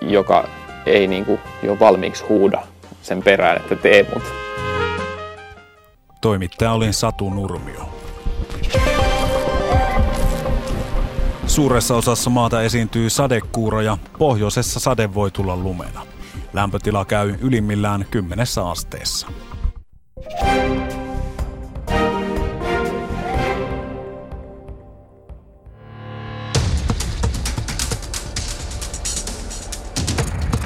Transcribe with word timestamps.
joka 0.00 0.48
ei 0.86 1.06
niin 1.06 1.24
kuin 1.24 1.40
jo 1.62 1.76
valmiiksi 1.80 2.24
huuda 2.28 2.62
sen 3.02 3.22
perään, 3.22 3.56
että 3.56 3.76
tee 3.76 4.06
mut. 4.14 4.22
Toimittaja 6.20 6.72
oli 6.72 6.92
Satu 6.92 7.30
Nurmio. 7.30 7.88
Suuressa 11.46 11.96
osassa 11.96 12.30
maata 12.30 12.62
esiintyy 12.62 13.10
sadekuuroja, 13.10 13.98
pohjoisessa 14.18 14.80
sade 14.80 15.14
voi 15.14 15.30
tulla 15.30 15.56
lumena. 15.56 16.06
Lämpötila 16.52 17.04
käy 17.04 17.34
ylimmillään 17.40 18.06
kymmenessä 18.10 18.66
asteessa. 18.68 19.26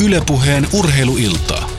Ylepuheen 0.05 0.67
urheiluiltaa. 0.72 1.71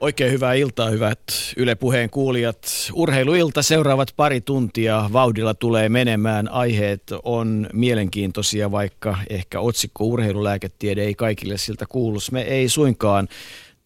Oikein 0.00 0.32
hyvää 0.32 0.54
iltaa, 0.54 0.90
hyvät 0.90 1.18
Yle 1.56 1.74
Puheen 1.74 2.10
kuulijat. 2.10 2.58
Urheiluilta 2.92 3.62
seuraavat 3.62 4.12
pari 4.16 4.40
tuntia 4.40 5.10
vauhdilla 5.12 5.54
tulee 5.54 5.88
menemään. 5.88 6.48
Aiheet 6.48 7.02
on 7.22 7.66
mielenkiintoisia, 7.72 8.70
vaikka 8.70 9.18
ehkä 9.30 9.60
otsikko 9.60 10.04
urheilulääketiede 10.04 11.02
ei 11.02 11.14
kaikille 11.14 11.58
siltä 11.58 11.86
kuulu. 11.88 12.18
Me 12.32 12.42
ei 12.42 12.68
suinkaan 12.68 13.28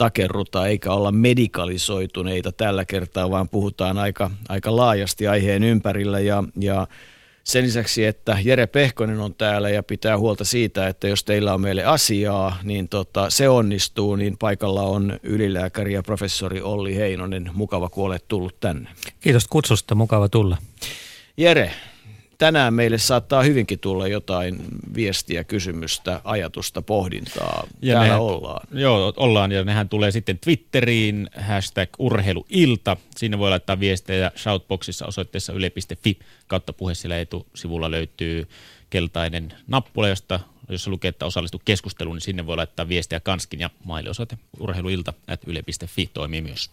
takerruta 0.02 0.66
eikä 0.66 0.92
olla 0.92 1.12
medikalisoituneita 1.12 2.52
tällä 2.52 2.84
kertaa, 2.84 3.30
vaan 3.30 3.48
puhutaan 3.48 3.98
aika, 3.98 4.30
aika 4.48 4.76
laajasti 4.76 5.28
aiheen 5.28 5.64
ympärillä 5.64 6.20
ja, 6.20 6.44
ja 6.60 6.86
sen 7.44 7.64
lisäksi, 7.64 8.04
että 8.04 8.38
Jere 8.44 8.66
Pehkonen 8.66 9.20
on 9.20 9.34
täällä 9.34 9.70
ja 9.70 9.82
pitää 9.82 10.18
huolta 10.18 10.44
siitä, 10.44 10.88
että 10.88 11.08
jos 11.08 11.24
teillä 11.24 11.54
on 11.54 11.60
meille 11.60 11.84
asiaa, 11.84 12.58
niin 12.62 12.88
tota, 12.88 13.30
se 13.30 13.48
onnistuu, 13.48 14.16
niin 14.16 14.38
paikalla 14.38 14.82
on 14.82 15.18
ylilääkäri 15.22 15.92
ja 15.92 16.02
professori 16.02 16.60
Olli 16.62 16.96
Heinonen. 16.96 17.50
Mukava, 17.52 17.88
kun 17.88 18.06
olet 18.06 18.24
tullut 18.28 18.60
tänne. 18.60 18.90
Kiitos 19.20 19.46
kutsusta, 19.48 19.94
mukava 19.94 20.28
tulla. 20.28 20.56
Jere, 21.36 21.72
tänään 22.42 22.74
meille 22.74 22.98
saattaa 22.98 23.42
hyvinkin 23.42 23.78
tulla 23.78 24.08
jotain 24.08 24.64
viestiä, 24.94 25.44
kysymystä, 25.44 26.20
ajatusta, 26.24 26.82
pohdintaa. 26.82 27.66
Ja 27.82 27.92
Täällä 27.92 28.06
nehän, 28.06 28.20
ollaan. 28.20 28.68
Joo, 28.72 29.12
ollaan 29.16 29.52
ja 29.52 29.64
nehän 29.64 29.88
tulee 29.88 30.10
sitten 30.10 30.38
Twitteriin, 30.38 31.30
hashtag 31.40 31.88
urheiluilta. 31.98 32.96
Sinne 33.16 33.38
voi 33.38 33.50
laittaa 33.50 33.80
viestejä 33.80 34.32
shoutboxissa 34.36 35.06
osoitteessa 35.06 35.52
yle.fi 35.52 36.18
kautta 36.46 36.72
puhe. 36.72 36.94
Sillä 36.94 37.20
etusivulla 37.20 37.90
löytyy 37.90 38.48
keltainen 38.90 39.52
nappula, 39.66 40.08
josta 40.08 40.40
jos 40.68 40.88
lukee, 40.88 41.08
että 41.08 41.26
osallistu 41.26 41.62
keskusteluun, 41.64 42.16
niin 42.16 42.22
sinne 42.22 42.46
voi 42.46 42.56
laittaa 42.56 42.88
viestiä 42.88 43.20
kanskin 43.20 43.60
ja 43.60 43.70
mailiosoite 43.84 44.38
urheiluilta 44.60 45.12
at 45.26 45.40
yle.fi 45.46 46.10
toimii 46.14 46.40
myös. 46.40 46.70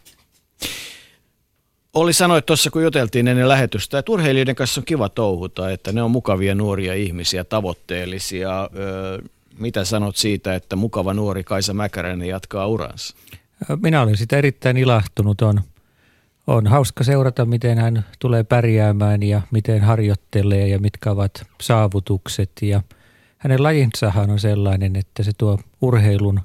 Oli 1.93 2.13
sanoit 2.13 2.45
tuossa, 2.45 2.69
kun 2.71 2.83
juteltiin 2.83 3.27
ennen 3.27 3.47
lähetystä, 3.47 3.99
että 3.99 4.11
urheilijoiden 4.11 4.55
kanssa 4.55 4.81
on 4.81 4.85
kiva 4.85 5.09
touhuta, 5.09 5.71
että 5.71 5.91
ne 5.91 6.03
on 6.03 6.11
mukavia 6.11 6.55
nuoria 6.55 6.93
ihmisiä, 6.93 7.43
tavoitteellisia. 7.43 8.69
mitä 9.59 9.85
sanot 9.85 10.15
siitä, 10.15 10.55
että 10.55 10.75
mukava 10.75 11.13
nuori 11.13 11.43
Kaisa 11.43 11.73
Mäkäräinen 11.73 12.27
jatkaa 12.27 12.67
uransa? 12.67 13.15
Minä 13.81 14.01
olen 14.01 14.17
sitä 14.17 14.37
erittäin 14.37 14.77
ilahtunut. 14.77 15.41
On, 15.41 15.61
on 16.47 16.67
hauska 16.67 17.03
seurata, 17.03 17.45
miten 17.45 17.77
hän 17.77 18.05
tulee 18.19 18.43
pärjäämään 18.43 19.23
ja 19.23 19.41
miten 19.51 19.81
harjoittelee 19.81 20.67
ja 20.67 20.79
mitkä 20.79 21.11
ovat 21.11 21.47
saavutukset. 21.61 22.51
Ja 22.61 22.81
hänen 23.37 23.63
lajinsahan 23.63 24.29
on 24.29 24.39
sellainen, 24.39 24.95
että 24.95 25.23
se 25.23 25.31
tuo 25.37 25.59
urheilun 25.81 26.39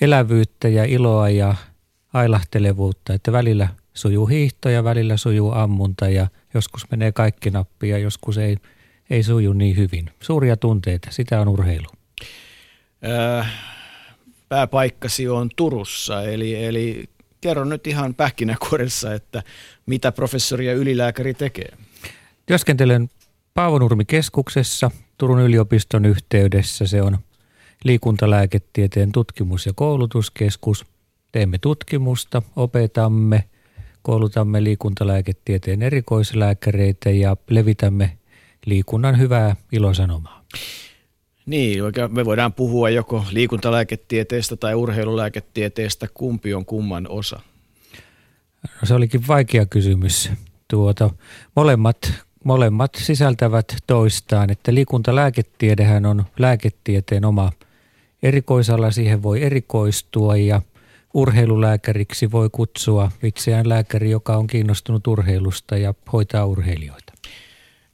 elävyyttä 0.00 0.68
ja 0.68 0.84
iloa 0.84 1.30
ja 1.30 1.54
ailahtelevuutta, 2.12 3.14
että 3.14 3.32
välillä– 3.32 3.68
sujuu 3.96 4.26
hiihto 4.26 4.68
ja 4.68 4.84
välillä 4.84 5.16
sujuu 5.16 5.52
ammunta 5.52 6.08
ja 6.08 6.26
joskus 6.54 6.90
menee 6.90 7.12
kaikki 7.12 7.50
nappi 7.50 7.88
ja 7.88 7.98
joskus 7.98 8.38
ei, 8.38 8.56
ei 9.10 9.22
suju 9.22 9.52
niin 9.52 9.76
hyvin. 9.76 10.10
Suuria 10.20 10.56
tunteita, 10.56 11.10
sitä 11.10 11.40
on 11.40 11.48
urheilu. 11.48 11.86
Äh, 13.38 13.52
pääpaikkasi 14.48 15.28
on 15.28 15.50
Turussa, 15.56 16.22
eli, 16.22 16.64
eli 16.64 17.04
kerro 17.40 17.64
nyt 17.64 17.86
ihan 17.86 18.14
pähkinäkuoressa, 18.14 19.14
että 19.14 19.42
mitä 19.86 20.12
professori 20.12 20.66
ja 20.66 20.74
ylilääkäri 20.74 21.34
tekee. 21.34 21.68
Työskentelen 22.46 23.10
Paavonurmi-keskuksessa 23.54 24.90
Turun 25.18 25.40
yliopiston 25.40 26.04
yhteydessä. 26.04 26.86
Se 26.86 27.02
on 27.02 27.18
liikuntalääketieteen 27.84 29.12
tutkimus- 29.12 29.66
ja 29.66 29.72
koulutuskeskus. 29.74 30.86
Teemme 31.32 31.58
tutkimusta, 31.58 32.42
opetamme– 32.56 33.44
koulutamme 34.06 34.64
liikuntalääketieteen 34.64 35.82
erikoislääkäreitä 35.82 37.10
ja 37.10 37.36
levitämme 37.50 38.18
liikunnan 38.66 39.18
hyvää 39.18 39.56
ilosanomaa. 39.72 40.44
Niin, 41.46 41.82
me 42.08 42.24
voidaan 42.24 42.52
puhua 42.52 42.90
joko 42.90 43.24
liikuntalääketieteestä 43.30 44.56
tai 44.56 44.74
urheilulääketieteestä, 44.74 46.06
kumpi 46.14 46.54
on 46.54 46.66
kumman 46.66 47.08
osa? 47.08 47.40
No, 48.62 48.86
se 48.86 48.94
olikin 48.94 49.26
vaikea 49.28 49.66
kysymys. 49.66 50.30
Tuota, 50.68 51.10
molemmat, 51.56 52.12
molemmat 52.44 52.94
sisältävät 52.94 53.76
toistaan, 53.86 54.50
että 54.50 54.74
liikuntalääketiedehän 54.74 56.06
on 56.06 56.24
lääketieteen 56.38 57.24
oma 57.24 57.52
erikoisala, 58.22 58.90
siihen 58.90 59.22
voi 59.22 59.42
erikoistua 59.42 60.36
ja– 60.36 60.62
urheilulääkäriksi 61.16 62.30
voi 62.30 62.48
kutsua 62.52 63.10
itseään 63.22 63.68
lääkäri, 63.68 64.10
joka 64.10 64.36
on 64.36 64.46
kiinnostunut 64.46 65.06
urheilusta 65.06 65.76
ja 65.76 65.94
hoitaa 66.12 66.46
urheilijoita. 66.46 67.12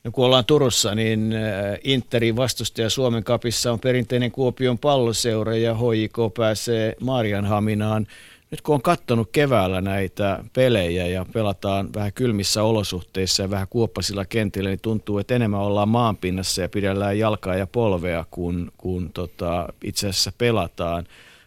No 0.05 0.10
kun 0.10 0.25
ollaan 0.25 0.44
Turussa, 0.44 0.94
niin 0.94 1.32
äh, 1.32 1.78
Interin 1.84 2.37
vastustaja 2.37 2.91
Suomen 2.91 3.25
kapissa 3.25 3.72
on 3.72 3.81
perinteinen 3.81 4.31
Kuopion 4.31 4.78
palloseura 4.78 5.56
ja 5.56 5.75
HJK 5.75 6.34
pääsee 6.37 6.97
Marianhaminaan. 7.00 8.06
Nyt 8.50 8.61
kun 8.61 8.75
on 8.75 8.82
katsonut 8.82 9.28
keväällä 9.32 9.81
näitä 9.81 10.44
pelejä 10.53 11.06
ja 11.06 11.27
pelataan 11.32 11.88
vähän 11.94 12.12
kylmissä 12.12 12.62
olosuhteissa 12.62 13.43
ja 13.43 13.50
vähän 13.50 13.69
kuoppasilla 13.71 14.25
kentillä, 14.25 14.69
niin 14.69 14.81
tuntuu, 14.82 15.19
että 15.19 15.34
enemmän 15.34 15.61
ollaan 15.61 15.88
maanpinnassa 15.88 16.62
ja 16.62 16.69
pidellään 16.69 17.19
jalkaa 17.19 17.55
ja 17.55 17.66
polvea, 17.66 18.25
kun, 18.31 18.72
kun 18.78 19.11
tota, 19.12 19.69
itse 19.84 20.09
asiassa 20.09 20.32
pelataan. 20.38 21.06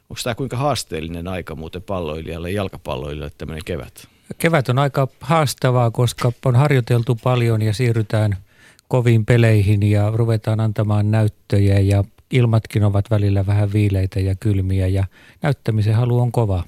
Onko 0.10 0.22
tämä 0.24 0.36
kuinka 0.36 0.58
haasteellinen 0.58 1.28
aika 1.28 1.56
muuten 1.56 1.82
palloilijalle, 1.82 2.52
jalkapalloilijalle 2.52 3.32
tämmöinen 3.38 3.66
kevät? 3.66 4.08
Kevät 4.38 4.70
on 4.70 4.80
aika 4.80 5.08
haastavaa, 5.20 5.92
koska 5.92 6.32
on 6.46 6.56
harjoiteltu 6.56 7.16
paljon 7.24 7.62
ja 7.62 7.74
siirrytään 7.74 8.38
koviin 8.88 9.26
peleihin 9.26 9.84
ja 9.84 10.12
ruvetaan 10.16 10.60
antamaan 10.60 11.12
näyttöjä 11.12 11.80
ja 11.80 12.04
ilmatkin 12.32 12.84
ovat 12.84 13.10
välillä 13.10 13.46
vähän 13.46 13.74
viileitä 13.74 14.20
ja 14.20 14.36
kylmiä 14.36 14.88
ja 14.88 15.04
näyttämisen 15.42 15.96
halu 15.96 16.20
on 16.20 16.32
kova. 16.32 16.64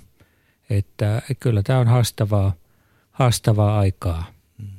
Että 0.69 1.21
kyllä 1.39 1.63
tämä 1.63 1.79
on 1.79 1.87
haastavaa, 1.87 2.53
haastavaa 3.11 3.79
aikaa. 3.79 4.23
Hmm. 4.61 4.69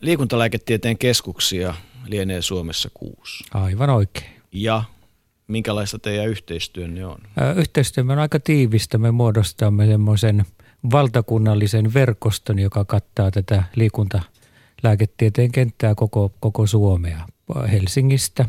Liikuntalääketieteen 0.00 0.98
keskuksia 0.98 1.74
lienee 2.06 2.42
Suomessa 2.42 2.90
kuusi. 2.94 3.44
Aivan 3.54 3.90
oikein. 3.90 4.42
Ja 4.52 4.84
Minkälaista 5.48 5.98
teidän 5.98 6.28
yhteistyönne 6.28 7.06
on? 7.06 7.18
Yhteistyömme 7.56 8.12
on 8.12 8.18
aika 8.18 8.40
tiivistä. 8.40 8.98
Me 8.98 9.10
muodostamme 9.10 9.86
semmoisen 9.86 10.44
valtakunnallisen 10.92 11.94
verkoston, 11.94 12.58
joka 12.58 12.84
kattaa 12.84 13.30
tätä 13.30 13.64
liikuntalääketieteen 13.76 15.52
kenttää 15.52 15.94
koko, 15.94 16.32
koko 16.40 16.66
Suomea. 16.66 17.26
Helsingistä 17.72 18.48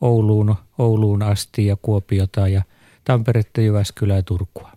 Ouluun, 0.00 0.54
Ouluun 0.78 1.22
asti 1.22 1.66
ja 1.66 1.76
Kuopiota 1.82 2.48
ja 2.48 2.62
Tamperetta, 3.04 3.60
Jyväskylää 3.60 4.16
ja 4.16 4.22
Turkua. 4.22 4.70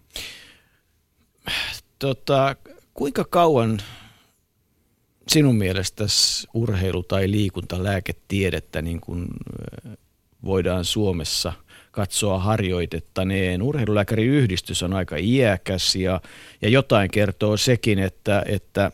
Tota, 1.99 2.55
kuinka 2.93 3.25
kauan 3.29 3.81
sinun 5.27 5.55
mielestäsi 5.55 6.47
urheilu- 6.53 7.03
tai 7.03 7.31
liikuntalääketiedettä 7.31 8.81
niin 8.81 9.01
kuin 9.01 9.27
voidaan 10.47 10.85
Suomessa– 10.85 11.53
katsoa 11.97 12.39
harjoitettaneen. 12.39 13.61
Urheilulääkäriyhdistys 13.61 14.83
on 14.83 14.93
aika 14.93 15.15
iäkäs 15.19 15.95
ja, 15.95 16.21
ja 16.61 16.69
jotain 16.69 17.11
kertoo 17.11 17.57
sekin, 17.57 17.99
että, 17.99 18.43
että 18.45 18.91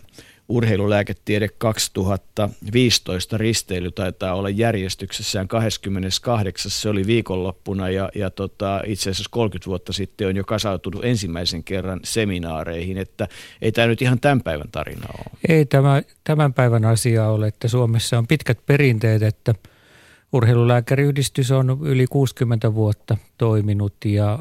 urheilulääketiede 0.50 1.48
2015 1.58 3.38
risteily 3.38 3.92
taitaa 3.92 4.36
olla 4.36 4.50
järjestyksessään 4.50 5.48
28. 5.48 6.72
Se 6.72 6.90
oli 6.90 7.08
viikonloppuna 7.08 7.90
ja, 7.90 8.10
ja 8.16 8.30
tota, 8.30 8.82
itse 8.86 9.10
asiassa 9.10 9.30
30 9.32 9.68
vuotta 9.68 9.94
sitten 9.94 10.28
on 10.28 10.36
jo 10.36 10.44
kasautunut 10.44 11.06
ensimmäisen 11.06 11.64
kerran 11.64 12.00
seminaareihin, 12.04 12.98
että 12.98 13.28
ei 13.62 13.72
tämä 13.72 13.88
nyt 13.88 14.02
ihan 14.02 14.20
tämän 14.20 14.42
päivän 14.42 14.72
tarina 14.72 15.08
ole. 15.18 15.40
Ei 15.50 15.66
tämä 15.66 16.02
tämän 16.24 16.54
päivän 16.54 16.86
asia 16.86 17.28
ole, 17.28 17.48
että 17.48 17.68
Suomessa 17.68 18.18
on 18.18 18.28
pitkät 18.28 18.60
perinteet, 18.66 19.24
että 19.24 19.54
urheilulääkäriyhdistys 20.34 21.52
on 21.52 21.78
yli 21.82 22.08
60 22.08 22.74
vuotta 22.74 23.18
toiminut 23.38 23.94
ja 24.06 24.40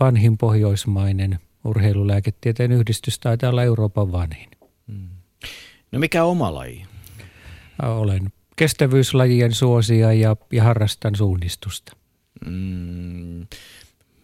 vanhin 0.00 0.38
pohjoismainen 0.38 1.38
urheilulääketieteen 1.64 2.72
yhdistys 2.72 3.18
taitaa 3.18 3.50
olla 3.50 3.62
Euroopan 3.62 4.12
vanhin. 4.12 4.48
Hmm. 4.88 5.08
No 5.92 5.98
mikä 5.98 6.24
oma 6.24 6.54
laji? 6.54 6.86
Olen 7.82 8.32
kestävyyslajien 8.56 9.54
suosia 9.54 10.12
ja, 10.12 10.36
ja 10.52 10.64
harrastan 10.64 11.16
suunnistusta. 11.16 11.96
Mm, 12.46 13.46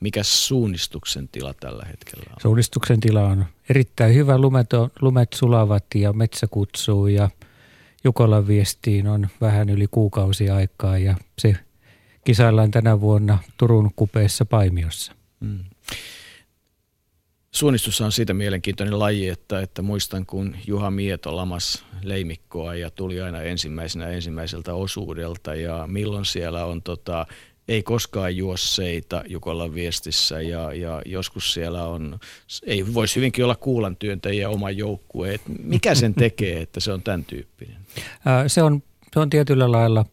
mikä 0.01 0.23
suunnistuksen 0.23 1.29
tila 1.29 1.55
tällä 1.55 1.85
hetkellä 1.87 2.25
on? 2.31 2.37
Suunnistuksen 2.43 3.01
tila 3.01 3.23
on 3.23 3.45
erittäin 3.69 4.15
hyvä. 4.15 4.39
Lumet, 4.39 4.73
on, 4.73 4.91
lumet 5.01 5.33
sulavat 5.33 5.85
ja 5.95 6.13
metsä 6.13 6.47
kutsuu 6.47 7.07
ja 7.07 7.31
Jukolan 8.05 8.47
viestiin 8.47 9.09
on 9.09 9.29
vähän 9.41 9.71
yli 9.71 9.87
kuukausi 9.91 10.51
aikaa 10.51 10.99
ja 10.99 11.17
se 11.39 11.57
kisaillaan 12.25 12.71
tänä 12.71 13.01
vuonna 13.01 13.39
Turun 13.57 13.91
kupeessa 13.97 14.45
Paimiossa. 14.45 15.13
Mm. 15.41 15.59
Suunnistus 17.51 18.01
on 18.01 18.13
siitä 18.13 18.35
mielenkiintoinen 18.35 18.99
laji, 18.99 19.29
että, 19.29 19.61
että 19.61 19.83
muistan 19.83 20.27
kun 20.27 20.57
Juha 20.67 20.91
Mieto 20.91 21.37
lamas 21.37 21.85
leimikkoa 22.03 22.75
ja 22.75 22.91
tuli 22.91 23.21
aina 23.21 23.43
ensimmäisenä 23.43 24.09
ensimmäiseltä 24.09 24.75
osuudelta 24.75 25.55
ja 25.55 25.85
milloin 25.87 26.25
siellä 26.25 26.65
on 26.65 26.83
tota, 26.83 27.27
ei 27.69 27.83
koskaan 27.83 28.37
juosseita 28.37 29.23
Jukolan 29.27 29.75
viestissä 29.75 30.41
ja, 30.41 30.73
ja 30.73 31.03
joskus 31.07 31.53
siellä 31.53 31.85
on, 31.85 32.19
ei 32.67 32.95
voisi 32.95 33.17
hyvinkin 33.17 33.45
olla 33.45 33.57
kuulan 33.57 33.97
työntäjiä 33.97 34.49
oma 34.49 34.71
joukkue. 34.71 35.41
Mikä 35.63 35.95
sen 35.95 36.15
tekee, 36.15 36.61
että 36.61 36.81
se 36.81 36.93
on 36.93 37.03
tämän 37.03 37.25
tyyppinen? 37.25 37.82
Se 38.47 38.63
on, 38.63 38.83
se 39.13 39.21
on 39.21 39.31
tietyllä 39.31 39.73
lailla 39.73 40.05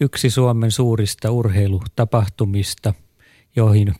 yksi 0.00 0.30
Suomen 0.30 0.70
suurista 0.70 1.30
urheilutapahtumista, 1.30 2.94
joihin 3.56 3.94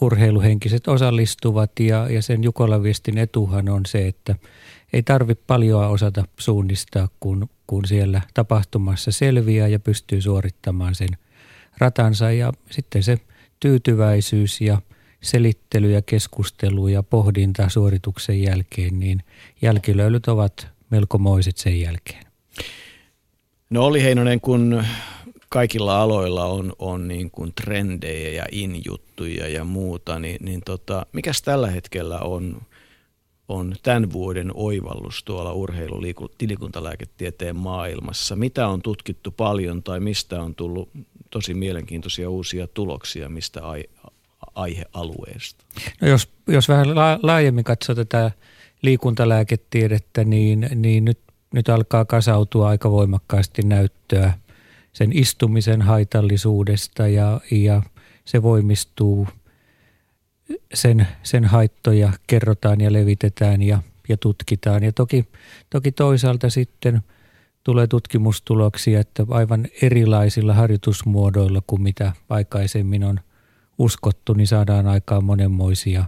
urheiluhenkiset 0.00 0.88
osallistuvat 0.88 1.80
ja, 1.80 2.10
ja 2.10 2.22
sen 2.22 2.44
Jukolan 2.44 2.82
viestin 2.82 3.18
etuhan 3.18 3.68
on 3.68 3.86
se, 3.86 4.06
että 4.06 4.36
ei 4.92 5.02
tarvitse 5.02 5.44
paljon 5.46 5.88
osata 5.88 6.24
suunnistaa, 6.38 7.08
kun, 7.20 7.48
kun 7.66 7.84
siellä 7.84 8.20
tapahtumassa 8.34 9.12
selviää 9.12 9.68
ja 9.68 9.80
pystyy 9.80 10.20
suorittamaan 10.20 10.94
sen 10.94 11.08
ratansa 11.78 12.32
ja 12.32 12.52
sitten 12.70 13.02
se 13.02 13.18
tyytyväisyys 13.60 14.60
ja 14.60 14.82
selittely 15.22 15.90
ja 15.90 16.02
keskustelu 16.02 16.88
ja 16.88 17.02
pohdinta 17.02 17.68
suorituksen 17.68 18.42
jälkeen, 18.42 19.00
niin 19.00 19.22
jälkilöylyt 19.62 20.28
ovat 20.28 20.68
melkomoiset 20.90 21.56
sen 21.56 21.80
jälkeen. 21.80 22.31
No 23.72 23.84
oli 23.84 24.02
Heinonen, 24.02 24.40
kun 24.40 24.84
kaikilla 25.48 26.02
aloilla 26.02 26.44
on, 26.44 26.72
on 26.78 27.08
niin 27.08 27.30
kuin 27.30 27.52
trendejä 27.54 28.28
ja 28.28 28.44
injuttuja 28.52 29.48
ja 29.48 29.64
muuta, 29.64 30.18
niin, 30.18 30.44
niin 30.44 30.60
tota, 30.64 31.06
mikäs 31.12 31.42
tällä 31.42 31.70
hetkellä 31.70 32.18
on, 32.18 32.62
on 33.48 33.74
tämän 33.82 34.12
vuoden 34.12 34.50
oivallus 34.54 35.24
tuolla 35.24 35.52
urheilu-tilikuntalääketieteen 35.52 37.56
maailmassa? 37.56 38.36
Mitä 38.36 38.68
on 38.68 38.82
tutkittu 38.82 39.30
paljon 39.30 39.82
tai 39.82 40.00
mistä 40.00 40.42
on 40.42 40.54
tullut 40.54 40.90
tosi 41.30 41.54
mielenkiintoisia 41.54 42.30
uusia 42.30 42.66
tuloksia 42.66 43.28
mistä 43.28 43.66
ai, 43.66 43.84
aihealueesta? 44.54 45.64
No 46.00 46.08
jos, 46.08 46.28
jos 46.48 46.68
vähän 46.68 46.94
la, 46.94 47.18
laajemmin 47.22 47.64
katsoo 47.64 47.94
tätä 47.94 48.30
liikuntalääketiedettä, 48.82 50.24
niin, 50.24 50.68
niin 50.74 51.04
nyt, 51.04 51.18
nyt 51.52 51.68
alkaa 51.68 52.04
kasautua 52.04 52.68
aika 52.68 52.90
voimakkaasti 52.90 53.62
näyttöä 53.62 54.32
sen 54.92 55.10
istumisen 55.12 55.82
haitallisuudesta 55.82 57.08
ja, 57.08 57.40
ja 57.50 57.82
se 58.24 58.42
voimistuu. 58.42 59.28
Sen, 60.74 61.08
sen 61.22 61.44
haittoja 61.44 62.12
kerrotaan 62.26 62.80
ja 62.80 62.92
levitetään 62.92 63.62
ja, 63.62 63.82
ja 64.08 64.16
tutkitaan. 64.16 64.82
Ja 64.82 64.92
toki, 64.92 65.28
toki 65.70 65.92
toisaalta 65.92 66.50
sitten– 66.50 67.00
tulee 67.64 67.86
tutkimustuloksia, 67.86 69.00
että 69.00 69.26
aivan 69.30 69.66
erilaisilla 69.82 70.54
harjoitusmuodoilla 70.54 71.62
kuin 71.66 71.82
mitä 71.82 72.12
aikaisemmin 72.28 73.04
on 73.04 73.20
uskottu, 73.78 74.32
niin 74.32 74.46
saadaan 74.46 74.86
aikaan 74.86 75.24
monenmoisia 75.24 76.04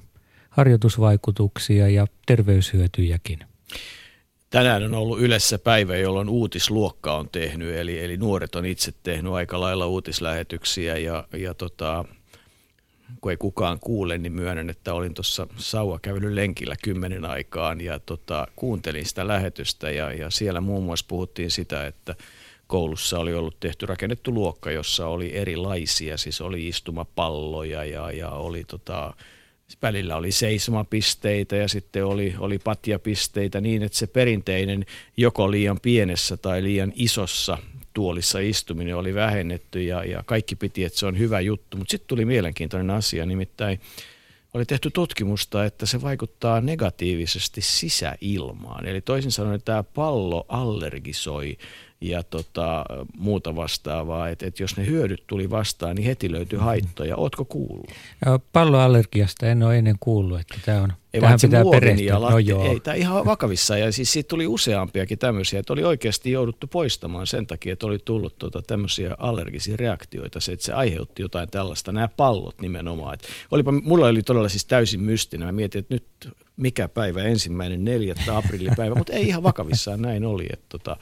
harjoitusvaikutuksia 0.50 1.88
ja 1.88 2.06
terveyshyötyjäkin. 2.26 3.38
Tänään 4.54 4.82
on 4.82 4.94
ollut 4.94 5.20
Ylessä 5.20 5.58
päivä, 5.58 5.96
jolloin 5.96 6.28
uutisluokka 6.28 7.16
on 7.16 7.28
tehnyt, 7.28 7.76
eli, 7.76 8.04
eli 8.04 8.16
nuoret 8.16 8.54
on 8.54 8.66
itse 8.66 8.92
tehnyt 9.02 9.32
aika 9.32 9.60
lailla 9.60 9.86
uutislähetyksiä 9.86 10.96
ja, 10.96 11.24
ja 11.36 11.54
tota, 11.54 12.04
kun 13.20 13.30
ei 13.30 13.36
kukaan 13.36 13.78
kuule, 13.80 14.18
niin 14.18 14.32
myönnän, 14.32 14.70
että 14.70 14.94
olin 14.94 15.14
tuossa 15.14 15.46
sauvakävelyn 15.56 16.34
lenkillä 16.34 16.74
kymmenen 16.82 17.24
aikaan 17.24 17.80
ja 17.80 17.98
tota, 17.98 18.48
kuuntelin 18.56 19.06
sitä 19.06 19.28
lähetystä 19.28 19.90
ja, 19.90 20.12
ja 20.12 20.30
siellä 20.30 20.60
muun 20.60 20.84
muassa 20.84 21.06
puhuttiin 21.08 21.50
sitä, 21.50 21.86
että 21.86 22.14
koulussa 22.66 23.18
oli 23.18 23.34
ollut 23.34 23.60
tehty 23.60 23.86
rakennettu 23.86 24.34
luokka, 24.34 24.70
jossa 24.70 25.06
oli 25.06 25.36
erilaisia, 25.36 26.16
siis 26.16 26.40
oli 26.40 26.68
istumapalloja 26.68 27.84
ja, 27.84 28.10
ja 28.10 28.30
oli 28.30 28.64
tota, 28.64 29.14
välillä 29.82 30.16
oli 30.16 30.32
seisomapisteitä 30.32 31.56
ja 31.56 31.68
sitten 31.68 32.04
oli, 32.04 32.34
oli 32.38 32.58
patjapisteitä 32.58 33.60
niin, 33.60 33.82
että 33.82 33.98
se 33.98 34.06
perinteinen 34.06 34.86
joko 35.16 35.50
liian 35.50 35.80
pienessä 35.80 36.36
tai 36.36 36.62
liian 36.62 36.92
isossa 36.94 37.58
tuolissa 37.94 38.38
istuminen 38.38 38.96
oli 38.96 39.14
vähennetty 39.14 39.82
ja, 39.82 40.04
ja 40.04 40.22
kaikki 40.26 40.56
piti, 40.56 40.84
että 40.84 40.98
se 40.98 41.06
on 41.06 41.18
hyvä 41.18 41.40
juttu. 41.40 41.76
Mutta 41.76 41.90
sitten 41.90 42.08
tuli 42.08 42.24
mielenkiintoinen 42.24 42.90
asia, 42.90 43.26
nimittäin 43.26 43.80
oli 44.54 44.64
tehty 44.64 44.90
tutkimusta, 44.90 45.64
että 45.64 45.86
se 45.86 46.02
vaikuttaa 46.02 46.60
negatiivisesti 46.60 47.60
sisäilmaan. 47.60 48.86
Eli 48.86 49.00
toisin 49.00 49.32
sanoen 49.32 49.62
tämä 49.62 49.82
pallo 49.82 50.44
allergisoi 50.48 51.58
ja 52.00 52.22
tota, 52.22 52.84
muuta 53.18 53.56
vastaavaa. 53.56 54.28
Että 54.28 54.46
et 54.46 54.60
jos 54.60 54.76
ne 54.76 54.86
hyödyt 54.86 55.24
tuli 55.26 55.50
vastaan, 55.50 55.96
niin 55.96 56.06
heti 56.06 56.32
löytyi 56.32 56.56
mm-hmm. 56.56 56.66
haittoja. 56.66 57.16
Ootko 57.16 57.44
kuullut? 57.44 57.90
Palloallergiasta 58.52 59.46
en 59.46 59.62
ole 59.62 59.78
ennen 59.78 59.96
kuullut, 60.00 60.40
että 60.40 60.54
tämä 60.64 60.82
on, 60.82 60.92
ei, 61.12 61.20
tähän 61.20 61.38
pitää 61.42 61.64
perehtyä. 61.70 62.18
No 62.18 62.38
joo. 62.38 62.64
Ei, 62.64 62.80
tämä 62.80 62.94
ihan 62.94 63.24
vakavissa. 63.24 63.78
Ja 63.78 63.92
siis 63.92 64.12
siitä 64.12 64.28
tuli 64.28 64.46
useampiakin 64.46 65.18
tämmöisiä, 65.18 65.60
että 65.60 65.72
oli 65.72 65.84
oikeasti 65.84 66.30
jouduttu 66.30 66.66
poistamaan 66.66 67.26
sen 67.26 67.46
takia, 67.46 67.72
että 67.72 67.86
oli 67.86 67.98
tullut 68.04 68.38
tota, 68.38 68.62
tämmöisiä 68.62 69.14
allergisia 69.18 69.76
reaktioita. 69.76 70.40
Se, 70.40 70.52
että 70.52 70.66
se 70.66 70.72
aiheutti 70.72 71.22
jotain 71.22 71.50
tällaista, 71.50 71.92
nämä 71.92 72.08
pallot 72.08 72.60
nimenomaan. 72.60 73.14
Et 73.14 73.28
olipa, 73.50 73.72
mulla 73.72 74.06
oli 74.06 74.22
todella 74.22 74.48
siis 74.48 74.64
täysin 74.64 75.00
mystinen. 75.00 75.48
Mä 75.48 75.52
mietin, 75.52 75.78
että 75.78 75.94
nyt 75.94 76.34
mikä 76.56 76.88
päivä, 76.88 77.22
ensimmäinen 77.22 77.84
neljättä 77.84 78.36
aprillipäivä, 78.36 78.94
mutta 78.94 79.12
ei 79.12 79.28
ihan 79.28 79.42
vakavissaan 79.42 80.02
näin 80.02 80.24
oli. 80.24 80.46
Että 80.52 80.66
tota, 80.68 80.96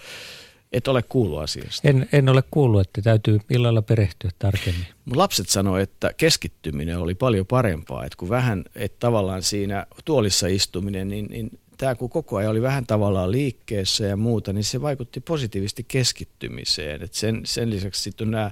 et 0.72 0.88
ole 0.88 1.02
kuullut 1.02 1.38
asiasta. 1.38 1.88
En, 1.88 2.08
en 2.12 2.28
ole 2.28 2.42
kuullut, 2.50 2.80
että 2.80 3.02
täytyy 3.02 3.40
illalla 3.50 3.82
perehtyä 3.82 4.30
tarkemmin. 4.38 4.86
Mun 5.04 5.18
lapset 5.18 5.48
sanoi, 5.48 5.82
että 5.82 6.12
keskittyminen 6.16 6.98
oli 6.98 7.14
paljon 7.14 7.46
parempaa, 7.46 8.04
että 8.04 8.16
kun 8.16 8.28
vähän, 8.28 8.64
että 8.74 8.96
tavallaan 9.00 9.42
siinä 9.42 9.86
tuolissa 10.04 10.46
istuminen, 10.46 11.08
niin, 11.08 11.26
niin 11.30 11.58
tämä 11.76 11.94
kun 11.94 12.10
koko 12.10 12.36
ajan 12.36 12.50
oli 12.50 12.62
vähän 12.62 12.86
tavallaan 12.86 13.30
liikkeessä 13.30 14.04
ja 14.04 14.16
muuta, 14.16 14.52
niin 14.52 14.64
se 14.64 14.80
vaikutti 14.80 15.20
positiivisesti 15.20 15.84
keskittymiseen. 15.88 17.02
Et 17.02 17.14
sen, 17.14 17.40
sen 17.44 17.70
lisäksi 17.70 18.02
sitten 18.02 18.30
nämä, 18.30 18.50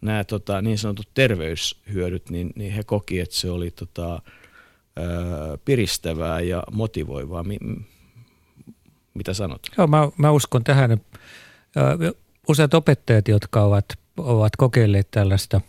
nämä 0.00 0.24
tota, 0.24 0.62
niin 0.62 0.78
sanotut 0.78 1.08
terveyshyödyt, 1.14 2.30
niin, 2.30 2.52
niin 2.54 2.72
he 2.72 2.84
koki, 2.84 3.20
että 3.20 3.34
se 3.34 3.50
oli 3.50 3.70
tota, 3.70 4.10
ää, 4.12 5.04
piristävää 5.64 6.40
ja 6.40 6.62
motivoivaa. 6.72 7.44
Mi, 7.44 7.58
mitä 9.14 9.34
sanot? 9.34 9.60
Joo, 9.78 9.86
mä, 9.86 10.08
mä 10.16 10.30
uskon 10.30 10.64
tähän 10.64 11.00
Useat 12.48 12.74
opettajat, 12.74 13.28
jotka 13.28 13.62
ovat, 13.62 13.84
ovat 14.16 14.56
kokeilleet 14.56 15.10
tällaista 15.10 15.60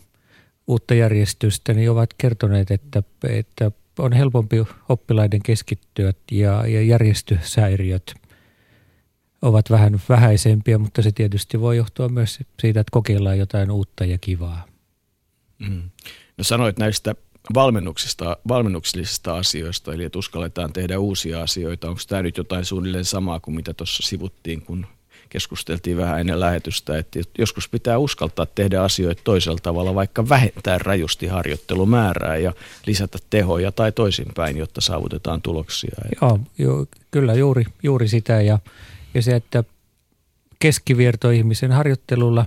uutta 0.66 0.94
järjestystä, 0.94 1.74
niin 1.74 1.90
ovat 1.90 2.10
kertoneet, 2.18 2.70
että, 2.70 3.02
että 3.28 3.70
on 3.98 4.12
helpompi 4.12 4.56
oppilaiden 4.88 5.42
keskittyä 5.42 6.12
ja, 6.30 6.66
ja 6.66 6.82
järjestyshäiriöt 6.82 8.14
ovat 9.42 9.70
vähän 9.70 10.00
vähäisempiä, 10.08 10.78
mutta 10.78 11.02
se 11.02 11.12
tietysti 11.12 11.60
voi 11.60 11.76
johtua 11.76 12.08
myös 12.08 12.38
siitä, 12.60 12.80
että 12.80 12.90
kokeillaan 12.90 13.38
jotain 13.38 13.70
uutta 13.70 14.04
ja 14.04 14.18
kivaa. 14.18 14.64
Mm. 15.58 15.90
No 16.38 16.44
sanoit 16.44 16.78
näistä 16.78 17.14
valmennuksista, 17.54 18.36
valmennuksellisista 18.48 19.36
asioista, 19.36 19.94
eli 19.94 20.04
että 20.04 20.18
uskalletaan 20.18 20.72
tehdä 20.72 20.98
uusia 20.98 21.42
asioita. 21.42 21.88
Onko 21.88 22.00
tämä 22.08 22.22
nyt 22.22 22.36
jotain 22.36 22.64
suunnilleen 22.64 23.04
samaa 23.04 23.40
kuin 23.40 23.54
mitä 23.54 23.74
tuossa 23.74 24.08
sivuttiin, 24.08 24.62
kun 24.62 24.86
keskusteltiin 25.28 25.96
vähän 25.96 26.20
ennen 26.20 26.40
lähetystä, 26.40 26.98
että 26.98 27.20
joskus 27.38 27.68
pitää 27.68 27.98
uskaltaa 27.98 28.46
tehdä 28.46 28.82
asioita 28.82 29.22
toisella 29.24 29.58
tavalla, 29.62 29.94
vaikka 29.94 30.28
vähentää 30.28 30.78
rajusti 30.78 31.26
harjoittelumäärää 31.26 32.36
ja 32.36 32.52
lisätä 32.86 33.18
tehoja 33.30 33.72
tai 33.72 33.92
toisinpäin, 33.92 34.56
jotta 34.56 34.80
saavutetaan 34.80 35.42
tuloksia. 35.42 35.94
Joo, 36.22 36.40
jo, 36.58 36.86
kyllä 37.10 37.34
juuri, 37.34 37.64
juuri 37.82 38.08
sitä 38.08 38.42
ja, 38.42 38.58
ja 39.14 39.22
se, 39.22 39.36
että 39.36 39.64
keskivertoihmisen 40.58 41.72
harjoittelulla 41.72 42.46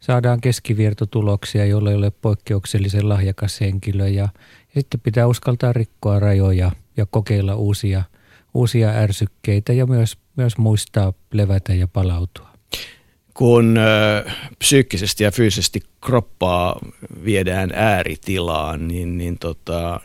saadaan 0.00 0.40
keskivertotuloksia, 0.40 1.64
joilla 1.66 1.90
ei 1.90 1.96
ole 1.96 2.10
poikkeuksellisen 2.10 3.08
lahjakas 3.08 3.60
henkilö 3.60 4.08
ja, 4.08 4.28
ja 4.74 4.80
sitten 4.80 5.00
pitää 5.00 5.26
uskaltaa 5.26 5.72
rikkoa 5.72 6.18
rajoja 6.18 6.72
ja 6.96 7.06
kokeilla 7.06 7.54
uusia, 7.54 8.02
uusia 8.54 8.88
ärsykkeitä 8.90 9.72
ja 9.72 9.86
myös 9.86 10.16
myös 10.36 10.58
muistaa 10.58 11.12
levätä 11.32 11.74
ja 11.74 11.88
palautua. 11.88 12.56
Kun 13.34 13.76
ö, 13.76 14.30
psyykkisesti 14.58 15.24
ja 15.24 15.30
fyysisesti 15.30 15.80
kroppaa 16.04 16.80
viedään 17.24 17.70
ääritilaan, 17.74 18.88
niin, 18.88 19.18
niin 19.18 19.38
tota, 19.38 20.00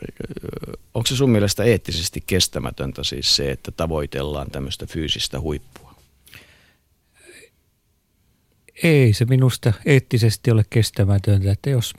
onko 0.94 1.06
se 1.06 1.16
sun 1.16 1.30
mielestä 1.30 1.64
eettisesti 1.64 2.22
kestämätöntä 2.26 3.04
siis 3.04 3.36
se, 3.36 3.50
että 3.50 3.70
tavoitellaan 3.70 4.50
tämmöistä 4.50 4.86
fyysistä 4.86 5.40
huippua? 5.40 5.94
Ei 8.82 9.12
se 9.12 9.24
minusta 9.24 9.72
eettisesti 9.84 10.50
ole 10.50 10.64
kestämätöntä, 10.70 11.52
että 11.52 11.70
jos, 11.70 11.94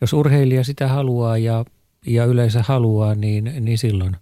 jos 0.00 0.12
urheilija 0.12 0.64
sitä 0.64 0.88
haluaa 0.88 1.38
ja, 1.38 1.64
ja 2.06 2.24
yleensä 2.24 2.62
haluaa, 2.62 3.14
niin, 3.14 3.52
niin 3.60 3.78
silloin, 3.78 4.16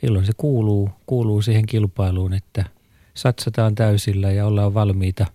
silloin 0.00 0.26
se 0.26 0.32
kuuluu, 0.36 0.90
kuuluu 1.06 1.42
siihen 1.42 1.66
kilpailuun, 1.66 2.32
että– 2.32 2.64
satsataan 3.16 3.74
täysillä 3.74 4.32
ja 4.32 4.46
ollaan 4.46 4.74
valmiita 4.74 5.26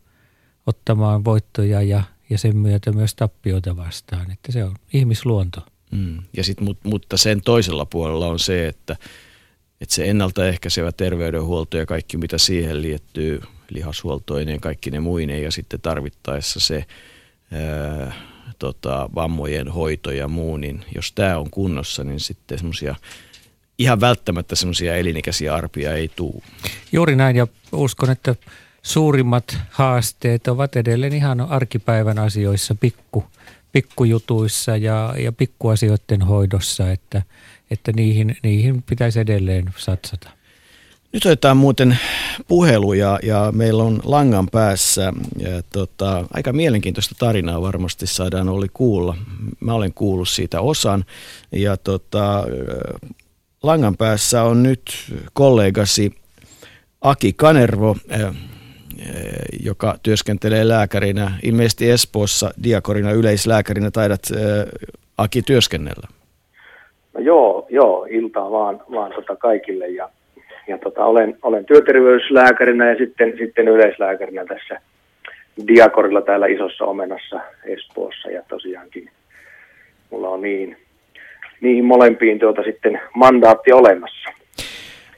ottamaan 0.67 1.25
voittoja 1.25 1.81
ja, 1.81 2.03
ja 2.29 2.37
sen 2.37 2.57
myötä 2.57 2.91
myös 2.91 3.15
tappioita 3.15 3.77
vastaan. 3.77 4.31
Että 4.31 4.51
se 4.51 4.63
on 4.63 4.75
ihmisluonto. 4.93 5.61
Mm. 5.91 6.17
Ja 6.37 6.43
sit, 6.43 6.61
mut, 6.61 6.77
mutta 6.83 7.17
sen 7.17 7.41
toisella 7.41 7.85
puolella 7.85 8.27
on 8.27 8.39
se, 8.39 8.67
että, 8.67 8.95
että 9.81 9.95
se 9.95 10.09
ennaltaehkäisevä 10.09 10.91
terveydenhuolto 10.91 11.77
ja 11.77 11.85
kaikki 11.85 12.17
mitä 12.17 12.37
siihen 12.37 12.81
liittyy, 12.81 13.41
lihashuoltoineen, 13.69 14.61
kaikki 14.61 14.91
ne 14.91 14.99
muineen 14.99 15.43
ja 15.43 15.51
sitten 15.51 15.81
tarvittaessa 15.81 16.59
se 16.59 16.85
ää, 17.51 18.13
tota, 18.59 19.09
vammojen 19.15 19.67
hoito 19.67 20.11
ja 20.11 20.27
muu, 20.27 20.57
niin 20.57 20.85
jos 20.95 21.11
tämä 21.11 21.37
on 21.37 21.49
kunnossa, 21.49 22.03
niin 22.03 22.19
sitten 22.19 22.57
semmoisia– 22.57 22.95
ihan 23.81 24.01
välttämättä 24.01 24.55
semmoisia 24.55 24.95
elinikäisiä 24.95 25.55
arpia 25.55 25.93
ei 25.93 26.11
tule. 26.15 26.41
Juuri 26.91 27.15
näin 27.15 27.35
ja 27.35 27.47
uskon, 27.71 28.09
että 28.09 28.35
suurimmat 28.81 29.57
haasteet 29.69 30.47
ovat 30.47 30.75
edelleen 30.75 31.13
ihan 31.13 31.41
arkipäivän 31.41 32.19
asioissa, 32.19 32.75
pikku, 32.75 33.23
pikkujutuissa 33.71 34.77
ja, 34.77 35.15
ja 35.17 35.31
pikkuasioiden 35.31 36.21
hoidossa, 36.21 36.91
että, 36.91 37.21
että 37.71 37.91
niihin, 37.91 38.37
niihin 38.43 38.81
pitäisi 38.81 39.19
edelleen 39.19 39.73
satsata. 39.77 40.29
Nyt 41.13 41.25
otetaan 41.25 41.57
muuten 41.57 41.99
puheluja 42.47 43.19
ja 43.23 43.51
meillä 43.55 43.83
on 43.83 43.99
langan 44.03 44.47
päässä 44.51 45.13
ja 45.37 45.63
tota, 45.73 46.25
aika 46.33 46.53
mielenkiintoista 46.53 47.15
tarinaa 47.19 47.61
varmasti 47.61 48.07
saadaan 48.07 48.49
oli 48.49 48.67
kuulla. 48.73 49.17
Mä 49.59 49.73
olen 49.73 49.93
kuullut 49.93 50.29
siitä 50.29 50.61
osan 50.61 51.05
ja 51.51 51.77
tota, 51.77 52.43
langan 53.63 53.97
päässä 53.97 54.43
on 54.43 54.63
nyt 54.63 54.81
kollegasi 55.33 56.11
Aki 57.01 57.33
Kanervo, 57.33 57.95
eh, 58.09 58.21
eh, 58.21 58.33
joka 59.63 59.95
työskentelee 60.03 60.67
lääkärinä, 60.67 61.31
ilmeisesti 61.43 61.89
Espoossa 61.89 62.51
diakorina 62.63 63.11
yleislääkärinä. 63.11 63.91
Taidat 63.91 64.21
eh, 64.35 64.91
Aki 65.17 65.41
työskennellä. 65.41 66.07
No 67.13 67.21
joo, 67.21 67.67
joo, 67.69 68.07
iltaa 68.09 68.51
vaan, 68.51 68.81
vaan 68.91 69.11
tota 69.11 69.35
kaikille. 69.35 69.87
Ja, 69.87 70.09
ja 70.67 70.77
tota, 70.77 71.05
olen, 71.05 71.37
olen 71.41 71.65
työterveyslääkärinä 71.65 72.89
ja 72.89 72.95
sitten, 72.95 73.33
sitten 73.37 73.67
yleislääkärinä 73.67 74.45
tässä 74.45 74.81
diakorilla 75.67 76.21
täällä 76.21 76.47
isossa 76.47 76.85
omenassa 76.85 77.41
Espoossa. 77.65 78.29
Ja 78.29 78.43
tosiaankin 78.49 79.09
mulla 80.09 80.29
on 80.29 80.41
niin 80.41 80.77
niihin 81.61 81.85
molempiin 81.85 82.39
tuota 82.39 82.63
sitten 82.63 83.01
mandaatti 83.15 83.71
olemassa. 83.71 84.29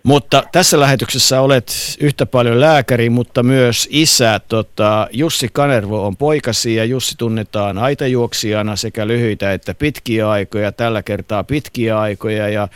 Mutta 0.03 0.43
tässä 0.51 0.79
lähetyksessä 0.79 1.41
olet 1.41 1.67
yhtä 2.01 2.25
paljon 2.25 2.59
lääkäri, 2.59 3.09
mutta 3.09 3.43
myös 3.43 3.87
isä. 3.91 4.39
Tota, 4.47 5.07
Jussi 5.11 5.49
Kanervo 5.53 6.07
on 6.07 6.17
poikasi 6.17 6.75
ja 6.75 6.85
Jussi 6.85 7.15
tunnetaan 7.17 7.77
aitajuoksijana 7.77 8.75
sekä 8.75 9.07
lyhyitä 9.07 9.53
että 9.53 9.73
pitkiä 9.73 10.29
aikoja. 10.29 10.71
Tällä 10.71 11.03
kertaa 11.03 11.43
pitkiä 11.43 11.99
aikoja 11.99 12.49
ja 12.49 12.67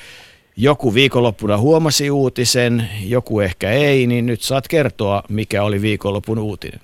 joku 0.57 0.93
viikonloppuna 0.93 1.57
huomasi 1.57 2.11
uutisen, 2.11 2.89
joku 3.05 3.39
ehkä 3.39 3.71
ei, 3.71 4.07
niin 4.07 4.25
nyt 4.25 4.41
saat 4.41 4.67
kertoa, 4.67 5.23
mikä 5.29 5.63
oli 5.63 5.81
viikonlopun 5.81 6.39
uutinen. 6.39 6.79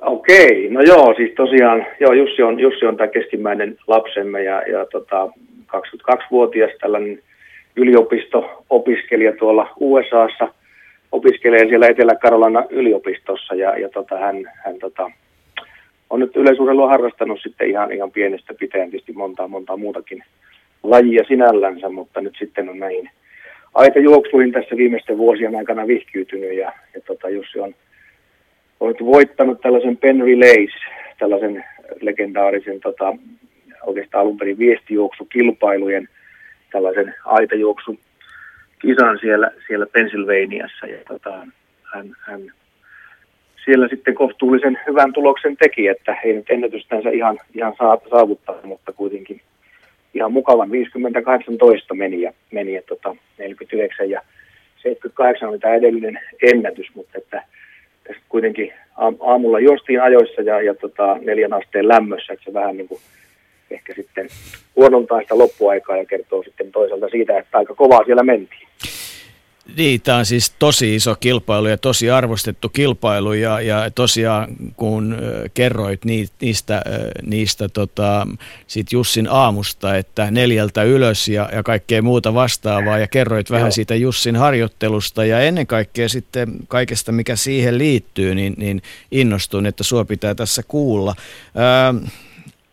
Okei, 0.00 0.68
no 0.70 0.80
joo, 0.80 1.14
siis 1.16 1.34
tosiaan, 1.36 1.86
joo, 2.00 2.12
Jussi 2.12 2.42
on, 2.42 2.60
Jussi 2.60 2.86
on 2.86 2.96
tämä 2.96 3.08
keskimmäinen 3.08 3.76
lapsemme 3.86 4.42
ja, 4.42 4.62
ja 4.62 4.86
tota, 4.86 5.28
22-vuotias 5.76 6.70
tällainen 6.80 7.22
yliopisto-opiskelija 7.76 9.32
tuolla 9.38 9.70
USAssa, 9.80 10.48
opiskelee 11.12 11.68
siellä 11.68 11.86
Etelä-Karolana 11.86 12.64
yliopistossa 12.70 13.54
ja, 13.54 13.78
ja 13.78 13.88
tota, 13.88 14.18
hän, 14.18 14.50
hän 14.64 14.78
tota, 14.78 15.10
on 16.10 16.20
nyt 16.20 16.36
yleisurheilua 16.36 16.88
harrastanut 16.88 17.38
sitten 17.42 17.70
ihan, 17.70 17.92
ihan 17.92 18.10
pienestä 18.10 18.54
pitäen 18.54 18.90
tietysti 18.90 19.12
montaa, 19.12 19.48
montaa 19.48 19.76
muutakin 19.76 20.24
lajia 20.82 21.24
sinällänsä, 21.28 21.88
mutta 21.88 22.20
nyt 22.20 22.34
sitten 22.38 22.68
on 22.68 22.78
näihin 22.78 23.10
aikajuoksuihin 23.74 24.52
tässä 24.52 24.76
viimeisten 24.76 25.18
vuosien 25.18 25.56
aikana 25.56 25.86
vihkiytynyt 25.86 26.52
ja, 26.52 26.72
ja 26.94 27.00
tota, 27.06 27.28
Jussi 27.28 27.60
on 27.60 27.74
olet 28.80 29.00
voittanut 29.00 29.60
tällaisen 29.60 29.96
Penn 29.96 30.20
Relays, 30.20 30.72
tällaisen 31.18 31.64
legendaarisen 32.00 32.80
tota, 32.80 33.16
oikeastaan 33.86 34.22
alun 34.22 34.38
perin 34.38 34.58
viestijuoksukilpailujen 34.58 36.08
tällaisen 36.72 37.14
aitajuoksu 37.24 37.98
kisan 38.78 39.18
siellä, 39.20 39.50
siellä 39.66 39.86
Pennsylvaniassa. 39.86 40.86
Ja 40.86 40.98
tota, 41.08 41.46
hän, 41.82 42.16
hän 42.20 42.52
siellä 43.64 43.88
sitten 43.88 44.14
kohtuullisen 44.14 44.78
hyvän 44.86 45.12
tuloksen 45.12 45.56
teki, 45.56 45.88
että 45.88 46.16
ei 46.24 46.32
nyt 46.32 46.50
ennätystänsä 46.50 47.10
ihan, 47.10 47.38
ihan 47.54 47.74
saavuttaa, 48.10 48.60
mutta 48.64 48.92
kuitenkin 48.92 49.40
ihan 50.14 50.32
mukavan 50.32 50.68
50-18 50.68 50.72
meni 51.94 52.20
ja, 52.20 52.32
meni 52.50 52.74
ja 52.74 52.82
tota, 52.82 53.16
49 53.38 54.10
ja 54.10 54.22
78 54.76 55.48
oli 55.48 55.58
tämä 55.58 55.74
edellinen 55.74 56.20
ennätys, 56.42 56.94
mutta 56.94 57.18
että 57.18 57.42
kuitenkin 58.28 58.72
aamulla 59.20 59.60
juostiin 59.60 60.02
ajoissa 60.02 60.42
ja, 60.42 60.62
ja 60.62 60.74
tota, 60.74 61.16
neljän 61.20 61.52
asteen 61.52 61.88
lämmössä, 61.88 62.32
että 62.32 62.44
se 62.44 62.54
vähän 62.54 62.76
niin 62.76 62.88
kuin 62.88 63.00
ehkä 63.70 63.94
sitten 63.94 64.28
huonontaa 64.76 65.20
sitä 65.20 65.38
loppuaikaa 65.38 65.96
ja 65.96 66.04
kertoo 66.04 66.42
sitten 66.42 66.72
toisaalta 66.72 67.08
siitä, 67.08 67.38
että 67.38 67.58
aika 67.58 67.74
kovaa 67.74 68.04
siellä 68.04 68.22
mentiin. 68.22 68.68
Niin, 69.76 70.00
tämä 70.00 70.18
on 70.18 70.26
siis 70.26 70.52
tosi 70.58 70.94
iso 70.94 71.14
kilpailu 71.14 71.66
ja 71.66 71.78
tosi 71.78 72.10
arvostettu 72.10 72.68
kilpailu 72.68 73.32
ja, 73.32 73.60
ja 73.60 73.90
tosiaan 73.90 74.48
kun 74.76 75.16
kerroit 75.54 76.04
niistä, 76.40 76.82
niistä 77.22 77.68
tota, 77.68 78.26
sit 78.66 78.92
Jussin 78.92 79.28
aamusta, 79.30 79.96
että 79.96 80.30
neljältä 80.30 80.82
ylös 80.82 81.28
ja, 81.28 81.48
ja 81.52 81.62
kaikkea 81.62 82.02
muuta 82.02 82.34
vastaavaa 82.34 82.98
ja 82.98 83.08
kerroit 83.08 83.50
vähän 83.50 83.66
Joo. 83.66 83.70
siitä 83.70 83.94
Jussin 83.94 84.36
harjoittelusta 84.36 85.24
ja 85.24 85.40
ennen 85.40 85.66
kaikkea 85.66 86.08
sitten 86.08 86.52
kaikesta 86.68 87.12
mikä 87.12 87.36
siihen 87.36 87.78
liittyy, 87.78 88.34
niin, 88.34 88.54
niin 88.56 88.82
innostun, 89.10 89.66
että 89.66 89.84
sua 89.84 90.04
pitää 90.04 90.34
tässä 90.34 90.62
kuulla. 90.62 91.14
Öö, 91.56 92.08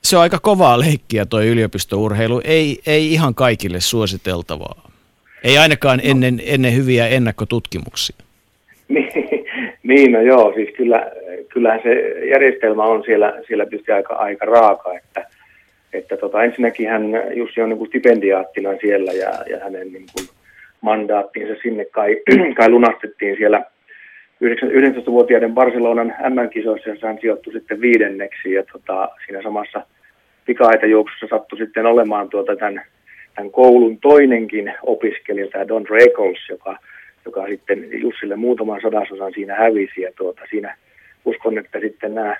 se 0.03 0.17
on 0.17 0.23
aika 0.23 0.39
kovaa 0.39 0.79
leikkiä 0.79 1.25
toi 1.25 1.47
yliopistourheilu, 1.47 2.41
ei, 2.43 2.81
ei 2.85 3.13
ihan 3.13 3.35
kaikille 3.35 3.81
suositeltavaa. 3.81 4.86
Ei 5.43 5.57
ainakaan 5.57 5.97
no. 5.97 6.09
ennen, 6.11 6.41
ennen 6.45 6.75
hyviä 6.75 7.07
ennakkotutkimuksia. 7.07 8.15
Niin, 8.89 9.11
niin, 9.83 10.11
no 10.11 10.21
joo, 10.21 10.53
siis 10.55 10.69
kyllä, 10.77 11.11
kyllähän 11.49 11.79
se 11.83 11.93
järjestelmä 12.29 12.83
on 12.83 13.03
siellä, 13.03 13.33
siellä 13.47 13.65
tietysti 13.65 13.91
aika, 13.91 14.13
aika 14.13 14.45
raaka, 14.45 14.97
että, 14.97 15.27
että 15.93 16.17
tota, 16.17 16.43
ensinnäkin 16.43 16.89
hän, 16.89 17.03
Jussi 17.35 17.61
on 17.61 17.69
niin 17.69 17.77
kuin 17.77 17.87
stipendiaattina 17.87 18.69
siellä 18.81 19.11
ja, 19.11 19.29
ja 19.49 19.59
hänen 19.63 19.93
niin 19.93 20.05
kuin 20.13 20.27
mandaattinsa 20.81 21.53
sinne 21.63 21.85
kai, 21.85 22.17
kai 22.57 22.69
lunastettiin 22.69 23.37
siellä 23.37 23.65
19-vuotiaiden 24.43 25.53
Barcelonan 25.53 26.15
MM-kisoissa, 26.29 26.89
jossa 26.89 27.07
hän 27.07 27.17
sijoittui 27.21 27.53
sitten 27.53 27.81
viidenneksi 27.81 28.53
ja 28.53 28.63
tota, 28.71 29.09
siinä 29.25 29.41
samassa 29.43 29.81
pikaitajuoksussa 30.45 31.27
sattui 31.29 31.57
sitten 31.57 31.85
olemaan 31.85 32.29
tuota 32.29 32.55
tämän, 32.55 32.81
tämän 33.37 33.51
koulun 33.51 33.97
toinenkin 33.99 34.73
opiskelija, 34.83 35.47
tämä 35.47 35.67
Don 35.67 35.85
Reckles, 35.89 36.49
joka, 36.49 36.77
joka 37.25 37.47
sitten 37.47 38.01
Jussille 38.01 38.35
muutaman 38.35 38.81
sadasosan 38.81 39.33
siinä 39.33 39.55
hävisi. 39.55 40.01
Ja 40.01 40.11
tuota, 40.17 40.41
siinä 40.49 40.77
uskon, 41.25 41.57
että 41.57 41.79
sitten 41.79 42.15
nämä, 42.15 42.37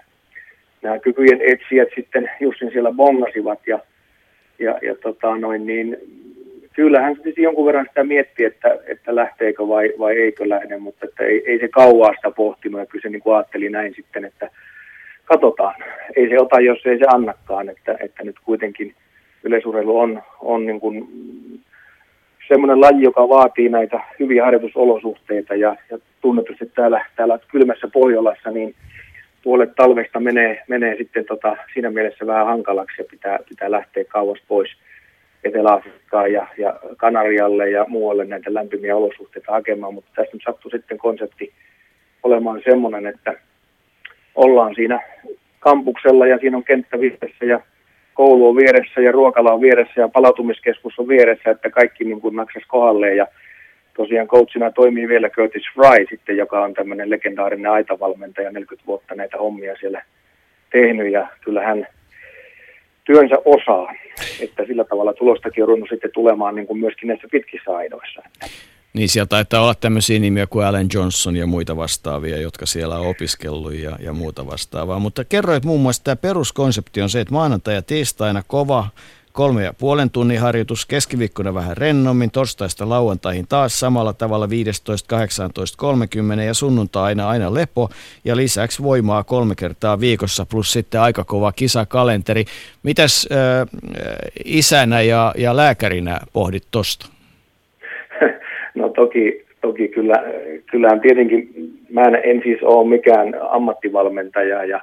nämä 0.81 0.99
kykyjen 0.99 1.41
etsijät 1.41 1.87
sitten 1.95 2.31
Jussin 2.39 2.71
siellä 2.71 2.91
bongasivat 2.91 3.59
ja, 3.67 3.79
ja, 4.59 4.79
ja 4.81 4.95
tota 4.95 5.37
noin, 5.37 5.65
niin 5.65 5.97
kyllähän 6.73 7.15
siis 7.23 7.37
jonkun 7.37 7.65
verran 7.65 7.85
sitä 7.87 8.03
mietti, 8.03 8.43
että, 8.43 8.77
että 8.87 9.15
lähteekö 9.15 9.67
vai, 9.67 9.93
vai 9.99 10.17
eikö 10.17 10.49
lähde, 10.49 10.77
mutta 10.77 11.05
että 11.05 11.23
ei, 11.23 11.43
ei 11.45 11.59
se 11.59 11.67
kauaa 11.67 12.13
sitä 12.15 12.31
pohtinut 12.31 12.79
ja 12.79 12.85
kyllä 12.85 13.01
se 13.01 13.09
niin 13.09 13.21
kuin 13.21 13.35
ajatteli 13.35 13.69
näin 13.69 13.93
sitten, 13.95 14.25
että 14.25 14.49
katsotaan. 15.25 15.75
Ei 16.15 16.29
se 16.29 16.39
ota, 16.39 16.59
jos 16.59 16.85
ei 16.85 16.97
se 16.97 17.05
annakaan, 17.13 17.69
että, 17.69 17.97
että 17.99 18.23
nyt 18.23 18.35
kuitenkin 18.45 18.95
yleisurheilu 19.47 19.99
on, 19.99 20.21
on 20.41 20.65
niin 20.65 20.79
kuin 20.79 21.07
semmoinen 22.47 22.81
laji, 22.81 23.03
joka 23.03 23.29
vaatii 23.29 23.69
näitä 23.69 23.99
hyviä 24.19 24.45
harjoitusolosuhteita 24.45 25.55
ja, 25.55 25.75
ja 25.89 25.97
tunnetusti 26.21 26.65
täällä, 26.65 27.05
täällä 27.15 27.39
kylmässä 27.51 27.87
Pohjolassa, 27.87 28.51
niin 28.51 28.75
puolet 29.43 29.75
talvesta 29.75 30.19
menee, 30.19 30.63
menee 30.67 30.97
sitten 30.97 31.25
tota, 31.25 31.57
siinä 31.73 31.91
mielessä 31.91 32.27
vähän 32.27 32.45
hankalaksi 32.45 33.01
ja 33.01 33.05
pitää, 33.11 33.39
pitää 33.49 33.71
lähteä 33.71 34.03
kauas 34.03 34.39
pois 34.47 34.69
Etelä-Afrikkaan 35.43 36.33
ja, 36.33 36.47
ja 36.57 36.79
Kanarialle 36.97 37.69
ja 37.69 37.85
muualle 37.87 38.25
näitä 38.25 38.53
lämpimiä 38.53 38.95
olosuhteita 38.95 39.51
hakemaan, 39.51 39.93
mutta 39.93 40.11
tässä 40.15 40.33
nyt 40.33 40.41
sattui 40.45 40.71
sitten 40.71 40.97
konsepti 40.97 41.53
olemaan 42.23 42.61
semmoinen, 42.69 43.07
että 43.07 43.33
ollaan 44.35 44.75
siinä 44.75 44.99
kampuksella 45.59 46.27
ja 46.27 46.37
siinä 46.37 46.57
on 46.57 46.63
kenttä 46.63 46.97
ja 47.47 47.59
koulu 48.17 48.47
on 48.49 48.55
vieressä 48.55 49.01
ja 49.01 49.11
ruokala 49.11 49.53
on 49.53 49.61
vieressä 49.61 50.01
ja 50.01 50.07
palautumiskeskus 50.07 50.99
on 50.99 51.07
vieressä, 51.07 51.51
että 51.51 51.69
kaikki 51.69 52.03
niin 52.03 52.21
kuin 52.21 52.35
naksas 52.35 52.63
kohdalleen 52.67 53.17
ja 53.17 53.27
tosiaan 53.97 54.27
coachina 54.27 54.71
toimii 54.71 55.07
vielä 55.07 55.29
Curtis 55.29 55.63
Fry 55.73 56.05
sitten, 56.09 56.37
joka 56.37 56.63
on 56.63 56.73
tämmöinen 56.73 57.09
legendaarinen 57.09 57.71
aitavalmentaja, 57.71 58.51
40 58.51 58.87
vuotta 58.87 59.15
näitä 59.15 59.37
hommia 59.37 59.75
siellä 59.79 60.03
tehnyt 60.71 61.11
ja 61.11 61.27
kyllä 61.43 61.61
hän 61.61 61.87
työnsä 63.03 63.35
osaa, 63.45 63.93
että 64.41 64.65
sillä 64.65 64.83
tavalla 64.83 65.13
tulostakin 65.13 65.63
on 65.63 65.87
sitten 65.89 66.11
tulemaan 66.13 66.55
niin 66.55 66.67
kuin 66.67 66.79
myöskin 66.79 67.07
näissä 67.07 67.27
pitkissä 67.31 67.75
aidoissa. 67.75 68.21
Niin 68.97 69.09
siellä 69.09 69.27
taitaa 69.27 69.61
olla 69.61 69.75
tämmöisiä 69.75 70.19
nimiä 70.19 70.47
kuin 70.47 70.65
Alan 70.65 70.87
Johnson 70.93 71.35
ja 71.35 71.47
muita 71.47 71.77
vastaavia, 71.77 72.41
jotka 72.41 72.65
siellä 72.65 72.99
on 72.99 73.07
opiskellut 73.07 73.73
ja, 73.73 73.97
ja 73.99 74.13
muuta 74.13 74.47
vastaavaa. 74.47 74.99
Mutta 74.99 75.25
kerroit 75.25 75.65
muun 75.65 75.81
muassa, 75.81 75.99
että 75.99 76.03
tämä 76.03 76.15
peruskonsepti 76.15 77.01
on 77.01 77.09
se, 77.09 77.19
että 77.19 77.33
maanantai 77.33 77.73
ja 77.73 77.81
tiistaina 77.81 78.43
kova 78.47 78.87
kolme 79.31 79.63
ja 79.63 79.73
puolen 79.73 80.09
tunnin 80.09 80.39
harjoitus, 80.39 80.85
keskiviikkona 80.85 81.53
vähän 81.53 81.77
rennommin, 81.77 82.31
torstaista 82.31 82.89
lauantaihin 82.89 83.47
taas 83.47 83.79
samalla 83.79 84.13
tavalla 84.13 84.45
15.18.30 84.45 86.41
ja 86.41 86.53
sunnuntaina 86.53 87.29
aina 87.29 87.53
lepo 87.53 87.89
ja 88.25 88.35
lisäksi 88.35 88.83
voimaa 88.83 89.23
kolme 89.23 89.55
kertaa 89.55 89.99
viikossa 89.99 90.45
plus 90.45 90.71
sitten 90.71 91.01
aika 91.01 91.23
kova 91.23 91.51
kisakalenteri. 91.51 92.45
Mitäs 92.83 93.27
äh, 93.31 93.67
isänä 94.45 95.01
ja, 95.01 95.33
ja 95.37 95.55
lääkärinä 95.55 96.19
pohdit 96.33 96.67
tosta? 96.71 97.16
Toki, 98.97 99.45
toki 99.61 99.87
kyllä, 99.87 100.23
kyllähän 100.71 101.01
tietenkin, 101.01 101.49
mä 101.89 102.01
en, 102.01 102.19
en 102.23 102.41
siis 102.43 102.63
ole 102.63 102.89
mikään 102.89 103.35
ammattivalmentaja, 103.49 104.65
ja, 104.65 104.81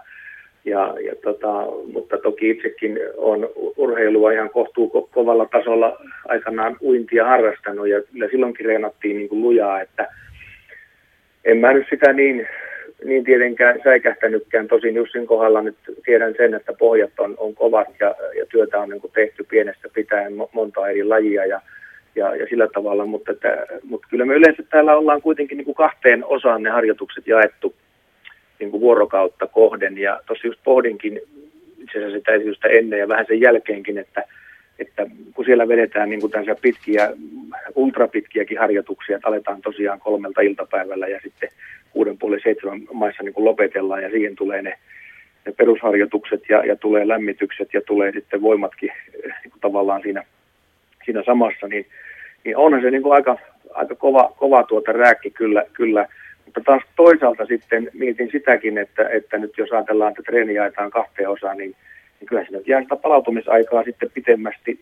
ja, 0.64 0.94
ja 1.06 1.14
tota, 1.23 1.66
mutta 1.92 2.18
toki 2.18 2.50
itsekin 2.50 2.99
on 3.16 3.49
urheilua 3.76 4.33
ihan 4.33 4.50
kohtuu 4.50 4.92
ko- 4.94 5.09
kovalla 5.14 5.47
tasolla 5.47 5.99
aikanaan 6.28 6.76
uintia 6.83 7.25
harrastanut 7.25 7.88
ja 7.88 8.02
kyllä 8.02 8.28
silloinkin 8.30 8.66
reenattiin 8.66 9.16
niin 9.16 9.28
kuin 9.28 9.42
lujaa, 9.42 9.80
että 9.80 10.09
en 11.44 11.56
mä 11.56 11.73
nyt 11.73 11.87
sitä 11.90 12.12
niin, 12.12 12.49
niin 13.04 13.25
tietenkään 13.25 13.80
säikähtänytkään. 13.85 14.68
Tosin 14.68 14.94
Jussin 14.94 15.26
kohdalla 15.26 15.62
nyt 15.62 15.76
tiedän 16.04 16.35
sen, 16.37 16.54
että 16.54 16.73
pohjat 16.73 17.12
on, 17.18 17.35
on 17.38 17.54
kovat 17.54 17.88
ja, 18.00 18.14
ja 18.38 18.47
työtä 18.47 18.80
on 18.80 18.88
niin 18.88 19.00
kuin 19.00 19.12
tehty 19.12 19.44
pienestä 19.44 19.88
pitäen 19.94 20.33
monta 20.52 20.88
eri 20.88 21.04
lajia 21.04 21.47
ja 21.47 21.61
ja, 22.16 22.37
ja 22.37 22.47
sillä 22.47 22.68
tavalla, 22.75 23.06
mutta, 23.06 23.33
että, 23.33 23.66
mutta 23.83 24.06
kyllä 24.11 24.25
me 24.25 24.35
yleensä 24.35 24.62
täällä 24.62 24.97
ollaan 24.97 25.23
kuitenkin 25.23 25.56
niin 25.59 25.64
kuin 25.64 25.75
kahteen 25.75 26.25
osaan 26.25 26.62
ne 26.62 26.71
harjoitukset 26.71 27.26
jaettu 27.26 27.75
niin 28.59 28.70
kuin 28.70 28.81
vuorokautta 28.81 29.46
kohden, 29.46 29.98
ja 29.98 30.20
tuossa 30.27 30.46
just 30.46 30.61
pohdinkin 30.64 31.20
itse 31.79 31.98
asiassa 31.98 32.18
sitä 32.18 32.33
esitystä 32.33 32.68
ennen 32.68 32.98
ja 32.98 33.09
vähän 33.09 33.27
sen 33.29 33.40
jälkeenkin, 33.40 33.98
että, 33.98 34.24
että 34.79 35.07
kun 35.35 35.44
siellä 35.44 35.68
vedetään 35.68 36.11
niin 36.11 36.20
kuin 36.20 36.33
pitkiä, 36.62 37.11
ultrapitkiäkin 37.74 38.59
harjoituksia, 38.59 39.16
että 39.16 39.29
aletaan 39.29 39.62
tosiaan 39.62 40.00
kolmelta 40.00 40.40
iltapäivällä 40.40 41.07
ja 41.07 41.20
sitten 41.22 41.48
kuuden 41.90 42.18
puoli 42.18 42.40
seitsemän 42.40 42.81
maissa 42.92 43.22
niin 43.22 43.35
kuin 43.35 43.44
lopetellaan 43.44 44.03
ja 44.03 44.11
siihen 44.11 44.37
tulee 44.37 44.62
ne, 44.62 44.79
ne 45.46 45.53
perusharjoitukset 45.53 46.42
ja, 46.48 46.64
ja 46.64 46.77
tulee 46.77 47.09
lämmitykset 47.09 47.74
ja 47.74 47.81
tulee 47.81 48.12
sitten 48.12 48.42
voimatkin 48.42 48.90
niin 49.14 49.50
kuin 49.50 49.61
tavallaan 49.61 50.03
siinä, 50.03 50.24
siinä 51.05 51.23
samassa, 51.27 51.69
niin 51.69 51.87
niin 52.45 52.57
onhan 52.57 52.83
se 52.83 52.90
niin 52.90 53.03
kuin 53.03 53.12
aika, 53.12 53.38
aika 53.75 53.95
kova, 53.95 54.33
kova 54.38 54.62
tuota 54.62 54.93
rääkki 54.93 55.31
kyllä, 55.31 55.64
kyllä. 55.73 56.09
Mutta 56.45 56.61
taas 56.61 56.83
toisaalta 56.97 57.47
sitten 57.47 57.90
mietin 57.93 58.31
sitäkin, 58.33 58.79
että, 58.79 59.09
että 59.09 59.38
nyt 59.38 59.59
jos 59.59 59.73
ajatellaan, 59.73 60.11
että 60.11 60.23
treeni 60.23 60.55
jaetaan 60.55 60.90
kahteen 60.90 61.31
osaan, 61.31 61.59
niin, 61.59 61.75
niin 62.21 62.27
kyllä 62.29 62.45
sinne 62.45 62.61
jää 62.67 62.83
sitä 62.83 62.97
palautumisaikaa 62.97 63.83
sitten 63.83 64.11
pitemmästi. 64.14 64.81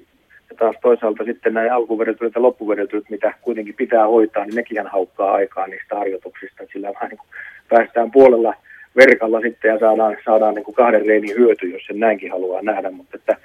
Ja 0.50 0.56
taas 0.56 0.76
toisaalta 0.82 1.24
sitten 1.24 1.54
näin 1.54 1.72
alkuvedetyt 1.72 2.34
ja 2.34 2.42
loppuvedetyt, 2.42 3.10
mitä 3.10 3.34
kuitenkin 3.42 3.74
pitää 3.74 4.06
hoitaa, 4.06 4.44
niin 4.44 4.54
nekin 4.54 4.86
haukkaa 4.86 5.32
aikaa 5.32 5.66
niistä 5.66 5.96
harjoituksista. 5.96 6.64
Sillä 6.72 6.94
vähän 6.94 7.08
niin 7.10 7.18
kuin 7.18 7.28
päästään 7.68 8.10
puolella 8.10 8.54
verkalla 8.96 9.40
sitten 9.40 9.68
ja 9.68 9.78
saadaan, 9.78 10.16
saadaan 10.24 10.54
niin 10.54 10.64
kuin 10.64 10.74
kahden 10.74 11.06
reenin 11.06 11.36
hyöty, 11.36 11.66
jos 11.66 11.82
sen 11.86 12.00
näinkin 12.00 12.30
haluaa 12.30 12.62
nähdä. 12.62 12.90
Mutta 12.90 13.16
että 13.16 13.36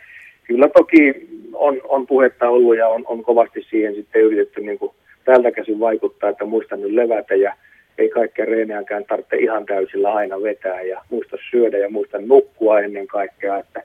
kyllä 0.47 0.69
toki 0.69 1.27
on, 1.53 1.81
on 1.83 2.07
puhetta 2.07 2.49
ollut 2.49 2.77
ja 2.77 2.87
on, 2.87 3.03
on 3.07 3.23
kovasti 3.23 3.65
siihen 3.69 3.95
sitten 3.95 4.21
yritetty 4.21 4.61
niin 4.61 4.79
kuin 4.79 4.91
täältä 5.25 5.51
käsin 5.51 5.79
vaikuttaa, 5.79 6.29
että 6.29 6.45
muistan 6.45 6.81
nyt 6.81 6.91
levätä 6.91 7.35
ja 7.35 7.53
ei 7.97 8.09
kaikkea 8.09 8.45
reeneäkään 8.45 9.05
tarvitse 9.05 9.35
ihan 9.35 9.65
täysillä 9.65 10.13
aina 10.13 10.41
vetää 10.41 10.81
ja 10.81 11.01
muista 11.09 11.37
syödä 11.51 11.77
ja 11.77 11.89
muista 11.89 12.17
nukkua 12.21 12.79
ennen 12.79 13.07
kaikkea, 13.07 13.57
että, 13.57 13.83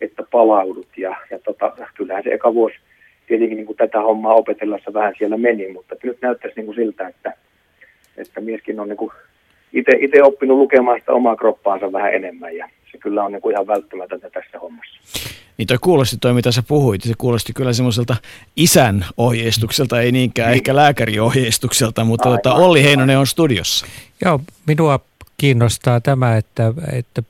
että 0.00 0.22
palaudut. 0.30 0.88
Ja, 0.96 1.16
ja 1.30 1.38
tota, 1.38 1.72
kyllähän 1.94 2.22
se 2.22 2.30
eka 2.30 2.54
vuosi 2.54 2.76
tietenkin 3.26 3.56
niin 3.56 3.66
kuin 3.66 3.76
tätä 3.76 4.00
hommaa 4.00 4.34
opetellessa 4.34 4.92
vähän 4.92 5.14
siellä 5.18 5.36
meni, 5.36 5.72
mutta 5.72 5.96
nyt 6.02 6.18
näyttäisi 6.22 6.56
niin 6.56 6.66
kuin 6.66 6.76
siltä, 6.76 7.08
että, 7.08 7.32
että 8.16 8.40
mieskin 8.40 8.80
on 8.80 8.88
niin 8.88 9.10
itse 9.72 10.22
oppinut 10.22 10.58
lukemaan 10.58 11.00
sitä 11.00 11.12
omaa 11.12 11.36
kroppaansa 11.36 11.92
vähän 11.92 12.14
enemmän 12.14 12.56
ja 12.56 12.68
se 12.92 12.98
kyllä 12.98 13.24
on 13.24 13.32
niin 13.32 13.42
kuin 13.42 13.52
ihan 13.52 13.66
välttämätöntä 13.66 14.30
tässä 14.30 14.58
hommassa. 14.58 15.41
Niin 15.62 15.68
toi 15.68 15.78
kuulosti 15.80 16.16
toi, 16.20 16.32
mitä 16.32 16.52
sä 16.52 16.62
puhuit, 16.68 17.02
se 17.02 17.14
kuulosti 17.18 17.52
kyllä 17.52 17.72
semmoiselta 17.72 18.16
isän 18.56 19.04
ohjeistukselta, 19.16 20.00
ei 20.00 20.12
niinkään 20.12 20.48
niin. 20.48 20.54
ehkä 20.54 20.76
lääkäriohjeistukselta, 20.76 22.04
mutta 22.04 22.28
tota, 22.28 22.54
Olli 22.54 22.84
Heinonen 22.84 23.18
on 23.18 23.26
studiossa. 23.26 23.86
Joo, 24.24 24.40
minua 24.66 25.00
kiinnostaa 25.38 26.00
tämä, 26.00 26.36
että, 26.36 26.72
että 26.92 27.22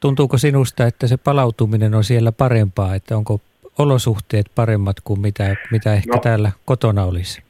tuntuuko 0.00 0.38
sinusta, 0.38 0.86
että 0.86 1.06
se 1.06 1.16
palautuminen 1.16 1.94
on 1.94 2.04
siellä 2.04 2.32
parempaa, 2.32 2.94
että 2.94 3.16
onko 3.16 3.40
olosuhteet 3.78 4.46
paremmat 4.54 4.96
kuin 5.04 5.20
mitä, 5.20 5.56
mitä 5.70 5.94
ehkä 5.94 6.14
no, 6.14 6.20
täällä 6.20 6.50
kotona 6.64 7.04
olisi? 7.04 7.42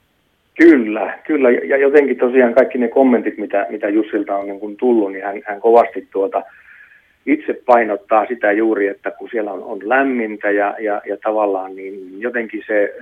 Kyllä, 0.54 1.18
kyllä. 1.26 1.50
Ja 1.50 1.76
jotenkin 1.76 2.18
tosiaan 2.18 2.54
kaikki 2.54 2.78
ne 2.78 2.88
kommentit, 2.88 3.38
mitä, 3.38 3.66
mitä 3.70 3.88
Jussilta 3.88 4.36
on 4.36 4.46
niin 4.46 4.60
kuin 4.60 4.76
tullut, 4.76 5.12
niin 5.12 5.24
hän, 5.24 5.42
hän 5.46 5.60
kovasti 5.60 6.08
tuota– 6.12 6.42
itse 7.26 7.62
painottaa 7.66 8.26
sitä 8.26 8.52
juuri, 8.52 8.86
että 8.86 9.10
kun 9.10 9.28
siellä 9.30 9.52
on, 9.52 9.62
on 9.62 9.88
lämmintä 9.88 10.50
ja, 10.50 10.76
ja, 10.78 11.02
ja 11.06 11.16
tavallaan 11.16 11.76
niin 11.76 12.20
jotenkin 12.20 12.62
se, 12.66 12.94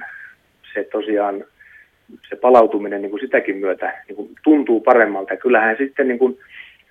se 0.75 0.85
tosiaan 0.85 1.45
se 2.29 2.37
palautuminen 2.37 3.03
niin 3.03 3.11
kuin 3.11 3.21
sitäkin 3.21 3.57
myötä 3.57 4.03
niin 4.09 4.17
kuin 4.17 4.31
tuntuu 4.45 4.81
paremmalta. 4.81 5.37
Kyllähän 5.37 5.77
sitten 5.79 6.09
niin 6.09 6.19
kuin 6.19 6.39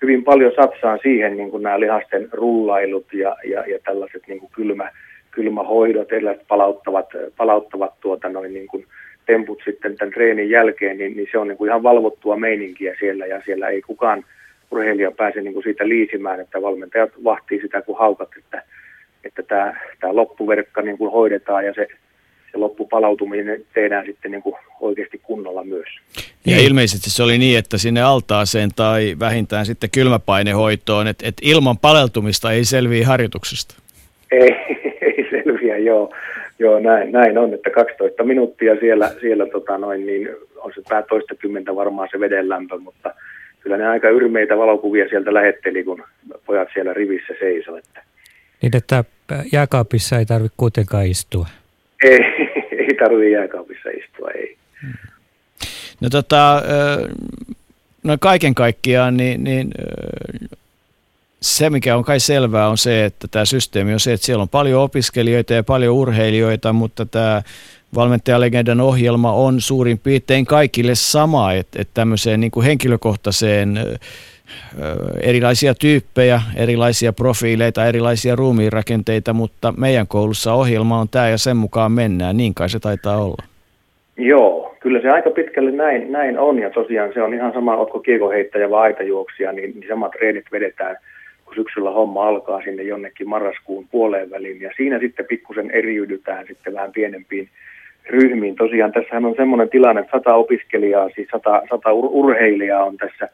hyvin 0.02 0.24
paljon 0.24 0.52
satsaa 0.56 0.98
siihen 0.98 1.36
niin 1.36 1.50
kuin 1.50 1.62
nämä 1.62 1.80
lihasten 1.80 2.28
rullailut 2.32 3.12
ja, 3.12 3.36
ja, 3.44 3.64
ja 3.66 3.78
tällaiset 3.84 4.22
niin 4.28 4.40
kuin 4.40 4.50
kylmä, 4.54 4.90
kylmähoidot, 5.30 6.12
erilaiset 6.12 6.48
palauttavat, 6.48 7.06
palauttavat 7.36 7.94
tuota 8.00 8.28
noin 8.28 8.54
niin 8.54 8.66
kuin 8.66 8.86
temput 9.26 9.62
sitten 9.64 9.96
tämän 9.96 10.12
treenin 10.12 10.50
jälkeen, 10.50 10.98
niin, 10.98 11.16
niin 11.16 11.28
se 11.32 11.38
on 11.38 11.48
niin 11.48 11.58
kuin 11.58 11.68
ihan 11.68 11.82
valvottua 11.82 12.36
meininkiä 12.36 12.96
siellä 12.98 13.26
ja 13.26 13.42
siellä 13.44 13.68
ei 13.68 13.82
kukaan– 13.82 14.24
urheilija 14.70 15.10
pääsee 15.10 15.42
niin 15.42 15.52
kuin 15.52 15.62
siitä 15.62 15.88
liisimään, 15.88 16.40
että 16.40 16.62
valmentajat 16.62 17.10
vahtii 17.24 17.60
sitä 17.60 17.82
kuin 17.82 17.98
haukat, 17.98 18.28
että, 18.38 18.62
että 19.24 19.42
tämä, 19.42 19.80
tämä 20.00 20.16
loppuverkka 20.16 20.82
niin 20.82 20.98
kuin 20.98 21.12
hoidetaan 21.12 21.66
ja 21.66 21.74
se, 21.74 21.88
se 22.52 22.58
loppupalautuminen 22.58 23.64
tehdään 23.74 24.06
sitten 24.06 24.30
niin 24.30 24.42
kuin 24.42 24.54
oikeasti 24.80 25.20
kunnolla 25.22 25.64
myös. 25.64 25.88
Ja 26.16 26.56
niin. 26.56 26.66
ilmeisesti 26.66 27.10
se 27.10 27.22
oli 27.22 27.38
niin, 27.38 27.58
että 27.58 27.78
sinne 27.78 28.02
altaaseen 28.02 28.70
tai 28.76 29.16
vähintään 29.20 29.66
sitten 29.66 29.90
kylmäpainehoitoon, 29.90 31.06
että, 31.06 31.28
että 31.28 31.42
ilman 31.44 31.78
paleltumista 31.78 32.52
ei 32.52 32.64
selviä 32.64 33.06
harjoituksesta. 33.06 33.74
Ei, 34.30 34.52
ei 35.06 35.26
selviä, 35.30 35.78
joo. 35.78 36.14
Joo, 36.60 36.78
näin, 36.78 37.12
näin 37.12 37.38
on, 37.38 37.54
että 37.54 37.70
12 37.70 38.24
minuuttia 38.24 38.76
siellä, 38.80 39.10
siellä 39.20 39.46
tota 39.46 39.78
noin, 39.78 40.06
niin 40.06 40.28
on 40.56 40.72
se 40.74 40.82
pää 40.88 41.02
toista 41.02 41.34
kymmentä 41.34 41.76
varmaan 41.76 42.08
se 42.12 42.20
veden 42.20 42.48
lämpö, 42.48 42.78
mutta 42.78 43.14
kyllä 43.60 43.76
ne 43.76 43.86
aika 43.88 44.08
yrmeitä 44.08 44.56
valokuvia 44.56 45.08
sieltä 45.08 45.34
lähetteli, 45.34 45.84
kun 45.84 46.04
pojat 46.46 46.68
siellä 46.74 46.94
rivissä 46.94 47.34
seisoo. 47.38 47.76
Että. 47.76 48.02
Niin, 48.62 48.76
että 48.76 49.04
jääkaapissa 49.52 50.18
ei 50.18 50.26
tarvitse 50.26 50.54
kuitenkaan 50.56 51.06
istua. 51.06 51.46
Ei, 52.04 52.18
ei 52.78 52.94
tarvitse 52.98 53.30
jääkaapissa 53.30 53.88
istua, 53.90 54.30
ei. 54.30 54.56
No 56.00 56.10
tota, 56.10 56.62
no 58.04 58.16
kaiken 58.20 58.54
kaikkiaan, 58.54 59.16
niin, 59.16 59.44
niin 59.44 59.70
se, 61.40 61.70
mikä 61.70 61.96
on 61.96 62.04
kai 62.04 62.20
selvää, 62.20 62.68
on 62.68 62.78
se, 62.78 63.04
että 63.04 63.28
tämä 63.28 63.44
systeemi 63.44 63.92
on 63.92 64.00
se, 64.00 64.12
että 64.12 64.26
siellä 64.26 64.42
on 64.42 64.48
paljon 64.48 64.82
opiskelijoita 64.82 65.54
ja 65.54 65.62
paljon 65.62 65.94
urheilijoita, 65.94 66.72
mutta 66.72 67.06
tämä 67.06 67.42
valmentajalegendan 67.94 68.80
ohjelma 68.80 69.32
on 69.32 69.60
suurin 69.60 69.98
piirtein 69.98 70.46
kaikille 70.46 70.94
sama, 70.94 71.52
että, 71.52 71.82
että 71.82 71.94
tämmöiseen 71.94 72.40
niin 72.40 72.62
henkilökohtaiseen 72.64 73.78
erilaisia 75.22 75.74
tyyppejä, 75.74 76.40
erilaisia 76.56 77.12
profiileita, 77.12 77.86
erilaisia 77.86 78.36
ruumiinrakenteita, 78.36 79.32
mutta 79.32 79.74
meidän 79.76 80.06
koulussa 80.06 80.52
ohjelma 80.52 81.00
on 81.00 81.08
tämä 81.08 81.28
ja 81.28 81.38
sen 81.38 81.56
mukaan 81.56 81.92
mennään. 81.92 82.36
Niin 82.36 82.54
kai 82.54 82.68
se 82.68 82.80
taitaa 82.80 83.24
olla. 83.24 83.44
Joo, 84.16 84.76
kyllä 84.80 85.00
se 85.00 85.08
aika 85.08 85.30
pitkälle 85.30 85.70
näin, 85.70 86.12
näin 86.12 86.38
on 86.38 86.58
ja 86.58 86.70
tosiaan 86.70 87.10
se 87.14 87.22
on 87.22 87.34
ihan 87.34 87.52
sama, 87.52 87.76
otko 87.76 88.00
kiekoheittäjä 88.00 88.70
vai 88.70 88.82
aitajuoksija, 88.82 89.52
niin, 89.52 89.70
niin 89.80 89.88
samat 89.88 90.10
treenit 90.10 90.46
vedetään– 90.52 90.96
kun 91.48 91.54
syksyllä 91.54 91.90
homma 91.90 92.28
alkaa 92.28 92.62
sinne 92.62 92.82
jonnekin 92.82 93.28
marraskuun 93.28 93.88
puoleen 93.90 94.30
väliin. 94.30 94.60
Ja 94.60 94.70
siinä 94.76 94.98
sitten 94.98 95.26
pikkusen 95.26 95.70
eriydytään 95.70 96.46
sitten 96.46 96.74
vähän 96.74 96.92
pienempiin 96.92 97.48
ryhmiin. 98.08 98.56
Tosiaan 98.56 98.92
tässähän 98.92 99.24
on 99.24 99.34
semmoinen 99.36 99.68
tilanne, 99.68 100.00
että 100.00 100.18
sata 100.18 100.34
opiskelijaa, 100.34 101.10
siis 101.14 101.28
sata, 101.32 101.62
sata 101.70 101.90
ur- 101.90 102.10
urheilijaa 102.10 102.84
on 102.84 102.96
tässä, 102.96 103.28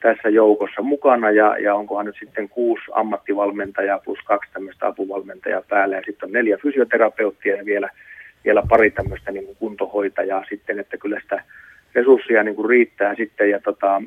tässä 0.00 0.28
joukossa 0.28 0.82
mukana 0.82 1.30
ja, 1.30 1.58
ja 1.58 1.74
onkohan 1.74 2.06
nyt 2.06 2.16
sitten 2.20 2.48
kuusi 2.48 2.84
ammattivalmentajaa 2.92 3.98
plus 3.98 4.18
kaksi 4.24 4.50
tämmöistä 4.52 4.86
apuvalmentajaa 4.86 5.62
päällä 5.68 5.96
ja 5.96 6.02
sitten 6.06 6.26
on 6.26 6.32
neljä 6.32 6.58
fysioterapeuttia 6.62 7.56
ja 7.56 7.64
vielä, 7.64 7.88
vielä 8.44 8.62
pari 8.68 8.90
tämmöistä 8.90 9.32
niin 9.32 9.46
kuin 9.46 9.56
kuntohoitajaa 9.56 10.44
sitten, 10.48 10.78
että 10.78 10.96
kyllä 10.96 11.20
sitä 11.20 11.42
resursseja 11.94 12.42
niin 12.42 12.56
kuin 12.56 12.68
riittää 12.68 13.14
sitten, 13.14 13.50
ja 13.50 13.60
tota, 13.60 14.02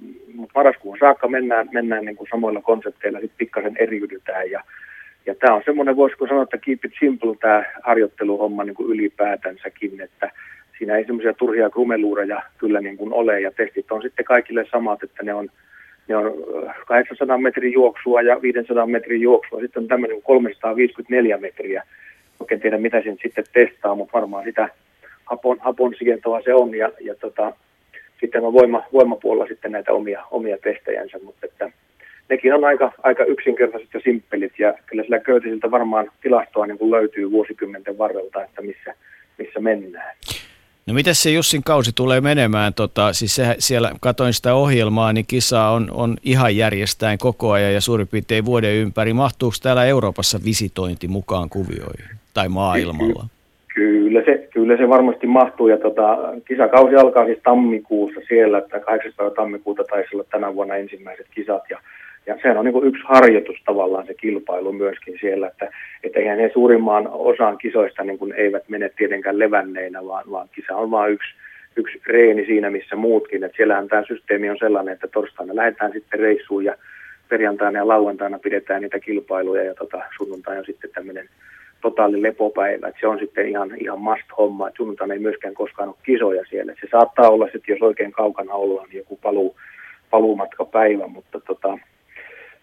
marraskuun 0.56 0.98
saakka 1.00 1.28
mennään, 1.28 1.70
mennään 1.72 2.06
niin 2.06 2.16
kuin 2.16 2.28
samoilla 2.32 2.62
konsepteilla, 2.62 3.20
sitten 3.20 3.38
pikkasen 3.38 3.76
eriydytään, 3.80 4.52
ja, 4.52 4.64
ja 5.30 5.36
tämä 5.36 5.56
on 5.56 5.62
semmoinen, 5.66 5.96
voisiko 5.96 6.28
sanoa, 6.28 6.44
että 6.44 6.58
keep 6.58 6.86
it 6.86 6.94
simple 7.00 7.36
tämä 7.40 7.64
harjoitteluhomma 7.84 8.64
niin 8.64 8.76
kuin 8.76 8.90
ylipäätänsäkin, 8.90 10.02
että 10.02 10.32
siinä 10.78 10.96
ei 10.96 11.06
semmoisia 11.06 11.34
turhia 11.34 11.70
krumeluureja 11.70 12.42
kyllä 12.58 12.82
niin 12.82 12.98
kuin 12.98 13.14
ole, 13.14 13.42
ja 13.42 13.52
testit 13.52 13.92
on 13.92 14.02
sitten 14.02 14.26
kaikille 14.26 14.66
samat, 14.72 15.04
että 15.04 15.24
ne 15.24 15.34
on, 15.34 15.50
ne 16.08 16.16
on 16.16 16.34
800 16.88 17.36
äh, 17.36 17.42
metrin 17.42 17.74
juoksua 17.74 18.22
ja 18.22 18.42
500 18.42 18.86
metrin 18.86 19.22
juoksua, 19.22 19.60
sitten 19.60 19.84
on 19.84 19.88
tämmöinen 19.88 20.22
354 20.22 21.38
metriä, 21.38 21.84
oikein 22.40 22.62
tiedä 22.62 22.78
mitä 22.78 23.02
sen 23.04 23.18
sitten 23.22 23.44
testaa, 23.54 23.96
mutta 23.96 24.14
varmaan 24.14 24.44
sitä 24.44 24.70
hapon, 25.26 25.58
hapon 25.60 25.94
sientoa 26.00 26.42
se 26.42 26.54
on, 26.54 26.76
ja, 26.76 26.92
ja 27.00 27.16
tota, 27.16 27.54
sitten 28.20 28.44
on 28.44 28.54
voima, 28.54 28.84
voimapuolella 28.94 29.48
sitten 29.48 29.72
näitä 29.72 29.92
omia, 29.92 30.24
omia 30.32 30.58
testejänsä, 30.58 31.20
mutta 31.24 31.46
että 31.46 31.72
nekin 32.30 32.54
on 32.54 32.66
aika, 32.66 32.92
aika 33.04 33.24
yksinkertaiset 33.24 33.90
ja 33.94 34.00
simppelit 34.00 34.60
ja 34.60 34.74
kyllä 34.86 35.04
sillä 35.04 35.20
Köytisiltä 35.20 35.72
varmaan 35.72 36.12
tilastoa 36.22 36.66
niin 36.66 36.78
kuin 36.78 36.92
löytyy 36.92 37.32
vuosikymmenten 37.32 37.98
varrelta, 37.98 38.44
että 38.44 38.62
missä, 38.62 38.94
missä 39.38 39.60
mennään. 39.60 40.16
No 40.90 40.94
miten 40.94 41.16
se 41.16 41.32
Jussin 41.32 41.64
kausi 41.64 41.92
tulee 41.96 42.22
menemään? 42.22 42.74
Tota, 42.74 43.14
siis 43.14 43.36
se, 43.36 43.56
siellä 43.60 43.92
katoin 44.02 44.34
sitä 44.34 44.54
ohjelmaa, 44.54 45.14
niin 45.14 45.26
kisa 45.28 45.64
on, 45.64 45.88
on 45.92 46.16
ihan 46.24 46.58
järjestään 46.58 47.18
koko 47.18 47.52
ajan 47.52 47.74
ja 47.74 47.82
suurin 47.82 48.08
piirtein 48.08 48.46
vuoden 48.46 48.76
ympäri. 48.76 49.14
Mahtuuko 49.14 49.56
täällä 49.64 49.86
Euroopassa 49.86 50.40
visitointi 50.46 51.08
mukaan 51.08 51.50
kuvioihin 51.50 52.16
tai 52.34 52.50
maailmalla? 52.50 53.26
Kyllä 53.76 54.22
se, 54.26 54.48
kyllä 54.54 54.78
se 54.78 54.90
varmasti 54.90 55.28
mahtuu 55.28 55.68
ja 55.68 55.78
tota, 55.78 56.18
kisakausi 56.48 56.96
alkaa 56.96 57.26
siis 57.26 57.40
tammikuussa 57.44 58.22
siellä, 58.28 58.58
että 58.58 58.80
8. 58.80 59.12
päivä 59.18 59.32
tammikuuta 59.32 59.84
taisi 59.84 60.16
olla 60.16 60.26
tänä 60.32 60.56
vuonna 60.56 60.76
ensimmäiset 60.76 61.28
kisat 61.36 61.64
ja, 61.70 61.80
ja 62.26 62.38
sehän 62.42 62.58
on 62.58 62.66
niin 62.66 62.84
yksi 62.84 63.04
harjoitus 63.06 63.58
tavallaan 63.66 64.08
se 64.08 64.14
kilpailu 64.14 64.72
myöskin 64.72 65.18
siellä, 65.22 65.48
että, 65.48 65.72
että 66.04 66.20
eihän 66.20 66.38
ne 66.38 66.50
suurimman 66.54 67.08
osan 67.12 67.58
kisoista 67.58 68.04
niin 68.04 68.20
kuin 68.20 68.34
eivät 68.34 68.70
mene 68.70 68.92
tietenkään 68.98 69.40
levänneinä, 69.40 70.06
vaan, 70.06 70.24
vaan 70.32 70.50
kisa 70.52 70.76
on 70.76 70.92
vain 70.92 71.14
yksi, 71.14 71.30
yksi 71.76 72.02
reeni 72.08 72.46
siinä, 72.46 72.70
missä 72.70 72.96
muutkin. 72.96 73.44
että 73.44 73.58
siellähän 73.58 73.88
tämä 73.88 74.04
systeemi 74.08 74.50
on 74.50 74.58
sellainen, 74.60 74.94
että 74.94 75.08
torstaina 75.08 75.56
lähdetään 75.56 75.92
sitten 75.94 76.20
reissuun 76.20 76.66
ja 76.66 76.76
perjantaina 77.30 77.80
ja 77.80 77.88
lauantaina 77.88 78.40
pidetään 78.40 78.82
niitä 78.82 79.00
kilpailuja 79.00 79.64
ja 79.64 79.76
tota, 79.76 80.02
sunnuntai 80.18 80.58
on 80.58 80.66
sitten 80.66 80.90
tämmöinen 80.94 81.30
totaali 81.82 82.22
lepopäivä. 82.22 82.88
Että 82.88 83.00
se 83.00 83.08
on 83.08 83.20
sitten 83.20 83.50
ihan, 83.50 83.72
ihan 83.80 84.00
must-homma, 84.00 84.68
että 84.68 84.78
sunnuntaina 84.78 85.14
ei 85.14 85.20
myöskään 85.20 85.54
koskaan 85.54 85.90
ole 85.90 85.98
kisoja 86.04 86.44
siellä. 86.50 86.72
Et 86.72 86.78
se 86.82 86.88
saattaa 86.92 87.30
olla 87.30 87.46
sitten, 87.46 87.74
jos 87.74 87.82
oikein 87.82 88.12
kaukana 88.12 88.54
ollaan, 88.54 88.90
niin 88.90 88.98
joku 88.98 89.20
paluu, 89.24 89.56
paluumatkapäivä, 90.10 91.08
mutta 91.08 91.40
tota, 91.40 91.78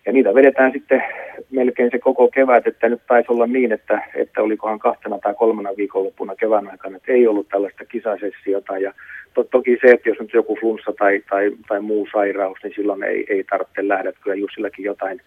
ja 0.07 0.13
niitä 0.13 0.35
vedetään 0.35 0.73
sitten 0.73 1.03
melkein 1.51 1.91
se 1.91 1.99
koko 1.99 2.29
kevät, 2.29 2.67
että 2.67 2.89
nyt 2.89 3.03
taisi 3.09 3.33
olla 3.33 3.47
niin, 3.47 3.73
että, 3.73 4.01
että 4.15 4.43
olikohan 4.43 4.79
kahtena 4.79 5.19
tai 5.19 5.35
kolmena 5.35 5.77
viikonloppuna 5.77 6.35
kevään 6.35 6.71
aikana, 6.71 6.97
että 6.97 7.13
ei 7.13 7.27
ollut 7.27 7.49
tällaista 7.49 7.85
kisasessiota. 7.85 8.79
Ja 8.79 8.93
to, 9.35 9.45
toki 9.45 9.79
se, 9.81 9.91
että 9.91 10.09
jos 10.09 10.19
nyt 10.19 10.33
joku 10.33 10.57
flunssa 10.61 10.93
tai, 10.99 11.23
tai, 11.31 11.53
tai 11.69 11.81
muu 11.81 12.09
sairaus, 12.13 12.59
niin 12.63 12.73
silloin 12.77 13.03
ei, 13.03 13.27
ei 13.29 13.45
tarvitse 13.45 13.89
lähteä. 13.89 14.13
Kyllä 14.13 14.37
Jussillakin 14.37 14.85
jotain 14.85 15.21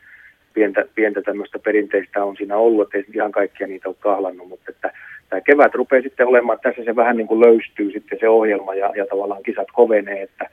pientä, 0.54 0.86
pientä 0.96 1.22
tämmöistä 1.22 1.60
perinteistä 1.60 2.24
on 2.24 2.38
siinä 2.38 2.58
ollut, 2.58 2.88
että 2.88 2.98
ei 2.98 3.16
ihan 3.16 3.32
kaikkia 3.32 3.68
niitä 3.68 3.90
ole 3.90 3.96
kahlannut, 4.00 4.50
mutta 4.50 4.72
että 4.72 4.92
tämä 5.30 5.42
kevät 5.42 5.76
rupeaa 5.76 6.02
sitten 6.02 6.28
olemaan, 6.28 6.56
että 6.56 6.70
tässä 6.70 6.84
se 6.84 6.96
vähän 6.96 7.18
niin 7.18 7.28
kuin 7.28 7.40
löystyy 7.40 7.92
sitten 7.92 8.20
se 8.20 8.30
ohjelma 8.30 8.76
ja, 8.76 8.92
ja 8.96 9.06
tavallaan 9.06 9.44
kisat 9.44 9.68
kovenee, 9.74 10.22
että, 10.22 10.50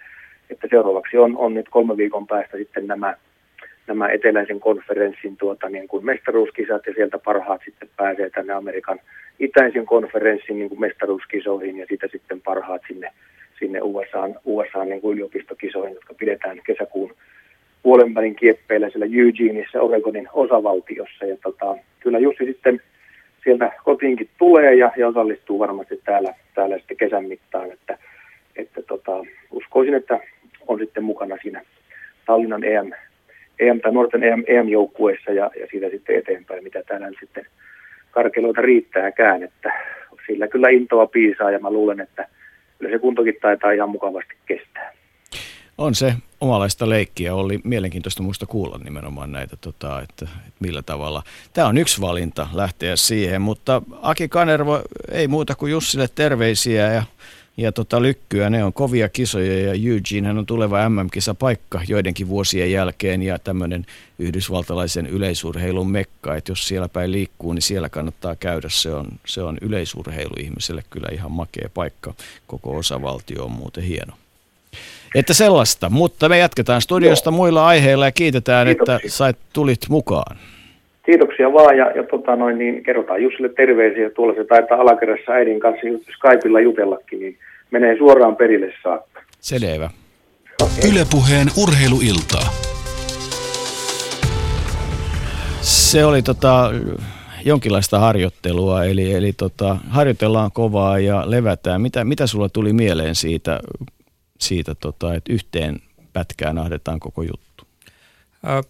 että 0.51 0.67
seuraavaksi 0.71 1.19
on, 1.19 1.37
on 1.37 1.55
nyt 1.55 1.69
kolme 1.69 1.97
viikon 1.97 2.27
päästä 2.27 2.57
sitten 2.57 2.87
nämä, 2.87 3.15
nämä 3.87 4.09
eteläisen 4.09 4.61
konferenssin 4.61 5.37
tuota, 5.37 5.68
niin 5.68 5.88
kuin 5.88 6.05
mestaruuskisat 6.05 6.87
ja 6.87 6.94
sieltä 6.94 7.18
parhaat 7.18 7.61
sitten 7.64 7.88
pääsee 7.96 8.31
tänne 8.31 8.53
Amerikan 8.53 9.01
itäisen 9.38 9.87
konferenssin 9.87 10.59
niin 10.59 10.68
kuin 10.68 10.81
mestaruuskisoihin 10.81 11.79
ja 11.79 11.87
sitä 11.88 12.09
sitten 12.12 12.40
parhaat 12.40 12.83
sinne, 12.88 13.12
sinne 13.59 13.81
USA, 13.83 14.29
USA 14.44 14.85
niin 14.85 15.01
kuin 15.01 15.14
yliopistokisoihin, 15.14 15.94
jotka 15.94 16.14
pidetään 16.14 16.61
kesäkuun 16.66 17.14
puolen 17.83 18.14
välin 18.14 18.37
kieppeillä 18.37 18.90
siellä 18.90 19.07
Eugeneissa, 19.07 19.81
Oregonin 19.81 20.29
osavaltiossa. 20.33 21.25
Ja 21.25 21.37
tota, 21.42 21.77
kyllä 22.01 22.18
Jussi 22.18 22.44
sitten 22.44 22.81
sieltä 23.44 23.72
kotiinkin 23.85 24.29
tulee 24.38 24.75
ja, 24.75 24.92
ja 24.96 25.09
osallistuu 25.09 25.59
varmasti 25.59 26.01
täällä, 26.05 26.35
täällä 26.55 26.79
sitten 26.79 26.96
kesän 26.96 27.25
mittaan. 27.25 27.72
Että, 27.72 27.99
että 28.57 28.83
tota, 28.83 29.12
uskoisin, 29.51 29.94
että 29.94 30.20
on 30.66 30.79
sitten 30.79 31.05
mukana 31.05 31.37
siinä 31.42 31.62
Tallinnan 32.27 32.64
EM, 32.64 32.90
EM 33.61 33.81
tai 33.81 33.92
nuorten 33.92 34.23
EM, 34.25 34.45
EM-joukkueessa 34.47 35.33
ja, 35.33 35.51
ja 35.61 35.66
siitä 35.71 35.90
sitten 35.90 36.16
eteenpäin, 36.16 36.64
mitä 36.64 36.83
täällä 36.83 37.11
sitten 37.21 37.47
karkeloita 38.11 38.61
riittääkään. 38.61 39.42
Että 39.42 39.73
sillä 40.27 40.49
kyllä 40.49 40.69
intoa 40.69 41.07
piisaa 41.07 41.51
ja 41.51 41.59
mä 41.59 41.71
luulen, 41.71 42.01
että 42.01 42.29
kyllä 42.79 42.92
se 42.92 42.99
kuntokin 42.99 43.35
taitaa 43.42 43.73
ihan 43.73 43.90
mukavasti 43.90 44.35
kestää. 44.47 44.92
On 45.79 45.95
se 45.95 46.14
omalaista 46.40 46.88
leikkiä. 46.88 47.35
Oli 47.35 47.61
mielenkiintoista 47.64 48.23
muista 48.23 48.47
kuulla 48.47 48.81
nimenomaan 48.85 49.33
näitä, 49.33 49.57
tota, 49.61 50.01
että, 50.01 50.25
että 50.47 50.61
millä 50.61 50.83
tavalla. 50.83 51.23
Tämä 51.53 51.69
on 51.69 51.79
yksi 51.79 52.01
valinta 52.01 52.47
lähteä 52.53 52.97
siihen, 52.97 53.42
mutta 53.42 53.83
Aki 54.03 54.29
Kanervo 54.29 54.83
ei 55.12 55.29
muuta 55.29 55.55
kuin 55.55 55.73
Jussille 55.73 56.07
terveisiä 56.14 56.92
ja, 56.92 57.03
ja 57.57 57.73
tota, 57.73 58.03
lykkyä. 58.03 58.51
Ne 58.51 58.64
on 58.64 58.73
kovia 58.73 59.09
kisoja 59.09 59.61
ja 59.61 59.73
Eugene 59.73 60.27
hän 60.27 60.38
on 60.38 60.47
tuleva 60.47 60.88
MM-kisapaikka 60.88 61.81
joidenkin 61.88 62.29
vuosien 62.29 62.73
jälkeen 62.73 63.23
ja 63.23 63.38
tämmöinen 63.38 63.87
yhdysvaltalaisen 64.19 65.07
yleisurheilun 65.07 65.90
mekka, 65.90 66.37
että 66.37 66.53
jos 66.53 66.69
siellä 66.69 66.88
päin 66.88 67.12
liikkuu, 67.12 67.53
niin 67.53 67.62
siellä 67.62 67.88
kannattaa 67.88 68.37
käydä. 68.37 68.69
Se 68.71 68.90
on, 68.90 69.07
se 69.27 69.42
on 69.42 69.59
yleisurheiluihmiselle 69.61 70.83
kyllä 70.90 71.09
ihan 71.12 71.33
makea 71.33 71.69
paikka. 71.75 72.14
Koko 72.47 72.77
osavaltio 72.77 73.45
on 73.45 73.51
muuten 73.51 73.85
hieno. 73.85 74.12
Että 75.14 75.35
sellaista, 75.35 75.90
mutta 75.90 76.29
me 76.29 76.38
jatketaan 76.38 76.83
studiosta 76.83 77.31
Joo. 77.31 77.37
muilla 77.37 77.66
aiheilla 77.66 78.05
ja 78.05 78.12
kiitetään, 78.12 78.66
Kiitoksia. 78.66 78.97
että 78.97 79.09
sait, 79.09 79.37
tulit 79.53 79.81
mukaan. 79.88 80.37
Kiitoksia 81.07 81.53
vaan 81.53 81.77
ja, 81.79 81.90
ja 81.90 82.03
tota 82.03 82.37
noin, 82.37 82.59
niin 82.59 82.83
kerrotaan 82.83 83.23
Jussille 83.23 83.49
terveisiä. 83.49 84.11
Tuolla 84.11 84.35
se 84.35 84.45
taitaa 84.45 84.81
alakerrassa 84.81 85.33
äidin 85.33 85.61
kanssa 85.61 85.87
Skypeilla 86.16 86.61
jutellakin, 86.61 87.21
niin 87.21 87.38
menee 87.81 87.99
suoraan 87.99 88.37
perille 88.37 88.73
saakka. 88.83 89.23
Selvä. 89.41 89.91
Okay. 90.62 90.91
Ylepuheen 90.91 91.49
urheiluiltaa. 91.57 92.53
Se 95.61 96.05
oli 96.05 96.23
tota 96.23 96.71
jonkinlaista 97.45 97.99
harjoittelua, 97.99 98.85
eli, 98.85 99.12
eli 99.12 99.33
tota, 99.33 99.77
harjoitellaan 99.89 100.53
kovaa 100.53 100.99
ja 100.99 101.31
levätään. 101.31 101.81
Mitä, 101.81 102.05
mitä 102.05 102.27
sulla 102.27 102.49
tuli 102.49 102.73
mieleen 102.73 103.15
siitä, 103.15 103.61
siitä 104.41 104.75
tota, 104.75 105.15
että 105.15 105.33
yhteen 105.33 105.81
pätkään 106.12 106.59
ahdetaan 106.59 107.01
koko 107.01 107.23
juttu? 107.23 107.65
Äh, 108.49 108.65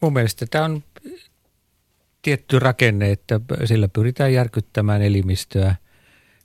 mun 0.00 0.12
mielestä 0.12 0.46
tämä 0.50 0.64
on 0.64 0.82
tietty 2.22 2.58
rakenne, 2.58 3.10
että 3.10 3.40
sillä 3.64 3.88
pyritään 3.88 4.32
järkyttämään 4.32 5.02
elimistöä 5.02 5.74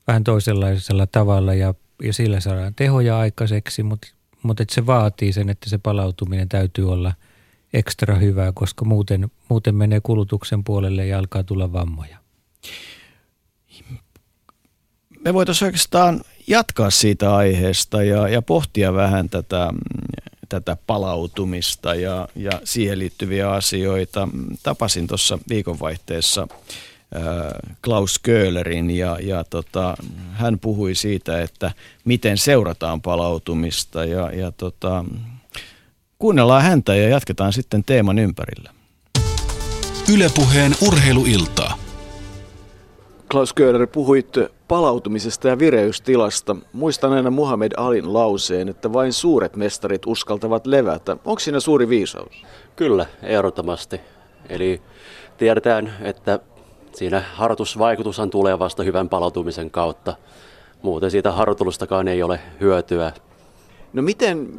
vähän 0.07 0.23
toisenlaisella 0.23 1.07
tavalla 1.07 1.53
ja, 1.53 1.73
ja 2.03 2.13
sillä 2.13 2.39
saadaan 2.39 2.75
tehoja 2.75 3.19
aikaiseksi, 3.19 3.83
mutta, 3.83 4.07
mutta 4.43 4.63
että 4.63 4.75
se 4.75 4.85
vaatii 4.85 5.33
sen, 5.33 5.49
että 5.49 5.69
se 5.69 5.77
palautuminen 5.77 6.49
täytyy 6.49 6.91
olla 6.91 7.13
ekstra 7.73 8.15
hyvää, 8.15 8.51
koska 8.51 8.85
muuten, 8.85 9.31
muuten 9.49 9.75
menee 9.75 9.99
kulutuksen 10.01 10.63
puolelle 10.63 11.07
ja 11.07 11.19
alkaa 11.19 11.43
tulla 11.43 11.73
vammoja. 11.73 12.17
Me 15.19 15.33
voitaisiin 15.33 15.67
oikeastaan 15.67 16.21
jatkaa 16.47 16.89
siitä 16.89 17.35
aiheesta 17.35 18.03
ja, 18.03 18.27
ja 18.27 18.41
pohtia 18.41 18.93
vähän 18.93 19.29
tätä 19.29 19.73
tätä 20.49 20.77
palautumista 20.87 21.95
ja, 21.95 22.27
ja 22.35 22.51
siihen 22.63 22.99
liittyviä 22.99 23.51
asioita. 23.51 24.27
Tapasin 24.63 25.07
tuossa 25.07 25.39
viikonvaihteessa 25.49 26.47
Klaus 27.83 28.19
Köhlerin 28.19 28.91
ja, 28.91 29.17
ja 29.21 29.43
tota, 29.43 29.97
hän 30.31 30.59
puhui 30.59 30.95
siitä, 30.95 31.41
että 31.41 31.71
miten 32.05 32.37
seurataan 32.37 33.01
palautumista 33.01 34.05
ja, 34.05 34.31
ja 34.31 34.51
tota, 34.51 35.05
kuunnellaan 36.19 36.63
häntä 36.63 36.95
ja 36.95 37.09
jatketaan 37.09 37.53
sitten 37.53 37.83
teeman 37.83 38.19
ympärillä. 38.19 38.69
Ylepuheen 40.13 40.75
urheiluiltaa. 40.87 41.77
Klaus 43.31 43.53
Köhler, 43.53 43.87
puhuit 43.87 44.37
palautumisesta 44.67 45.47
ja 45.47 45.59
vireystilasta. 45.59 46.55
Muistan 46.73 47.13
aina 47.13 47.29
Muhammed 47.29 47.71
Alin 47.77 48.13
lauseen, 48.13 48.69
että 48.69 48.93
vain 48.93 49.13
suuret 49.13 49.55
mestarit 49.55 50.05
uskaltavat 50.05 50.67
levätä. 50.67 51.17
Onko 51.25 51.39
siinä 51.39 51.59
suuri 51.59 51.89
viisaus? 51.89 52.45
Kyllä, 52.75 53.05
ehdottomasti. 53.23 54.01
Eli 54.49 54.81
tiedetään, 55.37 55.93
että 56.01 56.39
siinä 56.95 57.23
harjoitusvaikutushan 57.33 58.29
tulee 58.29 58.59
vasta 58.59 58.83
hyvän 58.83 59.09
palautumisen 59.09 59.71
kautta. 59.71 60.13
Muuten 60.81 61.11
siitä 61.11 61.31
harjoittelustakaan 61.31 62.07
ei 62.07 62.23
ole 62.23 62.39
hyötyä. 62.61 63.11
No 63.93 64.01
miten 64.01 64.49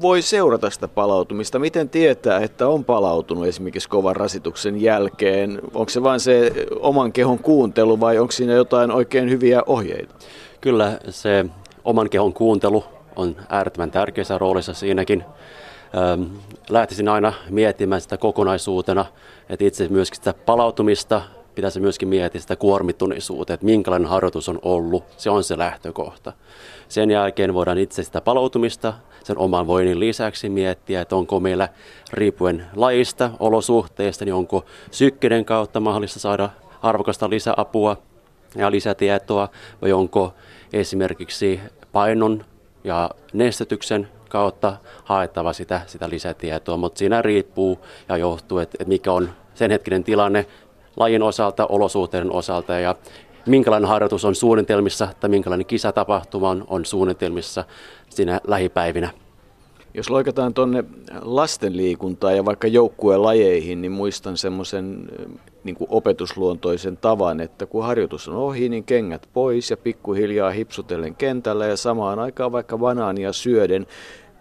voi 0.00 0.22
seurata 0.22 0.70
sitä 0.70 0.88
palautumista? 0.88 1.58
Miten 1.58 1.88
tietää, 1.88 2.40
että 2.40 2.68
on 2.68 2.84
palautunut 2.84 3.46
esimerkiksi 3.46 3.88
kovan 3.88 4.16
rasituksen 4.16 4.82
jälkeen? 4.82 5.60
Onko 5.74 5.88
se 5.88 6.02
vain 6.02 6.20
se 6.20 6.52
oman 6.80 7.12
kehon 7.12 7.38
kuuntelu 7.38 8.00
vai 8.00 8.18
onko 8.18 8.32
siinä 8.32 8.52
jotain 8.52 8.90
oikein 8.90 9.30
hyviä 9.30 9.62
ohjeita? 9.66 10.14
Kyllä 10.60 10.98
se 11.08 11.46
oman 11.84 12.10
kehon 12.10 12.32
kuuntelu 12.32 12.84
on 13.16 13.36
äärettömän 13.48 13.90
tärkeässä 13.90 14.38
roolissa 14.38 14.74
siinäkin. 14.74 15.24
Lähtisin 16.70 17.08
aina 17.08 17.32
miettimään 17.50 18.00
sitä 18.00 18.16
kokonaisuutena, 18.16 19.04
että 19.48 19.64
itse 19.64 19.88
myöskin 19.88 20.16
sitä 20.16 20.34
palautumista 20.46 21.22
pitäisi 21.54 21.80
myöskin 21.80 22.08
miettiä 22.08 22.40
sitä 22.40 22.56
kuormittuneisuutta, 22.56 23.54
että 23.54 23.66
minkälainen 23.66 24.08
harjoitus 24.08 24.48
on 24.48 24.58
ollut. 24.62 25.04
Se 25.16 25.30
on 25.30 25.44
se 25.44 25.58
lähtökohta. 25.58 26.32
Sen 26.88 27.10
jälkeen 27.10 27.54
voidaan 27.54 27.78
itse 27.78 28.02
sitä 28.02 28.20
palautumista 28.20 28.94
sen 29.24 29.38
oman 29.38 29.66
voinnin 29.66 30.00
lisäksi 30.00 30.48
miettiä, 30.48 31.00
että 31.00 31.16
onko 31.16 31.40
meillä 31.40 31.68
riippuen 32.12 32.66
lajista, 32.76 33.30
olosuhteista, 33.40 34.24
niin 34.24 34.34
onko 34.34 34.64
sykkeiden 34.90 35.44
kautta 35.44 35.80
mahdollista 35.80 36.18
saada 36.18 36.50
arvokasta 36.82 37.30
lisäapua 37.30 37.96
ja 38.54 38.70
lisätietoa, 38.70 39.48
vai 39.82 39.92
onko 39.92 40.34
esimerkiksi 40.72 41.60
painon 41.92 42.44
ja 42.84 43.10
nestetyksen 43.32 44.08
kautta 44.28 44.76
haettava 45.04 45.52
sitä, 45.52 45.80
sitä 45.86 46.08
lisätietoa, 46.08 46.76
mutta 46.76 46.98
siinä 46.98 47.22
riippuu 47.22 47.78
ja 48.08 48.16
johtuu, 48.16 48.58
että, 48.58 48.76
että 48.80 48.88
mikä 48.88 49.12
on 49.12 49.30
sen 49.54 49.70
hetkinen 49.70 50.04
tilanne 50.04 50.46
lajin 50.96 51.22
osalta, 51.22 51.66
olosuhteiden 51.66 52.32
osalta 52.32 52.72
ja 52.72 52.94
minkälainen 53.46 53.88
harjoitus 53.88 54.24
on 54.24 54.34
suunnitelmissa 54.34 55.08
tai 55.20 55.30
minkälainen 55.30 55.66
kisatapahtuma 55.66 56.50
on, 56.50 56.64
on 56.68 56.84
suunnitelmissa 56.84 57.64
siinä 58.08 58.40
lähipäivinä. 58.46 59.10
Jos 59.94 60.10
loikataan 60.10 60.54
tuonne 60.54 60.84
lasten 61.22 61.76
liikuntaan 61.76 62.36
ja 62.36 62.44
vaikka 62.44 62.66
joukkueen 62.68 63.22
lajeihin, 63.22 63.82
niin 63.82 63.92
muistan 63.92 64.36
semmoisen 64.36 65.08
niin 65.64 65.76
opetusluontoisen 65.88 66.96
tavan, 66.96 67.40
että 67.40 67.66
kun 67.66 67.84
harjoitus 67.84 68.28
on 68.28 68.36
ohi, 68.36 68.68
niin 68.68 68.84
kengät 68.84 69.28
pois 69.32 69.70
ja 69.70 69.76
pikkuhiljaa 69.76 70.50
hipsutellen 70.50 71.14
kentällä 71.14 71.66
ja 71.66 71.76
samaan 71.76 72.18
aikaan 72.18 72.52
vaikka 72.52 72.78
banaania 72.78 73.32
syöden. 73.32 73.86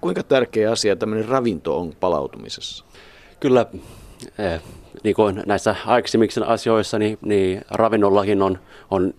Kuinka 0.01 0.23
tärkeä 0.23 0.71
asia 0.71 0.95
tämmöinen 0.95 1.27
ravinto 1.27 1.79
on 1.79 1.93
palautumisessa? 1.99 2.85
Kyllä 3.39 3.65
eh, 4.37 4.61
niin 5.03 5.15
kuin 5.15 5.43
näissä 5.45 5.75
aikaisemmissa 5.85 6.45
asioissa, 6.45 6.99
niin, 6.99 7.17
niin 7.21 7.61
ravinnollakin 7.71 8.41
on, 8.41 8.59
on 8.91 9.13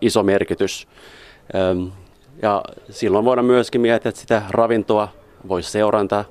iso 0.00 0.22
merkitys. 0.22 0.88
Ja 2.42 2.62
silloin 2.90 3.24
voidaan 3.24 3.44
myöskin 3.44 3.80
miettiä, 3.80 4.08
että 4.08 4.20
sitä 4.20 4.42
ravintoa 4.50 5.08
voisi 5.48 5.70
seuranta 5.70 6.24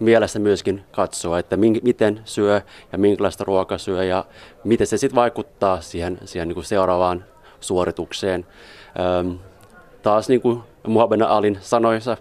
mielessä 0.00 0.38
myöskin 0.38 0.84
katsoa, 0.92 1.38
että 1.38 1.56
miten 1.82 2.20
syö 2.24 2.60
ja 2.92 2.98
minkälaista 2.98 3.44
ruokaa 3.44 3.78
syö 3.78 4.04
ja 4.04 4.24
miten 4.64 4.86
se 4.86 4.96
sitten 4.96 5.16
vaikuttaa 5.16 5.80
siihen, 5.80 6.18
siihen 6.24 6.48
niin 6.48 6.54
kuin 6.54 6.64
seuraavaan 6.64 7.24
suoritukseen. 7.60 8.46
taas 10.02 10.28
niin 10.28 10.40
kuin 10.40 10.62
Muhammad 10.86 11.20
Alin 11.20 11.58
sanoissa, 11.60 12.16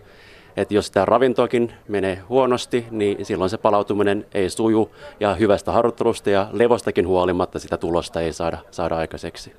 että 0.61 0.73
jos 0.73 0.91
tämä 0.91 1.05
ravintoakin 1.05 1.71
menee 1.87 2.21
huonosti, 2.29 2.85
niin 2.91 3.25
silloin 3.25 3.49
se 3.49 3.57
palautuminen 3.57 4.25
ei 4.33 4.49
suju 4.49 4.91
ja 5.19 5.35
hyvästä 5.35 5.71
harjoittelusta 5.71 6.29
ja 6.29 6.47
levostakin 6.51 7.07
huolimatta 7.07 7.59
sitä 7.59 7.77
tulosta 7.77 8.21
ei 8.21 8.33
saada, 8.33 8.57
saada 8.71 8.97
aikaiseksi. 8.97 9.53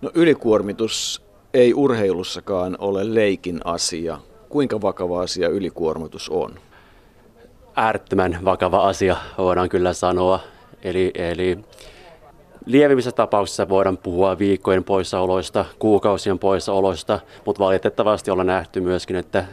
No 0.00 0.10
ylikuormitus 0.14 1.22
ei 1.54 1.74
urheilussakaan 1.74 2.76
ole 2.78 3.14
leikin 3.14 3.60
asia. 3.64 4.18
Kuinka 4.48 4.82
vakava 4.82 5.20
asia 5.20 5.48
ylikuormitus 5.48 6.28
on? 6.28 6.54
Äärettömän 7.76 8.38
vakava 8.44 8.88
asia 8.88 9.16
voidaan 9.38 9.68
kyllä 9.68 9.92
sanoa. 9.92 10.40
Eli, 10.82 11.10
eli 11.14 11.58
Lievimmissä 12.66 13.12
tapauksissa 13.12 13.68
voidaan 13.68 13.98
puhua 13.98 14.38
viikkojen 14.38 14.84
poissaoloista, 14.84 15.64
kuukausien 15.78 16.38
poissaoloista, 16.38 17.20
mutta 17.44 17.64
valitettavasti 17.64 18.30
ollaan 18.30 18.46
nähty 18.46 18.80
myöskin, 18.80 19.16
että 19.16 19.44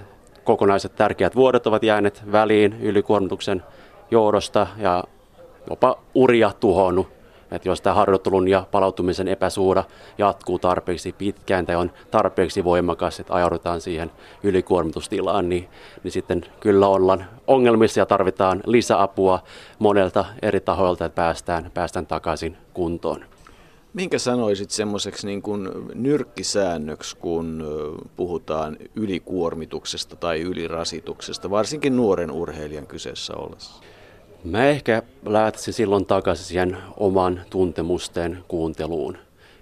kokonaiset 0.43 0.95
tärkeät 0.95 1.35
vuodet 1.35 1.67
ovat 1.67 1.83
jääneet 1.83 2.23
väliin 2.31 2.73
ylikuormituksen 2.81 3.63
johdosta 4.11 4.67
ja 4.77 5.03
jopa 5.69 5.99
uria 6.13 6.51
tuhonnut. 6.59 7.07
Että 7.51 7.69
jos 7.69 7.81
tämä 7.81 7.93
harjoittelun 7.93 8.47
ja 8.47 8.65
palautumisen 8.71 9.27
epäsuura 9.27 9.83
jatkuu 10.17 10.59
tarpeeksi 10.59 11.11
pitkään 11.11 11.65
tai 11.65 11.75
on 11.75 11.91
tarpeeksi 12.11 12.63
voimakas, 12.63 13.19
että 13.19 13.33
ajaudutaan 13.33 13.81
siihen 13.81 14.11
ylikuormitustilaan, 14.43 15.49
niin, 15.49 15.69
niin 16.03 16.11
sitten 16.11 16.45
kyllä 16.59 16.87
ollaan 16.87 17.25
ongelmissa 17.47 17.99
ja 17.99 18.05
tarvitaan 18.05 18.63
lisäapua 18.65 19.39
monelta 19.79 20.25
eri 20.41 20.59
tahoilta, 20.59 21.05
että 21.05 21.15
päästään, 21.15 21.71
päästään 21.73 22.05
takaisin 22.05 22.57
kuntoon. 22.73 23.25
Minkä 23.93 24.19
sanoisit 24.19 24.71
semmoiseksi 24.71 25.27
niin 25.27 25.41
kuin 25.41 25.69
nyrkkisäännöksi, 25.93 27.17
kun 27.17 27.63
puhutaan 28.15 28.77
ylikuormituksesta 28.95 30.15
tai 30.15 30.41
ylirasituksesta, 30.41 31.49
varsinkin 31.49 31.95
nuoren 31.95 32.31
urheilijan 32.31 32.87
kyseessä 32.87 33.33
ollessa? 33.35 33.83
Mä 34.43 34.65
ehkä 34.65 35.03
lähtisin 35.25 35.73
silloin 35.73 36.05
takaisin 36.05 36.45
siihen 36.45 36.77
oman 36.97 37.41
tuntemusten 37.49 38.43
kuunteluun. 38.47 39.17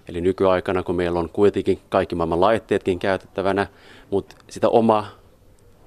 Eli 0.08 0.20
nykyaikana, 0.20 0.82
kun 0.82 0.94
meillä 0.94 1.20
on 1.20 1.28
kuitenkin 1.28 1.80
kaikki 1.88 2.14
maailman 2.14 2.40
laitteetkin 2.40 2.98
käytettävänä, 2.98 3.66
mutta 4.10 4.36
sitä 4.50 4.68
oma 4.68 5.06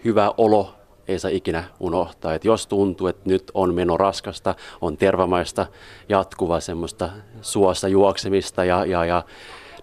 hyvä 0.05 0.33
olo 0.37 0.74
ei 1.07 1.19
saa 1.19 1.31
ikinä 1.31 1.63
unohtaa. 1.79 2.33
Et 2.33 2.45
jos 2.45 2.67
tuntuu, 2.67 3.07
että 3.07 3.29
nyt 3.29 3.51
on 3.53 3.73
meno 3.73 3.97
raskasta, 3.97 4.55
on 4.81 4.97
tervamaista, 4.97 5.67
jatkuvaa 6.09 6.59
semmoista 6.59 7.09
suossa 7.41 7.87
juoksemista 7.87 8.65
ja, 8.65 8.85
ja, 8.85 9.05
ja 9.05 9.23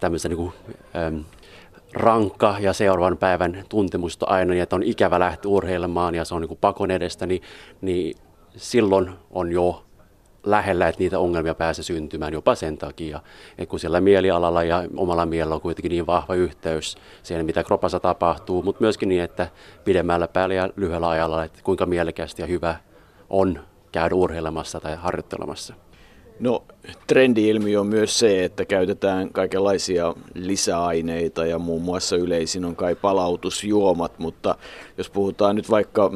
tämmöistä 0.01 0.29
niin 0.29 0.37
kuin, 0.37 0.53
rankka 1.95 2.57
ja 2.61 2.73
seuraavan 2.73 3.19
päivän 3.19 3.65
tuntemusta 3.69 4.27
aina, 4.27 4.55
ja 4.55 4.63
että 4.63 4.77
on 4.77 4.83
ikävä 4.83 5.21
lähteä 5.21 5.51
urheilemaan 5.51 6.15
ja 6.15 6.25
se 6.25 6.35
on 6.35 6.41
niin 6.41 6.49
kuin 6.49 6.61
pakon 6.61 6.91
edestä, 6.91 7.27
niin, 7.27 7.43
niin 7.81 8.17
silloin 8.57 9.11
on 9.31 9.53
jo 9.53 9.85
lähellä, 10.47 10.89
että 10.89 10.99
niitä 10.99 11.19
ongelmia 11.19 11.55
pääsee 11.55 11.83
syntymään 11.83 12.33
jopa 12.33 12.55
sen 12.55 12.79
takia, 12.79 13.21
että 13.59 13.71
kun 13.71 13.81
siellä 13.81 14.01
mielialalla 14.01 14.63
ja 14.63 14.85
omalla 14.97 15.27
mielellä 15.27 15.55
on 15.55 15.61
kuitenkin 15.61 15.91
niin 15.91 16.07
vahva 16.07 16.35
yhteys 16.35 16.97
siihen, 17.23 17.47
mitä 17.47 17.65
kropassa 17.65 18.01
tapahtuu, 18.01 18.63
mutta 18.63 18.85
myöskin 18.85 19.09
niin, 19.09 19.23
että 19.23 19.49
pidemmällä 19.85 20.29
päällä 20.29 20.55
ja 20.55 20.69
lyhyellä 20.77 21.09
ajalla, 21.09 21.45
että 21.45 21.59
kuinka 21.63 21.87
mielekästi 21.87 22.43
ja 22.43 22.47
hyvä 22.47 22.77
on 23.31 23.61
käydä 23.93 24.15
urheilemassa 24.15 24.81
tai 24.81 24.97
harjoittelemassa. 24.97 25.75
No 26.41 26.65
trendi-ilmiö 27.07 27.81
on 27.81 27.87
myös 27.87 28.19
se, 28.19 28.45
että 28.45 28.65
käytetään 28.65 29.33
kaikenlaisia 29.33 30.15
lisäaineita 30.35 31.47
ja 31.47 31.59
muun 31.59 31.83
muassa 31.83 32.17
yleisin 32.17 32.65
on 32.65 32.77
kai 32.77 32.95
palautusjuomat, 32.95 34.19
mutta 34.19 34.55
jos 34.99 35.11
puhutaan 35.11 35.57
nyt 35.57 35.71
vaikka 35.71 36.11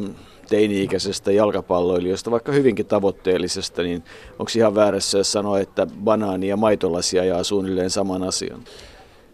teini-ikäisestä 0.48 1.32
jalkapalloilijasta, 1.32 2.30
vaikka 2.30 2.52
hyvinkin 2.52 2.86
tavoitteellisesta, 2.86 3.82
niin 3.82 4.04
onko 4.38 4.52
ihan 4.56 4.74
väärässä, 4.74 5.18
jos 5.18 5.32
sanoo, 5.32 5.56
että 5.56 5.86
banaani 6.04 6.48
ja 6.48 6.56
maitolasi 6.56 7.18
ajaa 7.18 7.44
suunnilleen 7.44 7.90
saman 7.90 8.22
asian? 8.22 8.60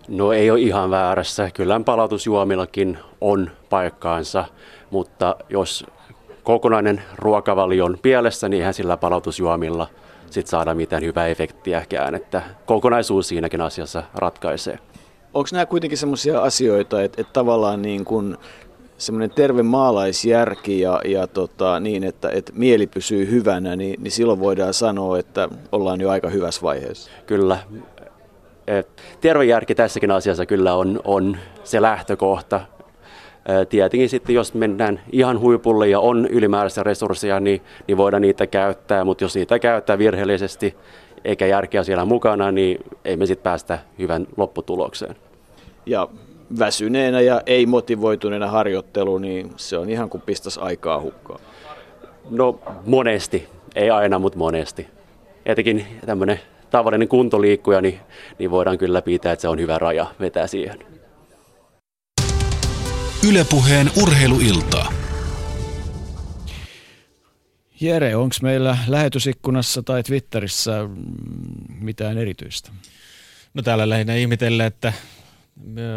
No 0.09 0.33
ei 0.33 0.51
ole 0.51 0.61
ihan 0.61 0.91
väärässä. 0.91 1.51
Kyllä 1.55 1.81
palautusjuomillakin 1.85 2.99
on 3.21 3.51
paikkaansa, 3.71 4.45
mutta 4.91 5.37
jos 5.49 5.87
kokonainen 6.43 7.03
ruokavalio 7.17 7.85
on 7.85 7.99
pielessä, 8.03 8.49
niin 8.49 8.59
eihän 8.59 8.75
sillä 8.75 8.97
palautusjuomilla 8.97 9.89
sit 10.31 10.47
saada 10.47 10.75
mitään 10.75 11.03
hyvää 11.03 11.27
efektiäkään. 11.27 12.15
Että 12.15 12.43
kokonaisuus 12.67 13.29
siinäkin 13.29 13.61
asiassa 13.61 14.03
ratkaisee. 14.15 14.79
Onko 15.35 15.49
nämä 15.53 15.67
kuitenkin 15.67 15.99
sellaisia 15.99 16.43
asioita, 16.43 17.03
että, 17.03 17.21
että 17.21 17.33
tavallaan 17.33 17.83
niin 17.83 18.05
kuin 18.05 18.37
semmoinen 18.99 19.31
terve 19.31 19.63
maalaisjärki 19.63 20.81
ja, 20.81 21.01
ja 21.05 21.27
tota, 21.27 21.81
niin, 21.81 22.05
että, 22.05 22.31
että 22.31 22.53
mieli 22.55 22.87
pysyy 22.87 23.31
hyvänä, 23.31 23.77
niin, 23.77 24.03
niin 24.03 24.13
silloin 24.13 24.41
voidaan 24.41 24.75
sanoa, 24.75 25.19
että 25.19 25.49
ollaan 25.73 26.01
jo 26.01 26.11
aika 26.11 26.29
hyvässä 26.29 26.63
vaiheessa. 26.63 27.11
Kyllä. 27.27 27.59
Terve 29.21 29.45
järki 29.45 29.75
tässäkin 29.75 30.11
asiassa 30.11 30.47
kyllä 30.47 30.75
on, 30.75 31.01
on 31.05 31.37
se 31.65 31.83
lähtökohta. 31.83 32.61
Tietenkin 33.69 34.09
sitten, 34.09 34.35
jos 34.35 34.55
mennään 34.55 35.01
ihan 35.13 35.41
huipulle 35.41 35.89
ja 35.89 36.01
on 36.01 36.27
ylimääräisiä 36.27 36.83
resursseja, 36.83 37.41
niin, 37.41 37.63
niin 37.89 37.97
voidaan 37.97 38.23
niitä 38.23 38.47
käyttää, 38.47 39.05
mutta 39.05 39.25
jos 39.25 39.35
niitä 39.35 39.59
käyttää 39.59 39.99
virheellisesti 39.99 40.77
eikä 41.25 41.47
järkeä 41.47 41.83
siellä 41.83 42.05
mukana, 42.05 42.53
niin 42.53 42.79
ei 43.05 43.17
me 43.17 43.27
sitten 43.27 43.43
päästä 43.43 43.79
hyvän 43.99 44.27
lopputulokseen. 44.37 45.17
Ja 45.87 46.09
väsyneenä 46.59 47.21
ja 47.21 47.43
ei 47.47 47.67
motivoituneena 47.67 48.47
harjoittelu, 48.47 49.19
niin 49.19 49.53
se 49.57 49.79
on 49.79 49.91
ihan 49.91 50.11
kuin 50.11 50.21
pistäisi 50.21 50.61
aikaa 50.61 51.01
hukkaan. 51.01 51.41
No 52.31 52.61
monesti, 52.87 53.49
ei 53.75 53.91
aina, 53.91 54.19
mutta 54.19 54.39
monesti. 54.39 54.87
Etenkin 55.47 55.87
tämmöinen 56.07 56.41
tavallinen 56.71 57.09
kuntoliikkuja, 57.09 57.81
niin, 57.81 58.01
niin 58.39 58.51
voidaan 58.51 58.79
kyllä 58.79 59.03
pitää, 59.03 59.33
että 59.33 59.41
se 59.41 59.49
on 59.49 59.59
hyvä 59.59 59.79
raja 59.79 60.07
vetää 60.21 60.47
siihen. 60.47 60.79
Ylepuheen 63.29 63.91
urheiluiltaa. 64.03 64.93
Jere, 67.81 68.17
onko 68.17 68.35
meillä 68.43 68.79
lähetysikkunassa 68.89 69.83
tai 69.83 70.03
Twitterissä 70.03 70.89
mitään 71.81 72.19
erityistä? 72.19 72.71
No 73.55 73.63
täällä 73.63 73.89
lähinnä 73.89 74.15
ihmetellä, 74.15 74.67
että 74.67 74.93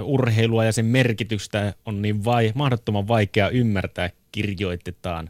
urheilua 0.03 0.65
ja 0.65 0.71
sen 0.71 0.85
merkitystä 0.85 1.73
on 1.85 2.01
niin 2.01 2.25
vai, 2.25 2.51
mahdottoman 2.55 3.07
vaikea 3.07 3.49
ymmärtää, 3.49 4.09
kirjoitetaan. 4.31 5.29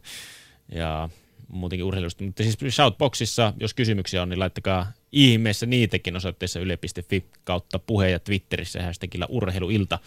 Ja 0.68 1.08
muutenkin 1.48 1.84
urheilusta. 1.84 2.24
Mutta 2.24 2.42
siis 2.42 2.74
Shoutboxissa, 2.74 3.52
jos 3.60 3.74
kysymyksiä 3.74 4.22
on, 4.22 4.28
niin 4.28 4.38
laittakaa 4.38 4.92
ihmeessä 5.12 5.66
niitäkin 5.66 6.16
osoitteessa 6.16 6.60
yle.fi 6.60 7.24
kautta 7.44 7.78
puhe 7.78 8.10
ja 8.10 8.18
Twitterissä 8.18 8.82
hashtagillä 8.82 9.26
urheiluilta. 9.28 9.98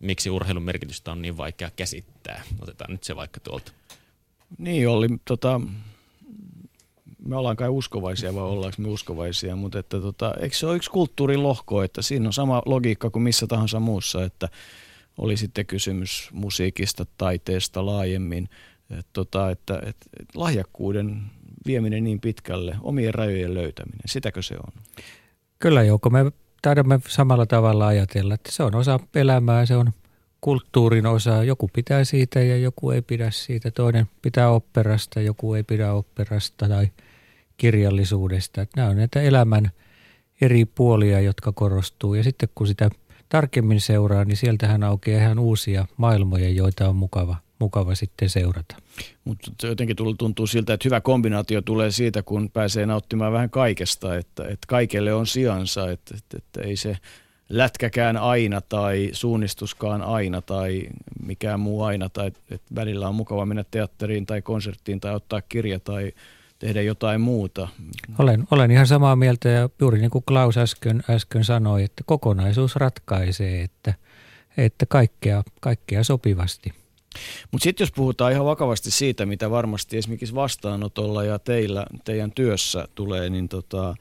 Miksi 0.00 0.30
urheilun 0.30 0.62
merkitystä 0.62 1.12
on 1.12 1.22
niin 1.22 1.36
vaikea 1.36 1.70
käsittää? 1.76 2.42
Otetaan 2.60 2.90
nyt 2.92 3.04
se 3.04 3.16
vaikka 3.16 3.40
tuolta. 3.40 3.72
Niin 4.58 4.88
oli, 4.88 5.08
tota, 5.24 5.60
me 7.24 7.36
ollaan 7.36 7.56
kai 7.56 7.68
uskovaisia 7.68 8.34
vai 8.34 8.42
ollaanko 8.42 8.82
me 8.82 8.88
uskovaisia, 8.88 9.56
mutta 9.56 9.78
että 9.78 10.00
tota, 10.00 10.34
eikö 10.40 10.56
se 10.56 10.66
ole 10.66 10.76
yksi 10.76 10.90
kulttuurin 10.90 11.42
lohko, 11.42 11.82
että 11.82 12.02
siinä 12.02 12.26
on 12.26 12.32
sama 12.32 12.62
logiikka 12.66 13.10
kuin 13.10 13.22
missä 13.22 13.46
tahansa 13.46 13.80
muussa, 13.80 14.24
että 14.24 14.48
oli 15.18 15.36
sitten 15.36 15.66
kysymys 15.66 16.28
musiikista, 16.32 17.06
taiteesta 17.18 17.86
laajemmin, 17.86 18.48
että, 18.90 19.10
tota, 19.12 19.50
että, 19.50 19.74
että, 19.74 20.06
että 20.20 20.38
lahjakkuuden 20.38 21.22
vieminen 21.66 22.04
niin 22.04 22.20
pitkälle, 22.20 22.76
omien 22.80 23.14
rajojen 23.14 23.54
löytäminen, 23.54 24.00
sitäkö 24.06 24.42
se 24.42 24.54
on? 24.54 24.82
Kyllä 25.58 25.82
Jouko, 25.82 26.10
me 26.10 26.32
taidamme 26.62 27.00
samalla 27.08 27.46
tavalla 27.46 27.86
ajatella, 27.86 28.34
että 28.34 28.52
se 28.52 28.62
on 28.62 28.74
osa 28.74 29.00
elämää, 29.14 29.66
se 29.66 29.76
on 29.76 29.92
kulttuurin 30.40 31.06
osa. 31.06 31.44
Joku 31.44 31.70
pitää 31.72 32.04
siitä 32.04 32.40
ja 32.40 32.56
joku 32.56 32.90
ei 32.90 33.02
pidä 33.02 33.30
siitä. 33.30 33.70
Toinen 33.70 34.06
pitää 34.22 34.50
operasta, 34.50 35.20
joku 35.20 35.54
ei 35.54 35.62
pidä 35.62 35.92
operasta 35.92 36.68
tai 36.68 36.88
kirjallisuudesta. 37.62 38.62
Että 38.62 38.80
nämä 38.80 38.90
on 38.90 38.96
näitä 38.96 39.20
elämän 39.20 39.70
eri 40.40 40.64
puolia, 40.64 41.20
jotka 41.20 41.52
korostuu. 41.52 42.14
Ja 42.14 42.22
sitten 42.22 42.48
kun 42.54 42.66
sitä 42.66 42.90
tarkemmin 43.28 43.80
seuraa, 43.80 44.24
niin 44.24 44.36
sieltähän 44.36 44.84
aukeaa 44.84 45.20
ihan 45.20 45.38
uusia 45.38 45.86
maailmoja, 45.96 46.48
joita 46.48 46.88
on 46.88 46.96
mukava, 46.96 47.36
mukava 47.58 47.94
sitten 47.94 48.28
seurata. 48.28 48.76
Mutta 49.24 49.66
jotenkin 49.66 49.96
tuntuu 50.18 50.46
siltä, 50.46 50.74
että 50.74 50.86
hyvä 50.86 51.00
kombinaatio 51.00 51.62
tulee 51.62 51.90
siitä, 51.90 52.22
kun 52.22 52.50
pääsee 52.50 52.86
nauttimaan 52.86 53.32
vähän 53.32 53.50
kaikesta, 53.50 54.16
että, 54.16 54.42
että 54.42 54.66
kaikelle 54.68 55.14
on 55.14 55.26
sijansa, 55.26 55.90
että, 55.90 56.14
että, 56.18 56.36
että 56.36 56.60
ei 56.60 56.76
se 56.76 56.96
lätkäkään 57.48 58.16
aina 58.16 58.60
tai 58.60 59.10
suunnistuskaan 59.12 60.02
aina 60.02 60.40
tai 60.40 60.82
mikään 61.26 61.60
muu 61.60 61.82
aina, 61.82 62.08
tai 62.08 62.26
että 62.26 62.74
välillä 62.74 63.08
on 63.08 63.14
mukava 63.14 63.46
mennä 63.46 63.64
teatteriin 63.70 64.26
tai 64.26 64.42
konserttiin 64.42 65.00
tai 65.00 65.14
ottaa 65.14 65.42
kirja 65.42 65.80
tai 65.80 66.12
tehdä 66.62 66.82
jotain 66.82 67.20
muuta. 67.20 67.68
Olen, 68.18 68.44
olen 68.50 68.70
ihan 68.70 68.86
samaa 68.86 69.16
mieltä 69.16 69.48
ja 69.48 69.68
juuri 69.80 69.98
niin 69.98 70.10
kuin 70.10 70.24
Klaus 70.24 70.58
äsken, 70.58 71.02
äsken 71.10 71.44
sanoi, 71.44 71.84
että 71.84 72.02
kokonaisuus 72.06 72.76
ratkaisee, 72.76 73.62
että, 73.62 73.94
että 74.56 74.86
kaikkea, 74.86 75.42
kaikkea 75.60 76.04
sopivasti. 76.04 76.72
Mutta 77.52 77.64
sitten 77.64 77.84
jos 77.84 77.92
puhutaan 77.92 78.32
ihan 78.32 78.46
vakavasti 78.46 78.90
siitä, 78.90 79.26
mitä 79.26 79.50
varmasti 79.50 79.98
esimerkiksi 79.98 80.34
vastaanotolla 80.34 81.24
ja 81.24 81.38
teillä, 81.38 81.86
teidän 82.04 82.32
työssä 82.32 82.88
tulee, 82.94 83.30
niin 83.30 83.48
tota, 83.48 83.94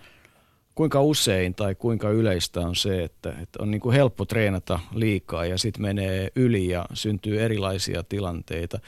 kuinka 0.76 1.02
usein 1.02 1.56
tai 1.56 1.76
kuinka 1.76 2.10
yleistä 2.10 2.60
on 2.60 2.76
se, 2.76 3.04
että, 3.04 3.34
että 3.42 3.64
on 3.64 3.72
niin 3.72 3.82
kuin 3.82 3.96
helppo 3.96 4.26
treenata 4.26 4.80
liikaa 4.94 5.46
ja 5.46 5.58
sitten 5.58 5.82
menee 5.82 6.32
yli 6.36 6.68
ja 6.68 6.86
syntyy 6.94 7.42
erilaisia 7.42 8.04
tilanteita. 8.04 8.80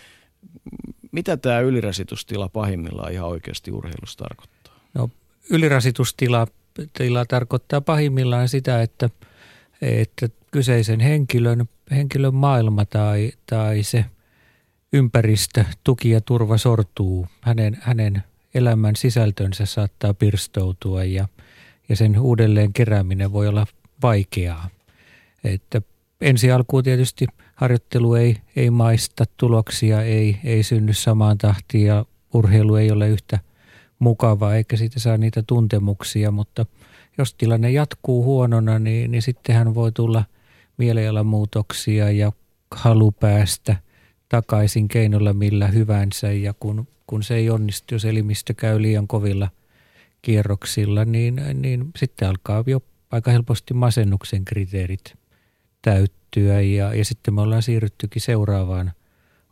Mitä 1.14 1.38
tämä 1.38 1.60
ylirasitustila 1.60 2.50
pahimmillaan 2.50 3.14
ihan 3.14 3.28
oikeasti 3.28 3.72
urheilussa 3.72 4.18
tarkoittaa? 4.18 4.74
No, 4.94 5.10
ylirasitustila 5.50 6.48
tila 6.94 7.26
tarkoittaa 7.26 7.82
pahimmillaan 7.82 8.50
sitä, 8.50 8.82
että, 8.82 9.10
että 9.82 10.30
kyseisen 10.52 11.00
henkilön, 11.00 11.70
henkilön 11.92 12.36
maailma 12.36 12.86
tai, 12.86 13.32
tai 13.46 13.84
se 13.84 14.06
ympäristö, 14.94 15.66
tuki 15.84 16.10
ja 16.10 16.22
turva 16.22 16.58
sortuu. 16.58 17.28
Hänen, 17.42 17.78
hänen 17.82 18.24
elämän 18.54 18.96
sisältönsä 18.96 19.66
saattaa 19.66 20.14
pirstoutua 20.14 21.04
ja, 21.04 21.28
ja 21.90 21.96
sen 21.96 22.20
uudelleen 22.20 22.74
kerääminen 22.74 23.32
voi 23.32 23.48
olla 23.48 23.66
vaikeaa. 24.02 24.70
Että 25.44 25.82
ensi 26.24 26.52
alkuun 26.52 26.84
tietysti 26.84 27.28
harjoittelu 27.56 28.14
ei, 28.14 28.38
ei 28.56 28.70
maista, 28.70 29.24
tuloksia 29.38 30.02
ei, 30.02 30.40
ei 30.44 30.64
synny 30.64 30.94
samaan 30.94 31.38
tahtiin 31.38 31.86
ja 31.86 32.06
urheilu 32.34 32.76
ei 32.76 32.92
ole 32.92 33.10
yhtä 33.10 33.40
mukavaa 34.00 34.56
eikä 34.56 34.78
siitä 34.78 35.00
saa 35.00 35.18
niitä 35.18 35.44
tuntemuksia, 35.48 36.32
mutta 36.32 36.66
jos 37.18 37.34
tilanne 37.34 37.72
jatkuu 37.72 38.24
huonona, 38.24 38.80
niin, 38.80 39.12
niin 39.12 39.22
sittenhän 39.22 39.76
voi 39.76 39.92
tulla 39.92 40.26
mielialamuutoksia 40.78 42.12
ja 42.12 42.32
halu 42.72 43.12
päästä 43.12 43.76
takaisin 44.30 44.88
keinolla 44.88 45.34
millä 45.34 45.68
hyvänsä. 45.68 46.32
Ja 46.32 46.54
kun, 46.60 46.88
kun 47.08 47.24
se 47.24 47.36
ei 47.36 47.50
onnistu, 47.50 47.96
jos 47.96 48.06
elimistö 48.06 48.54
käy 48.54 48.82
liian 48.82 49.08
kovilla 49.08 49.50
kierroksilla, 50.22 51.06
niin, 51.06 51.42
niin 51.54 51.92
sitten 51.96 52.30
alkaa 52.30 52.64
jo 52.68 52.82
aika 53.12 53.32
helposti 53.32 53.74
masennuksen 53.74 54.46
kriteerit 54.46 55.23
täyttyä 55.84 56.62
ja, 56.62 56.94
ja 56.94 57.06
sitten 57.06 57.34
me 57.34 57.42
ollaan 57.42 57.64
siirryttykin 57.64 58.22
seuraavaan 58.22 58.92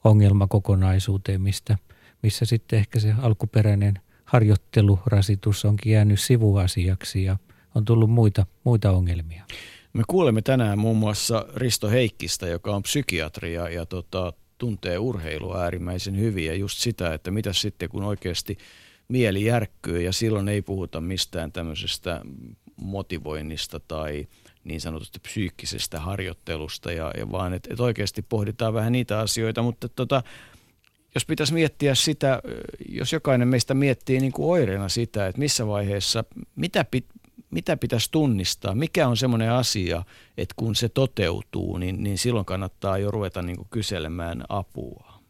ongelmakokonaisuuteen, 0.04 1.42
mistä, 1.42 1.78
missä 2.24 2.46
sitten 2.46 2.80
ehkä 2.80 3.00
se 3.00 3.14
alkuperäinen 3.22 3.94
harjoittelurasitus 4.26 5.66
onkin 5.66 5.92
jäänyt 5.92 6.20
sivuasiaksi 6.20 7.24
ja 7.24 7.38
on 7.76 7.86
tullut 7.86 8.10
muita, 8.10 8.46
muita 8.64 8.92
ongelmia. 8.92 9.44
Me 9.94 10.04
kuulemme 10.08 10.42
tänään 10.42 10.80
muun 10.80 10.98
muassa 10.98 11.46
Risto 11.56 11.90
Heikkistä, 11.90 12.48
joka 12.48 12.76
on 12.76 12.84
psykiatri 12.84 13.54
ja, 13.54 13.70
ja 13.70 13.86
tota, 13.86 14.34
tuntee 14.58 14.98
urheilua 14.98 15.62
äärimmäisen 15.62 16.20
hyvin 16.20 16.46
ja 16.46 16.56
just 16.56 16.78
sitä, 16.80 17.14
että 17.14 17.32
mitä 17.32 17.54
sitten 17.54 17.90
kun 17.90 18.04
oikeasti 18.04 18.58
mieli 19.08 19.46
järkkyy 19.46 20.02
ja 20.02 20.14
silloin 20.14 20.50
ei 20.50 20.62
puhuta 20.62 21.02
mistään 21.02 21.52
tämmöisestä 21.52 22.22
motivoinnista 22.76 23.80
tai 23.80 24.28
niin 24.64 24.82
sanotusti 24.82 25.20
psyykkisestä 25.20 26.00
harjoittelusta, 26.00 26.92
ja, 26.92 27.12
ja 27.18 27.32
vaan 27.32 27.54
että 27.54 27.74
et 27.74 27.80
oikeasti 27.80 28.22
pohditaan 28.22 28.74
vähän 28.74 28.92
niitä 28.92 29.20
asioita, 29.20 29.62
mutta 29.62 29.90
tota, 29.90 30.24
jos 31.16 31.26
pitäisi 31.26 31.54
miettiä 31.54 31.96
sitä, 31.96 32.42
jos 32.90 33.14
jokainen 33.14 33.48
meistä 33.48 33.74
miettii 33.74 34.20
niin 34.20 34.32
kuin 34.32 34.50
oireena 34.50 34.90
sitä, 34.90 35.28
että 35.28 35.40
missä 35.40 35.68
vaiheessa, 35.68 36.24
mitä, 36.56 36.86
pit, 36.92 37.06
mitä 37.52 37.78
pitäisi 37.78 38.12
tunnistaa, 38.12 38.76
mikä 38.76 39.08
on 39.08 39.18
semmoinen 39.18 39.52
asia, 39.52 40.04
että 40.38 40.54
kun 40.58 40.76
se 40.76 40.90
toteutuu, 40.90 41.78
niin, 41.78 42.04
niin 42.04 42.18
silloin 42.18 42.46
kannattaa 42.46 42.98
jo 42.98 43.12
ruveta 43.12 43.42
niin 43.42 43.58
kuin 43.58 43.68
kyselemään 43.70 44.44
apua. 44.50 45.22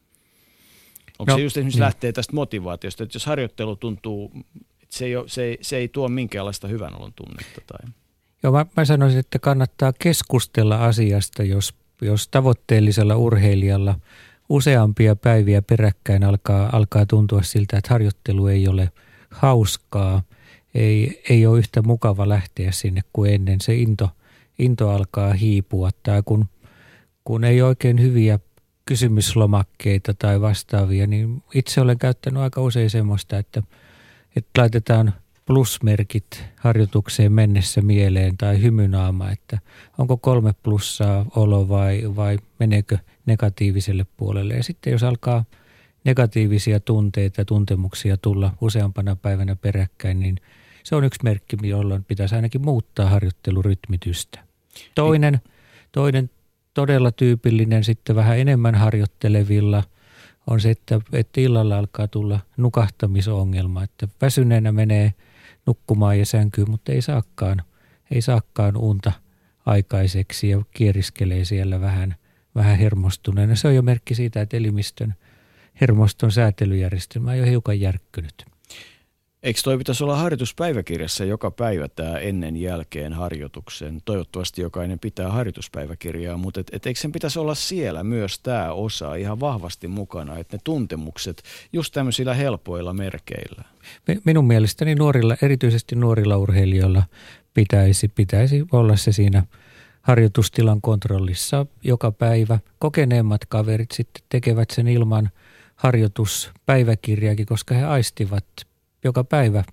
Onko 1.19 1.31
no, 1.31 1.37
se 1.37 1.43
just 1.43 1.57
esimerkiksi 1.57 1.77
niin. 1.77 1.85
lähtee 1.85 2.11
tästä 2.11 2.33
motivaatiosta, 2.35 3.03
että 3.03 3.15
jos 3.15 3.25
harjoittelu 3.25 3.75
tuntuu, 3.75 4.31
että 4.83 4.97
se 4.97 5.05
ei, 5.05 5.15
ole, 5.15 5.29
se 5.29 5.43
ei, 5.43 5.57
se 5.61 5.77
ei 5.77 5.87
tuo 5.87 6.07
minkäänlaista 6.07 6.67
hyvän 6.67 6.95
olon 6.95 7.13
tunnetta 7.13 7.61
tai... 7.67 7.91
Joo, 8.43 8.53
mä, 8.53 8.65
mä 8.77 8.85
sanoisin, 8.85 9.19
että 9.19 9.39
kannattaa 9.39 9.93
keskustella 9.99 10.85
asiasta, 10.85 11.43
jos, 11.43 11.73
jos 12.01 12.27
tavoitteellisella 12.27 13.15
urheilijalla 13.15 13.99
useampia 14.49 15.15
päiviä 15.15 15.61
peräkkäin 15.61 16.23
alkaa, 16.23 16.69
alkaa 16.73 17.05
tuntua 17.05 17.41
siltä, 17.41 17.77
että 17.77 17.93
harjoittelu 17.93 18.47
ei 18.47 18.67
ole 18.67 18.91
hauskaa, 19.29 20.23
ei, 20.73 21.23
ei 21.29 21.45
ole 21.45 21.59
yhtä 21.59 21.81
mukava 21.81 22.29
lähteä 22.29 22.71
sinne 22.71 23.01
kuin 23.13 23.33
ennen. 23.33 23.61
Se 23.61 23.75
into, 23.75 24.09
into 24.59 24.89
alkaa 24.89 25.33
hiipua 25.33 25.89
tai 26.03 26.21
kun, 26.25 26.45
kun 27.23 27.43
ei 27.43 27.61
oikein 27.61 28.01
hyviä 28.01 28.39
kysymyslomakkeita 28.85 30.13
tai 30.13 30.41
vastaavia, 30.41 31.07
niin 31.07 31.43
itse 31.53 31.81
olen 31.81 31.97
käyttänyt 31.97 32.43
aika 32.43 32.61
usein 32.61 32.89
semmoista, 32.89 33.37
että, 33.37 33.63
että 34.35 34.61
laitetaan 34.61 35.13
plusmerkit 35.51 36.43
harjoitukseen 36.57 37.31
mennessä 37.31 37.81
mieleen 37.81 38.37
tai 38.37 38.61
hymynaama, 38.61 39.31
että 39.31 39.59
onko 39.97 40.17
kolme 40.17 40.53
plussaa 40.63 41.25
olo 41.35 41.69
vai, 41.69 42.03
vai 42.15 42.37
meneekö 42.59 42.97
negatiiviselle 43.25 44.05
puolelle. 44.17 44.53
Ja 44.53 44.63
sitten 44.63 44.91
jos 44.91 45.03
alkaa 45.03 45.45
negatiivisia 46.03 46.79
tunteita 46.79 47.41
ja 47.41 47.45
tuntemuksia 47.45 48.17
tulla 48.17 48.53
useampana 48.61 49.15
päivänä 49.15 49.55
peräkkäin, 49.55 50.19
niin 50.19 50.37
se 50.83 50.95
on 50.95 51.03
yksi 51.03 51.19
merkki, 51.23 51.57
jolloin 51.63 52.03
pitäisi 52.03 52.35
ainakin 52.35 52.61
muuttaa 52.61 53.09
harjoittelurytmitystä. 53.09 54.39
Toinen, 54.95 55.41
toinen 55.91 56.29
todella 56.73 57.11
tyypillinen 57.11 57.83
sitten 57.83 58.15
vähän 58.15 58.39
enemmän 58.39 58.75
harjoittelevilla 58.75 59.83
on 60.47 60.61
se, 60.61 60.69
että, 60.69 61.01
että 61.13 61.41
illalla 61.41 61.77
alkaa 61.77 62.07
tulla 62.07 62.39
nukahtamisongelma, 62.57 63.83
että 63.83 64.07
väsyneenä 64.21 64.71
menee 64.71 65.13
nukkumaan 65.65 66.19
ja 66.19 66.25
sänkyyn, 66.25 66.69
mutta 66.69 66.91
ei 66.91 67.01
saakaan, 67.01 67.61
ei 68.11 68.21
saakaan 68.21 68.77
unta 68.77 69.11
aikaiseksi 69.65 70.49
ja 70.49 70.61
kieriskelee 70.71 71.45
siellä 71.45 71.81
vähän, 71.81 72.15
vähän 72.55 72.77
hermostuneena. 72.77 73.55
Se 73.55 73.67
on 73.67 73.75
jo 73.75 73.81
merkki 73.81 74.15
siitä, 74.15 74.41
että 74.41 74.57
elimistön 74.57 75.13
hermoston 75.81 76.31
säätelyjärjestelmä 76.31 77.31
on 77.31 77.37
jo 77.37 77.45
hiukan 77.45 77.79
järkkynyt. 77.79 78.45
Eikö 79.43 79.59
toi 79.63 79.77
pitäisi 79.77 80.03
olla 80.03 80.15
harjoituspäiväkirjassa 80.15 81.25
joka 81.25 81.51
päivä 81.51 81.87
tämä 81.87 82.17
ennen 82.17 82.57
jälkeen 82.57 83.13
harjoituksen? 83.13 84.01
Toivottavasti 84.05 84.61
jokainen 84.61 84.99
pitää 84.99 85.31
harjoituspäiväkirjaa, 85.31 86.37
mutta 86.37 86.59
et, 86.59 86.67
et 86.71 86.85
eikö 86.85 86.99
sen 86.99 87.11
pitäisi 87.11 87.39
olla 87.39 87.55
siellä 87.55 88.03
myös 88.03 88.39
tämä 88.39 88.71
osa 88.73 89.15
ihan 89.15 89.39
vahvasti 89.39 89.87
mukana, 89.87 90.37
että 90.37 90.57
ne 90.57 90.61
tuntemukset 90.63 91.43
just 91.73 91.93
tämmöisillä 91.93 92.33
helpoilla 92.33 92.93
merkeillä? 92.93 93.63
Minun 94.25 94.47
mielestäni 94.47 94.95
nuorilla, 94.95 95.37
erityisesti 95.41 95.95
nuorilla 95.95 96.37
urheilijoilla 96.37 97.03
pitäisi, 97.53 98.07
pitäisi 98.07 98.65
olla 98.71 98.95
se 98.95 99.11
siinä 99.11 99.43
harjoitustilan 100.01 100.81
kontrollissa 100.81 101.65
joka 101.83 102.11
päivä. 102.11 102.59
Kokeneemmat 102.79 103.45
kaverit 103.45 103.91
sitten 103.91 104.23
tekevät 104.29 104.69
sen 104.69 104.87
ilman 104.87 105.29
harjoituspäiväkirjaakin, 105.75 107.45
koska 107.45 107.75
he 107.75 107.85
aistivat 107.85 108.45
joka 109.03 109.23
päivä 109.23 109.63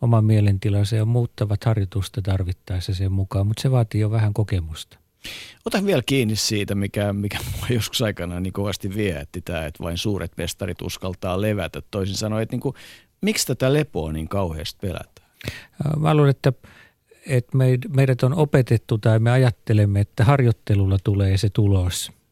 oman 0.00 0.24
mielentilansa 0.24 0.96
ja 0.96 1.04
muuttavat 1.04 1.64
harjoitusta 1.64 2.22
tarvittaessa 2.22 2.94
sen 2.94 3.12
mukaan, 3.12 3.46
mutta 3.46 3.62
se 3.62 3.70
vaatii 3.70 4.00
jo 4.00 4.10
vähän 4.10 4.34
kokemusta. 4.34 4.98
Ota 5.64 5.86
vielä 5.86 6.02
kiinni 6.06 6.36
siitä, 6.36 6.74
mikä, 6.74 7.12
mikä 7.12 7.38
mua 7.56 7.66
joskus 7.70 8.02
aikana 8.02 8.40
niin 8.40 8.52
kovasti 8.52 8.94
viehätti 8.94 9.40
tämä, 9.40 9.66
että 9.66 9.84
vain 9.84 9.98
suuret 9.98 10.32
mestarit 10.36 10.82
uskaltaa 10.82 11.40
levätä. 11.40 11.82
Toisin 11.90 12.16
sanoen, 12.16 12.42
että 12.42 12.54
niin 12.54 12.60
kuin, 12.60 12.74
miksi 13.22 13.46
tätä 13.46 13.72
lepoa 13.72 14.12
niin 14.12 14.28
kauheasti 14.28 14.78
pelätään? 14.80 15.28
Mä 16.00 16.14
luulen, 16.14 16.30
että, 16.30 16.52
että 17.26 17.58
meidät 17.96 18.22
on 18.22 18.34
opetettu 18.34 18.98
tai 18.98 19.18
me 19.18 19.30
ajattelemme, 19.30 20.00
että 20.00 20.24
harjoittelulla 20.24 20.98
tulee 21.04 21.36
se 21.36 21.50
tulos– 21.50 22.12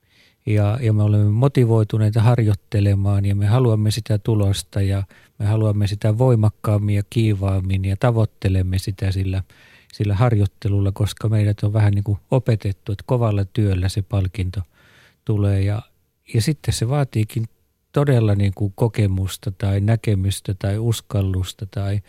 ja, 0.46 0.78
ja 0.82 0.92
me 0.92 1.02
olemme 1.02 1.30
motivoituneita 1.30 2.22
harjoittelemaan 2.22 3.24
ja 3.24 3.34
me 3.34 3.46
haluamme 3.46 3.90
sitä 3.90 4.18
tulosta 4.18 4.82
ja 4.82 5.02
me 5.38 5.46
haluamme 5.46 5.86
sitä 5.86 6.18
voimakkaammin 6.18 6.96
ja 6.96 7.02
kiivaammin 7.10 7.84
ja 7.84 7.96
tavoittelemme 7.96 8.78
sitä 8.78 9.12
sillä, 9.12 9.42
sillä 9.92 10.14
harjoittelulla, 10.14 10.92
koska 10.92 11.28
meidät 11.28 11.62
on 11.62 11.72
vähän 11.72 11.92
niin 11.92 12.04
kuin 12.04 12.18
opetettu, 12.30 12.92
että 12.92 13.04
kovalla 13.06 13.44
työllä 13.44 13.88
se 13.88 14.02
palkinto 14.02 14.60
tulee 15.24 15.62
ja, 15.62 15.82
ja 16.34 16.42
sitten 16.42 16.74
se 16.74 16.88
vaatiikin 16.88 17.48
todella 17.92 18.34
niin 18.34 18.52
kuin 18.54 18.72
kokemusta 18.76 19.50
tai 19.50 19.80
näkemystä 19.80 20.54
tai 20.58 20.78
uskallusta 20.78 21.66
tai 21.70 22.00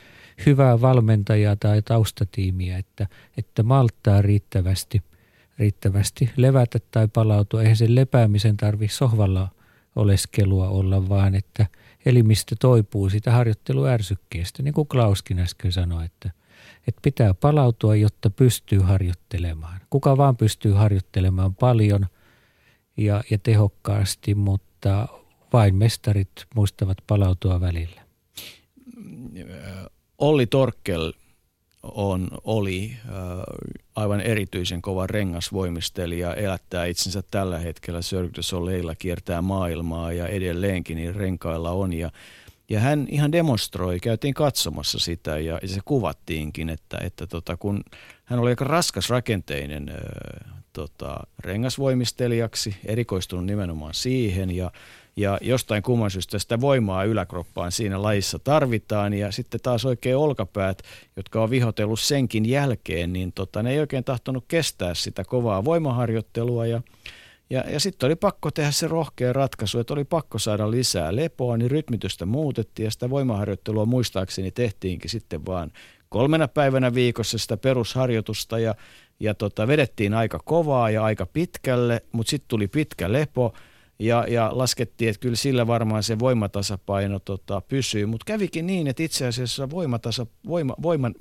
hyvää 0.46 0.82
valmentajaa 0.82 1.56
tai 1.56 1.82
taustatiimiä, 1.82 2.78
että, 2.78 3.08
että 3.38 3.64
malttaa 3.64 4.22
riittävästi– 4.22 5.02
riittävästi 5.62 6.30
levätä 6.36 6.80
tai 6.92 7.08
palautua. 7.08 7.62
Eihän 7.62 7.76
sen 7.76 7.96
lepäämisen 7.96 8.58
tarvitse 8.58 8.98
sohvalla 8.98 9.50
oleskelua 9.96 10.70
olla, 10.70 11.10
vaan 11.10 11.36
että 11.36 11.68
elimistö 12.06 12.56
toipuu 12.60 13.10
sitä 13.10 13.32
harjoitteluärsykkeestä, 13.32 14.64
niin 14.64 14.74
kuin 14.74 14.88
Klauskin 14.88 15.40
äsken 15.40 15.72
sanoi, 15.72 16.06
että, 16.06 16.32
että 16.88 17.00
pitää 17.02 17.34
palautua, 17.34 17.96
jotta 17.96 18.30
pystyy 18.30 18.80
harjoittelemaan. 18.80 19.82
Kuka 19.90 20.18
vaan 20.18 20.38
pystyy 20.38 20.72
harjoittelemaan 20.72 21.56
paljon 21.56 22.08
ja, 22.98 23.24
ja 23.30 23.38
tehokkaasti, 23.38 24.36
mutta 24.36 25.08
vain 25.54 25.76
mestarit 25.76 26.32
muistavat 26.56 26.98
palautua 27.08 27.62
välillä. 27.62 28.02
Olli 30.18 30.48
Torkel 30.48 31.14
on, 31.84 32.28
oli 32.44 32.92
äh, 33.06 33.14
aivan 33.96 34.22
erityisen 34.22 34.82
kova 34.82 35.08
rengasvoimistelija, 35.08 36.34
elättää 36.34 36.86
itsensä 36.86 37.24
tällä 37.32 37.60
hetkellä 37.60 38.00
Cirque 38.00 38.36
du 38.36 38.42
Soleilla, 38.42 38.96
kiertää 38.96 39.42
maailmaa 39.42 40.14
ja 40.14 40.28
edelleenkin 40.28 40.98
niin 40.98 41.16
renkailla 41.16 41.72
on. 41.72 41.94
Ja, 41.94 42.12
ja 42.70 42.80
hän 42.80 43.08
ihan 43.10 43.32
demonstroi, 43.32 44.00
käytiin 44.00 44.34
katsomassa 44.34 45.00
sitä 45.00 45.40
ja, 45.40 45.60
ja 45.62 45.68
se 45.68 45.80
kuvattiinkin, 45.86 46.70
että, 46.70 46.98
että 47.04 47.28
tota, 47.28 47.58
kun 47.58 47.84
hän 48.24 48.40
oli 48.40 48.50
aika 48.50 48.66
raskas 48.66 49.10
rakenteinen 49.10 49.90
äh, 49.90 50.54
tota, 50.74 51.20
rengasvoimistelijaksi, 51.40 52.76
erikoistunut 52.86 53.46
nimenomaan 53.46 53.94
siihen 53.94 54.56
ja 54.56 54.72
ja 55.16 55.38
jostain 55.42 55.84
kumman 55.84 56.12
syystä 56.12 56.40
sitä 56.40 56.62
voimaa 56.62 57.04
yläkroppaan 57.04 57.72
siinä 57.72 58.02
lajissa 58.02 58.40
tarvitaan. 58.40 59.14
Ja 59.14 59.32
sitten 59.32 59.60
taas 59.64 59.86
oikein 59.86 60.18
olkapäät, 60.18 60.82
jotka 61.16 61.44
on 61.44 61.50
vihotellut 61.50 62.00
senkin 62.00 62.50
jälkeen, 62.50 63.14
niin 63.14 63.32
tota, 63.32 63.64
ne 63.64 63.72
ei 63.72 63.80
oikein 63.80 64.04
tahtonut 64.04 64.46
kestää 64.48 64.94
sitä 64.94 65.24
kovaa 65.24 65.66
voimaharjoittelua. 65.66 66.66
Ja 66.66 66.82
ja, 67.52 67.64
ja 67.70 67.80
sitten 67.80 68.08
oli 68.08 68.16
pakko 68.16 68.52
tehdä 68.52 68.72
se 68.72 68.88
rohkea 68.88 69.34
ratkaisu, 69.34 69.80
että 69.80 69.94
oli 69.94 70.04
pakko 70.04 70.40
saada 70.40 70.72
lisää 70.72 71.16
lepoa, 71.16 71.58
niin 71.58 71.72
rytmitystä 71.72 72.26
muutettiin 72.26 72.84
ja 72.84 72.92
sitä 72.92 73.10
voimaharjoittelua 73.10 73.86
muistaakseni 73.86 74.52
tehtiinkin 74.52 75.10
sitten 75.10 75.46
vaan 75.46 75.72
kolmena 76.10 76.48
päivänä 76.48 76.94
viikossa 76.94 77.38
sitä 77.38 77.58
perusharjoitusta. 77.58 78.60
Ja, 78.60 78.76
ja 79.20 79.34
tota, 79.34 79.68
vedettiin 79.68 80.14
aika 80.14 80.40
kovaa 80.46 80.90
ja 80.90 81.04
aika 81.04 81.26
pitkälle, 81.26 82.02
mutta 82.12 82.30
sitten 82.30 82.48
tuli 82.48 82.68
pitkä 82.68 83.12
lepo 83.12 83.54
ja, 84.02 84.26
ja 84.30 84.50
laskettiin, 84.54 85.10
että 85.10 85.20
kyllä 85.20 85.36
sillä 85.36 85.68
varmaan 85.68 86.04
se 86.04 86.20
voimatasapaino 86.20 87.20
tota, 87.20 87.62
pysyy, 87.62 88.06
mutta 88.06 88.24
kävikin 88.26 88.68
niin, 88.68 88.88
että 88.88 89.04
itse 89.04 89.28
asiassa 89.28 89.70
voimatasa, 89.70 90.26
voima, 90.48 90.76
voiman 90.82 91.16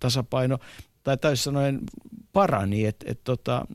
tasapaino, 0.00 0.58
tai 1.02 1.16
täysin 1.16 1.44
sanoen 1.44 1.80
parani, 2.32 2.86
että 2.86 3.06
et, 3.08 3.20
tota, 3.24 3.66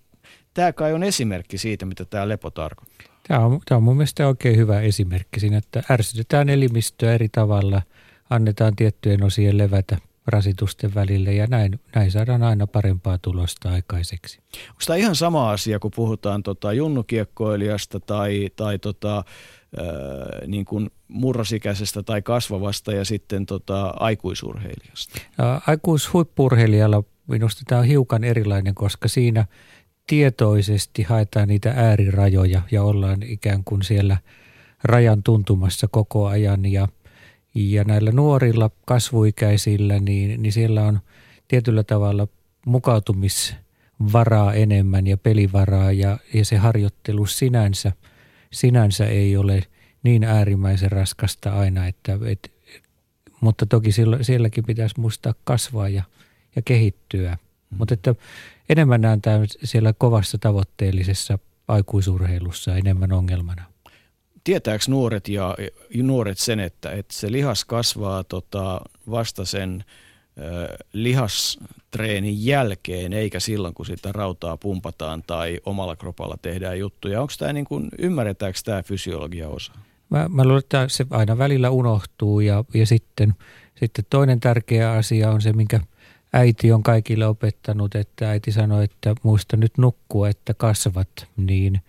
tämä 0.54 0.74
kai 0.74 0.93
on 0.93 1.04
esimerkki 1.04 1.58
siitä, 1.58 1.86
mitä 1.86 2.06
tämä 2.06 2.30
lepo 2.30 2.52
tarkoittaa. 2.52 3.08
Tämä 3.28 3.46
on, 3.46 3.60
tämä 3.66 3.78
on 3.78 3.84
mun 3.84 3.98
mielestä 3.98 4.28
oikein 4.28 4.58
hyvä 4.58 4.82
esimerkki 4.82 5.39
siinä, 5.39 5.58
että 5.58 5.84
ärsytetään 5.91 6.50
elimistöä 6.50 7.14
eri 7.14 7.30
tavalla, 7.32 7.82
annetaan 8.30 8.76
tiettyjen 8.76 9.24
osien 9.24 9.58
levätä 9.58 9.98
rasitusten 10.28 10.95
välille 10.95 11.34
ja 11.34 11.47
näin, 11.47 11.80
näin 11.95 12.11
saadaan 12.11 12.43
aina 12.43 12.67
parempaa 12.67 13.17
tulosta 13.17 13.69
aikaiseksi. 13.71 14.39
Onko 14.69 14.82
tämä 14.86 14.97
ihan 14.97 15.15
sama 15.15 15.51
asia, 15.51 15.80
kun 15.80 15.91
puhutaan 15.95 16.43
tota 16.43 16.73
junnukiekkoilijasta 16.73 17.99
tai, 17.99 18.49
tai 18.55 18.80
tota, 18.80 19.15
ää, 19.15 19.86
niin 20.47 20.65
kuin 20.65 20.91
murrosikäisestä 21.07 22.03
tai 22.03 22.21
kasvavasta 22.21 22.91
ja 22.91 23.05
sitten 23.05 23.45
tota, 23.45 23.93
aikuisurheilijasta? 23.99 25.21
Aikuishuippurheilijalla 25.67 27.03
minusta 27.28 27.61
tämä 27.67 27.82
on 27.82 27.88
hiukan 27.88 28.23
erilainen, 28.23 28.76
koska 28.76 29.07
siinä 29.07 29.45
tietoisesti 30.07 31.03
haetaan 31.03 31.47
niitä 31.47 31.73
äärirajoja 31.76 32.61
ja 32.71 32.84
ollaan 32.84 33.23
ikään 33.23 33.63
kuin 33.63 33.84
siellä 33.84 34.17
rajan 34.84 35.23
tuntumassa 35.23 35.88
koko 35.88 36.28
ajan 36.28 36.65
ja, 36.65 36.88
ja 37.56 37.84
näillä 37.84 38.12
nuorilla 38.12 38.70
kasvuikäisillä, 38.86 39.99
niin, 39.99 40.41
niin 40.41 40.53
siellä 40.53 40.84
on 40.84 40.99
tietyllä 41.47 41.84
tavalla 41.84 42.28
mukautumisvaraa 42.66 44.53
enemmän 44.53 45.08
ja 45.08 45.18
pelivaraa 45.18 45.91
ja, 45.91 46.18
ja 46.34 46.45
se 46.45 46.58
harjoittelu 46.58 47.26
sinänsä, 47.26 47.91
sinänsä 48.51 49.06
ei 49.06 49.38
ole 49.38 49.64
niin 50.03 50.24
äärimmäisen 50.24 50.91
raskasta 50.91 51.60
aina, 51.60 51.88
että, 51.88 52.20
et, 52.26 52.51
mutta 53.41 53.66
toki 53.66 53.91
siellä, 53.91 54.24
sielläkin 54.24 54.64
pitäisi 54.64 54.99
muistaa 54.99 55.34
kasvaa 55.43 55.89
ja, 55.89 56.03
ja 56.56 56.62
kehittyä. 56.62 57.32
Mm. 57.32 57.78
Mutta 57.78 57.93
että 57.93 58.16
enemmän 58.70 59.01
näen 59.01 59.22
tämän 59.22 59.47
siellä 59.64 59.93
kovassa 59.93 60.38
tavoitteellisessa 60.38 61.39
aikuisurheilussa 61.68 62.76
enemmän 62.76 63.12
ongelmana. 63.12 63.74
Tietääkö 64.46 64.86
nuoret 64.88 65.28
ja 65.28 65.56
nuoret 66.04 66.38
sen, 66.38 66.60
että, 66.60 66.91
että 66.91 67.14
se 67.14 67.32
lihas 67.32 67.66
kasvaa 67.66 68.24
tota, 68.24 68.82
vasta 69.10 69.46
sen 69.46 69.84
ö, 70.38 70.78
lihastreenin 70.93 72.46
jälkeen, 72.46 73.14
eikä 73.14 73.39
silloin, 73.39 73.74
kun 73.74 73.86
sitä 73.86 74.12
rautaa 74.12 74.58
pumpataan 74.58 75.24
tai 75.28 75.60
omalla 75.66 75.96
kropalla 75.96 76.38
tehdään 76.41 76.80
juttuja. 76.80 77.22
Onko 77.22 77.34
tämä 77.39 77.54
niin 77.54 77.66
kuin, 77.66 77.89
ymmärretäänkö 78.00 78.60
tämä 78.66 78.84
fysiologia 78.84 79.50
osa? 79.50 79.74
Mä, 80.10 80.30
mä 80.30 80.43
luulen, 80.43 80.60
että 80.60 80.86
se 80.88 81.06
aina 81.10 81.38
välillä 81.38 81.70
unohtuu 81.70 82.39
ja, 82.39 82.64
ja 82.74 82.86
sitten, 82.86 83.34
sitten 83.76 84.06
toinen 84.10 84.39
tärkeä 84.39 84.91
asia 84.91 85.32
on 85.32 85.41
se, 85.41 85.54
minkä– 85.54 85.80
äiti 86.36 86.72
on 86.72 86.84
kaikille 86.84 87.28
opettanut, 87.28 87.96
että 87.96 88.30
äiti 88.30 88.52
sanoi, 88.52 88.84
että 88.84 89.16
muista 89.24 89.58
nyt 89.58 89.78
nukkua, 89.78 90.30
että 90.30 90.54
kasvat, 90.54 91.28
niin, 91.38 91.82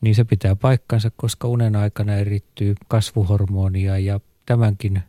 niin 0.00 0.14
se 0.14 0.24
pitää 0.24 0.56
paikkansa, 0.56 1.10
koska 1.16 1.48
unen 1.48 1.76
aikana 1.76 2.14
erittyy 2.14 2.74
kasvuhormonia 2.88 3.98
ja 3.98 4.20
tämänkin 4.46 5.02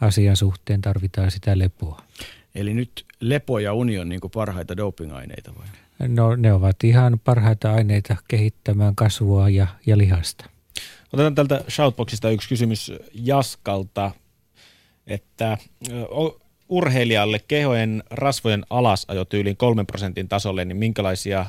asian 0.00 0.36
suhteen 0.36 0.80
tarvitaan 0.80 1.30
sitä 1.30 1.58
lepoa. 1.58 2.02
Eli 2.54 2.74
nyt 2.74 3.04
lepo 3.20 3.58
ja 3.58 3.74
uni 3.74 3.98
on 3.98 4.08
niin 4.08 4.20
parhaita 4.34 4.76
dopingaineita 4.76 5.52
vai? 5.58 5.66
No 6.08 6.36
ne 6.36 6.52
ovat 6.52 6.84
ihan 6.84 7.20
parhaita 7.24 7.72
aineita 7.72 8.16
kehittämään 8.28 8.94
kasvua 8.94 9.48
ja, 9.48 9.66
ja 9.86 9.98
lihasta. 9.98 10.44
Otetaan 11.12 11.34
tältä 11.34 11.64
Shoutboxista 11.70 12.30
yksi 12.30 12.48
kysymys 12.48 12.92
Jaskalta, 13.14 14.10
että 15.06 15.58
urheilijalle 16.68 17.40
kehojen 17.48 18.02
rasvojen 18.10 18.64
alasajo 18.70 19.24
tyyliin 19.24 19.56
kolmen 19.56 19.86
prosentin 19.86 20.28
tasolle, 20.28 20.64
niin 20.64 20.76
minkälaisia 20.76 21.46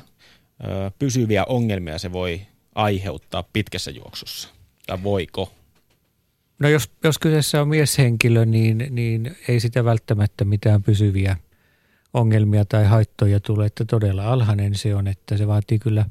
pysyviä 0.99 1.45
ongelmia 1.45 1.97
se 1.97 2.11
voi 2.11 2.41
aiheuttaa 2.79 3.43
pitkässä 3.53 3.91
juoksussa? 3.91 4.49
Tai 4.87 5.03
voiko? 5.03 5.53
No 6.59 6.69
jos, 6.69 6.91
jos 7.03 7.17
kyseessä 7.17 7.61
on 7.61 7.67
mieshenkilö, 7.67 8.45
niin, 8.45 8.87
niin 8.89 9.37
ei 9.47 9.59
sitä 9.59 9.85
välttämättä 9.85 10.45
mitään 10.45 10.83
pysyviä 10.83 11.37
ongelmia 12.13 12.65
tai 12.65 12.85
haittoja 12.85 13.39
tule, 13.39 13.65
että 13.65 13.85
todella 13.85 14.31
alhainen 14.31 14.75
se 14.75 14.95
on, 14.95 15.07
että 15.07 15.37
se 15.37 15.47
vaatii 15.47 15.79
kyllä 15.79 16.05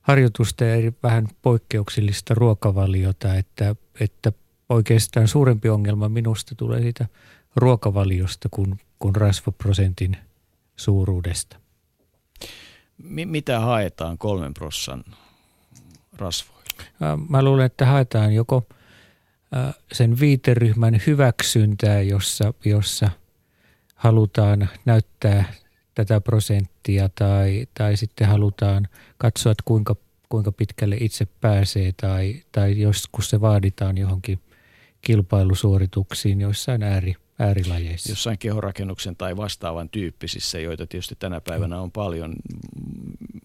harjoitusta 0.00 0.64
ja 0.64 0.92
vähän 1.02 1.28
poikkeuksellista 1.42 2.34
ruokavaliota, 2.34 3.34
että, 3.34 3.76
että 4.00 4.32
oikeastaan 4.68 5.28
suurempi 5.28 5.68
ongelma 5.68 6.08
minusta 6.08 6.54
tulee 6.54 6.82
siitä 6.82 7.06
ruokavaliosta 7.56 8.48
kuin, 8.50 8.80
kuin 8.98 9.16
rasvaprosentin 9.16 10.16
suuruudesta. 10.76 11.56
M- 12.98 13.28
mitä 13.28 13.60
haetaan 13.60 14.18
kolmen 14.18 14.54
prossan 14.54 15.04
rasvoilla? 16.16 16.62
Mä 17.28 17.42
luulen, 17.42 17.66
että 17.66 17.86
haetaan 17.86 18.32
joko 18.32 18.66
sen 19.92 20.20
viiteryhmän 20.20 21.00
hyväksyntää, 21.06 22.02
jossa, 22.02 22.54
jossa 22.64 23.10
halutaan 23.94 24.68
näyttää 24.84 25.52
tätä 25.94 26.20
prosenttia 26.20 27.08
tai, 27.08 27.66
tai 27.74 27.96
sitten 27.96 28.28
halutaan 28.28 28.88
katsoa, 29.18 29.52
että 29.52 29.62
kuinka, 29.64 29.96
kuinka 30.28 30.52
pitkälle 30.52 30.96
itse 31.00 31.26
pääsee 31.40 31.92
tai, 32.00 32.42
tai 32.52 32.80
joskus 32.80 33.30
se 33.30 33.40
vaaditaan 33.40 33.98
johonkin 33.98 34.38
kilpailusuorituksiin 35.00 36.40
joissain 36.40 36.82
ääri, 36.82 37.14
äärilajeissa. 37.42 38.12
Jossain 38.12 38.38
kehorakennuksen 38.38 39.16
tai 39.16 39.36
vastaavan 39.36 39.88
tyyppisissä, 39.88 40.58
joita 40.58 40.86
tietysti 40.86 41.14
tänä 41.18 41.40
päivänä 41.40 41.80
on 41.80 41.92
paljon 41.92 42.34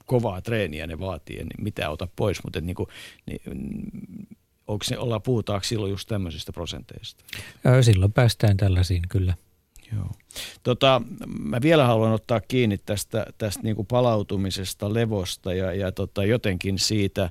kovaa 0.05 0.41
treeniä 0.41 0.87
ne 0.87 0.99
vaatii, 0.99 1.37
niin 1.37 1.63
mitä 1.63 1.89
ota 1.89 2.07
pois, 2.15 2.43
mutta 2.43 2.61
niin 2.61 2.75
kuin, 2.75 2.87
niin, 3.25 3.41
onko 4.67 4.83
se, 4.83 4.97
ollaan, 4.97 5.21
puhutaanko 5.21 5.63
silloin 5.63 5.89
just 5.89 6.07
tämmöisistä 6.07 6.51
prosenteista? 6.51 7.23
Silloin 7.81 8.13
päästään 8.13 8.57
tällaisiin 8.57 9.01
kyllä. 9.09 9.33
Joo. 9.95 10.11
Tota, 10.63 11.01
mä 11.39 11.61
vielä 11.61 11.85
haluan 11.85 12.11
ottaa 12.11 12.41
kiinni 12.41 12.77
tästä, 12.77 13.25
tästä 13.37 13.63
niin 13.63 13.75
kuin 13.75 13.85
palautumisesta, 13.85 14.93
levosta 14.93 15.53
ja, 15.53 15.73
ja 15.73 15.91
tota, 15.91 16.23
jotenkin 16.23 16.79
siitä 16.79 17.29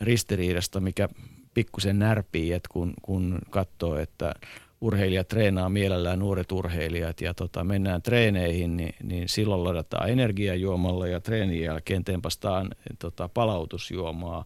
ristiriidasta, 0.00 0.80
mikä 0.80 1.08
pikkusen 1.54 1.98
närpii, 1.98 2.52
että 2.52 2.68
kun, 2.72 2.94
kun 3.02 3.38
katsoo, 3.50 3.98
että 3.98 4.34
urheilijat 4.86 5.28
treenaa 5.28 5.68
mielellään 5.68 6.18
nuoret 6.18 6.52
urheilijat 6.52 7.20
ja 7.20 7.34
tota, 7.34 7.64
mennään 7.64 8.02
treeneihin, 8.02 8.76
niin, 8.76 8.94
niin 9.02 9.28
silloin 9.28 9.64
ladataan 9.64 10.10
energiajuomalla 10.10 11.06
ja 11.06 11.20
treenin 11.20 11.60
jälkeen 11.60 12.04
tempastaan 12.04 12.70
tota, 12.98 13.28
palautusjuomaa, 13.28 14.44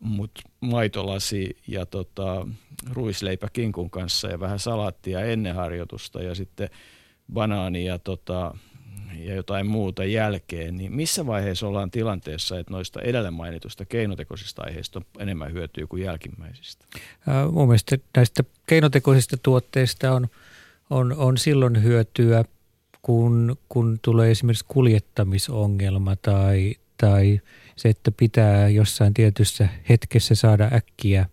mutta 0.00 0.40
maitolasi 0.60 1.56
ja 1.68 1.86
tota, 1.86 2.46
ruisleipä 2.92 3.48
kinkun 3.52 3.90
kanssa 3.90 4.28
ja 4.28 4.40
vähän 4.40 4.58
salaattia 4.58 5.20
ennen 5.20 5.54
harjoitusta 5.54 6.22
ja 6.22 6.34
sitten 6.34 6.68
banaania 7.32 7.92
ja 7.92 7.98
tota, 7.98 8.54
ja 9.18 9.34
jotain 9.34 9.66
muuta 9.66 10.04
jälkeen, 10.04 10.76
niin 10.76 10.92
missä 10.92 11.26
vaiheessa 11.26 11.68
ollaan 11.68 11.90
tilanteessa, 11.90 12.58
että 12.58 12.72
noista 12.72 13.02
edellä 13.02 13.30
mainitusta 13.30 13.84
keinotekoisista 13.84 14.62
aiheista 14.62 14.98
on 14.98 15.22
enemmän 15.22 15.52
hyötyä 15.52 15.86
kuin 15.86 16.02
jälkimmäisistä? 16.02 16.86
Ää, 17.28 17.48
mun 17.48 17.68
mielestä 17.68 17.98
näistä 18.16 18.44
keinotekoisista 18.66 19.36
tuotteista 19.36 20.12
on, 20.12 20.28
on, 20.90 21.12
on 21.12 21.38
silloin 21.38 21.82
hyötyä, 21.82 22.44
kun, 23.02 23.56
kun 23.68 23.98
tulee 24.02 24.30
esimerkiksi 24.30 24.64
kuljettamisongelma 24.68 26.16
tai, 26.16 26.74
tai 27.00 27.40
se, 27.76 27.88
että 27.88 28.10
pitää 28.10 28.68
jossain 28.68 29.14
tietyssä 29.14 29.68
hetkessä 29.88 30.34
saada 30.34 30.70
äkkiä 30.72 31.26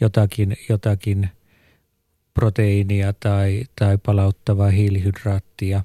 jotakin, 0.00 0.56
jotakin 0.68 1.28
proteiinia 2.34 3.12
tai, 3.12 3.64
tai 3.78 3.98
palauttavaa 3.98 4.70
hiilihydraattia, 4.70 5.82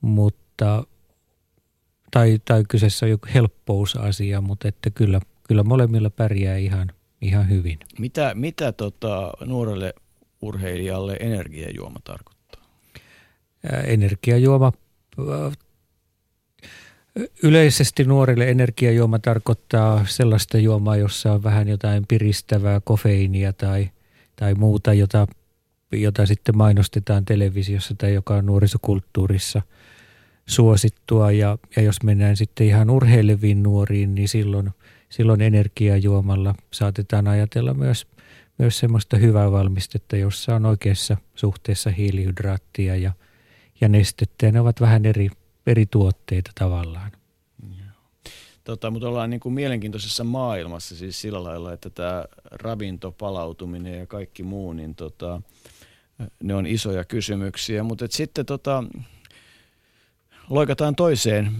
mutta 0.00 0.45
mutta, 0.56 0.84
tai, 2.10 2.38
tai 2.44 2.64
kyseessä 2.68 3.06
on 3.06 3.10
joku 3.10 3.26
helppousasia, 3.34 4.40
mutta 4.40 4.68
että 4.68 4.90
kyllä, 4.90 5.20
kyllä 5.48 5.62
molemmilla 5.62 6.10
pärjää 6.10 6.56
ihan, 6.56 6.92
ihan 7.20 7.48
hyvin. 7.48 7.78
Mitä, 7.98 8.32
mitä 8.34 8.72
tota, 8.72 9.32
nuorelle 9.44 9.94
urheilijalle 10.42 11.16
energiajuoma 11.20 12.00
tarkoittaa? 12.04 12.62
Ää, 13.72 13.80
energiajuoma, 13.80 14.72
yleisesti 17.42 18.04
nuorille 18.04 18.50
energiajuoma 18.50 19.18
tarkoittaa 19.18 20.06
sellaista 20.06 20.58
juomaa, 20.58 20.96
jossa 20.96 21.32
on 21.32 21.42
vähän 21.42 21.68
jotain 21.68 22.04
piristävää 22.08 22.80
kofeiinia 22.84 23.52
tai, 23.52 23.90
tai 24.36 24.54
muuta, 24.54 24.92
jota, 24.92 25.26
jota 25.92 26.26
sitten 26.26 26.56
mainostetaan 26.56 27.24
televisiossa 27.24 27.94
tai 27.98 28.14
joka 28.14 28.34
on 28.34 28.46
nuorisokulttuurissa– 28.46 29.62
suosittua 30.48 31.32
ja, 31.32 31.58
ja 31.76 31.82
jos 31.82 32.02
mennään 32.02 32.36
sitten 32.36 32.66
ihan 32.66 32.90
urheileviin 32.90 33.62
nuoriin, 33.62 34.14
niin 34.14 34.28
silloin, 34.28 34.70
silloin 35.08 35.40
energiajuomalla 35.40 36.54
saatetaan 36.72 37.28
ajatella 37.28 37.74
myös, 37.74 38.06
myös 38.58 38.78
semmoista 38.78 39.16
hyvää 39.16 39.52
valmistetta, 39.52 40.16
jossa 40.16 40.54
on 40.54 40.66
oikeassa 40.66 41.16
suhteessa 41.34 41.90
hiilihydraattia 41.90 42.96
ja, 42.96 43.12
ja 43.80 43.88
nestettä 43.88 44.46
ja 44.46 44.52
ne 44.52 44.60
ovat 44.60 44.80
vähän 44.80 45.06
eri, 45.06 45.28
eri 45.66 45.86
tuotteita 45.86 46.50
tavallaan. 46.54 47.12
Tota, 48.66 48.90
mutta 48.90 49.08
ollaan 49.08 49.30
niin 49.30 49.40
kuin 49.40 49.52
mielenkiintoisessa 49.52 50.24
maailmassa 50.24 50.96
siis 50.96 51.20
sillä 51.20 51.44
lailla, 51.44 51.72
että 51.72 51.90
tämä 51.90 52.24
ravinto, 52.50 53.12
palautuminen 53.12 53.98
ja 53.98 54.06
kaikki 54.06 54.42
muu, 54.42 54.72
niin 54.72 54.94
tota, 54.94 55.42
ne 56.42 56.54
on 56.54 56.66
isoja 56.66 57.04
kysymyksiä. 57.04 57.82
Mutta 57.82 58.06
sitten 58.10 58.46
tota, 58.46 58.84
loikataan 60.50 60.96
toiseen, 60.96 61.52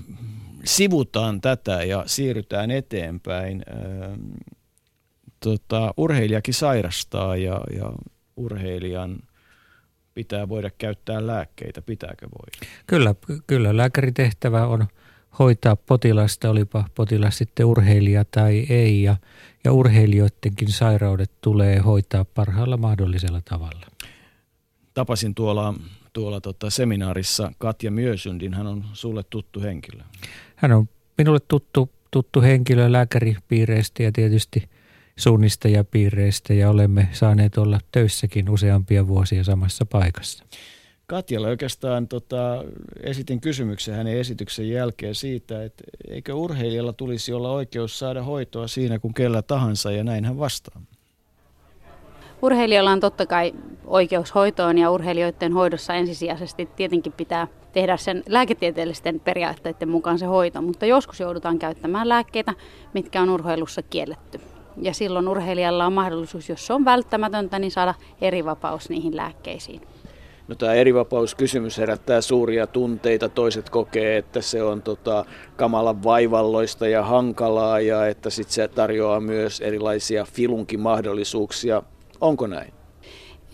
sivutaan 0.65 1.41
tätä 1.41 1.85
ja 1.85 2.03
siirrytään 2.07 2.71
eteenpäin. 2.71 3.65
Tota, 5.41 5.95
urheilijakin 5.97 6.55
sairastaa 6.55 7.37
ja, 7.37 7.61
ja 7.77 7.93
urheilijan 8.37 9.19
pitää 10.15 10.49
voida 10.49 10.71
käyttää 10.79 11.27
lääkkeitä. 11.27 11.83
Pitääkö 11.83 12.27
voi? 12.27 12.69
Kyllä, 12.87 13.15
kyllä 13.47 13.77
lääkäritehtävä 13.77 14.67
on 14.67 14.87
hoitaa 15.39 15.77
potilasta, 15.77 16.51
olipa 16.51 16.85
potilas 16.95 17.39
sitten 17.39 17.67
urheilija 17.67 18.25
tai 18.25 18.67
ei. 18.69 19.03
Ja, 19.03 19.17
ja 19.65 19.73
urheilijoidenkin 19.73 20.69
sairaudet 20.69 21.31
tulee 21.41 21.79
hoitaa 21.79 22.25
parhaalla 22.25 22.77
mahdollisella 22.77 23.41
tavalla. 23.45 23.87
Tapasin 24.95 25.35
tuolla, 25.35 25.75
tuolla 26.17 26.41
tota 26.41 26.71
seminaarissa 26.71 27.53
Katja 27.59 27.91
Myösyndin, 27.91 28.55
hän 28.55 28.67
on 28.67 28.85
sulle 28.93 29.23
tuttu 29.31 29.61
henkilö. 29.61 30.03
Hän 30.57 30.73
on 30.73 30.89
minulle 31.19 31.39
tuttu, 31.49 31.91
tuttu 32.11 32.41
henkilö 32.41 32.93
lääkäripiireistä 32.93 34.03
ja 34.03 34.13
tietysti 34.13 34.69
suunnistajapiireistä 35.17 36.55
ja 36.55 36.71
olemme 36.71 37.09
saaneet 37.13 37.59
olla 37.59 37.81
töissäkin 37.93 38.51
useampia 38.51 39.07
vuosia 39.07 39.45
samassa 39.45 39.87
paikassa. 39.87 40.45
Katjalle 41.07 41.49
oikeastaan 41.49 42.09
tota, 42.09 42.65
esitin 43.03 43.41
kysymyksen 43.41 43.95
hänen 43.95 44.19
esityksen 44.19 44.71
jälkeen 44.71 45.15
siitä, 45.15 45.65
että 45.65 45.85
eikö 46.09 46.35
urheilijalla 46.35 46.93
tulisi 46.93 47.33
olla 47.33 47.51
oikeus 47.51 47.99
saada 47.99 48.23
hoitoa 48.23 48.69
siinä 48.69 48.99
kuin 48.99 49.15
kellä 49.15 49.43
tahansa 49.43 49.93
ja 49.93 50.05
näin 50.05 50.25
hän 50.25 50.39
vastaa. 50.39 50.83
Urheilijalla 52.43 52.91
on 52.91 53.01
totta 53.01 53.27
kai 53.27 53.53
oikeus 53.87 54.35
hoitoon 54.35 54.79
ja 54.79 54.91
urheilijoiden 54.91 55.53
hoidossa 55.53 55.95
ensisijaisesti 55.95 56.69
tietenkin 56.77 57.13
pitää 57.13 57.49
tehdä 57.73 57.97
sen 57.97 58.23
lääketieteellisten 58.29 59.21
periaatteiden 59.21 59.89
mukaan 59.89 60.19
se 60.19 60.27
hoito, 60.27 60.63
mutta 60.63 60.87
joskus 60.87 61.21
joudutaan 61.21 61.59
käyttämään 61.59 62.09
lääkkeitä, 62.09 62.55
mitkä 62.95 63.23
on 63.23 63.31
urheilussa 63.31 63.83
kielletty. 63.83 64.41
Ja 64.83 64.95
silloin 64.95 65.29
urheilijalla 65.29 65.87
on 65.87 65.93
mahdollisuus, 65.93 66.49
jos 66.49 66.67
se 66.67 66.73
on 66.73 66.85
välttämätöntä, 66.85 67.59
niin 67.59 67.71
saada 67.71 67.95
eri 68.21 68.45
vapaus 68.45 68.89
niihin 68.89 69.17
lääkkeisiin. 69.17 69.81
No, 70.49 70.55
tämä 70.55 70.75
erivapauskysymys 70.75 71.79
herättää 71.79 72.21
suuria 72.21 72.67
tunteita. 72.67 73.29
Toiset 73.29 73.71
kokee, 73.71 74.17
että 74.17 74.41
se 74.41 74.63
on 74.63 74.83
tota, 74.83 75.25
kamalan 75.57 76.03
vaivalloista 76.03 76.89
ja 76.89 77.03
hankalaa 77.03 77.81
ja 77.81 78.07
että 78.07 78.31
sit 78.31 78.51
se 78.51 78.69
tarjoaa 78.69 79.21
myös 79.21 79.61
erilaisia 79.61 80.25
filunkimahdollisuuksia. 80.33 81.83
Onko 82.21 82.47
näin? 82.47 82.73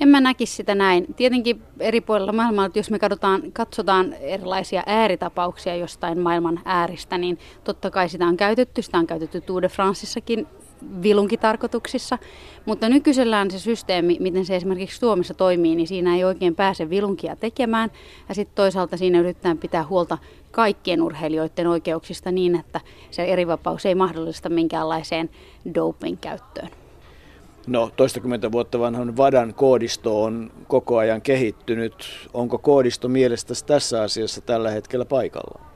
En 0.00 0.08
mä 0.08 0.20
näkisi 0.20 0.54
sitä 0.54 0.74
näin. 0.74 1.14
Tietenkin 1.14 1.62
eri 1.80 2.00
puolilla 2.00 2.32
maailmaa, 2.32 2.70
jos 2.74 2.90
me 2.90 2.98
katsotaan, 2.98 3.52
katsotaan 3.52 4.12
erilaisia 4.12 4.82
ääritapauksia 4.86 5.76
jostain 5.76 6.18
maailman 6.18 6.60
ääristä, 6.64 7.18
niin 7.18 7.38
totta 7.64 7.90
kai 7.90 8.08
sitä 8.08 8.26
on 8.26 8.36
käytetty. 8.36 8.82
Sitä 8.82 8.98
on 8.98 9.06
käytetty 9.06 9.40
Tour 9.40 9.62
de 9.62 9.68
Franceissakin 9.68 10.46
vilunkitarkoituksissa, 11.02 12.18
mutta 12.64 12.88
nykyisellään 12.88 13.50
se 13.50 13.58
systeemi, 13.58 14.16
miten 14.20 14.44
se 14.44 14.56
esimerkiksi 14.56 14.98
Suomessa 14.98 15.34
toimii, 15.34 15.76
niin 15.76 15.88
siinä 15.88 16.16
ei 16.16 16.24
oikein 16.24 16.54
pääse 16.54 16.90
vilunkia 16.90 17.36
tekemään. 17.36 17.90
Ja 18.28 18.34
sitten 18.34 18.56
toisaalta 18.56 18.96
siinä 18.96 19.20
yritetään 19.20 19.58
pitää 19.58 19.86
huolta 19.86 20.18
kaikkien 20.50 21.02
urheilijoiden 21.02 21.66
oikeuksista 21.66 22.30
niin, 22.30 22.54
että 22.60 22.80
se 23.10 23.24
erivapaus 23.24 23.86
ei 23.86 23.94
mahdollista 23.94 24.48
minkäänlaiseen 24.48 25.30
doping 25.74 26.18
käyttöön. 26.20 26.81
No, 27.66 27.90
toistakymmentä 27.96 28.52
vuotta 28.52 28.78
vanhan 28.78 29.16
VADAN 29.16 29.54
koodisto 29.54 30.22
on 30.22 30.50
koko 30.68 30.98
ajan 30.98 31.22
kehittynyt. 31.22 32.28
Onko 32.34 32.58
koodisto 32.58 33.08
mielestäsi 33.08 33.66
tässä 33.66 34.02
asiassa 34.02 34.40
tällä 34.40 34.70
hetkellä 34.70 35.04
paikallaan? 35.04 35.72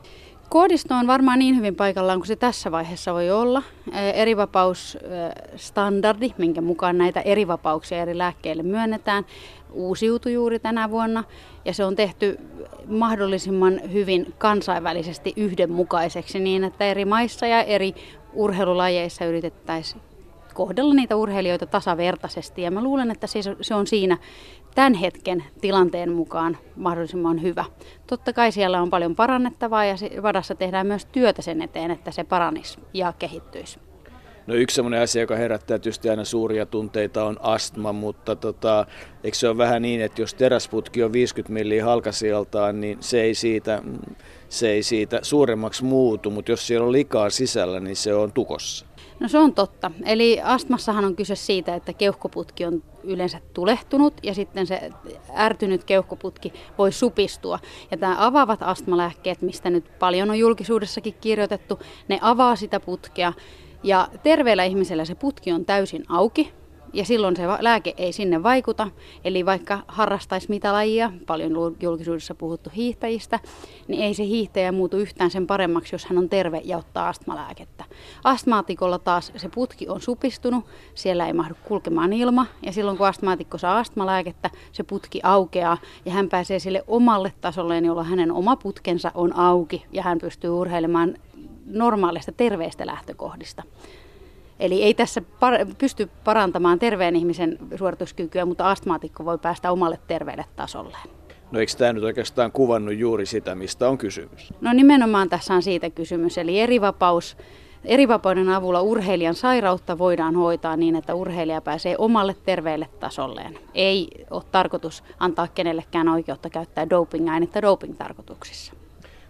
Koodisto 0.48 0.94
on 0.94 1.06
varmaan 1.06 1.38
niin 1.38 1.56
hyvin 1.56 1.76
paikallaan 1.76 2.18
kuin 2.18 2.26
se 2.26 2.36
tässä 2.36 2.72
vaiheessa 2.72 3.14
voi 3.14 3.30
olla. 3.30 3.62
Erivapausstandardi, 4.14 6.34
minkä 6.38 6.60
mukaan 6.60 6.98
näitä 6.98 7.20
erivapauksia 7.20 8.02
eri 8.02 8.18
lääkkeille 8.18 8.62
myönnetään, 8.62 9.24
uusiutui 9.72 10.32
juuri 10.32 10.58
tänä 10.58 10.90
vuonna 10.90 11.24
ja 11.64 11.74
se 11.74 11.84
on 11.84 11.96
tehty 11.96 12.38
mahdollisimman 12.86 13.80
hyvin 13.92 14.34
kansainvälisesti 14.38 15.32
yhdenmukaiseksi 15.36 16.38
niin, 16.38 16.64
että 16.64 16.84
eri 16.84 17.04
maissa 17.04 17.46
ja 17.46 17.62
eri 17.62 17.94
urheilulajeissa 18.32 19.24
yritettäisiin 19.24 20.02
kohdella 20.56 20.94
niitä 20.94 21.16
urheilijoita 21.16 21.66
tasavertaisesti. 21.66 22.62
Ja 22.62 22.70
mä 22.70 22.82
luulen, 22.82 23.10
että 23.10 23.26
se 23.60 23.74
on 23.74 23.86
siinä 23.86 24.18
tämän 24.74 24.94
hetken 24.94 25.44
tilanteen 25.60 26.12
mukaan 26.12 26.58
mahdollisimman 26.76 27.42
hyvä. 27.42 27.64
Totta 28.06 28.32
kai 28.32 28.52
siellä 28.52 28.82
on 28.82 28.90
paljon 28.90 29.16
parannettavaa 29.16 29.84
ja 29.84 29.94
vadassa 30.22 30.54
tehdään 30.54 30.86
myös 30.86 31.06
työtä 31.06 31.42
sen 31.42 31.62
eteen, 31.62 31.90
että 31.90 32.10
se 32.10 32.24
paranisi 32.24 32.78
ja 32.94 33.12
kehittyisi. 33.18 33.78
No 34.46 34.54
yksi 34.54 34.74
sellainen 34.74 35.02
asia, 35.02 35.22
joka 35.22 35.36
herättää 35.36 35.78
tietysti 35.78 36.10
aina 36.10 36.24
suuria 36.24 36.66
tunteita 36.66 37.24
on 37.24 37.36
astma, 37.40 37.92
mutta 37.92 38.36
tota, 38.36 38.86
eikö 39.24 39.36
se 39.36 39.48
ole 39.48 39.58
vähän 39.58 39.82
niin, 39.82 40.00
että 40.00 40.22
jos 40.22 40.34
teräsputki 40.34 41.02
on 41.02 41.12
50 41.12 41.52
milliä 41.52 41.84
halkasijaltaan, 41.84 42.80
niin 42.80 42.98
se 43.00 43.22
ei 43.22 43.34
siitä, 43.34 43.82
se 44.48 44.68
ei 44.68 44.82
siitä 44.82 45.18
suuremmaksi 45.22 45.84
muutu, 45.84 46.30
mutta 46.30 46.52
jos 46.52 46.66
siellä 46.66 46.86
on 46.86 46.92
likaa 46.92 47.30
sisällä, 47.30 47.80
niin 47.80 47.96
se 47.96 48.14
on 48.14 48.32
tukossa. 48.32 48.86
No 49.20 49.28
se 49.28 49.38
on 49.38 49.54
totta. 49.54 49.90
Eli 50.04 50.40
astmassahan 50.44 51.04
on 51.04 51.16
kyse 51.16 51.34
siitä, 51.34 51.74
että 51.74 51.92
keuhkoputki 51.92 52.64
on 52.64 52.82
yleensä 53.04 53.40
tulehtunut 53.54 54.14
ja 54.22 54.34
sitten 54.34 54.66
se 54.66 54.90
ärtynyt 55.36 55.84
keuhkoputki 55.84 56.52
voi 56.78 56.92
supistua. 56.92 57.58
Ja 57.90 57.96
tämä 57.96 58.16
avaavat 58.18 58.62
astmalääkkeet, 58.62 59.42
mistä 59.42 59.70
nyt 59.70 59.98
paljon 59.98 60.30
on 60.30 60.38
julkisuudessakin 60.38 61.14
kirjoitettu, 61.20 61.78
ne 62.08 62.18
avaa 62.22 62.56
sitä 62.56 62.80
putkea. 62.80 63.32
Ja 63.82 64.08
terveellä 64.22 64.64
ihmisellä 64.64 65.04
se 65.04 65.14
putki 65.14 65.52
on 65.52 65.64
täysin 65.64 66.04
auki, 66.08 66.52
ja 66.96 67.04
silloin 67.04 67.36
se 67.36 67.42
lääke 67.60 67.94
ei 67.96 68.12
sinne 68.12 68.42
vaikuta. 68.42 68.88
Eli 69.24 69.46
vaikka 69.46 69.78
harrastaisi 69.88 70.48
mitä 70.48 70.72
lajia, 70.72 71.12
paljon 71.26 71.76
julkisuudessa 71.80 72.34
puhuttu 72.34 72.70
hiihtäjistä, 72.76 73.40
niin 73.88 74.02
ei 74.02 74.14
se 74.14 74.24
hiihtäjä 74.24 74.72
muutu 74.72 74.96
yhtään 74.96 75.30
sen 75.30 75.46
paremmaksi, 75.46 75.94
jos 75.94 76.06
hän 76.06 76.18
on 76.18 76.28
terve 76.28 76.60
ja 76.64 76.78
ottaa 76.78 77.08
astmalääkettä. 77.08 77.84
Astmaatikolla 78.24 78.98
taas 78.98 79.32
se 79.36 79.48
putki 79.48 79.88
on 79.88 80.00
supistunut, 80.00 80.64
siellä 80.94 81.26
ei 81.26 81.32
mahdu 81.32 81.54
kulkemaan 81.64 82.12
ilma, 82.12 82.46
ja 82.62 82.72
silloin 82.72 82.96
kun 82.96 83.06
astmaatikko 83.06 83.58
saa 83.58 83.78
astmalääkettä, 83.78 84.50
se 84.72 84.82
putki 84.82 85.20
aukeaa, 85.22 85.78
ja 86.04 86.12
hän 86.12 86.28
pääsee 86.28 86.58
sille 86.58 86.84
omalle 86.86 87.32
tasolleen, 87.40 87.84
jolloin 87.84 88.06
hänen 88.06 88.32
oma 88.32 88.56
putkensa 88.56 89.12
on 89.14 89.36
auki, 89.36 89.84
ja 89.92 90.02
hän 90.02 90.18
pystyy 90.18 90.50
urheilemaan 90.50 91.14
normaalista 91.66 92.32
terveistä 92.32 92.86
lähtökohdista. 92.86 93.62
Eli 94.60 94.82
ei 94.82 94.94
tässä 94.94 95.20
par- 95.20 95.74
pysty 95.78 96.08
parantamaan 96.24 96.78
terveen 96.78 97.16
ihmisen 97.16 97.58
suorituskykyä, 97.78 98.44
mutta 98.44 98.70
astmaatikko 98.70 99.24
voi 99.24 99.38
päästä 99.38 99.72
omalle 99.72 99.98
terveelle 100.06 100.44
tasolleen. 100.56 101.08
No 101.50 101.60
eikö 101.60 101.72
tämä 101.78 101.92
nyt 101.92 102.04
oikeastaan 102.04 102.52
kuvannut 102.52 102.96
juuri 102.96 103.26
sitä, 103.26 103.54
mistä 103.54 103.88
on 103.88 103.98
kysymys? 103.98 104.52
No 104.60 104.72
nimenomaan 104.72 105.28
tässä 105.28 105.54
on 105.54 105.62
siitä 105.62 105.90
kysymys, 105.90 106.38
eli 106.38 106.60
erivapaus. 106.60 107.36
Erivapauden 107.84 108.48
avulla 108.48 108.80
urheilijan 108.80 109.34
sairautta 109.34 109.98
voidaan 109.98 110.34
hoitaa 110.34 110.76
niin, 110.76 110.96
että 110.96 111.14
urheilija 111.14 111.60
pääsee 111.60 111.94
omalle 111.98 112.36
terveelle 112.44 112.88
tasolleen. 113.00 113.58
Ei 113.74 114.08
ole 114.30 114.42
tarkoitus 114.52 115.04
antaa 115.18 115.48
kenellekään 115.48 116.08
oikeutta 116.08 116.50
käyttää 116.50 116.90
doping-ainetta 116.90 117.62
doping-tarkoituksissa. 117.62 118.72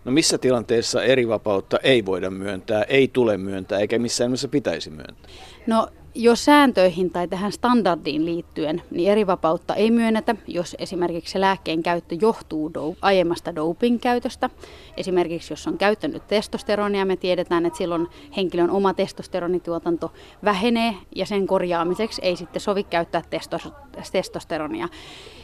No 0.06 0.12
missä 0.12 0.38
tilanteessa 0.38 1.02
eri 1.02 1.28
vapautta 1.28 1.78
ei 1.82 2.06
voida 2.06 2.30
myöntää, 2.30 2.82
ei 2.82 3.08
tule 3.08 3.36
myöntää 3.36 3.78
eikä 3.78 3.98
missään 3.98 4.28
nimessä 4.28 4.48
pitäisi 4.48 4.90
myöntää? 4.90 5.30
No 5.66 5.88
jos 6.18 6.44
sääntöihin 6.44 7.10
tai 7.10 7.28
tähän 7.28 7.52
standardiin 7.52 8.24
liittyen, 8.24 8.82
niin 8.90 9.12
eri 9.12 9.26
vapautta 9.26 9.74
ei 9.74 9.90
myönnetä, 9.90 10.34
jos 10.46 10.76
esimerkiksi 10.78 11.40
lääkkeen 11.40 11.82
käyttö 11.82 12.16
johtuu 12.20 12.68
do- 12.68 12.96
aiemmasta 13.02 13.54
doping-käytöstä. 13.54 14.50
Esimerkiksi 14.96 15.52
jos 15.52 15.66
on 15.66 15.78
käyttänyt 15.78 16.26
testosteronia, 16.26 17.04
me 17.04 17.16
tiedetään, 17.16 17.66
että 17.66 17.76
silloin 17.76 18.06
henkilön 18.36 18.70
oma 18.70 18.94
testosteronituotanto 18.94 20.12
vähenee 20.44 20.94
ja 21.16 21.26
sen 21.26 21.46
korjaamiseksi 21.46 22.22
ei 22.24 22.36
sitten 22.36 22.60
sovi 22.60 22.84
käyttää 22.84 23.22
testos- 23.30 23.72
testosteronia. 24.12 24.88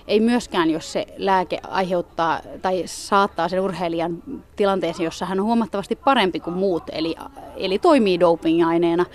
Ei 0.07 0.21
myöskään, 0.21 0.71
jos 0.71 0.93
se 0.93 1.07
lääke 1.17 1.61
aiheuttaa 1.69 2.41
tai 2.63 2.83
saattaa 2.87 3.49
sen 3.49 3.61
urheilijan 3.61 4.23
tilanteeseen, 4.57 5.05
jossa 5.05 5.27
hän 5.27 5.41
on 5.41 5.47
huomattavasti 5.47 5.97
parempi 5.97 6.41
kuin 6.41 6.57
muut, 6.57 6.83
eli, 6.93 7.15
eli 7.57 7.79
toimii 7.79 8.21
dopingaineena. 8.21 9.07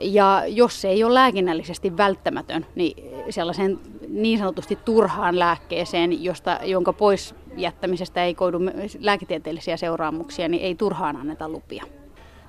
Ja 0.00 0.42
jos 0.46 0.80
se 0.80 0.88
ei 0.88 1.04
ole 1.04 1.14
lääkinnällisesti 1.14 1.96
välttämätön, 1.96 2.66
niin 2.74 3.12
sellaisen 3.30 3.78
niin 4.08 4.38
sanotusti 4.38 4.78
turhaan 4.84 5.38
lääkkeeseen, 5.38 6.24
josta, 6.24 6.58
jonka 6.64 6.92
pois 6.92 7.34
jättämisestä 7.56 8.24
ei 8.24 8.34
koidu 8.34 8.58
lääketieteellisiä 8.98 9.76
seuraamuksia, 9.76 10.48
niin 10.48 10.62
ei 10.62 10.74
turhaan 10.74 11.16
anneta 11.16 11.48
lupia. 11.48 11.84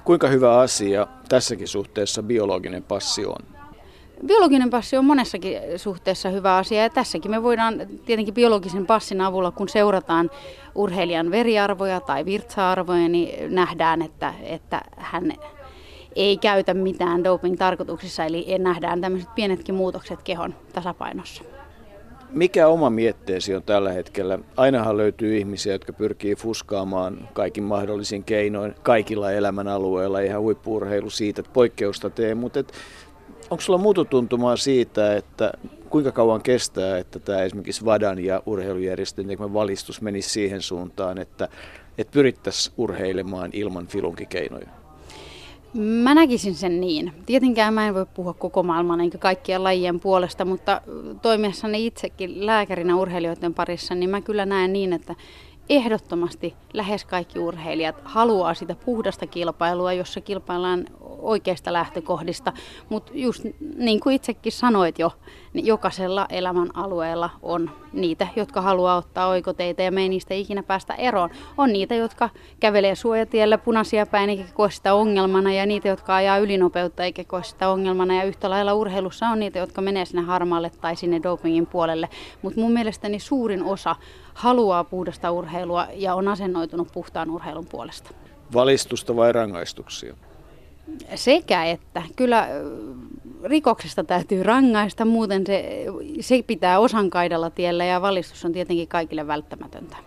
Kuinka 0.03 0.27
hyvä 0.27 0.59
asia 0.59 1.07
tässäkin 1.29 1.67
suhteessa 1.67 2.23
biologinen 2.23 2.83
passi 2.83 3.25
on? 3.25 3.61
Biologinen 4.25 4.69
passi 4.69 4.97
on 4.97 5.05
monessakin 5.05 5.57
suhteessa 5.77 6.29
hyvä 6.29 6.57
asia 6.57 6.81
ja 6.81 6.89
tässäkin 6.89 7.31
me 7.31 7.43
voidaan 7.43 7.81
tietenkin 8.05 8.33
biologisen 8.33 8.85
passin 8.85 9.21
avulla, 9.21 9.51
kun 9.51 9.69
seurataan 9.69 10.29
urheilijan 10.75 11.31
veriarvoja 11.31 11.99
tai 11.99 12.25
virtsa-arvoja, 12.25 13.09
niin 13.09 13.55
nähdään, 13.55 14.01
että, 14.01 14.33
että 14.43 14.81
hän 14.97 15.33
ei 16.15 16.37
käytä 16.37 16.73
mitään 16.73 17.23
doping-tarkoituksissa, 17.23 18.25
eli 18.25 18.57
nähdään 18.57 19.01
tämmöiset 19.01 19.35
pienetkin 19.35 19.75
muutokset 19.75 20.23
kehon 20.23 20.55
tasapainossa. 20.73 21.43
Mikä 22.29 22.67
oma 22.67 22.89
mietteesi 22.89 23.55
on 23.55 23.63
tällä 23.63 23.91
hetkellä? 23.91 24.39
Ainahan 24.57 24.97
löytyy 24.97 25.37
ihmisiä, 25.37 25.73
jotka 25.73 25.93
pyrkii 25.93 26.35
fuskaamaan 26.35 27.29
kaikin 27.33 27.63
mahdollisin 27.63 28.23
keinoin 28.23 28.75
kaikilla 28.83 29.31
elämän 29.31 29.67
alueilla. 29.67 30.19
Ihan 30.19 30.41
huippuurheilu 30.41 31.09
siitä, 31.09 31.39
että 31.39 31.51
poikkeusta 31.53 32.09
tee, 32.09 32.35
mutta 32.35 32.59
et, 32.59 32.73
onko 33.49 33.61
sulla 33.61 33.79
mututuntumaa 33.79 34.57
siitä, 34.57 35.15
että 35.15 35.51
kuinka 35.89 36.11
kauan 36.11 36.41
kestää, 36.41 36.97
että 36.97 37.19
tämä 37.19 37.41
esimerkiksi 37.41 37.85
Vadan 37.85 38.19
ja 38.19 38.43
urheilujärjestön 38.45 39.53
valistus 39.53 40.01
menisi 40.01 40.29
siihen 40.29 40.61
suuntaan, 40.61 41.17
että, 41.17 41.47
että 41.97 42.11
pyrittäisiin 42.11 42.73
urheilemaan 42.77 43.49
ilman 43.53 43.87
filunkikeinoja? 43.87 44.80
Mä 45.73 46.13
näkisin 46.13 46.55
sen 46.55 46.81
niin. 46.81 47.13
Tietenkään 47.25 47.73
mä 47.73 47.87
en 47.87 47.93
voi 47.93 48.05
puhua 48.13 48.33
koko 48.33 48.63
maailman 48.63 49.01
eikä 49.01 49.17
kaikkien 49.17 49.63
lajien 49.63 49.99
puolesta, 49.99 50.45
mutta 50.45 50.81
toimiessani 51.21 51.85
itsekin 51.85 52.45
lääkärinä 52.45 52.95
urheilijoiden 52.95 53.53
parissa, 53.53 53.95
niin 53.95 54.09
mä 54.09 54.21
kyllä 54.21 54.45
näen 54.45 54.73
niin, 54.73 54.93
että 54.93 55.15
ehdottomasti 55.69 56.53
lähes 56.73 57.05
kaikki 57.05 57.39
urheilijat 57.39 57.95
haluaa 58.03 58.53
sitä 58.53 58.75
puhdasta 58.85 59.27
kilpailua, 59.27 59.93
jossa 59.93 60.21
kilpaillaan 60.21 60.85
oikeista 61.21 61.73
lähtökohdista. 61.73 62.53
Mutta 62.89 63.11
just 63.15 63.45
niin 63.77 63.99
kuin 63.99 64.15
itsekin 64.15 64.51
sanoit 64.51 64.99
jo, 64.99 65.11
niin 65.53 65.65
jokaisella 65.65 66.25
elämän 66.29 66.69
alueella 66.73 67.29
on 67.41 67.71
niitä, 67.93 68.27
jotka 68.35 68.61
haluaa 68.61 68.97
ottaa 68.97 69.27
oikoteita 69.27 69.81
ja 69.81 69.91
me 69.91 70.01
ei 70.01 70.09
niistä 70.09 70.33
ikinä 70.33 70.63
päästä 70.63 70.93
eroon. 70.93 71.29
On 71.57 71.73
niitä, 71.73 71.95
jotka 71.95 72.29
kävelee 72.59 72.95
suojatiellä 72.95 73.57
punaisia 73.57 74.05
päin 74.05 74.29
eikä 74.29 74.43
koe 74.53 74.71
sitä 74.71 74.93
ongelmana 74.93 75.53
ja 75.53 75.65
niitä, 75.65 75.87
jotka 75.87 76.15
ajaa 76.15 76.37
ylinopeutta 76.37 77.03
eikä 77.03 77.23
koe 77.23 77.43
sitä 77.43 77.69
ongelmana. 77.69 78.15
Ja 78.15 78.23
yhtä 78.23 78.49
lailla 78.49 78.73
urheilussa 78.73 79.27
on 79.27 79.39
niitä, 79.39 79.59
jotka 79.59 79.81
menee 79.81 80.05
sinne 80.05 80.21
harmaalle 80.21 80.71
tai 80.81 80.95
sinne 80.95 81.23
dopingin 81.23 81.67
puolelle. 81.67 82.09
Mutta 82.41 82.59
mun 82.59 82.71
mielestäni 82.71 83.19
suurin 83.19 83.63
osa 83.63 83.95
haluaa 84.33 84.83
puhdasta 84.83 85.31
urheilua 85.31 85.87
ja 85.93 86.15
on 86.15 86.27
asennoitunut 86.27 86.87
puhtaan 86.93 87.29
urheilun 87.29 87.65
puolesta. 87.65 88.09
Valistusta 88.53 89.15
vai 89.15 89.31
rangaistuksia? 89.31 90.15
Sekä 91.15 91.65
että. 91.65 92.03
Kyllä 92.15 92.47
rikoksesta 93.43 94.03
täytyy 94.03 94.43
rangaista, 94.43 95.05
muuten 95.05 95.45
se, 95.47 95.85
se 96.19 96.43
pitää 96.47 96.79
osan 96.79 97.09
kaidalla 97.09 97.49
tiellä 97.49 97.85
ja 97.85 98.01
valistus 98.01 98.45
on 98.45 98.53
tietenkin 98.53 98.87
kaikille 98.87 99.27
välttämätöntä. 99.27 99.97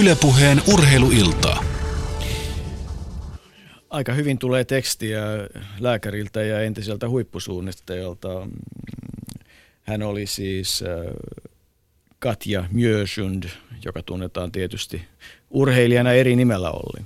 Ylepuheen 0.00 0.62
urheiluiltaa. 0.72 1.64
Aika 3.90 4.12
hyvin 4.12 4.38
tulee 4.38 4.64
tekstiä 4.64 5.20
lääkäriltä 5.80 6.42
ja 6.42 6.60
entiseltä 6.60 7.08
huippusuunnistajalta. 7.08 8.48
Hän 9.82 10.02
oli 10.02 10.26
siis 10.26 10.84
Katja 12.18 12.64
Mjösund, 12.72 13.44
joka 13.84 14.02
tunnetaan 14.02 14.52
tietysti 14.52 15.02
urheilijana 15.50 16.12
eri 16.12 16.36
nimellä 16.36 16.70
Olli. 16.70 17.04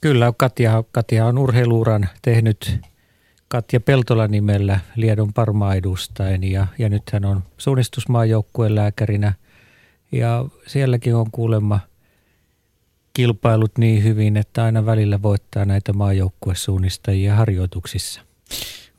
Kyllä, 0.00 0.32
Katja, 0.36 0.84
Katja 0.92 1.26
on 1.26 1.38
urheiluuran 1.38 2.08
tehnyt 2.22 2.80
Katja 3.48 3.80
Peltola 3.80 4.28
nimellä 4.28 4.80
Liedon 4.96 5.32
Parma 5.32 5.74
edustaen 5.74 6.44
ja, 6.44 6.66
ja 6.78 6.88
nyt 6.88 7.02
hän 7.12 7.24
on 7.24 7.42
suunnistusmaajoukkueen 7.58 8.74
lääkärinä. 8.74 9.34
Ja 10.12 10.44
sielläkin 10.66 11.14
on 11.14 11.30
kuulemma 11.32 11.80
kilpailut 13.14 13.78
niin 13.78 14.04
hyvin, 14.04 14.36
että 14.36 14.64
aina 14.64 14.86
välillä 14.86 15.22
voittaa 15.22 15.64
näitä 15.64 15.92
maajoukkuesuunnistajia 15.92 17.34
harjoituksissa 17.34 18.29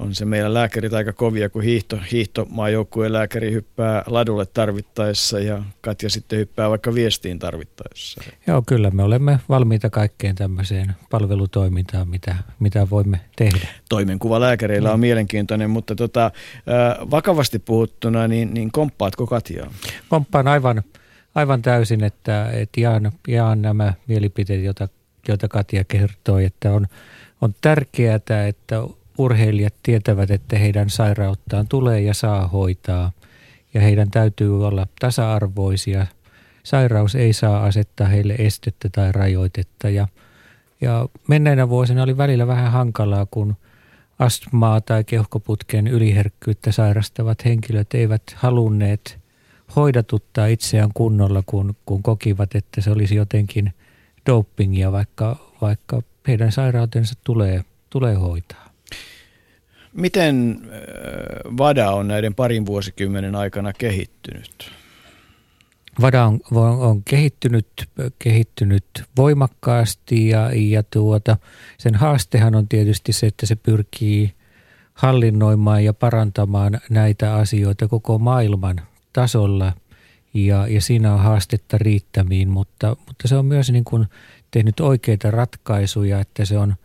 on 0.01 0.15
se 0.15 0.25
meidän 0.25 0.53
lääkärit 0.53 0.93
aika 0.93 1.13
kovia, 1.13 1.49
kun 1.49 1.63
hiihto, 1.63 1.99
hiihtomaajoukkueen 2.11 3.13
lääkäri 3.13 3.51
hyppää 3.51 4.03
ladulle 4.07 4.45
tarvittaessa 4.45 5.39
ja 5.39 5.63
Katja 5.81 6.09
sitten 6.09 6.39
hyppää 6.39 6.69
vaikka 6.69 6.93
viestiin 6.93 7.39
tarvittaessa. 7.39 8.21
Joo, 8.47 8.63
kyllä 8.65 8.91
me 8.91 9.03
olemme 9.03 9.39
valmiita 9.49 9.89
kaikkeen 9.89 10.35
tämmöiseen 10.35 10.95
palvelutoimintaan, 11.09 12.07
mitä, 12.07 12.35
mitä 12.59 12.89
voimme 12.89 13.19
tehdä. 13.35 13.67
Toimenkuva 13.89 14.39
lääkäreillä 14.39 14.91
on 14.91 14.99
mm. 14.99 15.01
mielenkiintoinen, 15.01 15.69
mutta 15.69 15.95
tota, 15.95 16.31
vakavasti 17.11 17.59
puhuttuna, 17.59 18.27
niin, 18.27 18.53
niin 18.53 18.71
komppaatko 18.71 19.27
Katjaa? 19.27 19.73
Komppaan 20.09 20.47
aivan, 20.47 20.83
aivan 21.35 21.61
täysin, 21.61 22.03
että, 22.03 22.49
että 22.51 22.81
jaan, 22.81 23.11
jaan 23.27 23.61
nämä 23.61 23.93
mielipiteet, 24.07 24.63
joita, 24.63 24.87
joita 25.27 25.47
Katja 25.47 25.83
kertoi, 25.83 26.45
että 26.45 26.71
on, 26.71 26.87
on 27.41 27.55
tärkeää, 27.61 28.19
että 28.47 28.83
urheilijat 29.17 29.73
tietävät, 29.83 30.31
että 30.31 30.57
heidän 30.57 30.89
sairauttaan 30.89 31.67
tulee 31.67 32.01
ja 32.01 32.13
saa 32.13 32.47
hoitaa 32.47 33.11
ja 33.73 33.81
heidän 33.81 34.11
täytyy 34.11 34.67
olla 34.67 34.87
tasa-arvoisia. 34.99 36.07
Sairaus 36.63 37.15
ei 37.15 37.33
saa 37.33 37.63
asettaa 37.63 38.07
heille 38.07 38.35
estettä 38.37 38.89
tai 38.89 39.11
rajoitetta 39.11 39.89
ja, 39.89 40.07
ja 40.81 41.09
menneinä 41.27 41.69
vuosina 41.69 42.03
oli 42.03 42.17
välillä 42.17 42.47
vähän 42.47 42.71
hankalaa, 42.71 43.25
kun 43.31 43.55
astmaa 44.19 44.81
tai 44.81 45.03
keuhkoputken 45.03 45.87
yliherkkyyttä 45.87 46.71
sairastavat 46.71 47.45
henkilöt 47.45 47.93
eivät 47.93 48.23
halunneet 48.35 49.19
hoidatuttaa 49.75 50.47
itseään 50.47 50.89
kunnolla, 50.93 51.43
kun, 51.45 51.75
kun 51.85 52.03
kokivat, 52.03 52.55
että 52.55 52.81
se 52.81 52.91
olisi 52.91 53.15
jotenkin 53.15 53.73
dopingia, 54.25 54.91
vaikka, 54.91 55.35
vaikka 55.61 56.01
heidän 56.27 56.51
sairautensa 56.51 57.15
tulee, 57.23 57.65
tulee 57.89 58.15
hoitaa. 58.15 58.70
Miten 59.93 60.61
VADA 61.57 61.91
on 61.91 62.07
näiden 62.07 62.35
parin 62.35 62.65
vuosikymmenen 62.65 63.35
aikana 63.35 63.73
kehittynyt? 63.73 64.71
VADA 66.01 66.25
on, 66.25 66.39
on 66.51 67.03
kehittynyt, 67.03 67.67
kehittynyt 68.19 68.85
voimakkaasti 69.17 70.27
ja, 70.27 70.51
ja 70.53 70.83
tuota, 70.83 71.37
sen 71.77 71.95
haastehan 71.95 72.55
on 72.55 72.67
tietysti 72.67 73.13
se, 73.13 73.27
että 73.27 73.45
se 73.45 73.55
pyrkii 73.55 74.33
hallinnoimaan 74.93 75.83
ja 75.83 75.93
parantamaan 75.93 76.81
näitä 76.89 77.35
asioita 77.35 77.87
koko 77.87 78.19
maailman 78.19 78.81
tasolla 79.13 79.73
ja, 80.33 80.67
ja 80.67 80.81
siinä 80.81 81.13
on 81.13 81.19
haastetta 81.19 81.77
riittämiin, 81.77 82.49
mutta, 82.49 82.95
mutta 83.07 83.27
se 83.27 83.35
on 83.35 83.45
myös 83.45 83.71
niin 83.71 83.83
kuin 83.83 84.05
tehnyt 84.51 84.79
oikeita 84.79 85.31
ratkaisuja, 85.31 86.19
että 86.19 86.45
se 86.45 86.57
on– 86.57 86.75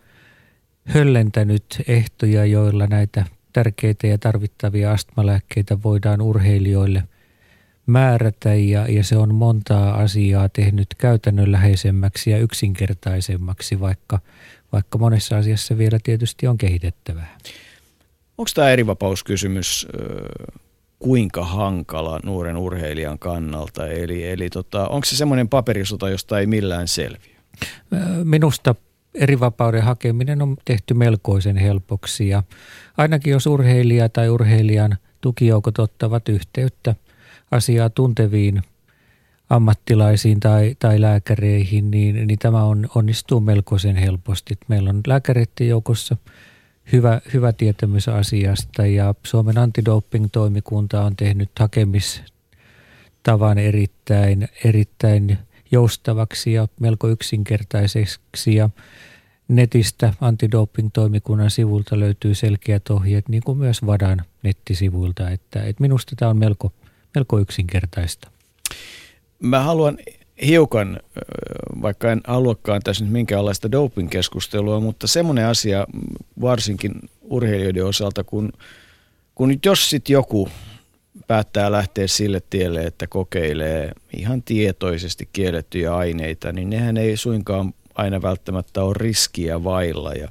höllentänyt 0.86 1.82
ehtoja, 1.88 2.44
joilla 2.44 2.86
näitä 2.86 3.24
tärkeitä 3.52 4.06
ja 4.06 4.18
tarvittavia 4.18 4.92
astmalääkkeitä 4.92 5.82
voidaan 5.82 6.20
urheilijoille 6.20 7.02
määrätä 7.86 8.54
ja, 8.54 8.86
ja 8.88 9.04
se 9.04 9.16
on 9.16 9.34
montaa 9.34 9.94
asiaa 9.94 10.48
tehnyt 10.48 10.88
käytännönläheisemmäksi 10.98 12.30
ja 12.30 12.38
yksinkertaisemmaksi, 12.38 13.80
vaikka, 13.80 14.18
vaikka 14.72 14.98
monessa 14.98 15.36
asiassa 15.36 15.78
vielä 15.78 15.98
tietysti 16.02 16.46
on 16.46 16.58
kehitettävää. 16.58 17.38
Onko 18.38 18.50
tämä 18.54 18.70
erivapauskysymys 18.70 19.88
kuinka 20.98 21.44
hankala 21.44 22.20
nuoren 22.24 22.56
urheilijan 22.56 23.18
kannalta? 23.18 23.86
Eli, 23.86 24.30
eli 24.30 24.50
tota, 24.50 24.88
onko 24.88 25.04
se 25.04 25.16
semmoinen 25.16 25.48
paperisota, 25.48 26.10
josta 26.10 26.38
ei 26.38 26.46
millään 26.46 26.88
selviä? 26.88 27.36
Minusta 28.24 28.74
erivapauden 29.16 29.82
hakeminen 29.82 30.42
on 30.42 30.56
tehty 30.64 30.94
melkoisen 30.94 31.56
helpoksi 31.56 32.28
ja 32.28 32.42
ainakin 32.96 33.30
jos 33.30 33.46
urheilija 33.46 34.08
tai 34.08 34.28
urheilijan 34.28 34.96
tukijoukot 35.20 35.78
ottavat 35.78 36.28
yhteyttä 36.28 36.94
asiaa 37.50 37.90
tunteviin 37.90 38.62
ammattilaisiin 39.50 40.40
tai, 40.40 40.76
tai 40.78 41.00
lääkäreihin, 41.00 41.90
niin, 41.90 42.26
niin 42.26 42.38
tämä 42.38 42.64
on, 42.64 42.88
onnistuu 42.94 43.40
melkoisen 43.40 43.96
helposti. 43.96 44.58
Meillä 44.68 44.90
on 44.90 45.00
lääkäreiden 45.06 45.68
joukossa 45.68 46.16
hyvä, 46.92 47.20
hyvä 47.34 47.52
tietämys 47.52 48.08
asiasta 48.08 48.86
ja 48.86 49.14
Suomen 49.22 49.58
antidoping-toimikunta 49.58 51.02
on 51.02 51.16
tehnyt 51.16 51.50
hakemistavan 51.58 53.58
erittäin, 53.58 54.48
erittäin 54.64 55.38
joustavaksi 55.70 56.52
ja 56.52 56.68
melko 56.80 57.08
yksinkertaiseksi 57.08 58.54
ja 58.54 58.70
netistä 59.48 60.12
antidoping-toimikunnan 60.20 61.50
sivulta 61.50 62.00
löytyy 62.00 62.34
selkeät 62.34 62.90
ohjeet, 62.90 63.28
niin 63.28 63.42
kuin 63.42 63.58
myös 63.58 63.86
Vadan 63.86 64.22
nettisivuilta, 64.42 65.30
että, 65.30 65.62
että 65.62 65.80
minusta 65.80 66.16
tämä 66.16 66.30
on 66.30 66.36
melko, 66.36 66.72
melko 67.14 67.38
yksinkertaista. 67.38 68.30
Mä 69.38 69.60
haluan 69.60 69.98
hiukan, 70.46 71.00
vaikka 71.82 72.12
en 72.12 72.20
haluakaan 72.26 72.82
tässä 72.84 73.04
nyt 73.04 73.12
minkäänlaista 73.12 73.72
doping-keskustelua, 73.72 74.80
mutta 74.80 75.06
semmoinen 75.06 75.46
asia 75.46 75.86
varsinkin 76.40 76.92
urheilijoiden 77.22 77.86
osalta, 77.86 78.24
kun, 78.24 78.52
kun 79.34 79.58
jos 79.64 79.90
sitten 79.90 80.14
joku 80.14 80.48
päättää 81.26 81.72
lähteä 81.72 82.06
sille 82.06 82.42
tielle, 82.50 82.84
että 82.84 83.06
kokeilee 83.06 83.92
ihan 84.16 84.42
tietoisesti 84.42 85.28
kiellettyjä 85.32 85.96
aineita, 85.96 86.52
niin 86.52 86.70
nehän 86.70 86.96
ei 86.96 87.16
suinkaan 87.16 87.74
aina 87.94 88.22
välttämättä 88.22 88.82
ole 88.82 88.94
riskiä 88.98 89.64
vailla. 89.64 90.12
Ja, 90.12 90.28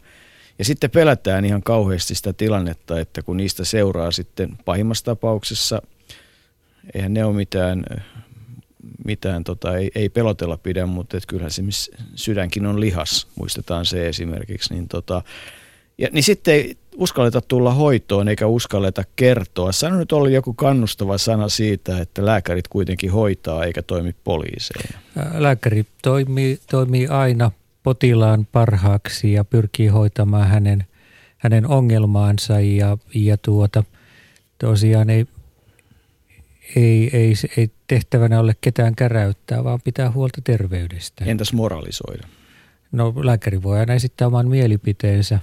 ja 0.59 0.65
sitten 0.65 0.91
pelätään 0.91 1.45
ihan 1.45 1.63
kauheasti 1.63 2.15
sitä 2.15 2.33
tilannetta, 2.33 2.99
että 2.99 3.21
kun 3.21 3.37
niistä 3.37 3.65
seuraa 3.65 4.11
sitten 4.11 4.57
pahimmassa 4.65 5.05
tapauksessa 5.05 5.81
eihän 6.93 7.13
ne 7.13 7.25
ole 7.25 7.35
mitään, 7.35 7.83
mitään 9.05 9.43
tota, 9.43 9.77
ei, 9.77 9.91
ei 9.95 10.09
pelotella 10.09 10.57
pidä, 10.57 10.85
mutta 10.85 11.17
et 11.17 11.25
kyllähän 11.25 11.51
se 11.51 11.63
sydänkin 12.15 12.65
on 12.65 12.79
lihas, 12.79 13.27
muistetaan 13.35 13.85
se 13.85 14.07
esimerkiksi. 14.07 14.73
Niin, 14.73 14.87
tota, 14.87 15.21
ja, 15.97 16.09
niin 16.11 16.23
sitten 16.23 16.65
uskalleta 16.97 17.41
tulla 17.41 17.73
hoitoon 17.73 18.27
eikä 18.27 18.47
uskalleta 18.47 19.03
kertoa. 19.15 19.71
Sano 19.71 19.97
nyt 19.97 20.11
oli 20.11 20.33
joku 20.33 20.53
kannustava 20.53 21.17
sana 21.17 21.49
siitä, 21.49 21.99
että 21.99 22.25
lääkärit 22.25 22.67
kuitenkin 22.67 23.11
hoitaa 23.11 23.63
eikä 23.63 23.81
toimi 23.81 24.15
poliiseja. 24.23 24.99
Lääkäri 25.33 25.85
toimii, 26.01 26.59
toimii 26.71 27.07
aina 27.07 27.51
potilaan 27.83 28.47
parhaaksi 28.51 29.33
ja 29.33 29.45
pyrkii 29.45 29.87
hoitamaan 29.87 30.47
hänen, 30.47 30.85
hänen 31.37 31.67
ongelmaansa 31.67 32.59
ja, 32.59 32.97
ja 33.15 33.37
tuota, 33.37 33.83
tosiaan 34.57 35.09
ei, 35.09 35.25
ei, 36.75 37.09
ei, 37.13 37.33
ei 37.57 37.71
tehtävänä 37.87 38.39
ole 38.39 38.55
ketään 38.61 38.95
käräyttää, 38.95 39.63
vaan 39.63 39.79
pitää 39.83 40.11
huolta 40.11 40.41
terveydestä. 40.43 41.25
Entäs 41.25 41.53
moralisoida? 41.53 42.27
No 42.91 43.13
lääkäri 43.23 43.63
voi 43.63 43.79
aina 43.79 43.93
esittää 43.93 44.27
oman 44.27 44.47
mielipiteensä 44.47 45.39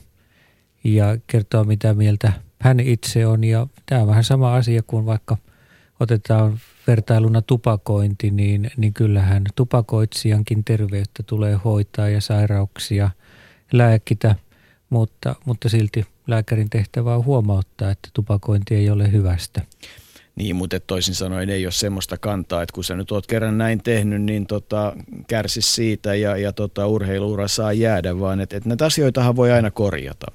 ja 0.84 1.18
kertoa 1.26 1.64
mitä 1.64 1.94
mieltä 1.94 2.32
hän 2.58 2.80
itse 2.80 3.26
on. 3.26 3.44
Ja 3.44 3.66
tämä 3.86 4.00
on 4.00 4.08
vähän 4.08 4.24
sama 4.24 4.54
asia 4.54 4.82
kuin 4.86 5.06
vaikka 5.06 5.36
otetaan 6.00 6.58
vertailuna 6.86 7.42
tupakointi, 7.42 8.30
niin, 8.30 8.70
niin 8.76 8.94
kyllähän 8.94 9.44
tupakoitsijankin 9.54 10.64
terveyttä 10.64 11.22
tulee 11.22 11.58
hoitaa 11.64 12.08
ja 12.08 12.20
sairauksia 12.20 13.10
lääkitä, 13.72 14.34
mutta, 14.90 15.34
mutta 15.44 15.68
silti 15.68 16.06
lääkärin 16.26 16.70
tehtävä 16.70 17.16
on 17.16 17.24
huomauttaa, 17.24 17.90
että 17.90 18.08
tupakointi 18.14 18.74
ei 18.74 18.90
ole 18.90 19.12
hyvästä. 19.12 19.62
Niin, 20.36 20.56
mutta 20.56 20.80
toisin 20.80 21.14
sanoen 21.14 21.50
ei 21.50 21.66
ole 21.66 21.72
semmoista 21.72 22.18
kantaa, 22.18 22.62
että 22.62 22.72
kun 22.74 22.84
sä 22.84 22.96
nyt 22.96 23.12
oot 23.12 23.26
kerran 23.26 23.58
näin 23.58 23.82
tehnyt, 23.82 24.22
niin 24.22 24.46
tota, 24.46 24.96
kärsi 25.28 25.62
siitä 25.62 26.14
ja, 26.14 26.36
ja 26.36 26.52
tota, 26.52 26.86
urheiluura 26.86 27.48
saa 27.48 27.72
jäädä, 27.72 28.20
vaan 28.20 28.40
että 28.40 28.56
et 28.56 28.64
näitä 28.64 28.86
asioitahan 28.86 29.36
voi 29.36 29.52
aina 29.52 29.70
korjata. 29.70 30.26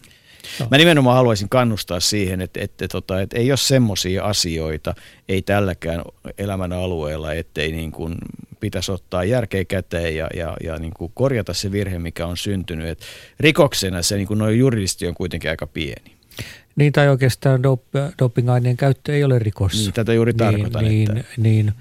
No. 0.60 0.68
Mä 0.72 0.78
nimenomaan 0.78 1.18
haluaisin 1.18 1.50
kannustaa 1.50 2.00
siihen, 2.00 2.42
että, 2.42 2.60
että, 2.62 2.88
tota, 2.88 3.22
että 3.22 3.38
ei 3.38 3.52
ole 3.52 3.58
semmoisia 3.58 4.24
asioita, 4.24 4.96
ei 5.30 5.42
tälläkään 5.42 6.02
elämän 6.38 6.74
alueella, 6.74 7.34
ettei 7.34 7.72
niin 7.72 7.92
kuin 7.92 8.16
pitäisi 8.60 8.92
ottaa 8.92 9.24
järkeä 9.24 9.66
käteen 9.66 10.16
ja, 10.16 10.28
ja, 10.36 10.58
ja 10.64 10.78
niin 10.78 10.94
kuin 10.94 11.12
korjata 11.16 11.54
se 11.54 11.72
virhe, 11.72 12.00
mikä 12.00 12.26
on 12.26 12.38
syntynyt. 12.38 12.88
Et 12.88 13.02
rikoksena 13.40 14.02
se 14.02 14.16
niin 14.16 14.28
kuin 14.28 14.38
noin 14.38 14.60
juridisesti 14.60 15.08
on 15.08 15.14
kuitenkin 15.14 15.50
aika 15.50 15.68
pieni. 15.68 16.18
Niin, 16.76 16.94
tai 16.94 17.10
oikeastaan 17.10 17.60
dop- 17.60 18.14
dopingaineen 18.20 18.78
käyttö 18.78 19.16
ei 19.16 19.24
ole 19.24 19.40
rikos. 19.40 19.74
Niin, 19.74 19.94
tätä 19.94 20.14
juuri 20.14 20.32
niin, 20.32 20.38
tarkoitan. 20.38 20.84
Niin, 20.84 21.18
että... 21.18 21.32
niin. 21.38 21.74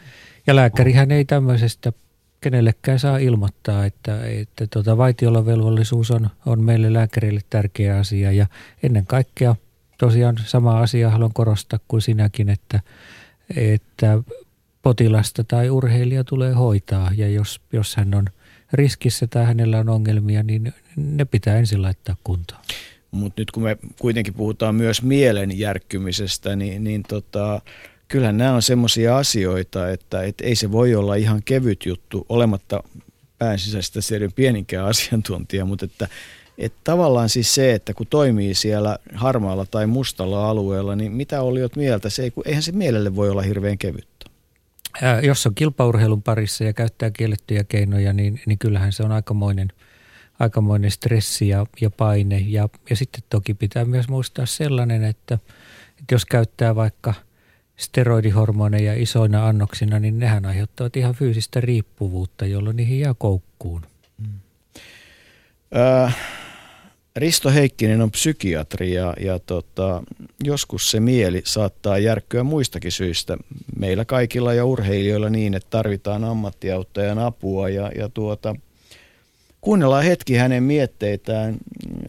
Ja 0.47 0.57
lääkärihän 0.57 1.11
ei 1.11 1.25
tämmöisestä 1.25 1.93
kenellekään 2.41 2.99
saa 2.99 3.19
ilmoittaa, 3.19 3.85
että, 3.85 4.27
että 4.27 4.67
tuota, 4.67 4.97
vaitiolovelvollisuus 4.97 6.11
on, 6.11 6.31
on 6.47 6.65
meille 6.65 6.93
lääkärille 6.93 7.41
tärkeä 7.51 7.99
asia 7.99 8.33
ja 8.33 8.47
ennen 8.83 9.07
kaikkea 9.07 9.57
tosiaan 9.99 10.37
sama 10.45 10.81
asia 10.81 11.11
haluan 11.11 11.33
korostaa 11.33 11.79
kuin 11.89 12.03
sinäkin, 12.03 12.49
että, 12.49 12.81
että 13.57 14.19
potilasta 14.83 15.45
tai 15.45 15.71
urheilija 15.71 16.25
tulee 16.25 16.53
hoitaa 16.53 17.11
ja 17.17 17.29
jos, 17.29 17.61
jos 17.73 17.97
hän 17.97 18.15
on 18.15 18.27
riskissä 18.73 19.27
tai 19.27 19.45
hänellä 19.45 19.79
on 19.79 19.89
ongelmia, 19.89 20.43
niin 20.43 20.75
ne 20.97 21.25
pitää 21.25 21.57
ensin 21.57 21.83
laittaa 21.83 22.17
kuntoon. 22.25 22.61
Mutta 23.11 23.41
nyt 23.41 23.51
kun 23.51 23.63
me 23.63 23.77
kuitenkin 24.01 24.35
puhutaan 24.35 24.75
myös 24.75 25.03
mielen 25.03 25.59
järkkymisestä, 25.59 26.57
niin, 26.57 26.85
niin 26.85 27.03
tota, 27.03 27.61
kyllähän 28.09 28.39
nämä 28.39 28.55
on 28.55 28.63
semmoisia 28.63 29.19
asioita, 29.19 29.91
että, 29.91 30.23
että 30.23 30.45
ei 30.45 30.55
se 30.57 30.73
voi 30.73 30.95
olla 30.95 31.15
ihan 31.15 31.43
kevyt 31.43 31.87
juttu 31.87 32.27
olematta 32.29 32.83
pään 33.39 33.59
sisäistä 33.59 34.01
sieltä 34.01 34.35
pieninkään 34.37 34.87
asiantuntija, 34.87 35.65
mutta 35.65 35.85
että, 35.85 36.09
että 36.59 36.79
tavallaan 36.85 37.29
siis 37.29 37.55
se, 37.55 37.73
että 37.73 37.95
kun 37.95 38.07
toimii 38.07 38.55
siellä 38.55 38.99
harmaalla 39.15 39.67
tai 39.67 39.87
mustalla 39.87 40.51
alueella, 40.51 40.97
niin 40.97 41.13
mitä 41.13 41.43
oliot 41.43 41.77
mieltä? 41.77 42.11
Se 42.11 42.23
ei, 42.23 42.33
eihän 42.45 42.63
se 42.63 42.73
mielelle 42.73 43.17
voi 43.17 43.31
olla 43.31 43.43
hirveän 43.43 43.79
kevyttä. 43.79 44.27
Jos 45.23 45.47
on 45.47 45.55
kilpaurheilun 45.55 46.23
parissa 46.23 46.65
ja 46.65 46.73
käyttää 46.73 47.11
kiellettyjä 47.11 47.65
keinoja, 47.65 48.13
niin, 48.13 48.41
niin 48.47 48.59
kyllähän 48.59 48.93
se 48.93 49.03
on 49.03 49.13
aikamoinen, 49.13 49.73
aikamoinen 50.39 50.91
stressi 50.91 51.49
ja, 51.49 51.67
ja 51.81 51.91
paine. 51.91 52.39
Ja, 52.39 52.69
ja 52.91 52.97
sitten 52.97 53.23
toki 53.31 53.55
pitää 53.55 53.85
myös 53.85 54.09
muistaa 54.09 54.47
sellainen, 54.47 55.05
että, 55.05 55.39
että 55.99 56.15
jos 56.15 56.25
käyttää 56.25 56.75
vaikka– 56.75 57.15
steroidihormoneja 57.77 58.95
isoina 58.95 59.49
annoksina, 59.49 59.99
niin 59.99 60.19
nehän 60.19 60.47
aiheuttavat 60.47 60.97
ihan 60.97 61.15
fyysistä 61.15 61.61
riippuvuutta, 61.61 62.47
jolloin 62.47 62.77
niihin 62.77 63.01
jää 63.01 63.15
koukkuun. 63.19 63.83
Mm. 64.19 64.27
Äh, 65.77 66.17
Risto 67.17 67.51
Heikkinen 67.51 68.03
on 68.03 68.11
psykiatri 68.11 68.93
ja, 68.93 69.15
ja 69.21 69.39
tota, 69.39 70.03
joskus 70.45 70.91
se 70.91 71.01
mieli 71.01 71.43
saattaa 71.45 71.99
järkkyä 71.99 72.45
muistakin 72.45 72.93
syistä 72.93 73.37
meillä 73.79 74.05
kaikilla 74.05 74.55
ja 74.55 74.65
urheilijoilla 74.65 75.31
niin, 75.31 75.55
että 75.55 75.71
tarvitaan 75.71 76.25
ammattiauttajan 76.25 77.19
apua 77.19 77.69
ja, 77.69 77.93
ja 77.99 78.09
tuota, 78.09 78.57
kuunnellaan 79.61 80.05
hetki 80.05 80.37
hänen 80.37 80.63
mietteitään. 80.63 81.57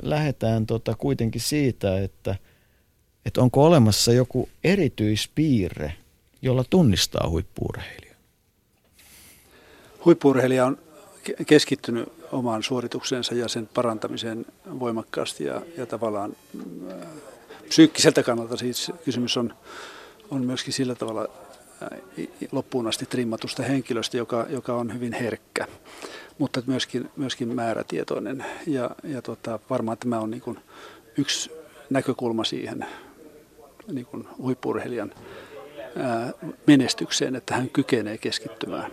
Lähdetään 0.03 0.65
tota 0.65 0.95
kuitenkin 0.95 1.41
siitä, 1.41 1.99
että– 1.99 2.35
että 3.27 3.41
onko 3.41 3.65
olemassa 3.65 4.13
joku 4.13 4.49
erityispiirre, 4.63 5.93
jolla 6.41 6.63
tunnistaa 6.69 7.29
huippuurheilija? 7.29 8.15
Huippuurheilija 10.05 10.65
on 10.65 10.77
keskittynyt 11.47 12.09
omaan 12.31 12.63
suorituksensa 12.63 13.33
ja 13.33 13.47
sen 13.47 13.69
parantamiseen 13.73 14.45
voimakkaasti 14.79 15.43
ja, 15.43 15.61
ja 15.77 15.85
tavallaan 15.85 16.35
äh, 16.91 17.07
psyykkiseltä 17.69 18.23
kannalta 18.23 18.57
siis 18.57 18.91
kysymys 19.05 19.37
on, 19.37 19.53
on 20.29 20.45
myöskin 20.45 20.73
sillä 20.73 20.95
tavalla 20.95 21.27
äh, 21.83 22.27
loppuun 22.51 22.87
asti 22.87 23.05
trimmatusta 23.05 23.63
henkilöstä, 23.63 24.17
joka, 24.17 24.45
joka 24.49 24.75
on 24.75 24.93
hyvin 24.93 25.13
herkkä, 25.13 25.67
mutta 26.37 26.61
myöskin, 26.65 27.09
myöskin 27.15 27.55
määrätietoinen. 27.55 28.45
Ja, 28.67 28.89
ja 29.03 29.21
tota, 29.21 29.59
varmaan 29.69 29.97
tämä 29.97 30.19
on 30.19 30.31
niin 30.31 30.59
yksi 31.17 31.51
näkökulma 31.89 32.43
siihen 32.43 32.85
niin 33.91 34.05
kuin 34.05 34.27
huippurheilijan 34.37 35.13
menestykseen, 36.67 37.35
että 37.35 37.55
hän 37.55 37.69
kykenee 37.69 38.17
keskittymään. 38.17 38.91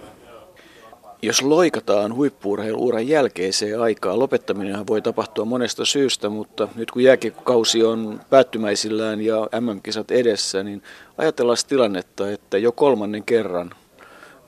Jos 1.22 1.42
loikataan 1.42 2.14
huippuurheiluuran 2.14 3.08
jälkeiseen 3.08 3.80
aikaan, 3.80 4.18
lopettaminen 4.18 4.86
voi 4.86 5.02
tapahtua 5.02 5.44
monesta 5.44 5.84
syystä, 5.84 6.28
mutta 6.28 6.68
nyt 6.74 6.90
kun 6.90 7.02
jääkiekkokausi 7.02 7.84
on 7.84 8.20
päättymäisillään 8.30 9.20
ja 9.20 9.48
MM-kisat 9.60 10.10
edessä, 10.10 10.62
niin 10.62 10.82
ajatellaan 11.18 11.58
tilannetta, 11.68 12.30
että 12.30 12.58
jo 12.58 12.72
kolmannen 12.72 13.24
kerran 13.24 13.70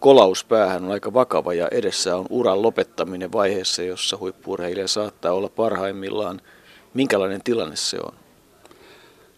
kolaus 0.00 0.44
päähän 0.44 0.84
on 0.84 0.90
aika 0.90 1.14
vakava 1.14 1.54
ja 1.54 1.68
edessä 1.70 2.16
on 2.16 2.26
uran 2.30 2.62
lopettaminen 2.62 3.32
vaiheessa, 3.32 3.82
jossa 3.82 4.16
huippuurheilija 4.16 4.88
saattaa 4.88 5.32
olla 5.32 5.48
parhaimmillaan. 5.48 6.40
Minkälainen 6.94 7.40
tilanne 7.44 7.76
se 7.76 7.96
on? 8.02 8.14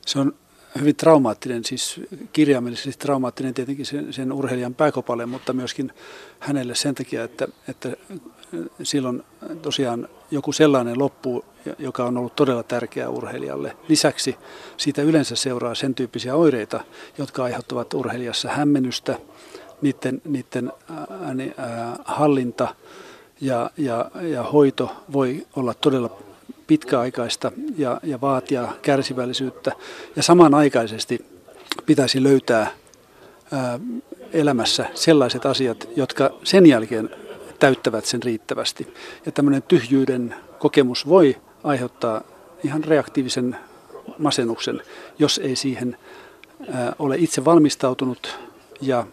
Se 0.06 0.18
on 0.18 0.34
hyvin 0.80 0.96
traumaattinen, 0.96 1.64
siis 1.64 2.00
kirjaimellisesti 2.32 2.98
traumaattinen 2.98 3.54
tietenkin 3.54 3.86
sen, 3.86 4.12
sen 4.12 4.32
urheilijan 4.32 4.74
pääkopalle, 4.74 5.26
mutta 5.26 5.52
myöskin 5.52 5.92
hänelle 6.38 6.74
sen 6.74 6.94
takia, 6.94 7.24
että, 7.24 7.48
että 7.68 7.96
silloin 8.82 9.22
tosiaan 9.62 10.08
joku 10.30 10.52
sellainen 10.52 10.98
loppu, 10.98 11.44
joka 11.78 12.04
on 12.04 12.18
ollut 12.18 12.36
todella 12.36 12.62
tärkeä 12.62 13.08
urheilijalle. 13.08 13.76
Lisäksi 13.88 14.36
siitä 14.76 15.02
yleensä 15.02 15.36
seuraa 15.36 15.74
sen 15.74 15.94
tyyppisiä 15.94 16.34
oireita, 16.34 16.80
jotka 17.18 17.44
aiheuttavat 17.44 17.94
urheilijassa 17.94 18.48
hämmennystä, 18.48 19.18
niiden, 19.82 20.22
niiden 20.24 20.72
ää, 20.88 21.96
hallinta 22.04 22.74
ja, 23.40 23.70
ja, 23.76 24.10
ja 24.22 24.42
hoito 24.42 24.90
voi 25.12 25.46
olla 25.56 25.74
todella 25.74 26.27
pitkäaikaista 26.68 27.52
ja, 27.76 28.00
ja 28.02 28.20
vaatia 28.20 28.68
kärsivällisyyttä. 28.82 29.72
Ja 30.16 30.22
samanaikaisesti 30.22 31.24
pitäisi 31.86 32.22
löytää 32.22 32.70
ää, 33.52 33.80
elämässä 34.32 34.86
sellaiset 34.94 35.46
asiat, 35.46 35.88
jotka 35.96 36.30
sen 36.44 36.66
jälkeen 36.66 37.10
täyttävät 37.58 38.04
sen 38.04 38.22
riittävästi. 38.22 38.94
Ja 39.26 39.32
tämmöinen 39.32 39.62
tyhjyyden 39.62 40.34
kokemus 40.58 41.08
voi 41.08 41.36
aiheuttaa 41.64 42.20
ihan 42.64 42.84
reaktiivisen 42.84 43.56
masennuksen, 44.18 44.82
jos 45.18 45.38
ei 45.38 45.56
siihen 45.56 45.96
ää, 46.72 46.92
ole 46.98 47.16
itse 47.18 47.44
valmistautunut 47.44 48.38
ja 48.80 49.06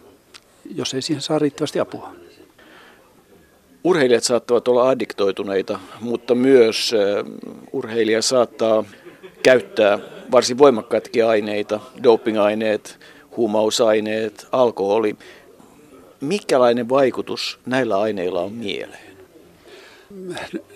jos 0.74 0.94
ei 0.94 1.02
siihen 1.02 1.22
saa 1.22 1.38
riittävästi 1.38 1.80
apua. 1.80 2.25
Urheilijat 3.86 4.24
saattavat 4.24 4.68
olla 4.68 4.88
addiktoituneita, 4.88 5.78
mutta 6.00 6.34
myös 6.34 6.94
urheilija 7.72 8.22
saattaa 8.22 8.84
käyttää 9.42 9.98
varsin 10.30 10.58
voimakkaitakin 10.58 11.26
aineita, 11.26 11.80
dopingaineet, 12.02 12.98
huumausaineet, 13.36 14.46
alkoholi. 14.52 15.16
Mikälainen 16.20 16.88
vaikutus 16.88 17.58
näillä 17.66 18.00
aineilla 18.00 18.40
on 18.40 18.52
mieleen? 18.52 19.16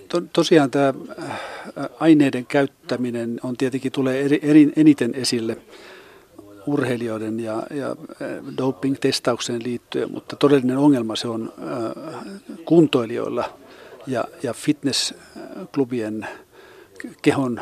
To, 0.09 0.23
tosiaan 0.33 0.71
tämä 0.71 0.95
äh, 1.19 1.41
aineiden 2.01 2.47
käyttäminen 2.47 3.41
on 3.43 3.57
tietenkin 3.57 3.93
tulee 3.93 4.21
eri, 4.21 4.41
eri, 4.43 4.73
eniten 4.77 5.15
esille 5.15 5.57
urheilijoiden 6.73 7.41
ja, 7.41 7.63
ja 7.71 7.97
doping-testaukseen 8.59 9.63
liittyen, 9.65 10.13
mutta 10.13 10.37
todellinen 10.37 10.79
ongelma 10.79 11.17
se 11.17 11.29
on 11.29 11.53
kuntoilijoilla 12.65 13.45
ja, 14.07 14.25
ja 14.43 14.55
fitnessklubien 14.55 16.27
kehon 17.23 17.61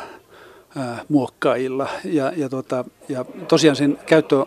muokkaajilla. 1.09 1.89
Ja, 2.05 2.33
ja, 2.37 2.49
tota, 2.49 2.85
ja 3.09 3.25
tosiaan 3.49 3.77
sen 3.77 3.99
käyttö 4.07 4.45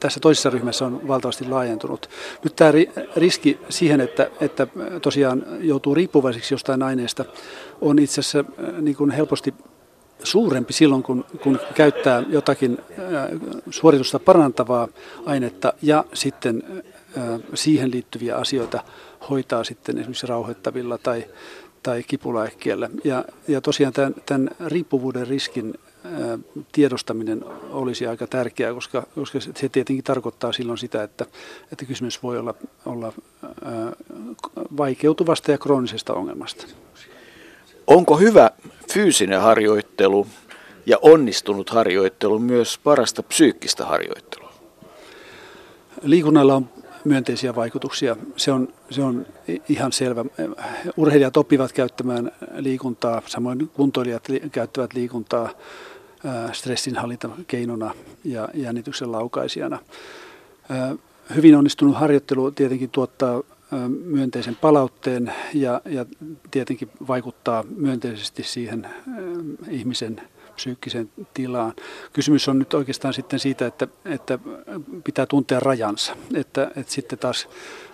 tässä 0.00 0.20
toisessa 0.20 0.50
ryhmässä 0.50 0.86
on 0.86 1.08
valtavasti 1.08 1.48
laajentunut. 1.48 2.08
Nyt 2.44 2.56
tämä 2.56 2.72
riski 3.16 3.58
siihen, 3.68 4.00
että, 4.00 4.30
että 4.40 4.66
tosiaan 5.02 5.46
joutuu 5.60 5.94
riippuvaiseksi 5.94 6.54
jostain 6.54 6.82
aineesta, 6.82 7.24
on 7.80 7.98
itse 7.98 8.20
asiassa 8.20 8.44
niin 8.80 8.96
kuin 8.96 9.10
helposti 9.10 9.54
suurempi 10.22 10.72
silloin, 10.72 11.02
kun, 11.02 11.24
kun 11.42 11.60
käyttää 11.74 12.22
jotakin 12.28 12.78
suoritusta 13.70 14.18
parantavaa 14.18 14.88
ainetta 15.26 15.72
ja 15.82 16.04
sitten 16.14 16.62
siihen 17.54 17.90
liittyviä 17.90 18.36
asioita 18.36 18.84
hoitaa 19.30 19.64
sitten 19.64 19.98
esimerkiksi 19.98 20.26
rauhoittavilla 20.26 20.98
tai, 20.98 21.24
tai 21.82 22.02
kipulääkkeellä. 22.02 22.90
Ja, 23.04 23.24
ja 23.48 23.60
tosiaan 23.60 23.92
tämän, 23.92 24.14
tämän 24.26 24.50
riippuvuuden 24.66 25.26
riskin 25.26 25.74
ää, 26.04 26.38
tiedostaminen 26.72 27.44
olisi 27.70 28.06
aika 28.06 28.26
tärkeää, 28.26 28.74
koska, 28.74 29.06
koska 29.14 29.40
se 29.40 29.68
tietenkin 29.68 30.04
tarkoittaa 30.04 30.52
silloin 30.52 30.78
sitä, 30.78 31.02
että, 31.02 31.26
että 31.72 31.84
kysymys 31.84 32.22
voi 32.22 32.38
olla, 32.38 32.54
olla 32.86 33.12
vaikeutuvasta 34.76 35.50
ja 35.50 35.58
kroonisesta 35.58 36.14
ongelmasta. 36.14 36.66
Onko 37.88 38.16
hyvä 38.16 38.50
fyysinen 38.92 39.40
harjoittelu 39.40 40.26
ja 40.86 40.98
onnistunut 41.02 41.70
harjoittelu 41.70 42.38
myös 42.38 42.78
parasta 42.84 43.22
psyykkistä 43.22 43.86
harjoittelua? 43.86 44.52
Liikunnalla 46.02 46.54
on 46.54 46.68
myönteisiä 47.04 47.54
vaikutuksia. 47.54 48.16
Se 48.36 48.52
on, 48.52 48.68
se 48.90 49.02
on 49.02 49.26
ihan 49.68 49.92
selvä. 49.92 50.24
Urheilijat 50.96 51.36
oppivat 51.36 51.72
käyttämään 51.72 52.32
liikuntaa, 52.56 53.22
samoin 53.26 53.70
kuntoilijat 53.74 54.28
li, 54.28 54.42
käyttävät 54.52 54.94
liikuntaa 54.94 55.50
stressinhallintakeinona 56.52 57.94
ja 58.24 58.48
jännityksen 58.54 59.12
laukaisijana. 59.12 59.78
Hyvin 61.34 61.56
onnistunut 61.56 61.96
harjoittelu 61.96 62.50
tietenkin 62.50 62.90
tuottaa 62.90 63.42
myönteisen 64.04 64.56
palautteen 64.56 65.32
ja, 65.54 65.80
ja 65.84 66.06
tietenkin 66.50 66.90
vaikuttaa 67.08 67.64
myönteisesti 67.76 68.42
siihen 68.42 68.86
ihmisen 69.70 70.20
psyykkiseen 70.58 71.10
tilaan. 71.34 71.72
Kysymys 72.12 72.48
on 72.48 72.58
nyt 72.58 72.74
oikeastaan 72.74 73.14
sitten 73.14 73.38
siitä, 73.38 73.66
että, 73.66 73.88
että 74.04 74.38
pitää 75.04 75.26
tuntea 75.26 75.60
rajansa, 75.60 76.16
että, 76.34 76.70
että 76.76 76.92
sitten 76.92 77.18
taas, 77.18 77.48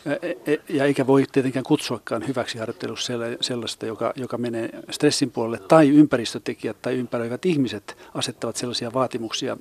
e, 0.06 0.52
e, 0.52 0.58
ja 0.68 0.84
eikä 0.84 1.06
voi 1.06 1.24
tietenkään 1.32 1.64
kutsuakaan 1.64 2.28
hyväksi 2.28 2.58
harjoittelussa 2.58 3.12
sellaista, 3.40 3.86
joka, 3.86 4.12
joka 4.16 4.38
menee 4.38 4.70
stressin 4.90 5.30
puolelle, 5.30 5.58
tai 5.58 5.88
ympäristötekijät 5.88 6.82
tai 6.82 6.94
ympäröivät 6.94 7.46
ihmiset 7.46 7.96
asettavat 8.14 8.56
sellaisia 8.56 8.92
vaatimuksia, 8.92 9.56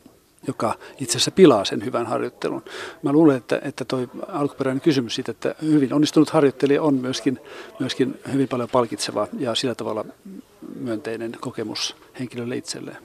joka 0.48 0.76
itse 1.00 1.18
asiassa 1.18 1.32
pilaa 1.32 1.66
sen 1.66 1.86
hyvän 1.86 2.06
harjoittelun. 2.06 2.64
Mä 3.04 3.12
luulen, 3.12 3.38
että, 3.38 3.62
että 3.64 3.86
toi 3.86 4.10
alkuperäinen 4.28 4.82
kysymys 4.82 5.16
siitä, 5.16 5.32
että 5.32 5.56
hyvin 5.62 5.94
onnistunut 5.94 6.30
harjoittelija 6.30 6.82
on 6.82 6.94
myöskin, 6.94 7.40
myöskin 7.80 8.20
hyvin 8.34 8.48
paljon 8.48 8.70
palkitseva 8.70 9.28
ja 9.40 9.56
sillä 9.56 9.76
tavalla 9.76 10.06
myönteinen 10.80 11.38
kokemus 11.40 11.96
henkilölle 12.20 12.58
itselleen. 12.58 12.98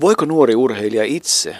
Voiko 0.00 0.24
nuori 0.24 0.54
urheilija 0.54 1.04
itse 1.04 1.56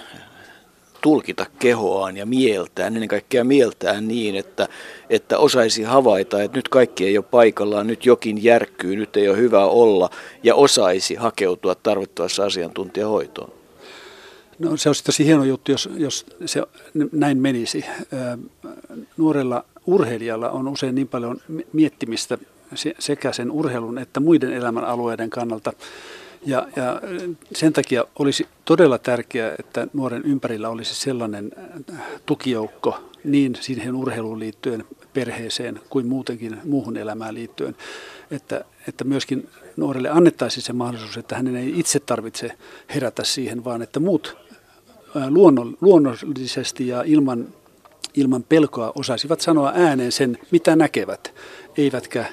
tulkita 1.01 1.45
kehoaan 1.59 2.17
ja 2.17 2.25
mieltään, 2.25 2.93
ennen 2.93 3.09
kaikkea 3.09 3.43
mieltään 3.43 4.07
niin, 4.07 4.35
että, 4.35 4.67
että 5.09 5.37
osaisi 5.37 5.83
havaita, 5.83 6.43
että 6.43 6.57
nyt 6.57 6.69
kaikki 6.69 7.05
ei 7.05 7.17
ole 7.17 7.25
paikallaan, 7.31 7.87
nyt 7.87 8.05
jokin 8.05 8.43
järkkyy, 8.43 8.95
nyt 8.95 9.17
ei 9.17 9.29
ole 9.29 9.37
hyvä 9.37 9.65
olla 9.65 10.09
ja 10.43 10.55
osaisi 10.55 11.15
hakeutua 11.15 11.75
tarvittavassa 11.75 12.45
asiantuntijahoitoon? 12.45 13.51
No 14.59 14.77
se 14.77 14.89
olisi 14.89 15.03
tosi 15.03 15.25
hieno 15.25 15.43
juttu, 15.43 15.71
jos, 15.71 15.89
jos 15.97 16.25
se 16.45 16.63
näin 17.11 17.37
menisi. 17.37 17.85
Nuorella 19.17 19.65
urheilijalla 19.85 20.49
on 20.49 20.67
usein 20.67 20.95
niin 20.95 21.07
paljon 21.07 21.41
miettimistä 21.73 22.37
sekä 22.99 23.31
sen 23.33 23.51
urheilun 23.51 23.97
että 23.97 24.19
muiden 24.19 24.53
elämän 24.53 24.85
alueiden 24.85 25.29
kannalta. 25.29 25.73
Ja, 26.45 26.67
ja 26.75 27.01
sen 27.55 27.73
takia 27.73 28.05
olisi 28.19 28.47
todella 28.65 28.97
tärkeää, 28.97 29.55
että 29.59 29.87
nuoren 29.93 30.21
ympärillä 30.25 30.69
olisi 30.69 30.95
sellainen 30.95 31.51
tukijoukko 32.25 32.99
niin 33.23 33.55
siihen 33.61 33.95
urheiluun 33.95 34.39
liittyen, 34.39 34.83
perheeseen 35.13 35.79
kuin 35.89 36.07
muutenkin 36.07 36.57
muuhun 36.63 36.97
elämään 36.97 37.33
liittyen, 37.33 37.75
että, 38.31 38.65
että 38.87 39.03
myöskin 39.03 39.49
nuorelle 39.77 40.09
annettaisiin 40.09 40.63
se 40.63 40.73
mahdollisuus, 40.73 41.17
että 41.17 41.35
hänen 41.35 41.55
ei 41.55 41.79
itse 41.79 41.99
tarvitse 41.99 42.51
herätä 42.95 43.23
siihen, 43.23 43.63
vaan 43.63 43.81
että 43.81 43.99
muut 43.99 44.37
luonnollisesti 45.81 46.87
ja 46.87 47.03
ilman, 47.05 47.47
ilman 48.13 48.43
pelkoa 48.43 48.91
osaisivat 48.95 49.41
sanoa 49.41 49.71
ääneen 49.75 50.11
sen, 50.11 50.37
mitä 50.51 50.75
näkevät, 50.75 51.33
eivätkä 51.77 52.25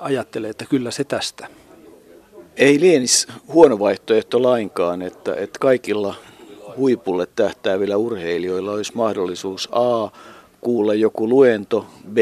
ajattele, 0.00 0.48
että 0.48 0.64
kyllä 0.64 0.90
se 0.90 1.04
tästä. 1.04 1.48
Ei 2.56 2.80
lienis 2.80 3.26
huono 3.48 3.78
vaihtoehto 3.78 4.42
lainkaan, 4.42 5.02
että, 5.02 5.34
että 5.34 5.58
kaikilla 5.58 6.14
huipulle 6.76 7.28
tähtäävillä 7.36 7.96
urheilijoilla 7.96 8.72
olisi 8.72 8.92
mahdollisuus 8.94 9.68
A. 9.72 10.10
kuulla 10.60 10.94
joku 10.94 11.28
luento, 11.28 11.86
B. 12.12 12.16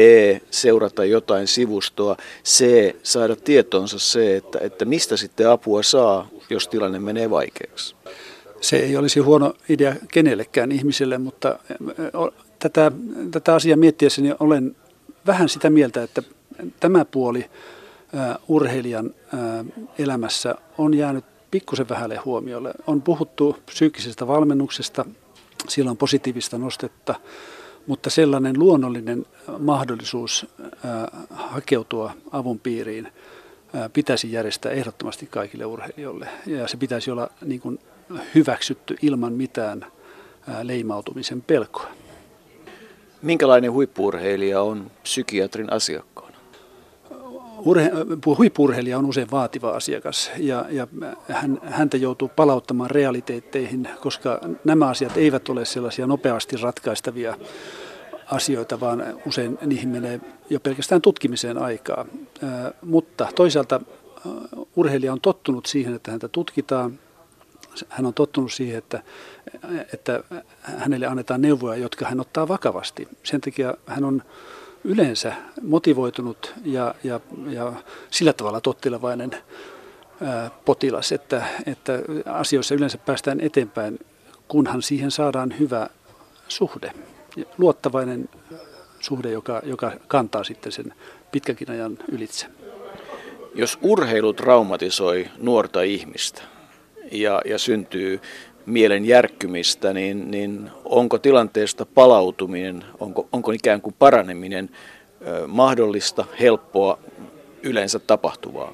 seurata 0.51 1.05
jotain 1.05 1.47
sivustoa, 1.47 2.17
C. 2.45 2.65
saada 3.03 3.35
tietoonsa 3.35 3.99
se, 3.99 4.35
että, 4.35 4.59
että 4.61 4.85
mistä 4.85 5.17
sitten 5.17 5.49
apua 5.49 5.83
saa, 5.83 6.27
jos 6.49 6.67
tilanne 6.67 6.99
menee 6.99 7.29
vaikeaksi 7.29 7.95
se 8.61 8.77
ei 8.77 8.97
olisi 8.97 9.19
huono 9.19 9.53
idea 9.69 9.95
kenellekään 10.11 10.71
ihmiselle, 10.71 11.17
mutta 11.17 11.59
tätä, 12.59 12.91
tätä 13.31 13.55
asiaa 13.55 13.77
miettiessäni 13.77 14.33
olen 14.39 14.75
vähän 15.27 15.49
sitä 15.49 15.69
mieltä, 15.69 16.03
että 16.03 16.23
tämä 16.79 17.05
puoli 17.05 17.45
urheilijan 18.47 19.13
elämässä 19.99 20.55
on 20.77 20.93
jäänyt 20.93 21.25
pikkusen 21.51 21.89
vähälle 21.89 22.15
huomiolle. 22.15 22.73
On 22.87 23.01
puhuttu 23.01 23.57
psyykkisestä 23.65 24.27
valmennuksesta, 24.27 25.05
sillä 25.67 25.91
on 25.91 25.97
positiivista 25.97 26.57
nostetta, 26.57 27.15
mutta 27.87 28.09
sellainen 28.09 28.59
luonnollinen 28.59 29.25
mahdollisuus 29.59 30.45
hakeutua 31.29 32.13
avun 32.31 32.59
piiriin 32.59 33.07
pitäisi 33.93 34.31
järjestää 34.31 34.71
ehdottomasti 34.71 35.25
kaikille 35.25 35.65
urheilijoille. 35.65 36.27
Ja 36.45 36.67
se 36.67 36.77
pitäisi 36.77 37.11
olla 37.11 37.29
niin 37.45 37.59
kuin 37.59 37.79
hyväksytty 38.35 38.95
ilman 39.01 39.33
mitään 39.33 39.85
leimautumisen 40.63 41.41
pelkoa. 41.41 41.87
Minkälainen 43.21 43.71
huippurheilija 43.71 44.61
on 44.61 44.91
psykiatrin 45.03 45.73
asiakkaana? 45.73 46.35
Urhe, 47.57 47.91
huippurheilija 48.37 48.97
on 48.97 49.05
usein 49.05 49.31
vaativa 49.31 49.69
asiakas 49.69 50.31
ja, 50.37 50.65
ja 50.69 50.87
hän, 51.29 51.59
häntä 51.63 51.97
joutuu 51.97 52.31
palauttamaan 52.35 52.91
realiteetteihin, 52.91 53.87
koska 54.01 54.39
nämä 54.63 54.87
asiat 54.87 55.17
eivät 55.17 55.49
ole 55.49 55.65
sellaisia 55.65 56.07
nopeasti 56.07 56.57
ratkaistavia 56.57 57.37
asioita, 58.31 58.79
vaan 58.79 59.03
usein 59.25 59.57
niihin 59.65 59.89
menee 59.89 60.21
jo 60.49 60.59
pelkästään 60.59 61.01
tutkimiseen 61.01 61.57
aikaa. 61.57 62.05
Mutta 62.81 63.27
toisaalta 63.35 63.81
urheilija 64.75 65.13
on 65.13 65.21
tottunut 65.21 65.65
siihen, 65.65 65.93
että 65.93 66.11
häntä 66.11 66.27
tutkitaan 66.27 66.99
hän 67.89 68.05
on 68.05 68.13
tottunut 68.13 68.53
siihen, 68.53 68.77
että, 68.77 69.03
että 69.93 70.23
hänelle 70.61 71.07
annetaan 71.07 71.41
neuvoja, 71.41 71.79
jotka 71.79 72.05
hän 72.05 72.19
ottaa 72.19 72.47
vakavasti. 72.47 73.07
Sen 73.23 73.41
takia 73.41 73.73
hän 73.87 74.03
on 74.03 74.23
yleensä 74.83 75.33
motivoitunut 75.61 76.53
ja, 76.65 76.95
ja, 77.03 77.19
ja 77.49 77.73
sillä 78.11 78.33
tavalla 78.33 78.61
tottilevainen 78.61 79.31
potilas, 80.65 81.11
että, 81.11 81.45
että 81.65 81.99
asioissa 82.25 82.75
yleensä 82.75 82.97
päästään 82.97 83.41
eteenpäin, 83.41 83.99
kunhan 84.47 84.81
siihen 84.81 85.11
saadaan 85.11 85.53
hyvä 85.59 85.87
suhde, 86.47 86.91
luottavainen 87.57 88.29
suhde, 88.99 89.31
joka, 89.31 89.61
joka 89.63 89.91
kantaa 90.07 90.43
sitten 90.43 90.71
sen 90.71 90.93
pitkäkin 91.31 91.71
ajan 91.71 91.97
ylitse. 92.11 92.47
Jos 93.55 93.77
urheilu 93.81 94.33
traumatisoi 94.33 95.29
nuorta 95.37 95.81
ihmistä, 95.81 96.41
ja, 97.21 97.41
ja 97.45 97.57
syntyy 97.57 98.19
mielen 98.65 99.05
järkkymistä, 99.05 99.93
niin, 99.93 100.31
niin 100.31 100.69
onko 100.85 101.17
tilanteesta 101.17 101.85
palautuminen, 101.85 102.85
onko, 102.99 103.27
onko 103.31 103.51
ikään 103.51 103.81
kuin 103.81 103.95
paraneminen 103.99 104.69
mahdollista, 105.47 106.25
helppoa, 106.39 106.99
yleensä 107.63 107.99
tapahtuvaa? 107.99 108.73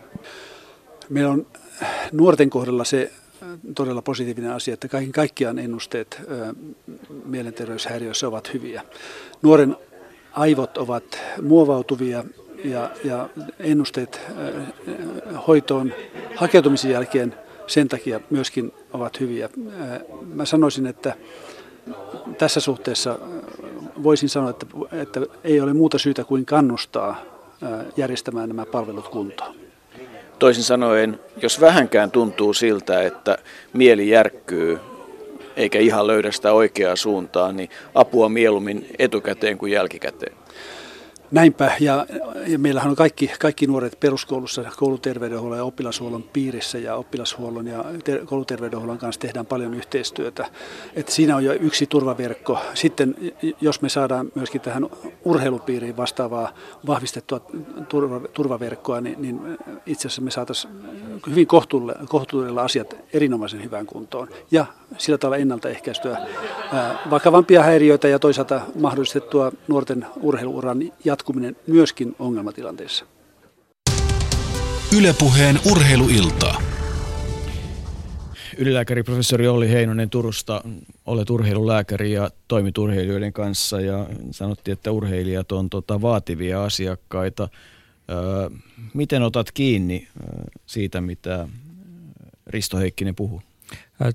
Meillä 1.10 1.32
on 1.32 1.48
nuorten 2.12 2.50
kohdalla 2.50 2.84
se 2.84 3.12
todella 3.76 4.02
positiivinen 4.02 4.52
asia, 4.52 4.74
että 4.74 4.88
kaiken 4.88 5.12
kaikkiaan 5.12 5.60
ennusteet 5.60 6.22
mielenterveyshäiriöissä 7.26 8.28
ovat 8.28 8.54
hyviä. 8.54 8.82
Nuoren 9.42 9.76
aivot 10.32 10.78
ovat 10.78 11.04
muovautuvia 11.42 12.24
ja, 12.64 12.90
ja 13.04 13.30
ennusteet 13.60 14.22
hoitoon 15.48 15.94
hakeutumisen 16.36 16.92
jälkeen 16.92 17.36
sen 17.72 17.88
takia 17.88 18.20
myöskin 18.30 18.74
ovat 18.94 19.20
hyviä. 19.20 19.50
Mä 20.34 20.46
sanoisin, 20.46 20.86
että 20.86 21.14
tässä 22.38 22.60
suhteessa 22.60 23.20
voisin 24.04 24.30
sanoa, 24.30 24.50
että, 24.50 24.66
että 24.92 25.22
ei 25.44 25.62
ole 25.62 25.74
muuta 25.74 25.98
syytä 25.98 26.24
kuin 26.24 26.46
kannustaa 26.46 27.22
järjestämään 27.98 28.50
nämä 28.50 28.66
palvelut 28.66 29.08
kuntoon. 29.08 29.56
Toisin 30.40 30.64
sanoen, 30.64 31.20
jos 31.42 31.62
vähänkään 31.62 32.12
tuntuu 32.12 32.54
siltä, 32.54 33.02
että 33.02 33.38
mieli 33.74 34.10
järkkyy 34.10 34.80
eikä 35.56 35.80
ihan 35.80 36.08
löydä 36.08 36.32
sitä 36.32 36.54
oikeaa 36.54 36.96
suuntaa, 36.96 37.52
niin 37.52 37.70
apua 37.96 38.30
mieluummin 38.30 38.88
etukäteen 39.00 39.58
kuin 39.58 39.72
jälkikäteen. 39.72 40.41
Näinpä, 41.32 41.72
ja, 41.80 42.06
ja 42.48 42.60
meillähän 42.60 42.90
on 42.90 42.96
kaikki, 42.96 43.32
kaikki 43.40 43.68
nuoret 43.68 44.00
peruskoulussa 44.00 44.64
kouluterveydenhuollon 44.78 45.58
ja 45.58 45.64
oppilashuollon 45.64 46.24
piirissä, 46.24 46.78
ja 46.78 46.96
oppilashuollon 46.96 47.68
ja 47.68 47.86
ter- 48.04 48.26
kouluterveydenhuollon 48.26 48.98
kanssa 48.98 49.22
tehdään 49.22 49.46
paljon 49.46 49.74
yhteistyötä. 49.74 50.46
Et 50.96 51.10
siinä 51.10 51.36
on 51.36 51.44
jo 51.44 51.54
yksi 51.54 51.86
turvaverkko. 51.86 52.60
Sitten 52.74 53.16
jos 53.62 53.82
me 53.82 53.90
saadaan 53.90 54.32
myöskin 54.36 54.62
tähän 54.62 54.90
urheilupiiriin 55.26 55.98
vastaavaa 55.98 56.54
vahvistettua 56.88 57.42
turva, 57.90 58.20
turvaverkkoa, 58.34 59.02
niin, 59.02 59.22
niin 59.22 59.58
itse 59.86 60.08
asiassa 60.08 60.22
me 60.22 60.32
saataisiin 60.32 60.74
hyvin 61.30 61.48
kohtuudella 62.08 62.62
asiat 62.62 62.96
erinomaisen 63.14 63.64
hyvään 63.64 63.86
kuntoon, 63.86 64.28
ja 64.52 64.66
sillä 64.98 65.18
tavalla 65.18 65.38
ennaltaehkäistyä 65.38 66.18
vakavampia 67.10 67.64
häiriöitä 67.64 68.08
ja 68.08 68.20
toisaalta 68.20 68.62
mahdollistettua 68.80 69.52
nuorten 69.68 70.06
urheiluuran 70.22 70.92
jatkoa 71.06 71.21
jatkuminen 71.22 71.56
myöskin 71.68 72.16
ongelmatilanteessa. 72.20 73.06
Ylepuheen 74.98 75.60
urheiluilta. 75.72 76.62
Ylilääkäri 78.58 79.04
professori 79.04 79.48
Olli 79.48 79.70
Heinonen 79.70 80.10
Turusta, 80.10 80.64
olet 81.06 81.30
urheilulääkäri 81.30 82.12
ja 82.12 82.30
toimit 82.48 82.78
urheilijoiden 82.78 83.34
kanssa 83.34 83.82
ja 83.82 84.08
sanottiin, 84.32 84.74
että 84.74 84.92
urheilijat 84.92 85.52
on 85.52 85.70
tota, 85.70 86.02
vaativia 86.02 86.64
asiakkaita. 86.64 87.50
Öö, 88.10 88.50
miten 88.94 89.24
otat 89.24 89.52
kiinni 89.52 90.08
siitä, 90.66 91.02
mitä 91.02 91.48
Risto 92.48 92.78
Heikkinen 92.78 93.16
puhuu? 93.16 93.42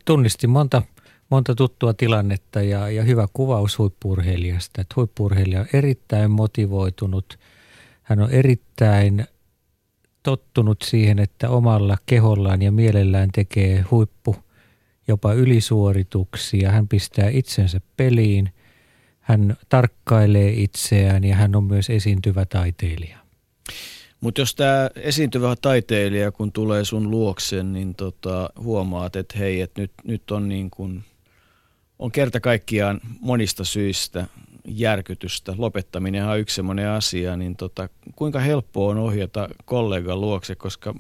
Tunnistin 0.05 0.51
monta 0.51 0.83
monta 1.31 1.55
tuttua 1.55 1.95
tilannetta 1.95 2.63
ja, 2.63 2.91
ja 2.91 3.03
hyvä 3.03 3.27
kuvaus 3.33 3.79
huippurheilijasta. 3.79 4.81
Että 4.81 4.95
huippurheilija 4.97 5.61
on 5.61 5.67
erittäin 5.73 6.31
motivoitunut. 6.31 7.39
Hän 8.03 8.21
on 8.21 8.31
erittäin 8.31 9.27
tottunut 10.23 10.83
siihen, 10.83 11.19
että 11.19 11.51
omalla 11.51 11.97
kehollaan 12.07 12.63
ja 12.63 12.73
mielellään 12.73 13.29
tekee 13.35 13.85
huippu 13.91 14.37
jopa 15.09 15.33
ylisuorituksia. 15.33 16.73
Hän 16.73 16.89
pistää 16.89 17.29
itsensä 17.29 17.81
peliin. 17.97 18.51
Hän 19.21 19.57
tarkkailee 19.69 20.51
itseään 20.51 21.25
ja 21.25 21.37
hän 21.37 21.57
on 21.57 21.65
myös 21.65 21.91
esiintyvä 21.91 22.45
taiteilija. 22.45 23.19
Mutta 24.21 24.41
jos 24.41 24.55
tämä 24.55 24.91
esiintyvä 24.97 25.57
taiteilija, 25.63 26.33
kun 26.33 26.53
tulee 26.53 26.85
sun 26.85 27.11
luoksen, 27.11 27.73
niin 27.73 27.95
tota, 27.95 28.51
huomaat, 28.59 29.17
että 29.17 29.39
hei, 29.39 29.61
että 29.61 29.81
nyt, 29.81 29.93
nyt 30.05 30.31
on 30.31 30.49
niin 30.49 30.71
kuin– 30.71 31.05
on 31.99 32.13
kerta 32.13 32.41
kaikkiaan 32.41 33.01
monista 33.21 33.65
syistä 33.65 34.27
järkytystä. 34.65 35.55
Lopettaminen 35.59 36.25
on 36.25 36.39
yksi 36.39 36.55
sellainen 36.55 36.89
asia, 36.89 37.37
niin 37.37 37.57
tota, 37.57 37.89
kuinka 38.17 38.41
helppoa 38.41 38.91
on 38.91 38.99
ohjata 38.99 39.49
kollegan 39.65 40.21
luokse, 40.21 40.55
koska 40.55 40.95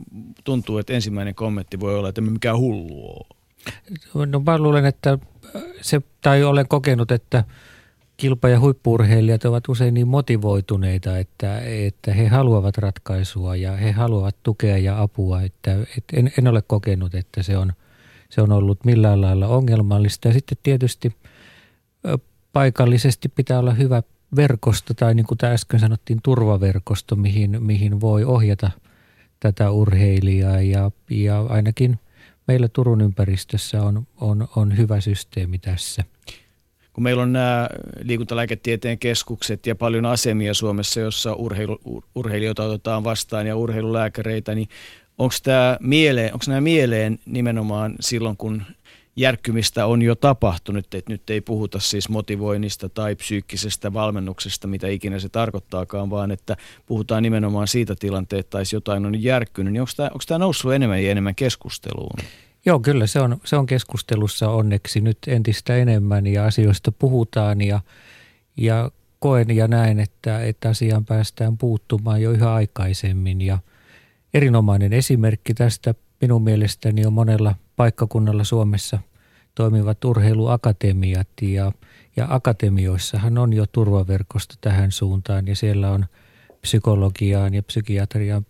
tuntuu, 0.44 0.78
että 0.78 0.92
ensimmäinen 0.92 1.34
kommentti 1.34 1.80
voi 1.80 1.99
olla, 1.99 2.09
että 2.09 2.20
mikä 2.20 2.57
hullu 2.57 3.26
on. 4.14 4.30
No 4.30 4.42
mä 4.47 4.59
luulen, 4.59 4.84
että 4.84 5.18
se, 5.80 6.01
tai 6.20 6.44
olen 6.44 6.68
kokenut, 6.68 7.11
että 7.11 7.44
kilpa- 8.16 8.49
ja 8.49 8.61
huippurheilijat 8.61 9.44
ovat 9.44 9.68
usein 9.68 9.94
niin 9.94 10.09
motivoituneita, 10.09 11.18
että, 11.18 11.61
että 11.61 12.14
he 12.14 12.28
haluavat 12.28 12.78
ratkaisua 12.78 13.57
ja 13.57 13.72
he 13.72 13.92
haluavat 13.92 14.36
tukea 14.42 14.78
ja 14.78 15.03
apua. 15.03 15.42
Että, 15.42 15.72
että 15.99 16.16
en, 16.16 16.32
en 16.38 16.49
ole 16.49 16.62
kokenut, 16.62 17.14
että 17.14 17.42
se 17.42 17.57
on– 17.59 17.72
se 18.29 18.43
on 18.43 18.53
ollut 18.53 18.85
millään 18.85 19.20
lailla 19.20 19.47
ongelmallista. 19.47 20.29
Ja 20.29 20.35
sitten 20.35 20.59
tietysti 20.62 21.16
paikallisesti 22.53 23.29
pitää 23.29 23.59
olla 23.59 23.72
hyvä 23.72 24.03
verkosto 24.37 24.95
tai 24.95 25.14
niin 25.14 25.27
kuin 25.27 25.39
äsken 25.45 25.81
sanottiin 25.81 26.18
turvaverkosto, 26.22 27.16
mihin, 27.16 27.62
mihin 27.62 28.01
voi 28.01 28.24
ohjata 28.24 28.70
tätä 29.41 29.70
urheilijaa 29.70 30.61
ja, 30.61 30.91
ja 31.11 31.41
ainakin 31.41 31.99
meillä 32.47 32.68
Turun 32.68 33.01
ympäristössä 33.01 33.83
on, 33.83 34.07
on, 34.20 34.49
on 34.57 34.77
hyvä 34.77 35.01
systeemi 35.01 35.59
tässä. 35.59 36.05
Kun 36.93 37.03
meillä 37.03 37.22
on 37.22 37.33
nämä 37.33 37.68
liikuntalääketieteen 38.03 38.99
keskukset 38.99 39.66
ja 39.66 39.74
paljon 39.74 40.07
asemia 40.07 40.55
Suomessa, 40.55 41.01
jossa 41.01 41.35
urheilu, 41.35 42.05
urheilijoita 42.14 42.64
otetaan 42.64 43.05
vastaan 43.05 43.47
ja 43.47 43.57
urheilulääkäreitä, 43.57 44.55
niin 44.55 44.68
onko 45.19 45.35
tämä 45.43 45.77
mieleen, 45.81 46.33
onko 46.35 46.45
nämä 46.49 46.61
mieleen 46.61 47.19
nimenomaan 47.27 47.95
silloin, 48.01 48.37
kun 48.37 48.62
järkkymistä 49.17 49.87
on 49.87 50.03
jo 50.03 50.14
tapahtunut, 50.14 50.95
että 50.95 51.12
nyt 51.12 51.31
ei 51.31 51.41
puhuta 51.41 51.81
siis 51.81 52.09
motivoinnista 52.09 52.89
tai 52.89 53.14
psyykkisestä 53.14 53.93
valmennuksesta, 53.93 54.69
mitä 54.69 54.89
ikinä 54.89 55.19
se 55.19 55.29
tarkoittaakaan, 55.29 56.11
vaan 56.11 56.31
että 56.31 56.57
puhutaan 56.87 57.23
nimenomaan 57.23 57.69
siitä 57.69 57.95
tilanteesta, 57.99 58.61
että 58.61 58.77
jotain 58.77 59.07
on 59.07 59.23
järkkynyt, 59.23 59.73
niin 59.73 59.81
onko 59.81 60.23
tämä, 60.27 60.39
noussut 60.39 60.73
enemmän 60.73 61.05
ja 61.05 61.11
enemmän 61.11 61.35
keskusteluun? 61.35 62.19
Joo, 62.67 62.81
kyllä 62.81 63.07
se 63.07 63.21
on, 63.21 63.41
se 63.45 63.57
on 63.57 63.67
keskustelussa 63.67 64.51
onneksi 64.51 65.01
nyt 65.01 65.19
entistä 65.27 65.77
enemmän 65.77 66.27
ja 66.27 66.45
asioista 66.45 66.93
puhutaan 66.93 67.61
ja, 67.61 67.81
ja 68.57 68.91
koen 69.19 69.57
ja 69.57 69.69
näen, 69.69 70.01
että, 70.01 70.41
että 70.41 70.69
asiaan 70.69 71.05
päästään 71.05 71.59
puuttumaan 71.59 72.23
jo 72.23 72.31
yhä 72.31 72.55
aikaisemmin 72.55 73.41
ja– 73.41 73.59
erinomainen 74.35 74.93
esimerkki 74.93 75.55
tästä 75.55 75.95
minun 76.20 76.43
mielestäni 76.43 77.07
on 77.07 77.12
monella 77.12 77.55
paikkakunnalla 77.77 78.45
Suomessa 78.45 78.99
toimivat 79.55 80.05
urheiluakatemiat 80.05 81.29
ja, 81.43 81.72
ja 82.16 82.27
akatemioissahan 82.31 83.39
on 83.39 83.53
jo 83.53 83.66
turvaverkosto 83.66 84.55
tähän 84.61 84.93
suuntaan 84.93 85.47
ja 85.47 85.57
siellä 85.57 85.91
on 85.91 86.07
psykologiaan 86.61 87.55
ja 87.55 87.62
psykiatriaan 87.62 88.45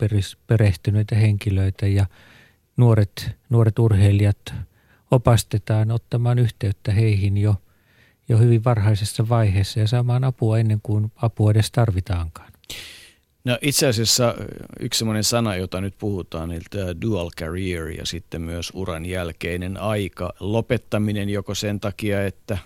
perehtyneitä 0.47 1.15
henkilöitä 1.15 1.87
ja 1.87 2.05
nuoret, 2.77 3.31
nuoret 3.49 3.79
urheilijat 3.79 4.53
opastetaan 5.11 5.91
ottamaan 5.91 6.39
yhteyttä 6.39 6.91
heihin 6.91 7.37
jo, 7.37 7.55
jo 8.29 8.37
hyvin 8.37 8.63
varhaisessa 8.63 9.29
vaiheessa 9.29 9.79
ja 9.79 9.87
saamaan 9.87 10.23
apua 10.23 10.59
ennen 10.59 10.79
kuin 10.83 11.11
apua 11.15 11.51
edes 11.51 11.71
tarvitaankaan. 11.71 12.51
No 13.47 13.57
itse 13.61 13.87
asiassa 13.87 14.35
yksi 14.79 14.97
sellainen 14.97 15.23
sana, 15.23 15.55
jota 15.55 15.81
nyt 15.81 15.93
puhutaan, 15.99 16.49
niin 16.49 16.61
tämä 16.69 17.01
dual 17.01 17.29
career 17.39 17.87
ja 17.87 18.05
sitten 18.05 18.41
myös 18.41 18.71
uran 18.75 19.05
jälkeinen 19.05 19.77
aika. 19.77 20.33
Lopettaminen 20.39 21.29
joko 21.29 21.55
sen 21.55 21.79
takia, 21.79 22.25
että 22.25 22.57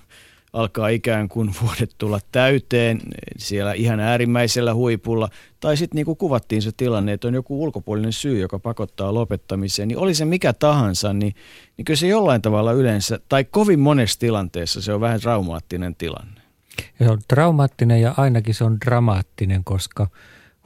alkaa 0.54 0.88
ikään 0.88 1.30
kuin 1.30 1.56
vuodet 1.62 1.96
tulla 1.98 2.20
täyteen 2.32 3.00
siellä 3.38 3.74
ihan 3.74 4.00
äärimmäisellä 4.00 4.74
huipulla, 4.74 5.30
tai 5.60 5.78
sitten 5.78 5.96
niin 5.96 6.06
kuin 6.06 6.18
kuvattiin 6.18 6.62
se 6.62 6.72
tilanne, 6.78 7.14
että 7.14 7.28
on 7.28 7.34
joku 7.34 7.64
ulkopuolinen 7.64 8.14
syy, 8.14 8.40
joka 8.40 8.60
pakottaa 8.60 9.14
lopettamiseen, 9.14 9.88
niin 9.88 9.98
oli 9.98 10.14
se 10.14 10.26
mikä 10.26 10.54
tahansa, 10.54 11.14
niin, 11.14 11.36
niin 11.78 11.86
kyllä 11.86 11.98
se 11.98 12.08
jollain 12.08 12.42
tavalla 12.42 12.72
yleensä, 12.72 13.20
tai 13.30 13.44
kovin 13.44 13.80
monessa 13.80 14.20
tilanteessa 14.20 14.82
se 14.82 14.94
on 14.94 15.02
vähän 15.02 15.20
traumaattinen 15.20 15.96
tilanne. 15.96 16.42
Se 16.98 17.10
on 17.10 17.20
traumaattinen 17.28 18.02
ja 18.02 18.14
ainakin 18.18 18.54
se 18.54 18.64
on 18.64 18.78
dramaattinen, 18.86 19.64
koska– 19.64 20.08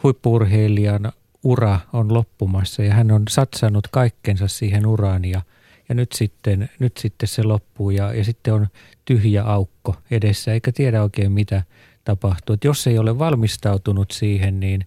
huippurheilijan 0.03 1.11
ura 1.43 1.79
on 1.93 2.13
loppumassa 2.13 2.83
ja 2.83 2.93
hän 2.93 3.11
on 3.11 3.23
satsannut 3.29 3.87
kaikkensa 3.87 4.47
siihen 4.47 4.85
uraan 4.85 5.25
ja, 5.25 5.41
ja 5.89 5.95
nyt, 5.95 6.11
sitten, 6.11 6.69
nyt 6.79 6.97
sitten 6.97 7.27
se 7.27 7.43
loppuu 7.43 7.89
ja, 7.89 8.13
ja 8.13 8.23
sitten 8.23 8.53
on 8.53 8.67
tyhjä 9.05 9.43
aukko 9.43 9.95
edessä 10.11 10.53
eikä 10.53 10.71
tiedä 10.71 11.03
oikein 11.03 11.31
mitä 11.31 11.63
tapahtuu. 12.03 12.53
Et 12.53 12.63
jos 12.63 12.87
ei 12.87 12.99
ole 12.99 13.19
valmistautunut 13.19 14.11
siihen, 14.11 14.59
niin, 14.59 14.85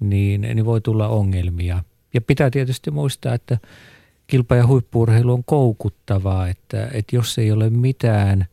niin, 0.00 0.40
niin 0.40 0.64
voi 0.64 0.80
tulla 0.80 1.08
ongelmia. 1.08 1.84
Ja 2.14 2.20
pitää 2.20 2.50
tietysti 2.50 2.90
muistaa, 2.90 3.34
että 3.34 3.58
kilpa- 4.26 4.56
ja 4.56 4.66
huippuurheilu 4.66 5.32
on 5.32 5.44
koukuttavaa, 5.44 6.48
että, 6.48 6.88
että 6.92 7.16
jos 7.16 7.38
ei 7.38 7.52
ole 7.52 7.70
mitään 7.70 8.46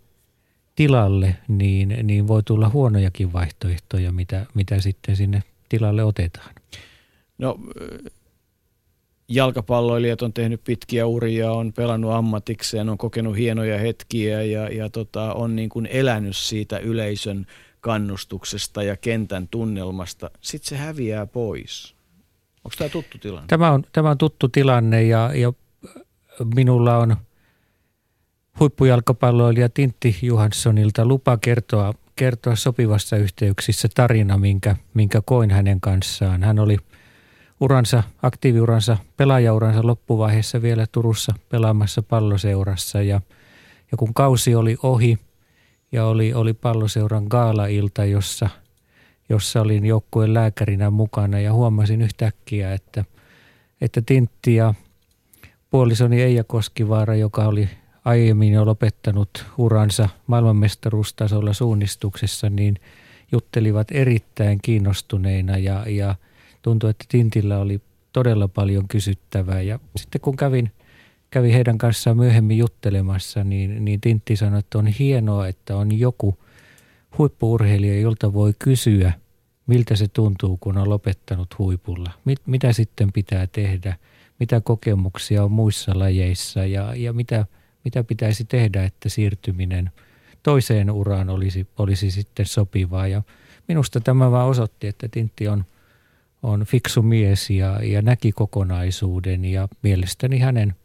tilalle, 0.75 1.35
niin, 1.47 1.95
niin 2.03 2.27
voi 2.27 2.43
tulla 2.43 2.69
huonojakin 2.69 3.33
vaihtoehtoja, 3.33 4.11
mitä, 4.11 4.45
mitä 4.53 4.81
sitten 4.81 5.15
sinne 5.15 5.43
tilalle 5.73 6.03
otetaan. 6.03 6.55
No 7.37 7.59
jalkapalloilijat 9.27 10.21
on 10.21 10.33
tehnyt 10.33 10.63
pitkiä 10.63 11.05
uria, 11.05 11.51
on 11.51 11.73
pelannut 11.73 12.11
ammatikseen, 12.11 12.89
on 12.89 12.97
kokenut 12.97 13.37
hienoja 13.37 13.77
hetkiä 13.79 14.41
ja, 14.41 14.69
ja 14.69 14.89
tota, 14.89 15.33
on 15.33 15.55
niin 15.55 15.69
kuin 15.69 15.85
elänyt 15.85 16.37
siitä 16.37 16.77
yleisön 16.77 17.45
kannustuksesta 17.81 18.83
ja 18.83 18.97
kentän 18.97 19.47
tunnelmasta. 19.47 20.31
Sitten 20.41 20.69
se 20.69 20.75
häviää 20.77 21.25
pois. 21.25 21.95
Onko 22.63 22.75
tämä 22.77 22.89
tuttu 22.89 23.17
tilanne? 23.17 23.47
Tämä 23.47 23.71
on, 23.71 23.83
tämä 23.91 24.09
on 24.09 24.17
tuttu 24.17 24.49
tilanne 24.49 25.03
ja, 25.03 25.31
ja 25.35 25.53
minulla 26.55 26.97
on 26.97 27.17
huippujalkapalloilija 28.59 29.69
Tintti 29.69 30.17
Johanssonilta 30.21 31.05
lupa 31.05 31.37
kertoa, 31.37 31.93
kertoa 32.15 32.55
sopivassa 32.55 33.17
yhteyksissä 33.17 33.87
tarina, 33.95 34.37
minkä, 34.37 34.75
minkä 34.93 35.21
koin 35.25 35.51
hänen 35.51 35.81
kanssaan. 35.81 36.43
Hän 36.43 36.59
oli– 36.59 36.77
uransa, 37.63 38.03
aktiiviuransa, 38.21 38.97
pelaajauransa 39.17 39.87
loppuvaiheessa 39.87 40.61
vielä 40.61 40.85
Turussa 40.91 41.33
pelaamassa 41.49 42.03
palloseurassa 42.03 43.01
ja, 43.01 43.21
ja 43.91 43.97
kun 43.97 44.13
kausi 44.13 44.55
oli 44.55 44.77
ohi 44.83 45.17
ja 45.91 46.05
oli, 46.05 46.33
oli 46.33 46.53
palloseuran 46.53 47.25
gaala-ilta, 47.29 48.05
jossa, 48.05 48.49
jossa 49.29 49.61
olin 49.61 49.85
joukkueen 49.85 50.33
lääkärinä 50.33 50.89
mukana 50.89 51.39
ja 51.39 51.53
huomasin 51.53 52.01
yhtäkkiä, 52.01 52.73
että, 52.73 53.05
että 53.81 54.01
Tintti 54.05 54.55
ja 54.55 54.73
puolisoni 55.69 56.21
Eija 56.21 56.43
Koskivaara, 56.43 57.15
joka 57.15 57.45
oli 57.45 57.69
aiemmin 58.05 58.53
jo 58.53 58.65
lopettanut 58.65 59.45
uransa 59.57 60.09
maailmanmestaruustasolla 60.27 61.53
suunnistuksessa, 61.53 62.49
niin 62.49 62.75
juttelivat 63.31 63.87
erittäin 63.91 64.59
kiinnostuneina 64.61 65.57
ja, 65.57 65.85
ja– 65.87 66.15
tuntui, 66.63 66.89
että 66.89 67.05
Tintillä 67.09 67.59
oli 67.59 67.81
todella 68.13 68.47
paljon 68.47 68.87
kysyttävää. 68.87 69.61
Ja 69.61 69.79
sitten 69.95 70.21
kun 70.21 70.35
kävin, 70.35 70.71
kävin 71.29 71.53
heidän 71.53 71.77
kanssaan 71.77 72.17
myöhemmin 72.17 72.57
juttelemassa, 72.57 73.43
niin, 73.43 73.85
niin 73.85 74.01
Tintti 74.01 74.35
sanoi, 74.35 74.59
että 74.59 74.77
on 74.77 74.87
hienoa, 74.87 75.47
että 75.47 75.77
on 75.77 75.99
joku 75.99 76.37
huippuurheilija, 77.17 78.01
jolta 78.01 78.33
voi 78.33 78.53
kysyä, 78.59 79.13
miltä 79.67 79.95
se 79.95 80.07
tuntuu, 80.07 80.57
kun 80.57 80.77
on 80.77 80.89
lopettanut 80.89 81.57
huipulla. 81.59 82.11
Mit, 82.25 82.39
mitä 82.45 82.73
sitten 82.73 83.11
pitää 83.13 83.47
tehdä, 83.47 83.97
mitä 84.39 84.61
kokemuksia 84.61 85.43
on 85.43 85.51
muissa 85.51 85.99
lajeissa 85.99 86.65
ja, 86.65 86.95
ja 86.95 87.13
mitä, 87.13 87.45
mitä 87.83 88.03
pitäisi 88.03 88.45
tehdä, 88.45 88.83
että 88.83 89.09
siirtyminen 89.09 89.91
toiseen 90.43 90.91
uraan 90.91 91.29
olisi, 91.29 91.67
olisi 91.77 92.11
sitten 92.11 92.45
sopivaa. 92.45 93.07
Ja 93.07 93.21
minusta 93.67 93.99
tämä 93.99 94.31
vaan 94.31 94.47
osoitti, 94.47 94.87
että 94.87 95.07
Tintti 95.07 95.47
on– 95.47 95.65
on 96.43 96.65
fiksu 96.65 97.01
mies 97.01 97.49
ja, 97.49 97.79
ja 97.83 98.01
näki 98.01 98.31
kokonaisuuden 98.31 99.45
ja 99.45 99.67
mielestäni 99.81 100.39
hänen, 100.39 100.75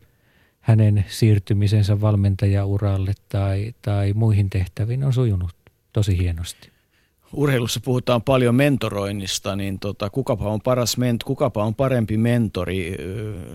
hänen 0.60 1.04
siirtymisensä 1.08 2.00
valmentajauralle 2.00 3.12
tai, 3.28 3.74
tai 3.82 4.12
muihin 4.12 4.50
tehtäviin 4.50 5.04
on 5.04 5.12
sujunut 5.12 5.54
tosi 5.92 6.18
hienosti. 6.18 6.70
Urheilussa 7.32 7.80
puhutaan 7.84 8.22
paljon 8.22 8.54
mentoroinnista, 8.54 9.56
niin 9.56 9.78
tota, 9.78 10.10
kukapa, 10.10 10.48
on 10.48 10.60
paras 10.60 10.96
ment, 10.96 11.24
kukapa 11.24 11.64
on 11.64 11.74
parempi 11.74 12.16
mentori 12.16 12.96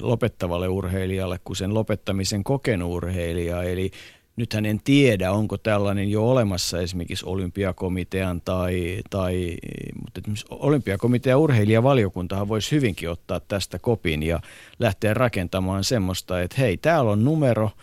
lopettavalle 0.02 0.68
urheilijalle 0.68 1.40
kuin 1.44 1.58
sen 1.58 1.74
lopettamisen 1.74 2.44
kokenut 2.44 2.92
urheilija. 2.92 3.64
Eli 3.64 3.92
nythän 4.36 4.66
en 4.66 4.80
tiedä, 4.84 5.32
onko 5.32 5.58
tällainen 5.58 6.12
jo 6.12 6.30
olemassa 6.30 6.82
esimerkiksi 6.82 7.26
olympiakomitean 7.26 8.42
tai, 8.42 9.02
tai 9.10 9.58
mutta 10.02 10.22
olympiakomitean 10.50 11.40
urheilijavaliokuntahan 11.40 12.48
voisi 12.48 12.72
hyvinkin 12.72 13.10
ottaa 13.10 13.40
tästä 13.40 13.80
kopin 13.80 14.24
ja 14.24 14.40
lähteä 14.80 15.14
rakentamaan 15.14 15.84
semmoista, 15.84 16.42
että 16.42 16.56
hei, 16.60 16.78
täällä 16.78 17.12
on 17.12 17.24
numero– 17.24 17.72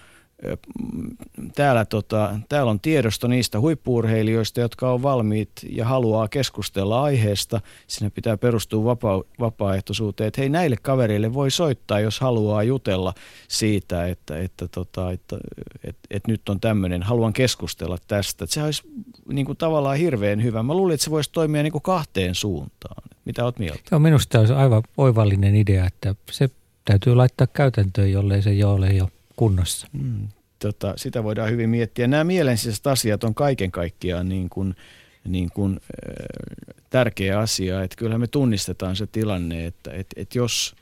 täällä, 1.54 1.84
tota, 1.84 2.38
täällä 2.48 2.70
on 2.70 2.80
tiedosto 2.80 3.28
niistä 3.28 3.60
huippuurheilijoista, 3.60 4.60
jotka 4.60 4.92
on 4.92 5.02
valmiit 5.02 5.50
ja 5.70 5.84
haluaa 5.84 6.28
keskustella 6.28 7.02
aiheesta. 7.02 7.60
Sinne 7.86 8.10
pitää 8.10 8.36
perustua 8.36 8.84
vapaa, 8.84 9.22
vapaaehtoisuuteen, 9.40 10.28
että 10.28 10.40
hei 10.40 10.48
näille 10.48 10.76
kavereille 10.82 11.34
voi 11.34 11.50
soittaa, 11.50 12.00
jos 12.00 12.20
haluaa 12.20 12.62
jutella 12.62 13.14
siitä, 13.48 14.06
että, 14.06 14.38
että, 14.38 14.68
tota, 14.68 15.12
että, 15.12 15.38
että, 15.84 16.00
että 16.10 16.30
nyt 16.30 16.48
on 16.48 16.60
tämmöinen, 16.60 17.02
haluan 17.02 17.32
keskustella 17.32 17.98
tästä. 18.08 18.46
Se 18.46 18.62
olisi 18.62 18.82
niin 19.28 19.46
kuin 19.46 19.58
tavallaan 19.58 19.96
hirveän 19.96 20.42
hyvä. 20.42 20.62
Mä 20.62 20.74
luulin, 20.74 20.94
että 20.94 21.04
se 21.04 21.10
voisi 21.10 21.32
toimia 21.32 21.62
niin 21.62 21.72
kuin 21.72 21.82
kahteen 21.82 22.34
suuntaan. 22.34 23.02
Mitä 23.24 23.44
oot 23.44 23.58
mieltä? 23.58 23.80
Joo, 23.90 23.98
minusta 23.98 24.38
olisi 24.38 24.54
aivan 24.54 24.82
oivallinen 24.96 25.56
idea, 25.56 25.86
että 25.86 26.14
se 26.30 26.50
täytyy 26.84 27.14
laittaa 27.14 27.46
käytäntöön, 27.46 28.12
jollei 28.12 28.42
se 28.42 28.52
jo 28.52 28.72
ole 28.72 28.92
jo 28.92 29.08
kunnossa. 29.40 29.86
Mm, 29.92 30.28
tota, 30.58 30.94
sitä 30.96 31.24
voidaan 31.24 31.50
hyvin 31.50 31.70
miettiä. 31.70 32.06
Nämä 32.06 32.24
mielensisäiset 32.24 32.86
asiat 32.86 33.24
on 33.24 33.34
kaiken 33.34 33.70
kaikkiaan 33.70 34.28
niin 34.28 34.48
kuin, 34.48 34.74
niin 35.24 35.50
kuin, 35.54 35.80
äh, 35.82 36.74
tärkeä 36.90 37.38
asia. 37.38 37.82
Että 37.82 37.96
kyllähän 37.96 38.20
me 38.20 38.26
tunnistetaan 38.26 38.96
se 38.96 39.06
tilanne, 39.06 39.66
että 39.66 39.92
et, 39.92 40.06
et 40.16 40.34
jos 40.34 40.76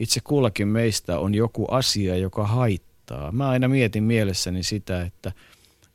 itse 0.00 0.20
kullakin 0.20 0.68
meistä 0.68 1.18
on 1.18 1.34
joku 1.34 1.66
asia, 1.70 2.16
joka 2.16 2.46
haittaa. 2.46 3.32
Mä 3.32 3.48
aina 3.48 3.68
mietin 3.68 4.04
mielessäni 4.04 4.62
sitä, 4.62 5.02
että 5.02 5.32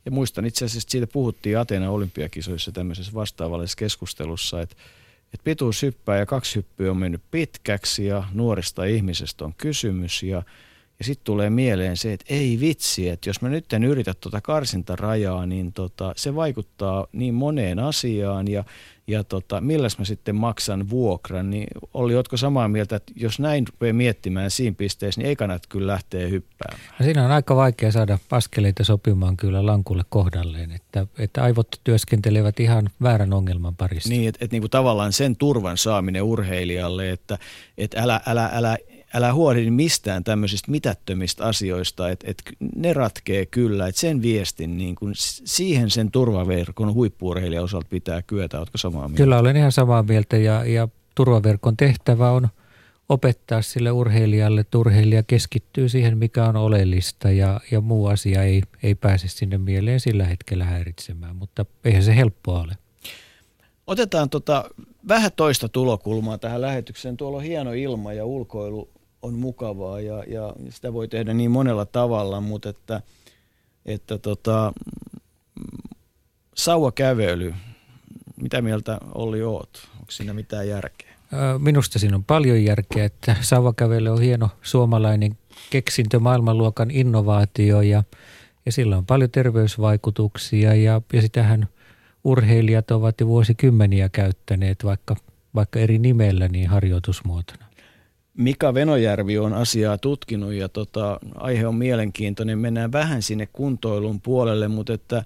ja 0.04 0.10
muistan 0.10 0.46
itse 0.46 0.64
asiassa, 0.64 0.90
siitä 0.90 1.06
puhuttiin 1.06 1.58
Atena 1.58 1.90
olympiakisoissa 1.90 2.72
tämmöisessä 2.72 3.12
vastaavallisessa 3.14 3.78
keskustelussa, 3.78 4.60
että, 4.60 4.76
että 5.24 5.44
pituushyppää 5.44 6.18
ja 6.18 6.26
kaksi 6.26 6.56
hyppyä 6.56 6.90
on 6.90 6.96
mennyt 6.96 7.22
pitkäksi 7.30 8.06
ja 8.06 8.24
nuoresta 8.32 8.84
ihmisestä 8.84 9.44
on 9.44 9.54
kysymys 9.56 10.22
ja– 10.22 10.42
ja 11.00 11.04
sitten 11.04 11.24
tulee 11.24 11.50
mieleen 11.50 11.96
se, 11.96 12.12
että 12.12 12.24
ei 12.28 12.58
vitsi, 12.60 13.08
että 13.08 13.28
jos 13.28 13.42
mä 13.42 13.48
nyt 13.48 13.72
en 13.72 13.84
yritä 13.84 14.14
tuota 14.14 14.40
karsintarajaa, 14.40 15.46
niin 15.46 15.72
tota, 15.72 16.12
se 16.16 16.34
vaikuttaa 16.34 17.06
niin 17.12 17.34
moneen 17.34 17.78
asiaan 17.78 18.48
ja, 18.48 18.64
ja 19.06 19.24
tota, 19.24 19.60
milläs 19.60 19.98
mä 19.98 20.04
sitten 20.04 20.34
maksan 20.34 20.90
vuokran, 20.90 21.50
niin 21.50 21.66
oli 21.94 22.14
oletko 22.14 22.36
samaa 22.36 22.68
mieltä, 22.68 22.96
että 22.96 23.12
jos 23.16 23.38
näin 23.38 23.66
rupeaa 23.66 23.92
miettimään 23.92 24.50
siinä 24.50 24.74
pisteessä, 24.78 25.20
niin 25.20 25.28
ei 25.28 25.36
kannata 25.36 25.68
kyllä 25.68 25.92
lähteä 25.92 26.28
hyppäämään. 26.28 26.94
No 26.98 27.04
siinä 27.04 27.24
on 27.24 27.30
aika 27.30 27.56
vaikea 27.56 27.92
saada 27.92 28.18
askeleita 28.30 28.84
sopimaan 28.84 29.36
kyllä 29.36 29.66
lankulle 29.66 30.02
kohdalleen, 30.08 30.72
että, 30.72 31.06
että 31.18 31.42
aivot 31.42 31.80
työskentelevät 31.84 32.60
ihan 32.60 32.90
väärän 33.02 33.32
ongelman 33.32 33.76
parissa. 33.76 34.08
Niin, 34.08 34.28
että, 34.28 34.44
että 34.44 34.54
niin 34.54 34.62
kuin 34.62 34.70
tavallaan 34.70 35.12
sen 35.12 35.36
turvan 35.36 35.76
saaminen 35.76 36.22
urheilijalle, 36.22 37.10
että, 37.10 37.38
että 37.78 38.02
älä, 38.02 38.20
älä, 38.26 38.50
älä 38.52 38.78
älä 39.14 39.34
huolehdi 39.34 39.70
mistään 39.70 40.24
tämmöisistä 40.24 40.70
mitättömistä 40.70 41.44
asioista, 41.44 42.10
että 42.10 42.30
et 42.30 42.42
ne 42.76 42.92
ratkee 42.92 43.46
kyllä, 43.46 43.86
että 43.86 44.00
sen 44.00 44.22
viestin, 44.22 44.78
niin 44.78 44.94
kun 44.94 45.12
siihen 45.14 45.90
sen 45.90 46.10
turvaverkon 46.10 46.94
huippuurheilijan 46.94 47.64
osalta 47.64 47.86
pitää 47.90 48.22
kyetä, 48.22 48.58
oletko 48.58 48.78
samaa 48.78 49.08
mieltä? 49.08 49.16
Kyllä 49.16 49.38
olen 49.38 49.56
ihan 49.56 49.72
samaa 49.72 50.02
mieltä 50.02 50.36
ja, 50.36 50.64
ja 50.64 50.88
turvaverkon 51.14 51.76
tehtävä 51.76 52.30
on 52.30 52.48
opettaa 53.08 53.62
sille 53.62 53.90
urheilijalle, 53.90 54.60
että 54.60 54.78
urheilija 54.78 55.22
keskittyy 55.22 55.88
siihen, 55.88 56.18
mikä 56.18 56.44
on 56.44 56.56
oleellista 56.56 57.30
ja, 57.30 57.60
ja 57.70 57.80
muu 57.80 58.06
asia 58.06 58.42
ei, 58.42 58.62
ei 58.82 58.94
pääse 58.94 59.28
sinne 59.28 59.58
mieleen 59.58 60.00
sillä 60.00 60.24
hetkellä 60.24 60.64
häiritsemään, 60.64 61.36
mutta 61.36 61.66
eihän 61.84 62.02
se 62.02 62.16
helppoa 62.16 62.60
ole. 62.60 62.72
Otetaan 63.86 64.30
tota, 64.30 64.64
vähän 65.08 65.30
toista 65.36 65.68
tulokulmaa 65.68 66.38
tähän 66.38 66.60
lähetykseen. 66.60 67.16
Tuolla 67.16 67.38
on 67.38 67.44
hieno 67.44 67.72
ilma 67.72 68.12
ja 68.12 68.24
ulkoilu 68.24 68.90
on 69.22 69.34
mukavaa 69.34 70.00
ja, 70.00 70.24
ja 70.26 70.52
sitä 70.68 70.92
voi 70.92 71.08
tehdä 71.08 71.34
niin 71.34 71.50
monella 71.50 71.86
tavalla, 71.86 72.40
mutta 72.40 72.68
että, 72.68 73.02
että 73.86 74.18
tota, 74.18 74.72
sauvakävely, 76.54 77.54
mitä 78.36 78.62
mieltä 78.62 78.98
Olli 79.14 79.42
oot? 79.42 79.88
Onko 79.94 80.10
siinä 80.10 80.34
mitään 80.34 80.68
järkeä? 80.68 81.10
Minusta 81.58 81.98
siinä 81.98 82.16
on 82.16 82.24
paljon 82.24 82.64
järkeä, 82.64 83.04
että 83.04 83.36
sauvakävely 83.40 84.08
on 84.08 84.20
hieno 84.20 84.48
suomalainen 84.62 85.38
keksintö, 85.70 86.18
maailmanluokan 86.18 86.90
innovaatio 86.90 87.80
ja, 87.80 88.04
ja 88.66 88.72
sillä 88.72 88.96
on 88.96 89.06
paljon 89.06 89.30
terveysvaikutuksia 89.30 90.74
ja, 90.74 91.02
ja 91.12 91.22
sitähän 91.22 91.68
urheilijat 92.24 92.90
ovat 92.90 93.20
jo 93.20 93.26
vuosikymmeniä 93.26 94.08
käyttäneet 94.08 94.84
vaikka, 94.84 95.16
vaikka 95.54 95.78
eri 95.78 95.98
nimellä 95.98 96.48
niin 96.48 96.68
harjoitusmuotona. 96.68 97.69
Mika 98.40 98.74
Venojärvi 98.74 99.38
on 99.38 99.52
asiaa 99.52 99.98
tutkinut 99.98 100.52
ja 100.52 100.68
tota, 100.68 101.20
aihe 101.34 101.66
on 101.66 101.74
mielenkiintoinen. 101.74 102.58
Mennään 102.58 102.92
vähän 102.92 103.22
sinne 103.22 103.48
kuntoilun 103.52 104.20
puolelle, 104.20 104.68
mutta 104.68 104.92
että, 104.92 105.24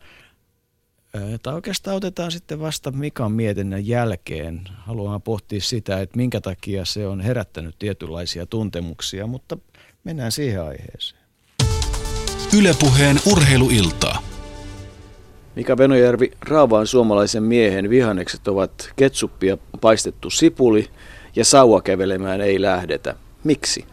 että 1.34 1.54
oikeastaan 1.54 1.96
otetaan 1.96 2.32
sitten 2.32 2.60
vasta 2.60 2.90
Mikan 2.90 3.32
mietinnän 3.32 3.86
jälkeen. 3.86 4.60
Haluan 4.74 5.22
pohtia 5.22 5.60
sitä, 5.60 6.00
että 6.00 6.16
minkä 6.16 6.40
takia 6.40 6.84
se 6.84 7.06
on 7.06 7.20
herättänyt 7.20 7.78
tietynlaisia 7.78 8.46
tuntemuksia, 8.46 9.26
mutta 9.26 9.58
Mennään 10.04 10.32
siihen 10.32 10.62
aiheeseen. 10.62 11.20
Ylepuheen 12.58 13.16
urheiluiltaa. 13.32 14.22
Mika 15.56 15.78
Venojärvi, 15.78 16.30
raavaan 16.48 16.86
suomalaisen 16.86 17.42
miehen 17.42 17.90
vihannekset 17.90 18.48
ovat 18.48 18.92
ketsuppia 18.96 19.58
paistettu 19.80 20.30
sipuli 20.30 20.90
ja 21.36 21.44
sauva 21.44 21.80
kävelemään 21.80 22.40
ei 22.40 22.62
lähdetä. 22.62 23.14
Miksi? 23.44 23.84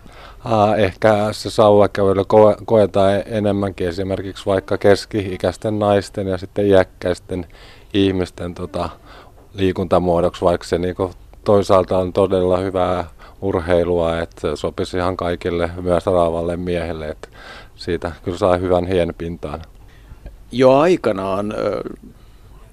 Aa, 0.46 0.76
ehkä 0.76 1.28
se 1.32 1.50
sauvakävely 1.50 2.22
ko- 2.22 2.64
koetaan 2.66 3.24
enemmänkin 3.26 3.88
esimerkiksi 3.88 4.46
vaikka 4.46 4.78
keski-ikäisten 4.78 5.80
naisten 5.80 6.28
ja 6.28 6.38
sitten 6.38 6.68
iäkkäisten 6.68 7.46
ihmisten 7.94 8.54
tota, 8.54 8.90
liikuntamuodoksi, 9.54 10.42
vaikka 10.42 10.68
se 10.68 10.78
niinku 10.78 11.12
toisaalta 11.44 11.98
on 11.98 12.14
todella 12.14 12.58
hyvää 12.58 13.06
urheilua, 13.42 14.20
että 14.20 14.56
sopisi 14.56 14.98
ihan 14.98 15.18
kaikille, 15.18 15.70
myös 15.82 16.06
raavalle 16.06 16.58
miehelle, 16.58 17.10
että 17.10 17.28
siitä 17.76 18.12
kyllä 18.24 18.38
saa 18.38 18.58
hyvän 18.58 18.88
hienpintaan. 18.88 19.62
Jo 20.52 20.78
aikanaan 20.78 21.54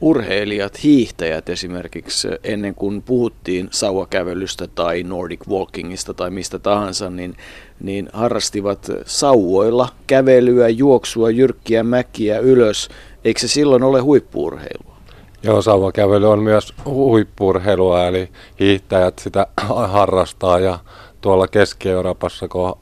urheilijat, 0.01 0.83
hiihtäjät 0.83 1.49
esimerkiksi, 1.49 2.29
ennen 2.45 2.75
kuin 2.75 3.03
puhuttiin 3.03 3.69
sauvakävelystä 3.71 4.67
tai 4.67 5.03
Nordic 5.03 5.41
Walkingista 5.49 6.15
tai 6.15 6.31
mistä 6.31 6.59
tahansa, 6.59 7.11
niin, 7.11 7.37
niin 7.81 8.09
harrastivat 8.13 8.91
sauvoilla 9.07 9.89
kävelyä, 10.07 10.69
juoksua, 10.69 11.31
jyrkkiä 11.31 11.83
mäkiä 11.83 12.39
ylös. 12.39 12.89
Eikö 13.25 13.41
se 13.41 13.49
silloin 13.49 13.83
ole 13.83 14.01
huippuurheilua? 14.01 14.97
Joo, 15.43 15.63
sauvakävely 15.63 16.31
on 16.31 16.39
myös 16.39 16.75
huippurheilua, 16.85 18.07
eli 18.07 18.29
hiihtäjät 18.61 19.19
sitä 19.19 19.47
harrastaa 19.87 20.59
ja 20.59 20.79
tuolla 21.21 21.49
Keski-Euroopassa, 21.49 22.49
kun 22.49 22.79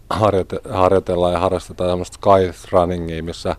harjoitellaan 0.68 1.32
ja 1.32 1.40
harrastetaan 1.40 1.90
tämmöistä 1.90 2.18
runningia, 2.72 3.22
missä 3.22 3.56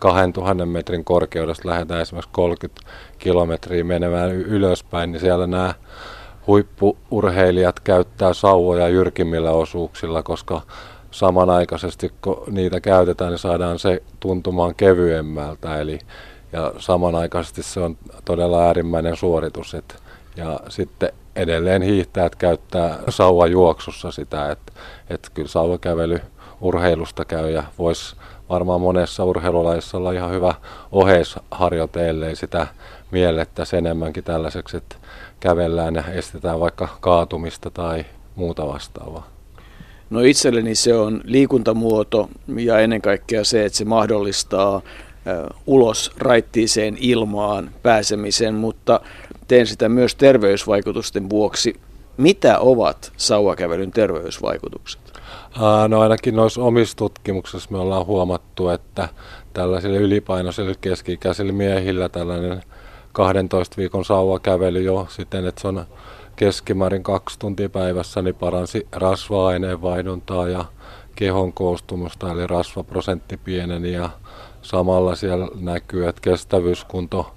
2000 0.00 0.66
metrin 0.66 1.04
korkeudesta 1.04 1.68
lähdetään 1.68 2.00
esimerkiksi 2.00 2.30
30 2.32 2.80
kilometriä 3.18 3.84
menemään 3.84 4.30
ylöspäin, 4.30 5.12
niin 5.12 5.20
siellä 5.20 5.46
nämä 5.46 5.74
huippuurheilijat 6.46 7.80
käyttää 7.80 8.32
sauvoja 8.32 8.88
jyrkimmillä 8.88 9.50
osuuksilla, 9.50 10.22
koska 10.22 10.62
samanaikaisesti 11.10 12.12
kun 12.20 12.42
niitä 12.50 12.80
käytetään, 12.80 13.30
niin 13.30 13.38
saadaan 13.38 13.78
se 13.78 14.02
tuntumaan 14.20 14.74
kevyemmältä. 14.74 15.80
Eli, 15.80 15.98
ja 16.52 16.72
samanaikaisesti 16.78 17.62
se 17.62 17.80
on 17.80 17.96
todella 18.24 18.62
äärimmäinen 18.62 19.16
suoritus. 19.16 19.74
Et, 19.74 20.02
ja 20.36 20.60
sitten 20.68 21.12
edelleen 21.36 21.82
hiihtäjät 21.82 22.36
käyttää 22.36 22.98
sauvajuoksussa 23.08 24.10
sitä, 24.10 24.50
että 24.50 24.72
et 25.10 25.30
kyllä 25.34 25.48
sauvakävely 25.48 26.20
urheilusta 26.60 27.24
käy 27.24 27.50
ja 27.50 27.62
voisi 27.78 28.16
varmaan 28.50 28.80
monessa 28.80 29.24
urheilulajissa 29.24 29.96
olla 29.96 30.12
ihan 30.12 30.30
hyvä 30.30 30.54
oheisharjoite, 30.92 32.08
ellei 32.08 32.36
sitä 32.36 32.66
miellettäisi 33.10 33.76
enemmänkin 33.76 34.24
tällaiseksi, 34.24 34.76
että 34.76 34.96
kävellään 35.40 35.94
ja 35.94 36.04
estetään 36.12 36.60
vaikka 36.60 36.88
kaatumista 37.00 37.70
tai 37.70 38.04
muuta 38.34 38.66
vastaavaa. 38.66 39.26
No 40.10 40.20
itselleni 40.20 40.74
se 40.74 40.94
on 40.94 41.20
liikuntamuoto 41.24 42.28
ja 42.56 42.78
ennen 42.78 43.02
kaikkea 43.02 43.44
se, 43.44 43.64
että 43.64 43.78
se 43.78 43.84
mahdollistaa 43.84 44.82
ulos 45.66 46.12
raittiiseen 46.18 46.96
ilmaan 47.00 47.70
pääsemisen, 47.82 48.54
mutta 48.54 49.00
teen 49.48 49.66
sitä 49.66 49.88
myös 49.88 50.14
terveysvaikutusten 50.14 51.30
vuoksi. 51.30 51.80
Mitä 52.16 52.58
ovat 52.58 53.12
sauvakävelyn 53.16 53.90
terveysvaikutukset? 53.90 55.09
No 55.88 56.00
ainakin 56.00 56.36
noissa 56.36 56.62
omissa 56.62 56.96
tutkimuksissa 56.96 57.70
me 57.70 57.78
ollaan 57.78 58.06
huomattu, 58.06 58.68
että 58.68 59.08
tällaisille 59.52 59.96
ylipainoisille 59.96 60.74
keski-ikäisille 60.80 61.52
miehillä 61.52 62.08
tällainen 62.08 62.62
12 63.12 63.76
viikon 63.76 64.04
sauvakävely 64.04 64.82
jo 64.82 65.06
siten, 65.08 65.46
että 65.46 65.60
se 65.60 65.68
on 65.68 65.86
keskimäärin 66.36 67.02
kaksi 67.02 67.38
tuntia 67.38 67.68
päivässä, 67.68 68.22
niin 68.22 68.34
paransi 68.34 68.86
rasva-aineen 68.92 69.82
vaihduntaa 69.82 70.48
ja 70.48 70.64
kehon 71.16 71.52
koostumusta, 71.52 72.32
eli 72.32 72.46
rasvaprosentti 72.46 73.36
pieneni 73.36 73.92
ja 73.92 74.10
samalla 74.62 75.14
siellä 75.14 75.48
näkyy, 75.60 76.08
että 76.08 76.20
kestävyyskunto 76.20 77.34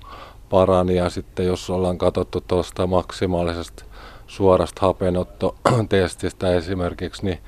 parani 0.49 0.95
ja 0.95 1.09
sitten 1.09 1.45
jos 1.45 1.69
ollaan 1.69 1.97
katsottu 1.97 2.41
tuosta 2.41 2.87
maksimaalisesta 2.87 3.85
suorasta 4.27 4.85
hapenottotestistä 4.85 6.53
esimerkiksi, 6.55 7.25
niin 7.25 7.39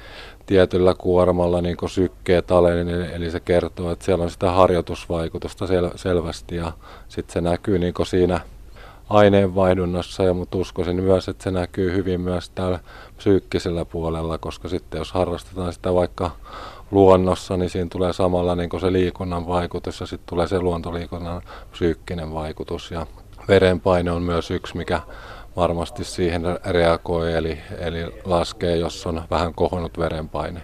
tietyllä 0.46 0.94
kuormalla 0.98 1.62
niin 1.62 1.78
sykkeet 1.88 2.52
aleni, 2.52 2.94
eli 3.14 3.32
se 3.32 3.40
kertoo, 3.40 3.92
että 3.92 4.06
siellä 4.06 4.24
on 4.24 4.32
sitä 4.32 4.52
harjoitusvaikutusta 4.52 5.66
sel- 5.66 5.98
selvästi 5.98 6.56
ja 6.56 6.72
sitten 7.08 7.34
se 7.34 7.42
näkyy 7.42 7.80
niin 7.80 7.94
siinä 8.04 8.40
aineenvaihdunnassa, 9.10 10.24
ja 10.24 10.34
mutta 10.34 10.58
uskoisin 10.58 11.04
myös, 11.04 11.28
että 11.28 11.44
se 11.44 11.52
näkyy 11.52 11.94
hyvin 11.94 12.22
myös 12.22 12.50
täällä 12.50 12.80
psyykkisellä 13.18 13.86
puolella, 13.86 14.38
koska 14.38 14.70
sitten 14.70 14.98
jos 14.98 15.12
harrastetaan 15.12 15.74
sitä 15.74 15.94
vaikka 15.94 16.32
luonnossa, 16.92 17.58
niin 17.58 17.70
siinä 17.70 17.90
tulee 17.92 18.14
samalla 18.14 18.56
niin 18.56 18.70
se 18.82 18.92
liikunnan 18.92 19.48
vaikutus 19.48 20.00
ja 20.00 20.06
sitten 20.06 20.30
tulee 20.30 20.48
se 20.48 20.60
luontoliikunnan 20.60 21.42
psyykkinen 21.72 22.34
vaikutus 22.34 22.92
ja 22.92 23.06
verenpaine 23.48 24.12
on 24.12 24.22
myös 24.22 24.52
yksi, 24.52 24.78
mikä 24.78 25.02
varmasti 25.56 26.04
siihen 26.04 26.44
reagoi, 26.66 27.34
eli, 27.34 27.58
eli 27.80 28.06
laskee, 28.26 28.78
jos 28.78 29.08
on 29.08 29.22
vähän 29.32 29.54
kohonnut 29.54 29.98
verenpaine. 29.98 30.62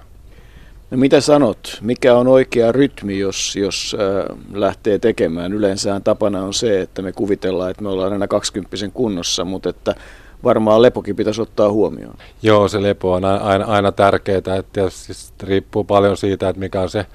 No 0.92 0.98
mitä 0.98 1.22
sanot, 1.22 1.78
mikä 1.82 2.16
on 2.16 2.28
oikea 2.28 2.72
rytmi, 2.72 3.20
jos, 3.20 3.56
jos 3.56 3.96
äh, 4.00 4.38
lähtee 4.54 5.00
tekemään? 5.00 5.54
Yleensä 5.54 6.02
tapana 6.04 6.44
on 6.44 6.54
se, 6.54 6.82
että 6.82 7.02
me 7.02 7.12
kuvitellaan, 7.12 7.72
että 7.72 7.84
me 7.84 7.90
ollaan 7.90 8.14
aina 8.14 8.28
20 8.28 8.78
kunnossa, 8.94 9.46
mutta 9.46 9.70
että 9.70 9.96
varmaan 10.44 10.82
lepokin 10.82 11.16
pitäisi 11.16 11.42
ottaa 11.42 11.72
huomioon. 11.72 12.16
Joo, 12.42 12.68
se 12.68 12.82
lepo 12.82 13.14
on 13.14 13.26
aina, 13.26 13.66
aina 13.66 13.92
tärkeää, 13.92 14.38
että 14.38 14.64
tietysti 14.74 15.14
riippuu 15.44 15.84
paljon 15.84 16.18
siitä, 16.18 16.50
että 16.50 16.60
mikä 16.60 16.82
on 16.82 16.90
se 16.90 17.06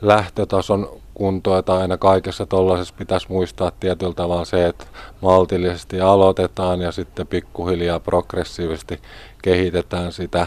lähtötason 0.00 0.99
kuntoa, 1.20 1.58
että 1.58 1.74
aina 1.74 1.96
kaikessa 1.96 2.46
tuollaisessa 2.46 2.94
pitäisi 2.98 3.26
muistaa 3.28 3.72
tietyllä 3.80 4.14
tavalla 4.14 4.44
se, 4.44 4.66
että 4.66 4.84
maltillisesti 5.20 6.00
aloitetaan 6.00 6.80
ja 6.80 6.92
sitten 6.92 7.26
pikkuhiljaa 7.26 8.00
progressiivisesti 8.00 9.00
kehitetään 9.42 10.12
sitä 10.12 10.46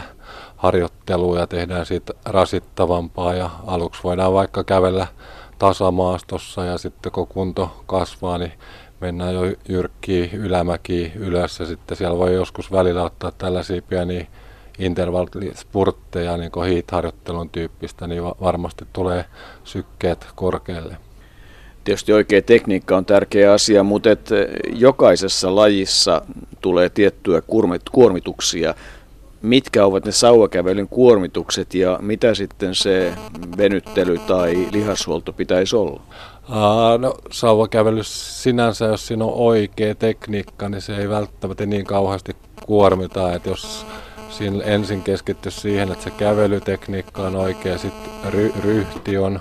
harjoittelua 0.56 1.38
ja 1.38 1.46
tehdään 1.46 1.86
siitä 1.86 2.12
rasittavampaa 2.24 3.34
ja 3.34 3.50
aluksi 3.66 4.00
voidaan 4.04 4.32
vaikka 4.32 4.64
kävellä 4.64 5.06
tasamaastossa 5.58 6.64
ja 6.64 6.78
sitten 6.78 7.12
kun 7.12 7.26
kunto 7.26 7.82
kasvaa, 7.86 8.38
niin 8.38 8.52
mennään 9.00 9.34
jo 9.34 9.42
jyrkkiä 9.68 10.28
ylämäkiä 10.32 11.10
ylös 11.16 11.60
ja 11.60 11.66
sitten 11.66 11.96
siellä 11.96 12.18
voi 12.18 12.34
joskus 12.34 12.72
välillä 12.72 13.02
ottaa 13.02 13.32
tällaisia 13.38 13.82
pieniä 13.82 14.26
intervallispurtteja, 14.78 16.36
niin 16.36 16.50
kuin 16.50 16.70
heat-harjoittelun 16.70 17.50
tyyppistä, 17.50 18.06
niin 18.06 18.22
varmasti 18.24 18.86
tulee 18.92 19.24
sykkeet 19.64 20.26
korkealle. 20.34 20.96
Tietysti 21.84 22.12
oikea 22.12 22.42
tekniikka 22.42 22.96
on 22.96 23.04
tärkeä 23.04 23.52
asia, 23.52 23.82
mutta 23.82 24.10
et 24.10 24.28
jokaisessa 24.72 25.54
lajissa 25.54 26.22
tulee 26.60 26.88
tiettyjä 26.88 27.42
kuormituksia. 27.92 28.74
Mitkä 29.42 29.84
ovat 29.84 30.04
ne 30.04 30.12
sauvakävelyn 30.12 30.88
kuormitukset 30.88 31.74
ja 31.74 31.98
mitä 32.02 32.34
sitten 32.34 32.74
se 32.74 33.12
venyttely 33.56 34.18
tai 34.18 34.68
lihashuolto 34.72 35.32
pitäisi 35.32 35.76
olla? 35.76 36.02
Aa, 36.48 36.98
no 36.98 37.14
sauvakävely 37.30 38.00
sinänsä, 38.04 38.84
jos 38.84 39.06
siinä 39.06 39.24
on 39.24 39.34
oikea 39.34 39.94
tekniikka, 39.94 40.68
niin 40.68 40.80
se 40.80 40.96
ei 40.96 41.08
välttämättä 41.08 41.66
niin 41.66 41.84
kauheasti 41.84 42.36
kuormita, 42.66 43.34
että 43.34 43.48
jos 43.48 43.86
siinä 44.34 44.64
ensin 44.64 45.02
keskitty 45.02 45.50
siihen, 45.50 45.92
että 45.92 46.04
se 46.04 46.10
kävelytekniikka 46.10 47.22
on 47.22 47.36
oikea, 47.36 47.78
sitten 47.78 48.32
ry- 48.32 48.60
ryhti 48.64 49.18
on 49.18 49.40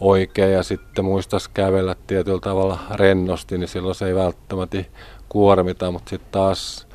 oikea 0.00 0.48
ja 0.48 0.62
sitten 0.62 1.04
muistaisi 1.04 1.50
kävellä 1.54 1.96
tietyllä 2.06 2.40
tavalla 2.40 2.78
rennosti, 2.94 3.58
niin 3.58 3.68
silloin 3.68 3.94
se 3.94 4.06
ei 4.06 4.14
välttämättä 4.14 4.84
kuormita, 5.28 5.90
mutta 5.90 6.10
sitten 6.10 6.32
taas 6.32 6.86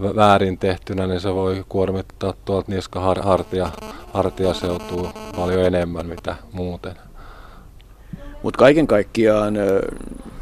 väärin 0.00 0.58
tehtynä, 0.58 1.06
niin 1.06 1.20
se 1.20 1.34
voi 1.34 1.64
kuormittaa 1.68 2.34
tuolta 2.44 2.72
niska 2.72 3.00
hartia, 3.00 3.70
hartiaseutuu 4.12 5.08
paljon 5.36 5.64
enemmän 5.64 6.06
mitä 6.06 6.36
muuten. 6.52 6.94
Mutta 8.42 8.58
kaiken 8.58 8.86
kaikkiaan 8.86 9.54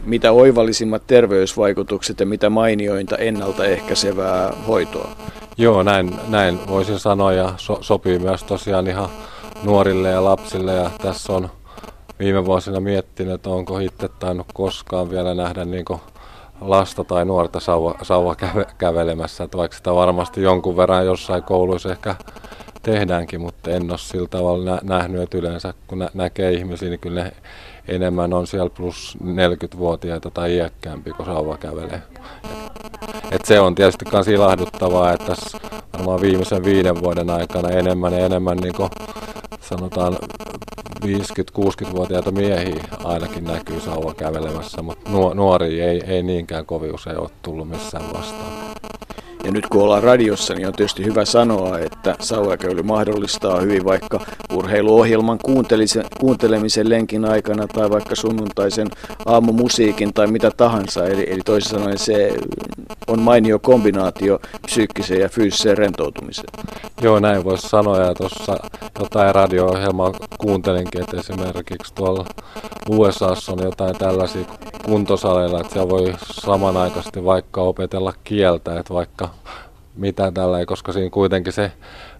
mitä 0.04 0.32
oivallisimmat 0.32 1.06
terveysvaikutukset 1.06 2.20
ja 2.20 2.26
mitä 2.26 2.50
mainiointa 2.50 3.16
ennaltaehkäisevää 3.16 4.52
hoitoa. 4.68 5.16
Joo, 5.56 5.82
näin, 5.82 6.18
näin 6.28 6.58
voisin 6.66 6.98
sanoa 6.98 7.32
ja 7.32 7.54
so, 7.56 7.78
sopii 7.80 8.18
myös 8.18 8.44
tosiaan 8.44 8.86
ihan 8.86 9.08
nuorille 9.62 10.08
ja 10.10 10.24
lapsille 10.24 10.74
ja 10.74 10.90
tässä 11.02 11.32
on 11.32 11.50
viime 12.18 12.44
vuosina 12.44 12.80
miettinyt, 12.80 13.34
että 13.34 13.50
onko 13.50 13.78
itse 13.78 14.08
tainnut 14.08 14.46
koskaan 14.54 15.10
vielä 15.10 15.34
nähdä 15.34 15.64
niin 15.64 15.84
lasta 16.60 17.04
tai 17.04 17.24
nuorta 17.24 17.60
sauva, 17.60 17.94
sauva 18.02 18.34
käve, 18.34 18.66
kävelemässä, 18.78 19.44
että 19.44 19.58
vaikka 19.58 19.76
sitä 19.76 19.94
varmasti 19.94 20.42
jonkun 20.42 20.76
verran 20.76 21.06
jossain 21.06 21.42
kouluissa 21.42 21.92
ehkä 21.92 22.14
tehdäänkin, 22.82 23.40
mutta 23.40 23.70
en 23.70 23.90
ole 23.90 23.98
sillä 23.98 24.28
tavalla 24.28 24.64
nä- 24.70 24.80
nähnyt, 24.82 25.22
että 25.22 25.38
yleensä 25.38 25.74
kun 25.86 25.98
nä- 25.98 26.10
näkee 26.14 26.52
ihmisiä, 26.52 26.88
niin 26.88 27.00
kyllä 27.00 27.24
ne 27.24 27.32
enemmän 27.88 28.32
on 28.32 28.46
siellä 28.46 28.70
plus 28.70 29.18
40-vuotiaita 29.24 30.30
tai 30.30 30.56
iäkkäämpi, 30.56 31.10
kun 31.10 31.26
sauva 31.26 31.56
kävelee. 31.56 32.02
Et, 33.32 33.44
se 33.44 33.60
on 33.60 33.74
tietysti 33.74 34.04
myös 34.12 34.28
ilahduttavaa, 34.28 35.12
että 35.12 35.26
tässä 35.26 35.58
varmaan 35.92 36.20
viimeisen 36.20 36.64
viiden 36.64 37.02
vuoden 37.02 37.30
aikana 37.30 37.68
enemmän 37.68 38.12
ja 38.12 38.26
enemmän 38.26 38.56
niin 38.56 38.74
kuin 38.74 38.90
sanotaan 39.60 40.18
50-60-vuotiaita 41.04 42.30
miehiä 42.30 42.84
ainakin 43.04 43.44
näkyy 43.44 43.80
sauva 43.80 44.14
kävelemässä, 44.14 44.82
mutta 44.82 45.10
nuori 45.34 45.80
ei, 45.80 46.02
ei 46.06 46.22
niinkään 46.22 46.66
kovin 46.66 46.94
usein 46.94 47.18
ole 47.18 47.30
tullut 47.42 47.68
missään 47.68 48.12
vastaan. 48.12 48.71
Ja 49.44 49.52
nyt 49.52 49.66
kun 49.66 49.82
ollaan 49.82 50.02
radiossa, 50.02 50.54
niin 50.54 50.66
on 50.66 50.72
tietysti 50.72 51.04
hyvä 51.04 51.24
sanoa, 51.24 51.78
että 51.78 52.16
sauvakäyly 52.20 52.82
mahdollistaa 52.82 53.60
hyvin 53.60 53.84
vaikka 53.84 54.20
urheiluohjelman 54.52 55.38
kuuntelemisen 56.20 56.88
lenkin 56.88 57.24
aikana 57.24 57.66
tai 57.66 57.90
vaikka 57.90 58.14
sunnuntaisen 58.14 58.88
aamumusiikin 59.26 60.14
tai 60.14 60.26
mitä 60.26 60.50
tahansa. 60.56 61.06
Eli, 61.06 61.32
eli 61.32 61.40
toisin 61.44 61.70
sanoen 61.70 61.98
se 61.98 62.34
on 63.06 63.20
mainio 63.22 63.58
kombinaatio 63.58 64.40
psyykkiseen 64.66 65.20
ja 65.20 65.28
fyysiseen 65.28 65.78
rentoutumiseen. 65.78 66.48
Joo, 67.02 67.20
näin 67.20 67.44
voisi 67.44 67.68
sanoa. 67.68 67.98
Ja 67.98 68.14
tuossa 68.14 68.56
jotain 69.00 69.34
radio-ohjelmaa 69.34 70.12
kuuntelinkin, 70.38 71.00
että 71.00 71.16
esimerkiksi 71.16 71.94
tuolla 71.94 72.24
USAssa 72.88 73.52
on 73.52 73.62
jotain 73.62 73.98
tällaisia 73.98 74.44
kuntosaleilla, 74.84 75.60
että 75.60 75.72
siellä 75.72 75.90
voi 75.90 76.14
samanaikaisesti 76.22 77.24
vaikka 77.24 77.60
opetella 77.62 78.12
kieltä, 78.24 78.78
että 78.78 78.94
vaikka 78.94 79.28
mitä 79.94 80.32
tällä, 80.32 80.66
koska 80.66 80.92
siinä 80.92 81.10
kuitenkin 81.10 81.52
se 81.52 81.72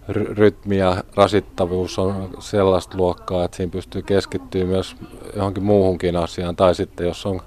rytmi 0.09 0.77
ja 0.77 1.03
rasittavuus 1.15 1.99
on 1.99 2.29
sellaista 2.39 2.97
luokkaa, 2.97 3.45
että 3.45 3.57
siinä 3.57 3.71
pystyy 3.71 4.01
keskittyä 4.01 4.65
myös 4.65 4.95
johonkin 5.35 5.63
muuhunkin 5.63 6.15
asiaan. 6.15 6.55
Tai 6.55 6.75
sitten 6.75 7.07
jos 7.07 7.25
on 7.25 7.41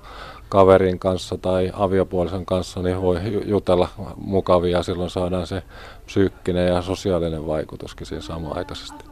kaverin 0.48 0.98
kanssa 0.98 1.38
tai 1.38 1.70
aviopuolisen 1.72 2.46
kanssa, 2.46 2.82
niin 2.82 3.02
voi 3.02 3.18
jutella 3.44 3.88
mukavia 4.16 4.76
ja 4.76 4.82
silloin 4.82 5.10
saadaan 5.10 5.46
se 5.46 5.62
psyykkinen 6.06 6.68
ja 6.68 6.82
sosiaalinen 6.82 7.46
vaikutuskin 7.46 8.06
siinä 8.06 8.22
samanaikaisesti. 8.22 9.04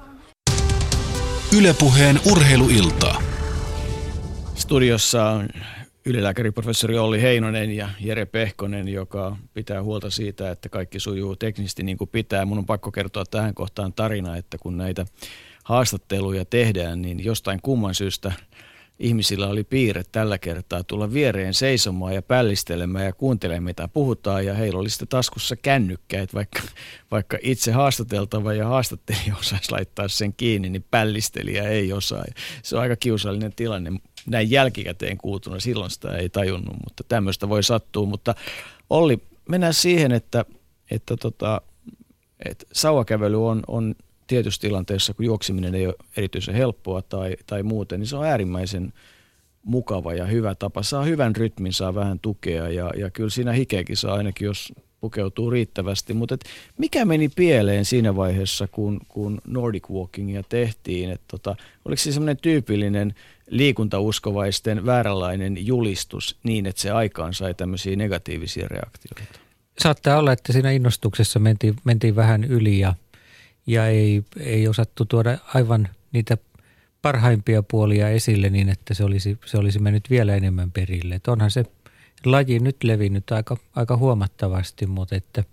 Ylepuheen 1.58 2.20
urheiluiltaa. 2.32 3.22
Studiossa 4.54 5.24
on 5.24 5.48
ylilääkäriprofessori 6.06 6.98
Olli 6.98 7.22
Heinonen 7.22 7.70
ja 7.76 7.88
Jere 8.00 8.26
Pehkonen, 8.26 8.88
joka 8.88 9.36
pitää 9.54 9.82
huolta 9.82 10.10
siitä, 10.10 10.50
että 10.50 10.68
kaikki 10.68 11.00
sujuu 11.00 11.36
teknisesti 11.36 11.82
niin 11.82 11.98
kuin 11.98 12.10
pitää. 12.10 12.44
Mun 12.44 12.58
on 12.58 12.66
pakko 12.66 12.92
kertoa 12.92 13.24
tähän 13.24 13.54
kohtaan 13.54 13.92
tarina, 13.92 14.36
että 14.36 14.58
kun 14.58 14.76
näitä 14.76 15.06
haastatteluja 15.64 16.44
tehdään, 16.44 17.02
niin 17.02 17.24
jostain 17.24 17.60
kumman 17.62 17.94
syystä 17.94 18.32
ihmisillä 18.98 19.48
oli 19.48 19.64
piirre 19.64 20.02
tällä 20.12 20.38
kertaa 20.38 20.84
tulla 20.84 21.12
viereen 21.12 21.54
seisomaan 21.54 22.14
ja 22.14 22.22
pällistelemään 22.22 23.04
ja 23.04 23.12
kuuntelemaan, 23.12 23.62
mitä 23.62 23.88
puhutaan. 23.88 24.46
Ja 24.46 24.54
heillä 24.54 24.80
oli 24.80 24.90
sitten 24.90 25.08
taskussa 25.08 25.56
kännykkä, 25.56 26.22
että 26.22 26.34
vaikka, 26.34 26.60
vaikka 27.10 27.38
itse 27.42 27.72
haastateltava 27.72 28.52
ja 28.52 28.66
haastattelija 28.66 29.36
osaisi 29.40 29.72
laittaa 29.72 30.08
sen 30.08 30.34
kiinni, 30.34 30.70
niin 30.70 30.84
pällistelijä 30.90 31.62
ei 31.62 31.92
osaa. 31.92 32.24
Se 32.62 32.76
on 32.76 32.82
aika 32.82 32.96
kiusallinen 32.96 33.52
tilanne 33.52 33.92
näin 34.26 34.50
jälkikäteen 34.50 35.18
kuultuna. 35.18 35.60
Silloin 35.60 35.90
sitä 35.90 36.16
ei 36.16 36.28
tajunnut, 36.28 36.76
mutta 36.84 37.04
tämmöistä 37.08 37.48
voi 37.48 37.62
sattua. 37.62 38.06
Mutta 38.06 38.34
Olli, 38.90 39.18
mennään 39.48 39.74
siihen, 39.74 40.12
että, 40.12 40.44
että, 40.90 41.16
tota, 41.16 41.60
että 42.46 42.66
sauvakävely 42.72 43.46
on, 43.46 43.62
on 43.66 43.94
tietyssä 44.26 44.60
tilanteessa, 44.60 45.14
kun 45.14 45.24
juoksiminen 45.24 45.74
ei 45.74 45.86
ole 45.86 45.94
erityisen 46.16 46.54
helppoa 46.54 47.02
tai, 47.02 47.36
tai 47.46 47.62
muuten, 47.62 48.00
niin 48.00 48.08
se 48.08 48.16
on 48.16 48.26
äärimmäisen 48.26 48.92
mukava 49.62 50.14
ja 50.14 50.26
hyvä 50.26 50.54
tapa. 50.54 50.82
Saa 50.82 51.04
hyvän 51.04 51.36
rytmin, 51.36 51.72
saa 51.72 51.94
vähän 51.94 52.20
tukea 52.20 52.68
ja, 52.68 52.90
ja 52.96 53.10
kyllä 53.10 53.30
siinä 53.30 53.52
hikeäkin 53.52 53.96
saa 53.96 54.14
ainakin, 54.14 54.46
jos 54.46 54.72
pukeutuu 55.00 55.50
riittävästi. 55.50 56.14
Mutta 56.14 56.36
mikä 56.78 57.04
meni 57.04 57.28
pieleen 57.28 57.84
siinä 57.84 58.16
vaiheessa, 58.16 58.68
kun, 58.68 59.00
kun 59.08 59.40
Nordic 59.46 59.90
Walkingia 59.90 60.42
tehtiin? 60.42 61.10
Et 61.10 61.20
tota, 61.28 61.56
oliko 61.84 62.02
se 62.02 62.12
semmoinen 62.12 62.36
tyypillinen 62.36 63.14
liikuntauskovaisten 63.50 64.86
vääränlainen 64.86 65.66
julistus 65.66 66.36
niin, 66.42 66.66
että 66.66 66.82
se 66.82 66.90
aikaan 66.90 67.34
sai 67.34 67.54
tämmöisiä 67.54 67.96
negatiivisia 67.96 68.68
reaktioita? 68.68 69.40
Saattaa 69.78 70.18
olla, 70.18 70.32
että 70.32 70.52
siinä 70.52 70.70
innostuksessa 70.70 71.38
mentiin, 71.38 71.76
mentiin 71.84 72.16
vähän 72.16 72.44
yli 72.44 72.78
ja, 72.78 72.94
ja 73.66 73.86
ei, 73.86 74.22
ei 74.40 74.68
osattu 74.68 75.04
tuoda 75.04 75.38
aivan 75.54 75.88
niitä 76.12 76.38
parhaimpia 77.02 77.62
puolia 77.62 78.08
esille 78.08 78.50
niin, 78.50 78.68
että 78.68 78.94
se 78.94 79.04
olisi, 79.04 79.38
se 79.44 79.58
olisi 79.58 79.78
mennyt 79.78 80.10
vielä 80.10 80.34
enemmän 80.36 80.72
perille. 80.72 81.14
Et 81.14 81.28
onhan 81.28 81.50
se 81.50 81.64
laji 82.24 82.58
nyt 82.58 82.84
levinnyt 82.84 83.32
aika, 83.32 83.56
aika 83.76 83.96
huomattavasti, 83.96 84.86
mutta, 84.86 85.16
että, 85.16 85.44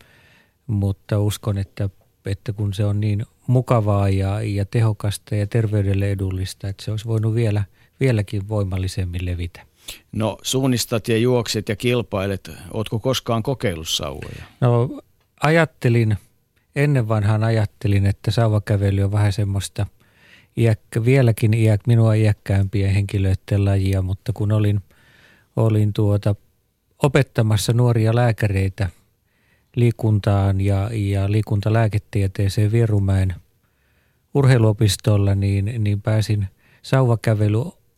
mutta 0.67 1.19
uskon, 1.19 1.57
että, 1.57 1.89
että 2.25 2.53
kun 2.53 2.73
se 2.73 2.85
on 2.85 2.99
niin 2.99 3.25
mukavaa 3.47 4.09
ja, 4.09 4.41
ja 4.41 4.65
tehokasta 4.65 5.35
ja 5.35 5.47
terveydelle 5.47 6.11
edullista, 6.11 6.67
että 6.67 6.85
se 6.85 6.91
olisi 6.91 7.05
voinut 7.05 7.35
vielä, 7.35 7.63
vieläkin 8.01 8.49
voimallisemmin 8.49 9.25
levitä. 9.25 9.61
No 10.11 10.37
suunnistat 10.41 11.07
ja 11.07 11.17
juokset 11.17 11.69
ja 11.69 11.75
kilpailet. 11.75 12.51
Oletko 12.73 12.99
koskaan 12.99 13.43
kokeillut 13.43 13.89
sauvoja? 13.89 14.43
No 14.61 15.01
ajattelin, 15.43 16.17
ennen 16.75 17.07
vanhaan 17.07 17.43
ajattelin, 17.43 18.05
että 18.05 18.31
sauvakävely 18.31 19.03
on 19.03 19.11
vähän 19.11 19.33
semmoista 19.33 19.85
iäkkä, 20.57 21.05
vieläkin 21.05 21.53
iäk, 21.53 21.81
minua 21.87 22.13
iäkkäämpien 22.13 22.93
henkilöiden 22.93 23.65
lajia, 23.65 24.01
mutta 24.01 24.33
kun 24.33 24.51
olin, 24.51 24.81
olin 25.55 25.93
tuota 25.93 26.35
opettamassa 27.03 27.73
nuoria 27.73 28.15
lääkäreitä 28.15 28.89
liikuntaan 29.75 30.61
ja, 30.61 30.89
ja 30.93 31.31
liikuntalääketieteeseen 31.31 32.71
Vierumäen 32.71 33.35
urheiluopistolla, 34.33 35.35
niin, 35.35 35.83
niin 35.83 36.01
pääsin 36.01 36.47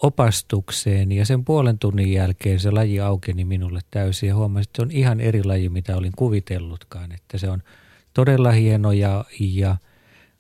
sauvakävelyopastukseen 0.04 1.12
ja 1.12 1.26
sen 1.26 1.46
puolen 1.46 1.80
tunnin 1.80 2.14
jälkeen 2.14 2.60
se 2.60 2.72
laji 2.72 3.00
aukeni 3.00 3.46
minulle 3.46 3.80
täysin 3.92 4.30
ja 4.30 4.36
huomasin, 4.36 4.70
että 4.70 4.78
se 4.78 4.82
on 4.82 4.92
ihan 4.92 5.20
eri 5.20 5.44
laji, 5.44 5.70
mitä 5.70 5.98
olin 5.98 6.12
kuvitellutkaan, 6.16 7.12
että 7.12 7.38
se 7.38 7.50
on 7.50 7.64
todella 8.14 8.52
hieno 8.52 8.92
ja, 8.92 9.26
ja 9.40 9.76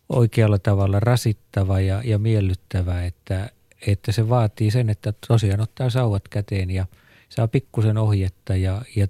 oikealla 0.09 0.59
tavalla 0.59 0.99
rasittava 0.99 1.79
ja, 1.79 2.01
ja 2.05 2.19
miellyttävä, 2.19 3.05
että, 3.05 3.49
että 3.87 4.11
se 4.11 4.29
vaatii 4.29 4.71
sen, 4.71 4.89
että 4.89 5.13
tosiaan 5.27 5.61
ottaa 5.61 5.89
sauvat 5.89 6.27
käteen 6.27 6.69
ja– 6.69 6.85
saa 7.35 7.47
pikkusen 7.47 7.97
ohjetta 7.97 8.55
ja, 8.55 8.81
ja, 8.95 9.07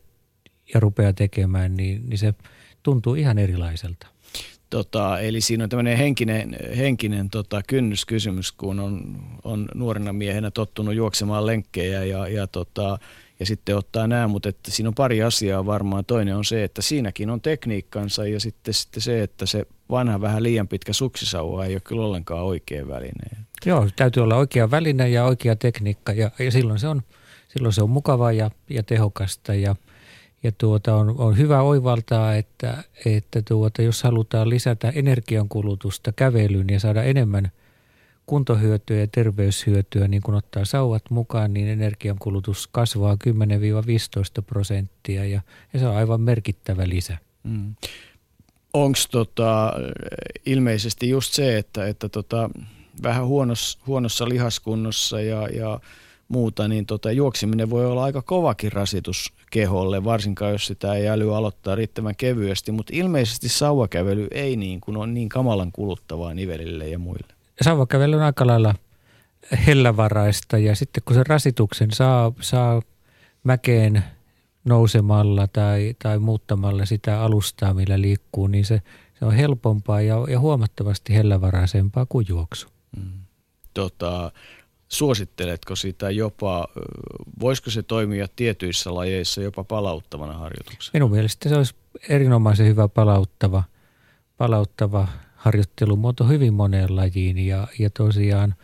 ja 0.73 0.79
rupeaa 0.79 1.13
tekemään, 1.13 1.77
niin, 1.77 2.09
niin 2.09 2.17
se 2.17 2.33
tuntuu 2.83 3.15
ihan 3.15 3.37
erilaiselta. 3.37 4.07
Tota, 4.73 5.19
eli 5.19 5.41
siinä 5.41 5.63
on 5.63 5.69
tämmöinen 5.69 5.97
henkinen, 5.97 6.57
henkinen 6.77 7.29
tota, 7.29 7.61
kynnyskysymys, 7.67 8.51
kun 8.51 8.79
on, 8.79 9.17
on 9.43 9.67
nuorena 9.75 10.13
miehenä 10.13 10.51
tottunut 10.51 10.95
juoksemaan 10.95 11.45
lenkkejä 11.45 12.03
ja, 12.03 12.27
ja, 12.27 12.47
tota, 12.47 12.97
ja 13.39 13.45
sitten 13.45 13.77
ottaa 13.77 14.07
nämä, 14.07 14.27
mutta 14.27 14.49
että 14.49 14.71
siinä 14.71 14.87
on 14.87 14.95
pari 14.95 15.23
asiaa 15.23 15.65
varmaan. 15.65 16.05
Toinen 16.05 16.35
on 16.35 16.45
se, 16.45 16.63
että 16.63 16.81
siinäkin 16.81 17.29
on 17.29 17.41
tekniikkansa 17.41 18.27
ja 18.27 18.39
sitten, 18.39 18.73
sitten 18.73 19.01
se, 19.01 19.23
että 19.23 19.45
se 19.45 19.65
vanha 19.89 20.21
vähän 20.21 20.43
liian 20.43 20.67
pitkä 20.67 20.93
suksisauva 20.93 21.65
ei 21.65 21.75
ole 21.75 21.81
kyllä 21.83 22.05
ollenkaan 22.05 22.43
oikea 22.43 22.87
väline. 22.87 23.45
Joo, 23.65 23.87
täytyy 23.95 24.23
olla 24.23 24.35
oikea 24.35 24.71
väline 24.71 25.09
ja 25.09 25.25
oikea 25.25 25.55
tekniikka 25.55 26.11
ja, 26.11 26.31
ja 26.39 26.51
silloin 26.51 26.79
se 26.79 26.87
on– 26.87 27.01
silloin 27.53 27.73
se 27.73 27.83
on 27.83 27.89
mukavaa 27.89 28.31
ja, 28.31 28.51
ja 28.69 28.83
tehokasta 28.83 29.53
ja, 29.53 29.75
ja 30.43 30.51
tuota, 30.51 30.95
on, 30.95 31.15
on 31.17 31.37
hyvä 31.37 31.61
oivaltaa, 31.61 32.35
että, 32.35 32.83
että 33.05 33.41
tuota, 33.41 33.81
jos 33.81 34.03
halutaan 34.03 34.49
lisätä 34.49 34.89
energiankulutusta 34.89 36.11
kävelyyn 36.11 36.69
ja 36.69 36.79
saada 36.79 37.03
enemmän 37.03 37.51
kuntohyötyä 38.25 38.99
ja 38.99 39.07
terveyshyötyä, 39.07 40.07
niin 40.07 40.21
kun 40.21 40.35
ottaa 40.35 40.65
sauvat 40.65 41.09
mukaan, 41.09 41.53
niin 41.53 41.67
energiankulutus 41.67 42.67
kasvaa 42.67 43.17
10-15 44.39 44.41
prosenttia 44.45 45.25
ja, 45.25 45.41
ja 45.73 45.79
se 45.79 45.87
on 45.87 45.95
aivan 45.95 46.21
merkittävä 46.21 46.89
lisä. 46.89 47.17
Mm. 47.43 47.75
Onko 48.73 48.99
tota, 49.11 49.73
ilmeisesti 50.45 51.09
just 51.09 51.33
se, 51.33 51.57
että, 51.57 51.87
että 51.87 52.09
tota, 52.09 52.49
vähän 53.03 53.25
huonossa, 53.25 53.79
huonossa 53.87 54.29
lihaskunnossa 54.29 55.21
ja, 55.21 55.47
ja 55.47 55.79
muuta, 56.27 56.67
niin 56.67 56.85
tota, 56.85 57.11
juoksiminen 57.11 57.69
voi 57.69 57.85
olla 57.85 58.03
aika 58.03 58.21
kovakin 58.21 58.71
rasitus 58.71 59.33
keholle, 59.51 60.03
varsinkaan 60.03 60.51
jos 60.51 60.65
sitä 60.67 60.93
ei 60.93 61.07
äly 61.07 61.35
aloittaa 61.35 61.75
riittävän 61.75 62.15
kevyesti, 62.15 62.71
mutta 62.71 62.93
ilmeisesti 62.95 63.49
sauvakävely 63.49 64.27
ei 64.31 64.55
niin 64.55 64.81
kuin 64.81 64.97
on 64.97 65.13
niin 65.13 65.29
kamalan 65.29 65.71
kuluttavaa 65.71 66.33
nivelille 66.33 66.89
ja 66.89 66.99
muille. 66.99 67.33
Sauvakävely 67.61 68.15
on 68.15 68.21
aika 68.21 68.47
lailla 68.47 68.75
hellävaraista 69.67 70.57
ja 70.57 70.75
sitten 70.75 71.03
kun 71.05 71.15
se 71.15 71.23
rasituksen 71.27 71.91
saa, 71.91 72.31
saa 72.41 72.81
mäkeen 73.43 74.03
nousemalla 74.65 75.47
tai, 75.47 75.95
tai 76.03 76.19
muuttamalla 76.19 76.85
sitä 76.85 77.21
alustaa, 77.21 77.73
millä 77.73 78.01
liikkuu, 78.01 78.47
niin 78.47 78.65
se, 78.65 78.81
se 79.13 79.23
Se 79.23 79.27
on 79.27 79.33
helpompaa 79.33 80.01
ja, 80.01 80.15
ja 80.29 80.39
huomattavasti 80.39 81.13
hellävaraisempaa 81.13 82.05
kuin 82.05 82.25
juoksu. 82.29 82.67
Mm. 82.97 83.11
Tota, 83.73 84.31
suositteletko 84.87 85.75
sitä 85.75 86.11
jopa, 86.11 86.67
voisiko 87.39 87.69
se 87.69 87.83
toimia 87.83 88.27
tietyissä 88.35 88.95
lajeissa 88.95 89.41
jopa 89.41 89.63
palauttavana 89.63 90.33
harjoituksena? 90.33 90.91
Minun 90.93 91.11
mielestä 91.11 91.49
se 91.49 91.55
olisi 91.55 91.75
erinomaisen 92.09 92.67
hyvä 92.67 92.87
palauttava, 92.87 93.63
palauttava 94.37 95.07
harjoittelumuoto 95.35 96.23
hyvin 96.23 96.53
moneen 96.53 96.95
lajiin 96.95 97.37
ja, 97.37 97.67
ja 97.79 97.89
tosiaan 97.89 98.55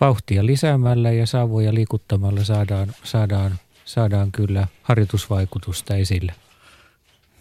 vauhtia 0.00 0.46
lisäämällä 0.46 1.12
ja 1.12 1.26
saavoja 1.26 1.74
liikuttamalla 1.74 2.44
saadaan, 2.44 2.92
saadaan, 3.04 3.58
saadaan 3.84 4.32
kyllä 4.32 4.68
harjoitusvaikutusta 4.82 5.96
esille. 5.96 6.34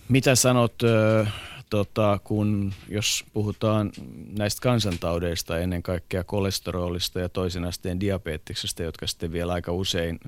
Mitä 0.09 0.35
sanot, 0.35 0.73
tota, 1.69 2.19
kun 2.23 2.73
jos 2.89 3.25
puhutaan 3.33 3.91
näistä 4.37 4.61
kansantaudeista, 4.61 5.59
ennen 5.59 5.83
kaikkea 5.83 6.23
kolesterolista 6.23 7.19
ja 7.19 7.29
toisen 7.29 7.65
asteen 7.65 7.99
diabeteksestä, 7.99 8.83
jotka 8.83 9.07
sitten 9.07 9.31
vielä 9.31 9.53
aika 9.53 9.71
usein 9.71 10.19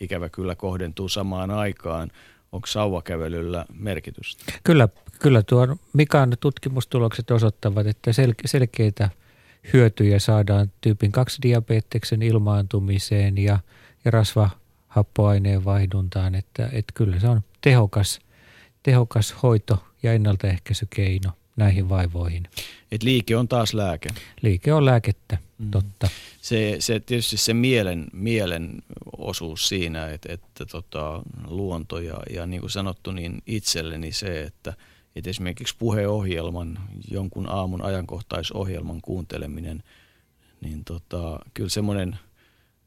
ikävä 0.00 0.28
kyllä 0.28 0.54
kohdentuu 0.54 1.08
samaan 1.08 1.50
aikaan, 1.50 2.10
onko 2.52 2.66
sauvakävelyllä 2.66 3.66
merkitystä? 3.72 4.44
Kyllä, 4.64 4.88
kyllä 5.18 5.42
tuo 5.42 5.76
Mikan 5.92 6.36
tutkimustulokset 6.40 7.30
osoittavat, 7.30 7.86
että 7.86 8.10
sel- 8.10 8.34
selkeitä 8.44 9.10
hyötyjä 9.72 10.18
saadaan 10.18 10.72
tyypin 10.80 11.12
2 11.12 11.42
diabeteksen 11.42 12.22
ilmaantumiseen 12.22 13.38
ja, 13.38 13.58
ja 14.04 14.10
rasvahappoaineen 14.10 15.64
vaihduntaan, 15.64 16.34
että, 16.34 16.68
että 16.72 16.92
kyllä 16.94 17.20
se 17.20 17.28
on 17.28 17.40
tehokas, 17.60 18.20
tehokas 18.82 19.34
hoito 19.42 19.84
ja 20.06 20.12
ennaltaehkäisykeino 20.12 21.32
näihin 21.56 21.88
vaivoihin. 21.88 22.48
Et 22.92 23.02
liike 23.02 23.36
on 23.36 23.48
taas 23.48 23.74
lääke. 23.74 24.08
Liike 24.42 24.72
on 24.72 24.84
lääkettä, 24.84 25.38
mm. 25.58 25.70
totta. 25.70 26.08
Se, 26.40 26.76
se 26.78 27.00
tietysti 27.00 27.36
se 27.36 27.54
mielen, 27.54 28.06
mielen 28.12 28.82
osuus 29.18 29.68
siinä, 29.68 30.08
että, 30.08 30.32
että 30.32 30.66
tota, 30.66 31.22
luonto 31.46 32.00
ja, 32.00 32.16
ja 32.30 32.46
niin 32.46 32.60
kuin 32.60 32.70
sanottu, 32.70 33.12
niin 33.12 33.42
itselleni 33.46 34.12
se, 34.12 34.42
että, 34.42 34.74
että 35.16 35.30
esimerkiksi 35.30 35.74
puheohjelman, 35.78 36.78
jonkun 37.10 37.48
aamun 37.48 37.82
ajankohtaisohjelman 37.82 39.00
kuunteleminen, 39.00 39.82
niin 40.60 40.84
tota, 40.84 41.38
kyllä 41.54 41.70
semmoinen 41.70 42.18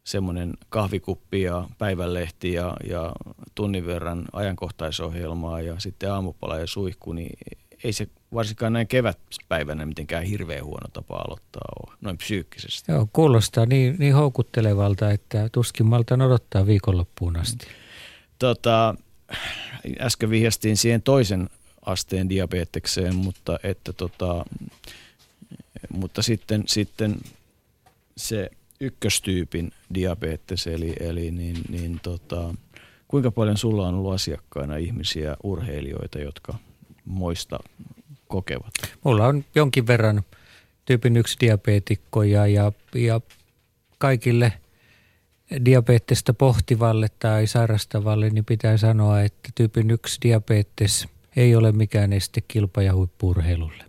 semmoinen 0.04 0.54
kahvikuppi 0.70 1.42
ja 1.42 1.70
päivänlehti 1.78 2.54
ja, 2.54 2.78
ja 2.90 3.12
tunnin 3.56 3.86
verran 3.86 4.26
ajankohtaisohjelmaa 4.34 5.62
ja 5.62 5.80
sitten 5.80 6.12
aamupala 6.12 6.58
ja 6.58 6.68
suihku, 6.68 7.14
niin 7.14 7.38
ei 7.84 7.94
se 7.94 8.08
varsinkaan 8.34 8.74
näin 8.74 8.88
kevätpäivänä 8.88 9.86
mitenkään 9.86 10.24
hirveän 10.24 10.66
huono 10.66 10.88
tapa 10.94 11.16
aloittaa 11.16 11.62
ole, 11.84 11.98
noin 12.02 12.18
psyykkisesti. 12.18 12.92
Joo, 12.92 13.10
kuulostaa 13.14 13.66
niin, 13.66 13.96
niin 14.00 14.14
houkuttelevalta, 14.14 15.12
että 15.12 15.50
tuskin 15.52 15.86
malta 15.86 16.16
odottaa 16.16 16.66
viikonloppuun 16.66 17.38
asti. 17.38 17.68
Tota, 18.40 18.96
äsken 20.00 20.30
vihjastiin 20.30 20.78
siihen 20.78 21.02
toisen 21.02 21.50
asteen 21.82 22.30
diabetekseen, 22.30 23.16
mutta, 23.16 23.60
että 23.64 23.94
tota, 23.94 24.46
mutta 25.94 26.22
sitten, 26.22 26.64
sitten 26.68 27.18
se 28.18 28.52
ykköstyypin 28.80 29.72
diabetes, 29.94 30.68
eli, 30.68 30.96
eli 31.00 31.32
niin, 31.32 31.58
niin 31.70 32.00
tota, 32.04 32.54
kuinka 33.08 33.32
paljon 33.32 33.58
sulla 33.58 33.88
on 33.88 33.96
ollut 33.96 34.14
asiakkaina 34.14 34.76
ihmisiä, 34.76 35.38
urheilijoita, 35.44 36.20
jotka 36.20 36.56
moista 37.06 37.60
kokevat? 38.28 38.74
Mulla 39.04 39.28
on 39.28 39.46
jonkin 39.56 39.88
verran 39.88 40.24
tyypin 40.86 41.18
yksi 41.18 41.38
diabeetikkoja 41.40 42.48
ja, 42.48 42.72
ja 42.96 43.22
kaikille 43.98 44.54
diabetesta 45.66 46.34
pohtivalle 46.34 47.08
tai 47.20 47.48
sairastavalle, 47.48 48.30
niin 48.30 48.46
pitää 48.46 48.78
sanoa, 48.78 49.22
että 49.22 49.50
tyypin 49.56 49.92
yksi 49.92 50.22
diabetes 50.22 51.08
ei 51.36 51.56
ole 51.56 51.72
mikään 51.72 52.14
este 52.14 52.42
kilpa- 52.42 52.82
ja 52.82 52.94
huippurheilulle. 52.94 53.84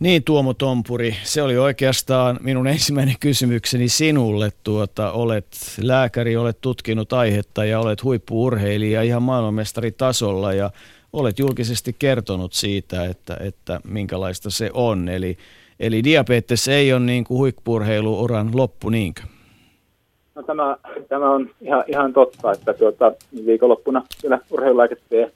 Niin 0.00 0.24
Tuomo 0.24 0.54
Tompuri, 0.54 1.16
se 1.22 1.42
oli 1.42 1.56
oikeastaan 1.56 2.38
minun 2.42 2.66
ensimmäinen 2.76 3.14
kysymykseni 3.20 3.88
sinulle. 3.88 4.52
Tuota, 4.64 5.12
olet 5.12 5.46
lääkäri, 5.82 6.36
olet 6.36 6.60
tutkinut 6.60 7.12
aihetta 7.12 7.64
ja 7.64 7.80
olet 7.80 8.04
huippuurheilija 8.04 9.02
ihan 9.02 9.22
maailmanmestaritasolla 9.22 10.52
ja 10.52 10.70
olet 11.12 11.38
julkisesti 11.38 11.96
kertonut 11.98 12.52
siitä, 12.52 13.04
että, 13.04 13.36
että 13.40 13.80
minkälaista 13.88 14.50
se 14.50 14.70
on. 14.74 15.08
Eli, 15.08 15.38
eli 15.80 16.04
diabetes 16.04 16.68
ei 16.68 16.92
ole 16.92 17.00
niin 17.00 17.24
kuin 17.24 17.38
huippurheiluuran 17.38 18.50
loppu, 18.54 18.90
niinkö? 18.90 19.22
No 20.34 20.42
tämä, 20.42 20.76
tämä 21.08 21.30
on 21.30 21.50
ihan, 21.60 21.84
ihan 21.86 22.12
totta, 22.12 22.52
että 22.52 22.74
tuota, 22.74 23.12
viikonloppuna 23.46 24.02
siellä 24.20 24.38
urheilulääketieteen 24.50 25.32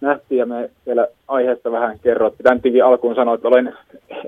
nähtiin 0.00 0.38
ja 0.38 0.46
me 0.46 0.70
vielä 0.86 1.06
aiheesta 1.28 1.72
vähän 1.72 1.98
kerroin. 1.98 2.32
Pitää 2.36 2.86
alkuun 2.86 3.14
sanoa, 3.14 3.34
että 3.34 3.48
olen 3.48 3.74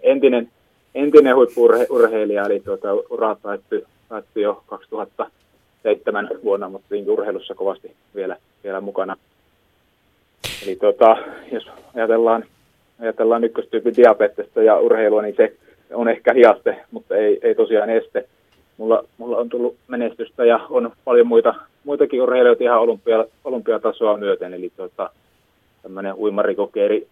entinen, 0.03 0.49
entinen 0.95 1.37
huippurheilija, 1.37 2.47
eli 2.47 2.61
tuota, 2.61 2.95
ura 3.11 3.37
päättyi, 3.43 3.85
päättyi 4.09 4.43
jo 4.43 4.63
2007 4.67 6.29
vuonna, 6.45 6.69
mutta 6.69 6.95
urheilussa 7.07 7.55
kovasti 7.55 7.93
vielä, 8.15 8.37
vielä 8.65 8.81
mukana. 8.81 9.17
Eli 10.67 10.77
tuota, 10.77 11.17
jos 11.53 11.67
ajatellaan, 11.95 12.45
ajatellaan 13.01 13.45
ykköstyypin 13.45 13.97
diabetesta 13.97 14.63
ja 14.63 14.79
urheilua, 14.79 15.23
niin 15.23 15.37
se 15.37 15.57
on 15.95 16.09
ehkä 16.09 16.33
hiaste, 16.33 16.77
mutta 16.91 17.17
ei, 17.17 17.39
ei 17.43 17.55
tosiaan 17.55 17.91
este. 17.91 18.29
Mulla, 18.77 19.05
mulla 19.19 19.37
on 19.37 19.49
tullut 19.49 19.77
menestystä 19.89 20.45
ja 20.45 20.61
on 20.71 20.93
paljon 21.05 21.27
muita, 21.27 21.55
muitakin 21.85 22.23
urheilijoita 22.23 22.65
ihan 22.65 22.81
olympia, 22.81 23.25
olympiatasoa 23.45 24.17
myöten. 24.17 24.55
Eli 24.55 24.73
tuota, 24.77 25.11
tämmöinen 25.83 26.15
uimarikokeeri 26.15 27.09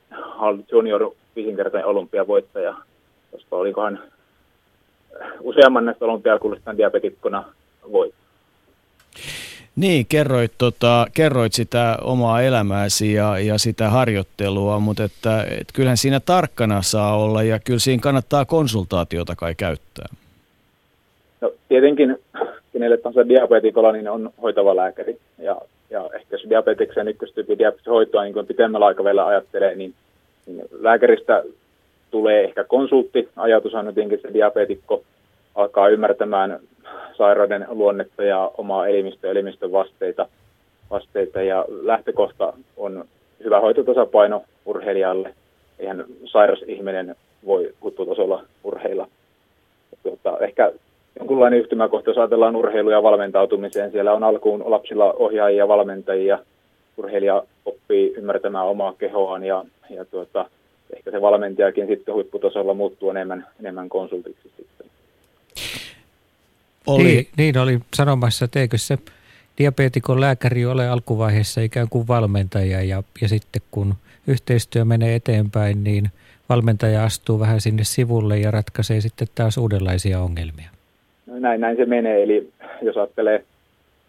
junior 0.73 1.11
viisinkertainen 1.37 1.87
olympiavoittaja, 1.87 2.75
koska 3.31 3.57
olikohan 3.57 3.99
useamman 5.41 5.85
näistä 5.85 6.05
olympiakulistan 6.05 6.77
diabetikkona 6.77 7.45
voit. 7.93 8.15
Niin, 9.77 10.07
kerroit, 10.07 10.53
tota, 10.59 11.07
kerroit 11.15 11.53
sitä 11.53 11.99
omaa 12.03 12.43
elämääsi 12.43 13.13
ja, 13.13 13.39
ja 13.39 13.59
sitä 13.59 13.89
harjoittelua, 13.89 14.79
mutta 14.79 15.05
että, 15.05 15.47
et 15.61 15.69
kyllähän 15.75 15.97
siinä 15.97 16.21
tarkkana 16.21 16.83
saa 16.83 17.17
olla 17.17 17.43
ja 17.43 17.59
kyllä 17.59 17.79
siinä 17.79 18.01
kannattaa 18.03 18.45
konsultaatiota 18.45 19.37
kai 19.37 19.55
käyttää. 19.55 20.07
No 21.41 21.53
tietenkin 21.69 22.17
kenelle 22.73 22.97
tahansa 22.97 23.29
diabetikolla 23.29 23.93
niin 23.93 24.09
on 24.09 24.31
hoitava 24.43 24.77
lääkäri 24.77 25.19
ja 25.39 25.57
ja 25.91 26.11
ehkä 26.15 26.37
jos 26.37 26.47
diabeteksen 26.51 27.09
ykköstyypin 27.09 27.59
diabeteksen 27.59 27.91
hoitoa 27.93 28.23
niin 28.23 28.47
pitemmällä 28.47 28.87
aikavälillä 28.87 29.27
ajattelee, 29.27 29.75
niin, 29.75 29.95
niin 30.47 30.63
lääkäristä 30.81 31.43
tulee 32.11 32.45
ehkä 32.45 32.65
konsultti. 32.65 33.29
Ajatus 33.37 33.75
on 33.75 33.87
jotenkin 33.87 34.21
se 34.23 34.33
diabetikko 34.33 35.03
alkaa 35.55 35.89
ymmärtämään 35.89 36.61
sairauden 37.17 37.67
luonnetta 37.69 38.23
ja 38.23 38.51
omaa 38.59 38.87
elimistö 38.87 39.27
ja 39.27 39.31
elimistön 39.31 39.73
vasteita, 39.73 40.27
vasteita 40.91 41.43
ja 41.43 41.65
lähtökohta 41.69 42.53
on 42.77 43.05
hyvä 43.45 43.61
hoitotasapaino 43.61 44.45
urheilijalle. 44.65 45.35
Eihän 45.79 46.05
sairas 46.25 46.63
ihminen 46.67 47.17
voi 47.47 47.75
huipputasolla 47.83 48.45
urheilla. 48.65 49.09
Tuota, 50.03 50.39
ehkä 50.39 50.73
jonkunlainen 51.19 51.61
yhtymäkohta, 51.61 52.11
jos 52.11 52.19
ajatellaan 52.19 52.57
urheiluja 52.57 52.97
ja 52.97 53.03
valmentautumiseen. 53.03 53.91
Siellä 53.91 54.13
on 54.13 54.25
alkuun 54.25 54.63
lapsilla 54.67 55.13
ohjaajia, 55.13 55.69
valmentajia, 55.69 56.39
urheilija 56.97 57.43
oppii 57.65 58.15
ymmärtämään 58.17 58.67
omaa 58.67 58.95
kehoaan 58.99 59.45
ja, 59.45 59.65
ja 59.91 60.05
tuota, 60.05 60.51
ehkä 60.97 61.11
se 61.11 61.21
valmentajakin 61.21 61.87
sitten 61.87 62.15
huipputasolla 62.15 62.75
muuttuu 62.75 63.11
enemmän, 63.11 63.47
enemmän 63.61 63.89
konsultiksi 63.89 64.53
sitten. 64.57 64.87
Oli. 66.87 67.03
Niin, 67.05 67.29
niin 67.37 67.59
oli 67.59 67.79
sanomassa, 67.95 68.45
että 68.45 68.61
eikö 68.61 68.79
se 68.79 68.99
diabeetikon 69.59 70.21
lääkäri 70.21 70.67
ole 70.67 70.89
alkuvaiheessa 70.89 71.61
ikään 71.61 71.89
kuin 71.89 72.09
valmentaja 72.09 72.83
ja, 72.83 73.03
ja 73.21 73.29
sitten 73.29 73.63
kun 73.71 73.95
yhteistyö 74.27 74.85
menee 74.85 75.15
eteenpäin, 75.15 75.85
niin 75.85 76.11
valmentaja 76.49 77.05
astuu 77.05 77.41
vähän 77.41 77.61
sinne 77.61 77.85
sivulle 77.85 78.39
ja 78.39 78.51
ratkaisee 78.51 79.01
sitten 79.01 79.29
taas 79.35 79.59
uudenlaisia 79.59 80.21
ongelmia 80.21 80.71
näin, 81.31 81.61
näin 81.61 81.77
se 81.77 81.85
menee. 81.85 82.23
Eli 82.23 82.49
jos 82.83 82.97
ajattelee, 82.97 83.45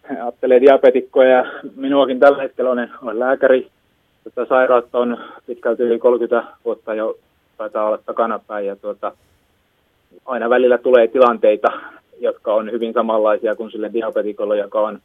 ajattelee 0.10 0.61
diabetikkoja 0.61 1.30
ja 1.30 1.45
minuakin 1.76 2.19
tällä 2.19 2.41
hetkellä 2.41 2.72
olen, 2.72 2.91
olen 3.03 3.19
lääkäri. 3.19 3.68
Tätä 4.23 4.45
sairautta 4.45 4.98
on 4.98 5.18
pitkälti 5.48 5.84
yli 5.84 5.99
30 5.99 6.48
vuotta 6.65 6.93
jo 6.93 7.18
taitaa 7.57 7.85
olla 7.85 7.98
takanapäin 7.98 8.65
ja 8.65 8.76
tuota, 8.76 9.11
aina 10.26 10.49
välillä 10.49 10.77
tulee 10.77 11.07
tilanteita, 11.07 11.68
jotka 12.19 12.53
on 12.53 12.72
hyvin 12.72 12.93
samanlaisia 12.93 13.56
kuin 13.56 13.72
sille 13.72 13.93
diabetikolle, 13.93 14.57
joka 14.57 14.81
on, 14.81 14.99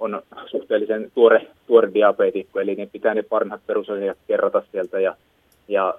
on 0.00 0.22
suhteellisen 0.46 1.10
tuore, 1.14 1.46
tuore 1.66 1.94
diabetikko, 1.94 2.60
eli 2.60 2.74
ne 2.74 2.88
pitää 2.92 3.14
ne 3.14 3.22
parhaat 3.22 3.60
perusasiat 3.66 4.18
kerrata 4.26 4.62
sieltä 4.72 5.00
ja, 5.00 5.16
ja, 5.68 5.94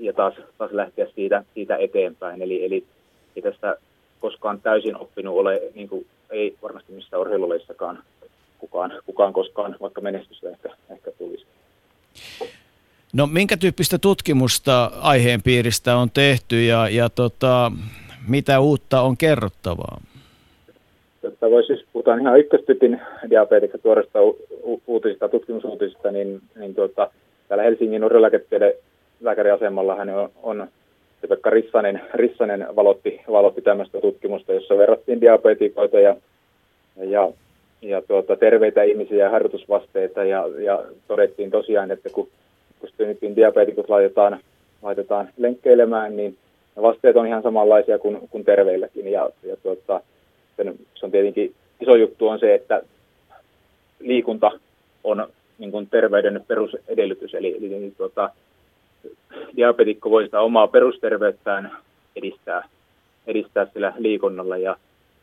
ja 0.00 0.12
taas, 0.12 0.34
taas 0.58 0.72
lähteä 0.72 1.06
siitä, 1.14 1.44
siitä 1.54 1.76
eteenpäin. 1.76 2.42
Eli, 2.42 2.64
eli 2.64 2.84
tästä 3.42 3.76
koskaan 4.20 4.60
täysin 4.60 4.96
oppinut 4.96 5.36
ole, 5.36 5.62
niin 5.74 5.88
kuin 5.88 6.06
ei 6.30 6.56
varmasti 6.62 6.92
missään 6.92 7.20
urheiluleissakaan 7.20 8.02
kukaan, 8.58 8.92
kukaan 9.06 9.32
koskaan, 9.32 9.76
vaikka 9.80 10.00
menestystä 10.00 10.50
ehkä, 10.50 10.68
ehkä 10.90 11.10
tulisi. 11.18 11.46
No 13.12 13.26
minkä 13.26 13.56
tyyppistä 13.56 13.98
tutkimusta 13.98 14.90
aiheen 15.00 15.42
piiristä 15.42 15.96
on 15.96 16.10
tehty 16.10 16.64
ja, 16.64 16.88
ja 16.88 17.08
tota, 17.08 17.72
mitä 18.28 18.60
uutta 18.60 19.00
on 19.00 19.16
kerrottavaa? 19.16 20.00
Jotta 21.22 21.50
voi 21.50 21.64
siis, 21.64 21.84
puhutaan 21.92 22.20
ihan 22.20 22.38
ykköstyypin 22.38 23.00
diabetikka 23.30 23.78
tuoresta 23.78 24.22
u- 24.22 24.82
uutisista, 24.86 25.28
tutkimusuutisista, 25.28 26.10
niin, 26.10 26.40
niin 26.56 26.74
tuota, 26.74 27.10
täällä 27.48 27.64
Helsingin 27.64 28.04
urheilulääketieteen 28.04 28.72
lääkäriasemalla 29.20 29.94
hän 29.94 30.08
on, 30.08 30.30
on 30.42 30.68
Pekka 31.28 31.50
Rissanen, 31.50 32.00
Rissanen 32.14 32.66
valotti, 32.76 33.20
valotti 33.30 33.62
tämmöistä 33.62 34.00
tutkimusta, 34.00 34.52
jossa 34.52 34.78
verrattiin 34.78 35.20
diabetikoita 35.20 36.00
ja, 36.00 36.16
ja, 36.96 37.32
ja 37.82 38.02
tuota, 38.02 38.36
terveitä 38.36 38.82
ihmisiä 38.82 39.24
ja 39.24 39.30
harjoitusvasteita 39.30 40.24
ja, 40.24 40.48
ja 40.58 40.84
todettiin 41.08 41.50
tosiaan, 41.50 41.90
että 41.90 42.08
kun, 42.10 42.28
kun 42.80 43.36
diabetikot 43.36 43.88
laitetaan, 43.88 44.40
laitetaan 44.82 45.28
lenkkeilemään, 45.36 46.16
niin 46.16 46.36
vasteet 46.82 47.16
on 47.16 47.26
ihan 47.26 47.42
samanlaisia 47.42 47.98
kuin, 47.98 48.28
kuin 48.30 48.44
terveilläkin. 48.44 49.12
Ja, 49.12 49.30
ja 49.42 49.56
tuota, 49.56 50.00
sen, 50.56 50.74
se 50.94 51.06
on 51.06 51.12
tietenkin 51.12 51.54
iso 51.80 51.96
juttu 51.96 52.28
on 52.28 52.38
se, 52.38 52.54
että 52.54 52.82
liikunta 54.00 54.50
on 55.04 55.28
niin 55.58 55.70
kuin 55.70 55.86
terveyden 55.90 56.44
perusedellytys, 56.48 57.34
eli, 57.34 57.56
eli 57.56 57.68
niin, 57.68 57.94
tuota, 57.96 58.30
diabetikko 59.56 60.10
voi 60.10 60.24
sitä 60.24 60.40
omaa 60.40 60.68
perusterveyttään 60.68 61.78
edistää, 62.16 62.68
edistää 63.26 63.66
sillä 63.72 63.92
liikunnalla 63.98 64.56
ja, 64.56 64.76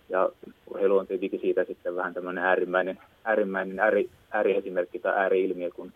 ja 0.09 0.29
urheilu 0.67 0.97
on 0.97 1.07
tietenkin 1.07 1.39
siitä 1.39 1.63
sitten 1.63 1.95
vähän 1.95 2.13
tämmöinen 2.13 2.43
äärimmäinen, 2.43 2.99
äärimmäinen 3.23 3.79
ääri, 3.79 4.09
ääriesimerkki 4.31 4.99
tai 4.99 5.13
ääriilmiö, 5.17 5.69
kun 5.71 5.91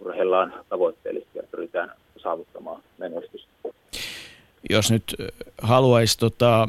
urheillaan 0.00 0.54
tavoitteellisesti 0.68 1.38
ja 1.38 1.44
pyritään 1.50 1.92
saavuttamaan 2.16 2.82
menestystä. 2.98 3.48
Jos 4.70 4.90
nyt 4.90 5.14
haluaisi 5.62 6.18
tota, 6.18 6.68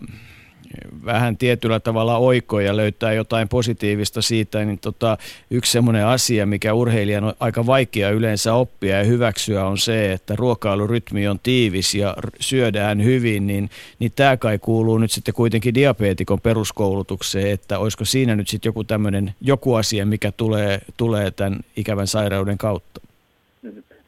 vähän 1.06 1.38
tietyllä 1.38 1.80
tavalla 1.80 2.18
oikoja 2.18 2.68
ja 2.68 2.78
löytää 2.78 3.14
jotain 3.14 3.50
positiivista 3.50 4.22
siitä, 4.22 4.66
niin 4.66 4.80
tota, 4.80 5.18
yksi 5.50 5.72
semmoinen 5.72 6.06
asia, 6.06 6.46
mikä 6.46 6.74
urheilijan 6.74 7.24
on 7.24 7.34
aika 7.40 7.66
vaikea 7.66 8.10
yleensä 8.10 8.54
oppia 8.54 8.98
ja 8.98 9.04
hyväksyä 9.04 9.66
on 9.66 9.78
se, 9.78 10.12
että 10.12 10.36
ruokailurytmi 10.36 11.28
on 11.28 11.40
tiivis 11.44 11.96
ja 11.96 12.16
syödään 12.40 13.04
hyvin, 13.04 13.48
niin, 13.48 13.70
niin 14.00 14.12
tämä 14.16 14.38
kai 14.38 14.60
kuuluu 14.60 14.98
nyt 14.98 15.12
sitten 15.12 15.34
kuitenkin 15.34 15.74
diabeetikon 15.74 16.42
peruskoulutukseen, 16.42 17.52
että 17.52 17.80
olisiko 17.80 18.06
siinä 18.06 18.36
nyt 18.36 18.48
sitten 18.48 18.70
joku 18.70 18.84
tämmöinen, 18.84 19.36
joku 19.42 19.76
asia, 19.76 20.06
mikä 20.06 20.32
tulee, 20.32 20.82
tulee 20.98 21.32
tämän 21.32 21.60
ikävän 21.76 22.08
sairauden 22.08 22.58
kautta? 22.58 23.02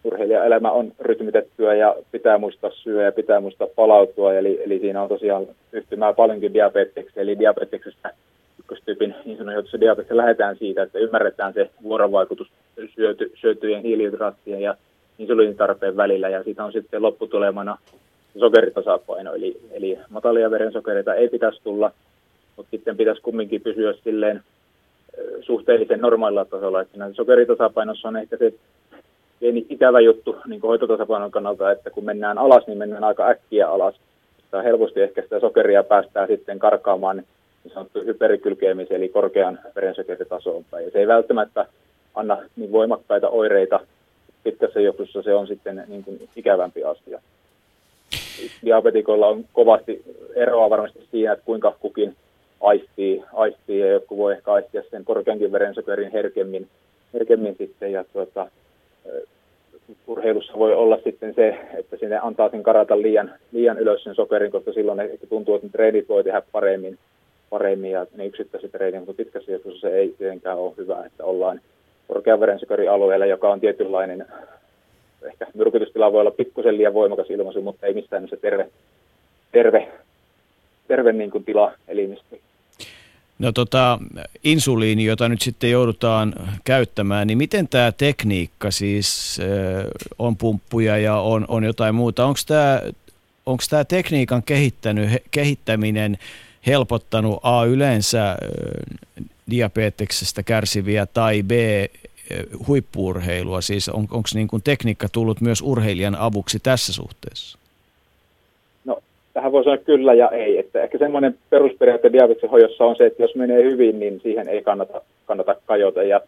Urheilijaelämä 0.03 0.71
on 0.71 0.91
rytmitettyä 0.99 1.75
ja 1.75 1.95
pitää 2.11 2.37
muistaa 2.37 2.71
syödä 2.71 3.05
ja 3.05 3.11
pitää 3.11 3.39
muistaa 3.39 3.67
palautua. 3.75 4.33
Eli, 4.33 4.61
eli 4.63 4.79
siinä 4.79 5.01
on 5.01 5.09
tosiaan 5.09 5.47
yhtymää 5.71 6.13
paljonkin 6.13 6.53
diabeteksi. 6.53 7.19
Eli 7.19 7.39
diabeteksestä 7.39 8.13
ykköstyypin 8.59 9.15
insuliinihoitossa 9.25 9.79
diabeteksessa 9.79 10.17
lähdetään 10.17 10.57
siitä, 10.57 10.83
että 10.83 10.99
ymmärretään 10.99 11.53
se 11.53 11.69
vuorovaikutus 11.83 12.47
syöty, 12.95 13.31
syötyjen 13.35 13.81
hiilihydraattien 13.81 14.61
ja 14.61 14.75
insuliinitarpeen 15.19 15.97
välillä. 15.97 16.29
Ja 16.29 16.43
siitä 16.43 16.65
on 16.65 16.71
sitten 16.71 17.01
lopputulemana 17.01 17.77
sokeritasapaino. 18.39 19.33
Eli, 19.33 19.57
eli 19.71 19.99
matalia 20.09 20.51
verensokereita 20.51 21.15
ei 21.15 21.29
pitäisi 21.29 21.59
tulla, 21.63 21.91
mutta 22.57 22.69
sitten 22.71 22.97
pitäisi 22.97 23.21
kumminkin 23.21 23.61
pysyä 23.61 23.93
silleen 23.93 24.41
suhteellisen 25.41 26.01
normaalilla 26.01 26.45
tasolla. 26.45 26.81
Että 26.81 27.13
sokeritasapainossa 27.13 28.07
on 28.07 28.17
ehkä 28.17 28.37
se 28.37 28.53
pieni 29.41 29.65
ikävä 29.69 29.99
juttu 29.99 30.35
niin 30.47 30.61
hoitotasapainon 30.61 31.31
kannalta, 31.31 31.71
että 31.71 31.89
kun 31.89 32.05
mennään 32.05 32.37
alas, 32.37 32.67
niin 32.67 32.77
mennään 32.77 33.03
aika 33.03 33.27
äkkiä 33.27 33.69
alas. 33.69 33.95
Sitä 34.43 34.61
helposti 34.61 35.01
ehkä 35.01 35.21
sitä 35.21 35.39
sokeria 35.39 35.83
päästään 35.83 36.27
sitten 36.27 36.59
karkaamaan 36.59 37.17
niin 37.17 37.73
sanottu 37.73 37.99
hyperikylkeemiseen, 37.99 39.01
eli 39.01 39.09
korkean 39.09 39.59
verensokeritasoon 39.75 40.65
päin. 40.71 40.85
Ja 40.85 40.91
se 40.91 40.99
ei 40.99 41.07
välttämättä 41.07 41.65
anna 42.15 42.37
niin 42.55 42.71
voimakkaita 42.71 43.29
oireita. 43.29 43.79
Pitkässä 44.43 44.79
juoksussa 44.79 45.21
se 45.21 45.33
on 45.33 45.47
sitten 45.47 45.83
niin 45.87 46.03
kuin 46.03 46.29
ikävämpi 46.35 46.83
asia. 46.83 47.21
Diabetikoilla 48.65 49.27
on 49.27 49.45
kovasti 49.53 50.03
eroa 50.35 50.69
varmasti 50.69 51.07
siinä, 51.11 51.33
että 51.33 51.45
kuinka 51.45 51.75
kukin 51.79 52.15
aistii, 52.61 53.23
aistii 53.33 53.79
ja 53.79 53.91
joku 53.91 54.17
voi 54.17 54.33
ehkä 54.33 54.51
aistia 54.51 54.83
sen 54.91 55.05
korkeankin 55.05 55.51
verensokerin 55.51 56.11
herkemmin, 56.11 56.67
herkemmin 57.13 57.55
sitten. 57.57 57.91
Ja 57.91 58.03
tuota, 58.13 58.49
urheilussa 60.07 60.53
voi 60.57 60.73
olla 60.73 60.99
sitten 61.03 61.33
se, 61.33 61.57
että 61.73 61.97
sinne 61.97 62.19
antaa 62.21 62.49
sen 62.49 62.63
karata 62.63 63.01
liian, 63.01 63.31
liian 63.51 63.79
ylös 63.79 64.03
sen 64.03 64.15
sokerin, 64.15 64.51
koska 64.51 64.73
silloin 64.73 64.99
ehkä 64.99 65.27
tuntuu, 65.27 65.55
että 65.55 65.67
ne 65.67 65.71
treenit 65.71 66.09
voi 66.09 66.23
tehdä 66.23 66.41
paremmin, 66.51 66.97
paremmin 67.49 67.91
ja 67.91 68.05
ne 68.15 68.25
yksittäiset 68.25 68.71
treenit, 68.71 68.99
mutta 68.99 69.23
pitkässä 69.23 69.51
juoksussa 69.51 69.87
se 69.87 69.95
ei 69.95 70.15
tietenkään 70.17 70.57
ole 70.57 70.73
hyvä, 70.77 71.05
että 71.05 71.23
ollaan 71.25 71.61
korkean 72.07 72.39
verensokerin 72.39 72.91
alueella, 72.91 73.25
joka 73.25 73.51
on 73.51 73.59
tietynlainen, 73.59 74.25
ehkä 75.23 75.47
myrkytystila 75.53 76.11
voi 76.11 76.21
olla 76.21 76.31
pikkusen 76.31 76.77
liian 76.77 76.93
voimakas 76.93 77.29
ilmaisu, 77.29 77.61
mutta 77.61 77.85
ei 77.87 77.93
missään 77.93 78.27
se 78.29 78.37
terve, 78.37 78.69
terve, 79.51 79.87
terve 80.87 81.11
niin 81.11 81.31
kuin 81.31 81.43
tila 81.43 81.71
elimistö. 81.87 82.35
No 83.41 83.51
tota, 83.51 83.99
insuliini, 84.43 85.05
jota 85.05 85.29
nyt 85.29 85.41
sitten 85.41 85.71
joudutaan 85.71 86.33
käyttämään, 86.63 87.27
niin 87.27 87.37
miten 87.37 87.67
tämä 87.67 87.91
tekniikka 87.91 88.71
siis 88.71 89.39
äh, 89.39 89.85
on 90.19 90.37
pumppuja 90.37 90.97
ja 90.97 91.15
on, 91.15 91.45
on 91.47 91.63
jotain 91.63 91.95
muuta? 91.95 92.25
Onko 92.25 92.39
tämä 92.47 92.81
onko 93.45 93.63
tämä 93.69 93.85
tekniikan 93.85 94.43
kehittänyt, 94.43 95.09
kehittäminen 95.31 96.17
helpottanut 96.65 97.39
A 97.43 97.65
yleensä 97.65 98.37
diabeteksestä 99.49 100.43
kärsiviä 100.43 101.05
tai 101.05 101.43
B 101.43 101.51
huippuurheilua? 102.67 103.61
Siis 103.61 103.89
on, 103.89 104.07
onko 104.11 104.29
niin 104.33 104.47
tekniikka 104.63 105.09
tullut 105.09 105.41
myös 105.41 105.61
urheilijan 105.61 106.15
avuksi 106.15 106.59
tässä 106.59 106.93
suhteessa? 106.93 107.60
Tähän 109.33 109.51
voi 109.51 109.63
sanoa 109.63 109.77
kyllä 109.77 110.13
ja 110.13 110.29
ei. 110.29 110.57
Että 110.57 110.83
ehkä 110.83 110.97
semmoinen 110.97 111.35
perusperiaate 111.49 112.13
diabeteksen 112.13 112.49
hoidossa 112.49 112.85
on 112.85 112.95
se, 112.95 113.05
että 113.05 113.23
jos 113.23 113.35
menee 113.35 113.63
hyvin, 113.63 113.99
niin 113.99 114.19
siihen 114.23 114.49
ei 114.49 114.61
kannata, 114.61 115.01
kannata 115.25 115.55
kajota. 115.65 116.03
Ja, 116.03 116.21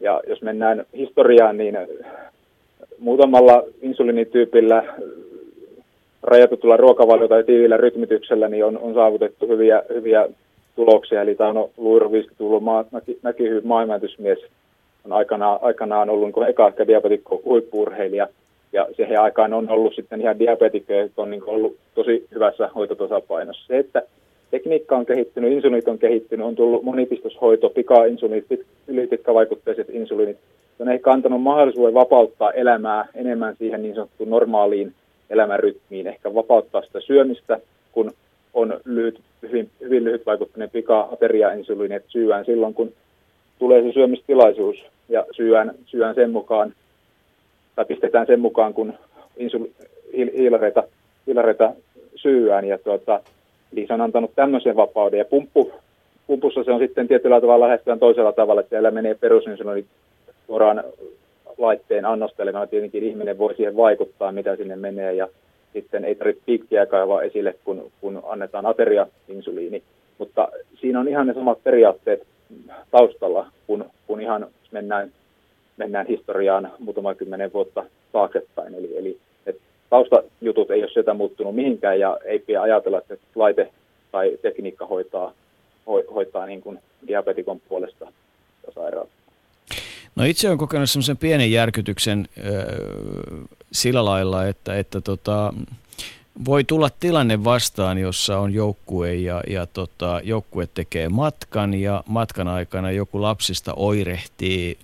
ja 0.00 0.20
jos 0.26 0.42
mennään 0.42 0.84
historiaan, 0.96 1.56
niin 1.56 1.78
muutamalla 2.98 3.64
insulinityypillä 3.82 4.82
rajatutulla 6.22 6.76
ruokavaliota 6.76 7.36
ja 7.36 7.42
tiivillä 7.42 7.76
rytmityksellä 7.76 8.48
niin 8.48 8.64
on, 8.64 8.78
on 8.78 8.94
saavutettu 8.94 9.46
hyviä, 9.46 9.82
hyviä 9.94 10.28
tuloksia. 10.76 11.22
Eli 11.22 11.34
tämä 11.34 11.50
on 11.50 11.70
Luiro 11.76 12.08
50-luvun 12.08 12.62
maa, 12.62 12.84
näki, 13.22 13.46
maailmantusmies 13.64 14.38
on 15.04 15.12
aikanaan, 15.12 15.58
aikanaan 15.62 16.10
ollut 16.10 16.36
niin 16.36 16.48
eka 16.48 16.68
ehkä 16.68 16.86
diabetikko 16.86 17.42
huippuurheilija– 17.44 18.28
ja 18.72 18.86
siihen 18.96 19.20
aikaan 19.20 19.54
on 19.54 19.70
ollut 19.70 19.94
sitten 19.94 20.20
ihan 20.20 20.38
diabetikkoja, 20.38 21.00
jotka 21.00 21.22
on 21.22 21.30
niin 21.30 21.44
ollut 21.46 21.76
tosi 21.94 22.26
hyvässä 22.34 22.70
hoitotasapainossa. 22.74 23.66
Se, 23.66 23.78
että 23.78 24.02
tekniikka 24.50 24.96
on 24.96 25.06
kehittynyt, 25.06 25.52
insuliinit 25.52 25.88
on 25.88 25.98
kehittynyt, 25.98 26.46
on 26.46 26.56
tullut 26.56 26.82
monipistoshoito, 26.82 27.70
pika-insuliinit, 27.70 28.66
ylipitkävaikutteiset 28.86 29.90
insuliinit. 29.90 30.36
Se 30.76 30.82
on 30.82 30.88
ehkä 30.88 31.12
antanut 31.12 31.42
mahdollisuuden 31.42 31.94
vapauttaa 31.94 32.52
elämää 32.52 33.08
enemmän 33.14 33.56
siihen 33.56 33.82
niin 33.82 33.94
sanottuun 33.94 34.30
normaaliin 34.30 34.94
elämänrytmiin, 35.30 36.06
ehkä 36.06 36.34
vapauttaa 36.34 36.82
sitä 36.82 37.00
syömistä, 37.00 37.60
kun 37.92 38.12
on 38.54 38.80
lyhyt, 38.84 39.20
hyvin, 39.42 39.70
hyvin 39.80 40.04
lyhytvaikutteinen 40.04 40.70
pika-ateria-insuliini, 40.70 41.94
että 41.94 42.10
syyään 42.10 42.44
silloin, 42.44 42.74
kun 42.74 42.92
tulee 43.58 43.82
se 43.82 43.92
syömistilaisuus 43.92 44.76
ja 45.08 45.26
syyään, 45.32 45.74
syyään 45.86 46.14
sen 46.14 46.30
mukaan, 46.30 46.72
tai 47.76 47.84
pistetään 47.84 48.26
sen 48.26 48.40
mukaan, 48.40 48.74
kun 48.74 48.94
insul- 49.38 49.86
hiilareita 51.26 51.72
syyään. 52.14 52.64
Ja 52.64 52.78
tuota, 52.78 53.20
se 53.86 53.94
on 53.94 54.00
antanut 54.00 54.30
tämmöisen 54.34 54.76
vapauden. 54.76 55.18
Ja 55.18 55.24
pumppu, 55.24 55.72
pumpussa 56.26 56.64
se 56.64 56.72
on 56.72 56.80
sitten 56.80 57.08
tietyllä 57.08 57.40
tavalla 57.40 57.64
lähestyvän 57.64 57.98
toisella 57.98 58.32
tavalla, 58.32 58.60
että 58.60 58.70
siellä 58.70 58.90
menee 58.90 59.14
perusinsuliini 59.14 59.84
suoraan 60.46 60.84
laitteen 61.58 62.04
annostelemalla. 62.04 62.66
Tietenkin 62.66 63.02
ihminen 63.02 63.38
voi 63.38 63.54
siihen 63.54 63.76
vaikuttaa, 63.76 64.32
mitä 64.32 64.56
sinne 64.56 64.76
menee. 64.76 65.12
Ja 65.14 65.28
sitten 65.72 66.04
ei 66.04 66.14
tarvitse 66.14 66.42
piikkiä 66.46 66.86
kaivaa 66.86 67.22
esille, 67.22 67.54
kun, 67.64 67.90
kun 68.00 68.22
annetaan 68.26 68.66
ateria-insuliini. 68.66 69.82
Mutta 70.18 70.48
siinä 70.80 71.00
on 71.00 71.08
ihan 71.08 71.26
ne 71.26 71.34
samat 71.34 71.64
periaatteet 71.64 72.26
taustalla, 72.90 73.46
kun, 73.66 73.84
kun 74.06 74.20
ihan 74.20 74.46
mennään 74.72 75.12
mennään 75.80 76.06
historiaan 76.06 76.72
muutama 76.78 77.14
kymmenen 77.14 77.52
vuotta 77.52 77.84
taaksepäin. 78.12 78.74
Eli, 78.74 78.96
eli 78.98 79.20
taustajutut 79.90 80.70
ei 80.70 80.82
ole 80.82 80.90
sieltä 80.92 81.14
muuttunut 81.14 81.54
mihinkään 81.54 82.00
ja 82.00 82.18
ei 82.24 82.38
pidä 82.38 82.62
ajatella, 82.62 82.98
että 82.98 83.16
laite 83.34 83.70
tai 84.12 84.38
tekniikka 84.42 84.86
hoitaa, 84.86 85.32
ho, 85.86 86.02
hoitaa 86.14 86.46
niin 86.46 86.60
kuin 86.60 86.78
diabetikon 87.06 87.60
puolesta 87.68 88.12
sairautta. 88.74 89.14
No 90.16 90.24
itse 90.24 90.48
olen 90.48 90.58
kokenut 90.58 90.90
semmoisen 90.90 91.16
pienen 91.16 91.52
järkytyksen 91.52 92.28
äh, 92.38 92.44
sillä 93.72 94.04
lailla, 94.04 94.46
että, 94.46 94.78
että 94.78 95.00
tota, 95.00 95.54
voi 96.44 96.64
tulla 96.64 96.88
tilanne 97.00 97.44
vastaan, 97.44 97.98
jossa 97.98 98.38
on 98.38 98.54
joukkue 98.54 99.14
ja, 99.14 99.42
ja 99.48 99.66
tota, 99.66 100.20
joukkue 100.24 100.68
tekee 100.74 101.08
matkan 101.08 101.74
ja 101.74 102.04
matkan 102.08 102.48
aikana 102.48 102.90
joku 102.90 103.22
lapsista 103.22 103.74
oirehtii 103.76 104.78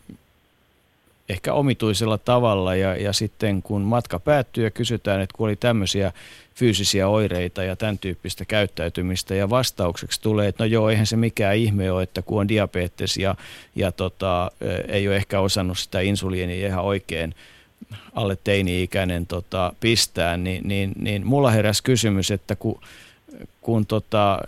ehkä 1.29 1.53
omituisella 1.53 2.19
tavalla 2.19 2.75
ja, 2.75 2.97
ja 2.97 3.13
sitten 3.13 3.63
kun 3.63 3.83
matka 3.83 4.19
päättyy 4.19 4.65
ja 4.65 4.71
kysytään, 4.71 5.21
että 5.21 5.37
kun 5.37 5.47
oli 5.49 5.57
tämmöisiä 5.57 6.13
fyysisiä 6.55 7.09
oireita 7.09 7.63
ja 7.63 7.77
tämän 7.77 7.99
tyyppistä 7.99 8.45
käyttäytymistä 8.45 9.35
ja 9.35 9.51
vastaukseksi 9.51 10.21
tulee, 10.21 10.49
että 10.49 10.65
no 10.65 10.69
joo, 10.69 10.91
eihän 10.91 11.07
se 11.07 11.17
mikään 11.17 11.57
ihme 11.57 11.93
ole, 11.93 12.03
että 12.03 12.23
kun 12.23 12.41
on 12.41 12.49
diabetes 12.49 13.17
ja, 13.17 13.35
ja 13.75 13.93
tota, 13.93 14.51
ei 14.89 15.09
ole 15.09 15.17
ehkä 15.17 15.41
osannut 15.41 15.79
sitä 15.79 16.01
insuliinia 16.01 16.67
ihan 16.67 16.85
oikein 16.85 17.35
alle 18.15 18.39
teini-ikäinen 18.45 19.27
tota, 19.27 19.73
pistää, 19.81 20.37
niin, 20.37 20.69
niin, 20.69 20.93
niin 20.99 21.27
mulla 21.27 21.51
heräsi 21.51 21.83
kysymys, 21.83 22.31
että 22.31 22.57
kun, 22.57 22.81
kun 23.61 23.87
tota, 23.87 24.39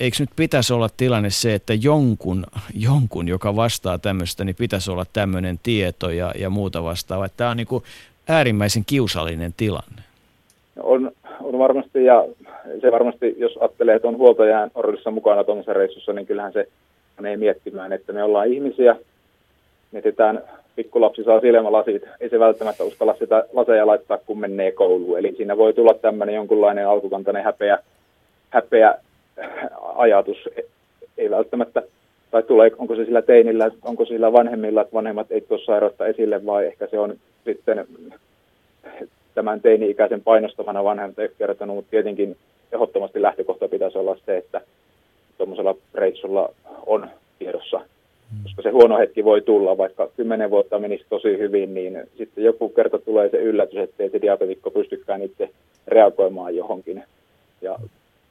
eikö 0.00 0.16
nyt 0.20 0.30
pitäisi 0.36 0.72
olla 0.72 0.88
tilanne 0.96 1.30
se, 1.30 1.54
että 1.54 1.74
jonkun, 1.74 2.44
jonkun 2.74 3.28
joka 3.28 3.56
vastaa 3.56 3.98
tämmöistä, 3.98 4.44
niin 4.44 4.56
pitäisi 4.56 4.90
olla 4.90 5.06
tämmöinen 5.12 5.58
tieto 5.62 6.10
ja, 6.10 6.32
ja 6.38 6.50
muuta 6.50 6.84
vastaavaa. 6.84 7.28
Tämä 7.36 7.50
on 7.50 7.56
niin 7.56 7.66
kuin 7.66 7.84
äärimmäisen 8.28 8.84
kiusallinen 8.86 9.54
tilanne. 9.56 10.02
On, 10.82 11.12
on 11.40 11.58
varmasti, 11.58 12.04
ja 12.04 12.24
se 12.80 12.92
varmasti, 12.92 13.34
jos 13.38 13.56
ajattelee, 13.56 13.94
että 13.94 14.08
on 14.08 14.16
huoltajan 14.16 14.70
roolissa 14.74 15.10
mukana 15.10 15.44
tuollaisessa 15.44 15.72
reissussa, 15.72 16.12
niin 16.12 16.26
kyllähän 16.26 16.52
se 16.52 16.68
menee 17.20 17.36
miettimään, 17.36 17.92
että 17.92 18.12
me 18.12 18.22
ollaan 18.22 18.52
ihmisiä, 18.52 18.96
mietitään, 19.92 20.42
pikkulapsi 20.76 21.24
saa 21.24 21.40
silmälasit, 21.40 22.02
ei 22.20 22.30
se 22.30 22.38
välttämättä 22.38 22.84
uskalla 22.84 23.16
sitä 23.18 23.44
laseja 23.52 23.86
laittaa, 23.86 24.18
kun 24.26 24.40
menee 24.40 24.72
kouluun. 24.72 25.18
Eli 25.18 25.34
siinä 25.36 25.56
voi 25.56 25.72
tulla 25.72 25.94
tämmöinen 25.94 26.34
jonkunlainen 26.34 26.88
alkukantainen 26.88 27.44
häpeä, 27.44 27.78
häpeä 28.50 28.94
ajatus, 29.94 30.48
ei 31.18 31.30
välttämättä, 31.30 31.82
tai 32.30 32.42
tulee, 32.42 32.70
onko 32.78 32.96
se 32.96 33.04
sillä 33.04 33.22
teinillä, 33.22 33.70
onko 33.82 34.04
sillä 34.04 34.32
vanhemmilla, 34.32 34.80
että 34.80 34.94
vanhemmat 34.94 35.32
ei 35.32 35.40
tuossa 35.40 35.66
sairautta 35.66 36.06
esille, 36.06 36.46
vai 36.46 36.66
ehkä 36.66 36.86
se 36.86 36.98
on 36.98 37.14
sitten 37.44 37.86
tämän 39.34 39.60
teini-ikäisen 39.60 40.22
painostamana 40.22 40.84
vanhemmat 40.84 41.18
ei 41.18 41.28
kertonut, 41.38 41.76
mutta 41.76 41.90
tietenkin 41.90 42.36
ehdottomasti 42.72 43.22
lähtökohta 43.22 43.68
pitäisi 43.68 43.98
olla 43.98 44.16
se, 44.26 44.36
että 44.36 44.60
tuommoisella 45.38 45.74
reissulla 45.94 46.48
on 46.86 47.10
tiedossa, 47.38 47.80
koska 48.42 48.62
se 48.62 48.70
huono 48.70 48.98
hetki 48.98 49.24
voi 49.24 49.42
tulla, 49.42 49.78
vaikka 49.78 50.08
kymmenen 50.16 50.50
vuotta 50.50 50.78
menisi 50.78 51.04
tosi 51.08 51.38
hyvin, 51.38 51.74
niin 51.74 52.02
sitten 52.18 52.44
joku 52.44 52.68
kerta 52.68 52.98
tulee 52.98 53.28
se 53.30 53.36
yllätys, 53.36 53.78
että 53.78 54.02
ei 54.02 54.10
se 54.10 54.22
diabetikko 54.22 54.70
pystykään 54.70 55.22
itse 55.22 55.50
reagoimaan 55.86 56.56
johonkin. 56.56 57.04
Ja 57.62 57.78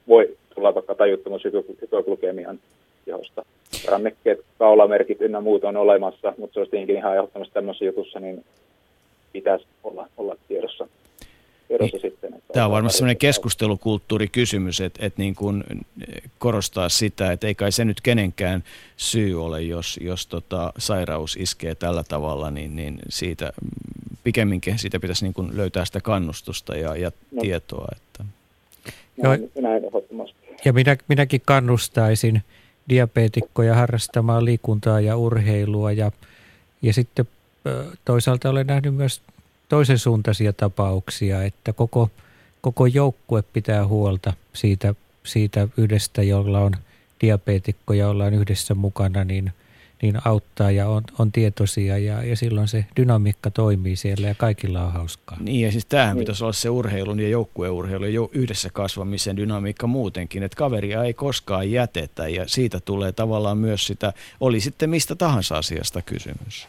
voi 0.08 0.36
tulla 0.56 0.74
vaikka 0.74 0.94
tajuttomuus 0.94 1.44
hypoglykemian 1.80 2.58
tehosta. 3.04 3.44
Rannekkeet, 3.88 4.40
kaulamerkit 4.58 5.20
ynnä 5.20 5.40
muut 5.40 5.64
on 5.64 5.76
olemassa, 5.76 6.34
mutta 6.38 6.54
se 6.54 6.60
olisi 6.60 6.70
tietenkin 6.70 6.96
ihan 6.96 7.14
ehdottomasti 7.14 7.54
tämmöisessä 7.54 7.84
jutussa, 7.84 8.20
niin 8.20 8.44
pitäisi 9.32 9.66
olla, 9.84 10.08
olla 10.16 10.36
tiedossa. 10.48 10.88
tiedossa 11.68 11.96
niin, 11.96 12.10
sitten, 12.10 12.34
että 12.34 12.52
Tämä 12.52 12.66
on 12.66 12.72
varmasti 12.72 12.98
sellainen 12.98 13.16
keskustelukulttuurikysymys, 13.16 14.80
että, 14.80 15.06
että 15.06 15.22
niin 15.22 15.34
kuin 15.34 15.64
korostaa 16.38 16.88
sitä, 16.88 17.32
että 17.32 17.46
ei 17.46 17.54
kai 17.54 17.72
se 17.72 17.84
nyt 17.84 18.00
kenenkään 18.00 18.64
syy 18.96 19.44
ole, 19.44 19.62
jos, 19.62 19.98
jos 20.02 20.26
tota 20.26 20.72
sairaus 20.78 21.36
iskee 21.36 21.74
tällä 21.74 22.04
tavalla, 22.08 22.50
niin, 22.50 22.76
niin 22.76 22.98
siitä 23.08 23.52
pikemminkin 24.24 24.78
siitä 24.78 25.00
pitäisi 25.00 25.24
niin 25.24 25.34
kuin 25.34 25.56
löytää 25.56 25.84
sitä 25.84 26.00
kannustusta 26.00 26.76
ja, 26.76 26.96
ja 26.96 27.12
no. 27.30 27.42
tietoa. 27.42 27.88
Että. 27.96 28.24
Näin, 29.16 29.50
näin 29.60 29.84
ehdottomasti. 29.84 30.45
Ja 30.64 30.72
minä, 30.72 30.96
minäkin 31.08 31.42
kannustaisin 31.44 32.42
diabeetikkoja 32.88 33.74
harrastamaan 33.74 34.44
liikuntaa 34.44 35.00
ja 35.00 35.16
urheilua. 35.16 35.92
Ja, 35.92 36.12
ja 36.82 36.92
sitten 36.92 37.28
toisaalta 38.04 38.50
olen 38.50 38.66
nähnyt 38.66 38.94
myös 38.94 39.20
toisen 39.68 39.98
suuntaisia 39.98 40.52
tapauksia, 40.52 41.42
että 41.42 41.72
koko, 41.72 42.10
koko 42.60 42.86
joukkue 42.86 43.42
pitää 43.42 43.86
huolta 43.86 44.32
siitä, 44.52 44.94
siitä 45.24 45.68
yhdestä, 45.76 46.22
jolla 46.22 46.60
on 46.60 46.72
diabeetikko 47.20 47.94
ja 47.94 48.08
ollaan 48.08 48.34
yhdessä 48.34 48.74
mukana, 48.74 49.24
niin– 49.24 49.52
niin 50.02 50.18
auttaa 50.24 50.70
ja 50.70 50.88
on, 50.88 51.02
on 51.18 51.32
tietoisia 51.32 51.98
ja, 51.98 52.22
ja 52.22 52.36
silloin 52.36 52.68
se 52.68 52.84
dynamiikka 52.96 53.50
toimii 53.50 53.96
siellä 53.96 54.28
ja 54.28 54.34
kaikilla 54.34 54.84
on 54.84 54.92
hauskaa. 54.92 55.36
Niin 55.40 55.60
ja 55.60 55.72
siis 55.72 55.86
tämähän 55.86 56.18
pitäisi 56.18 56.44
olla 56.44 56.52
se 56.52 56.70
urheilun 56.70 57.20
ja 57.20 57.28
joukkueurheilun 57.28 58.14
ja 58.14 58.20
yhdessä 58.32 58.70
kasvamisen 58.72 59.36
dynamiikka 59.36 59.86
muutenkin, 59.86 60.42
että 60.42 60.56
kaveria 60.56 61.04
ei 61.04 61.14
koskaan 61.14 61.70
jätetä 61.70 62.28
ja 62.28 62.48
siitä 62.48 62.80
tulee 62.80 63.12
tavallaan 63.12 63.58
myös 63.58 63.86
sitä, 63.86 64.12
oli 64.40 64.60
sitten 64.60 64.90
mistä 64.90 65.14
tahansa 65.14 65.58
asiasta 65.58 66.02
kysymys. 66.02 66.68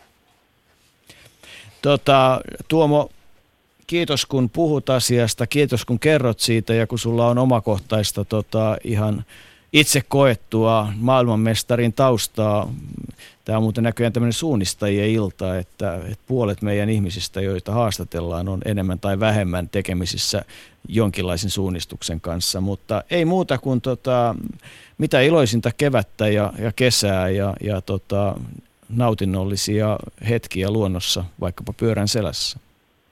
Tota, 1.82 2.42
Tuomo, 2.68 3.10
kiitos 3.88 4.26
kun 4.26 4.50
puhut 4.50 4.90
asiasta, 4.90 5.48
kiitos 5.48 5.86
kun 5.86 6.00
kerrot 6.00 6.40
siitä 6.40 6.74
ja 6.74 6.88
kun 6.88 7.00
sulla 7.00 7.28
on 7.28 7.38
omakohtaista 7.38 8.26
tota, 8.26 8.78
ihan 8.84 9.26
itse 9.74 10.02
koettua 10.08 10.88
maailmanmestarin 10.96 11.94
taustaa. 11.94 12.74
Tämä 13.46 13.58
on 13.58 13.64
muuten 13.64 13.84
näköjään 13.84 14.14
tämmöinen 14.14 14.34
suunnistajien 14.34 15.10
ilta, 15.10 15.58
että, 15.58 15.96
että 15.96 16.24
puolet 16.28 16.62
meidän 16.62 16.90
ihmisistä, 16.90 17.42
joita 17.42 17.72
haastatellaan, 17.72 18.48
on 18.48 18.60
enemmän 18.66 19.00
tai 19.00 19.20
vähemmän 19.20 19.70
tekemisissä 19.70 20.46
jonkinlaisen 20.88 21.50
suunnistuksen 21.50 22.22
kanssa. 22.22 22.62
Mutta 22.62 23.04
ei 23.10 23.26
muuta 23.26 23.58
kuin 23.58 23.82
tota, 23.82 24.36
mitä 24.98 25.22
iloisinta 25.22 25.72
kevättä 25.78 26.28
ja, 26.28 26.54
ja 26.60 26.72
kesää 26.76 27.30
ja, 27.30 27.54
ja 27.62 27.82
tota, 27.82 28.36
nautinnollisia 28.90 29.98
hetkiä 30.30 30.72
luonnossa, 30.72 31.26
vaikkapa 31.42 31.74
pyörän 31.74 32.08
selässä. 32.08 32.60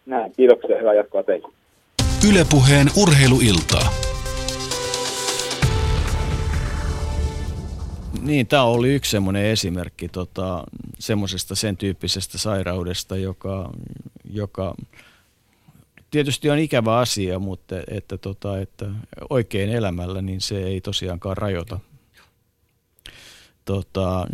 Näin, 0.06 0.34
kiitoksia. 0.38 0.78
Hyvää 0.78 0.94
jatkoa 0.94 1.24
teille. 1.24 1.48
Ylepuheen 2.30 2.88
urheiluiltaa. 2.98 4.15
Niin, 8.22 8.48
tämä 8.48 8.64
oli 8.64 8.94
yksi 8.94 9.12
semmoinen 9.12 9.46
esimerkki 9.46 10.10
tota, 10.10 10.64
semmoisesta 11.00 11.56
sen 11.56 11.78
tyyppisestä 11.78 12.38
sairaudesta, 12.38 13.18
joka, 13.18 13.72
joka 14.30 14.76
tietysti 16.12 16.50
on 16.50 16.60
ikävä 16.60 16.98
asia, 16.98 17.40
mutta 17.40 17.76
että, 17.88 18.18
tota, 18.18 18.60
että 18.60 18.86
oikein 19.30 19.70
elämällä 19.70 20.22
niin 20.22 20.42
se 20.42 20.64
ei 20.64 20.82
tosiaankaan 20.82 21.38
rajoita. 21.38 21.80
Tota, 23.66 24.28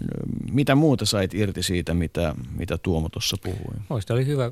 mitä 0.51 0.75
muuta 0.75 1.05
sait 1.05 1.33
irti 1.33 1.63
siitä, 1.63 1.93
mitä, 1.93 2.35
mitä 2.57 2.77
Tuomo 2.77 3.09
tuossa 3.09 3.37
puhui? 3.43 3.75
Moista 3.89 4.13
oli 4.13 4.25
hyvä. 4.25 4.51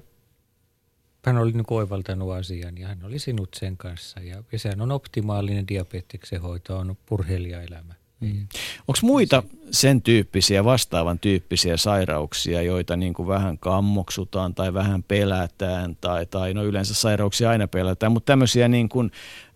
Hän 1.26 1.38
oli 1.38 1.52
niin 1.52 1.66
oivaltanut 1.70 2.32
asian 2.32 2.78
ja 2.78 2.88
hän 2.88 3.04
oli 3.04 3.20
sinut 3.20 3.50
sen 3.54 3.78
kanssa. 3.78 4.20
Ja, 4.20 4.44
ja 4.52 4.60
sehän 4.60 4.82
on 4.82 4.92
optimaalinen 4.92 5.68
diabeteksen 5.68 6.42
hoito, 6.42 6.78
on 6.78 6.98
purheilijaelämä. 7.06 7.99
Mm. 8.20 8.48
Onko 8.88 9.00
muita 9.02 9.44
sen 9.72 10.02
tyyppisiä, 10.02 10.64
vastaavan 10.64 11.20
tyyppisiä 11.20 11.78
sairauksia, 11.78 12.62
joita 12.62 12.96
niin 12.96 13.14
kuin 13.14 13.28
vähän 13.28 13.58
kammoksutaan 13.58 14.56
tai 14.56 14.74
vähän 14.74 15.04
pelätään, 15.04 15.98
tai, 16.02 16.26
tai 16.26 16.54
no 16.54 16.64
yleensä 16.64 16.94
sairauksia 16.94 17.50
aina 17.50 17.68
pelätään, 17.68 18.12
mutta 18.12 18.32
tämmöisiä, 18.32 18.68
niin 18.68 18.90
kuin, 18.90 19.12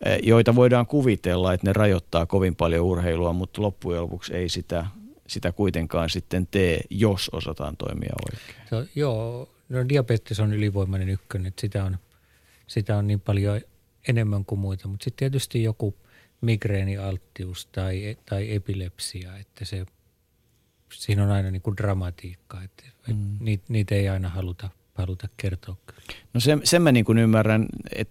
eh, 0.05 0.19
joita 0.23 0.55
voidaan 0.55 0.85
kuvitella, 0.85 1.53
että 1.53 1.67
ne 1.67 1.73
rajoittaa 1.73 2.25
kovin 2.25 2.55
paljon 2.55 2.85
urheilua, 2.85 3.33
mutta 3.33 3.61
loppujen 3.61 4.01
lopuksi 4.01 4.33
ei 4.33 4.49
sitä, 4.49 4.85
sitä 5.27 5.51
kuitenkaan 5.51 6.09
sitten 6.09 6.47
tee, 6.47 6.81
jos 6.89 7.29
osataan 7.29 7.77
toimia 7.77 8.13
oikein. 8.31 8.67
So, 8.69 8.91
joo, 8.95 9.49
no 9.69 9.89
diabetes 9.89 10.39
on 10.39 10.53
ylivoimainen 10.53 11.09
ykkönen, 11.09 11.47
että 11.47 11.61
sitä 11.61 11.83
on, 11.83 11.97
sitä 12.67 12.97
on 12.97 13.07
niin 13.07 13.19
paljon 13.19 13.61
enemmän 14.07 14.45
kuin 14.45 14.59
muita, 14.59 14.87
mutta 14.87 15.03
sitten 15.03 15.19
tietysti 15.19 15.63
joku 15.63 15.95
migreenialttius 16.43 17.65
tai, 17.65 18.17
tai 18.29 18.55
epilepsia, 18.55 19.37
että 19.37 19.65
se, 19.65 19.85
siinä 20.93 21.23
on 21.23 21.31
aina 21.31 21.51
niin 21.51 21.61
kuin 21.61 21.77
dramatiikka, 21.77 22.63
että 22.63 22.83
mm. 23.07 23.37
niitä, 23.39 23.63
niitä 23.67 23.95
ei 23.95 24.09
aina 24.09 24.29
haluta, 24.29 24.69
haluta 24.93 25.27
kertoa. 25.37 25.75
No 26.33 26.39
sen, 26.39 26.61
sen 26.63 26.81
mä 26.81 26.91
niin 26.91 27.05
kuin 27.05 27.17
ymmärrän, 27.17 27.65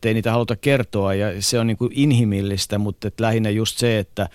ei 0.05 0.15
niitä 0.15 0.33
haluta 0.33 0.57
kertoa 0.57 1.15
ja 1.15 1.43
se 1.43 1.59
on 1.59 1.67
niin 1.67 1.77
kuin 1.77 1.93
inhimillistä, 1.95 2.79
mutta 2.79 3.09
että 3.09 3.23
lähinnä 3.23 3.51
just 3.51 3.79
se, 3.79 3.99
että, 3.99 4.29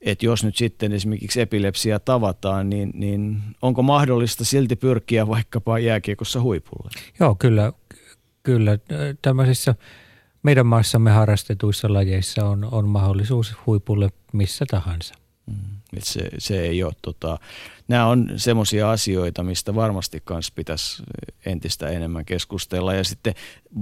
että 0.00 0.26
jos 0.26 0.44
nyt 0.44 0.56
sitten 0.56 0.92
esimerkiksi 0.92 1.40
epilepsia 1.40 2.00
tavataan, 2.00 2.70
niin, 2.70 2.90
niin 2.94 3.40
onko 3.62 3.82
mahdollista 3.82 4.44
silti 4.44 4.76
pyrkiä 4.76 5.26
vaikkapa 5.26 5.78
jääkiekossa 5.78 6.40
huipulle? 6.40 6.90
Joo, 7.20 7.34
kyllä, 7.34 7.72
kyllä. 8.42 8.78
Tämmöisissä 9.22 9.74
meidän 10.42 10.66
maassamme 10.66 11.10
harrastetuissa 11.10 11.92
lajeissa 11.92 12.44
on, 12.44 12.68
on 12.70 12.88
mahdollisuus 12.88 13.54
huipulle 13.66 14.08
missä 14.32 14.64
tahansa. 14.70 15.14
Mm, 15.46 15.54
se, 15.98 16.28
se 16.38 16.60
ei 16.60 16.82
ole, 16.82 16.92
tota, 17.02 17.38
nämä 17.88 18.06
on 18.06 18.30
semmoisia 18.36 18.90
asioita, 18.90 19.42
mistä 19.42 19.74
varmasti 19.74 20.22
kans 20.24 20.50
pitäisi 20.50 21.02
entistä 21.46 21.88
enemmän 21.88 22.24
keskustella. 22.24 22.94
Ja 22.94 23.04
sitten 23.04 23.34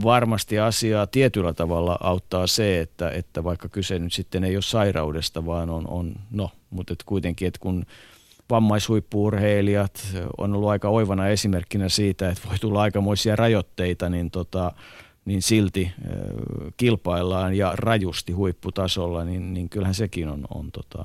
varmasti 0.02 0.58
asiaa 0.58 1.06
tietyllä 1.06 1.52
tavalla 1.52 1.98
auttaa 2.00 2.46
se, 2.46 2.80
että, 2.80 3.10
että 3.10 3.44
vaikka 3.44 3.68
kyse 3.68 3.98
nyt 3.98 4.12
sitten 4.12 4.44
ei 4.44 4.56
ole 4.56 4.62
sairaudesta, 4.62 5.46
vaan 5.46 5.70
on, 5.70 5.88
on 5.88 6.14
no, 6.30 6.50
mutta 6.70 6.92
et 6.92 7.02
kuitenkin, 7.06 7.48
että 7.48 7.60
kun 7.60 7.86
vammaishuippuurheilijat 8.50 10.06
on 10.38 10.54
ollut 10.54 10.68
aika 10.68 10.88
oivana 10.88 11.28
esimerkkinä 11.28 11.88
siitä, 11.88 12.30
että 12.30 12.48
voi 12.48 12.58
tulla 12.58 12.82
aikamoisia 12.82 13.36
rajoitteita, 13.36 14.08
niin, 14.08 14.30
tota, 14.30 14.72
niin 15.26 15.42
silti 15.42 15.92
kilpaillaan 16.76 17.54
ja 17.54 17.72
rajusti 17.74 18.32
huipputasolla, 18.32 19.24
niin, 19.24 19.54
niin 19.54 19.68
kyllähän 19.68 19.94
sekin 19.94 20.28
on, 20.28 20.44
on 20.54 20.72
tota, 20.72 21.04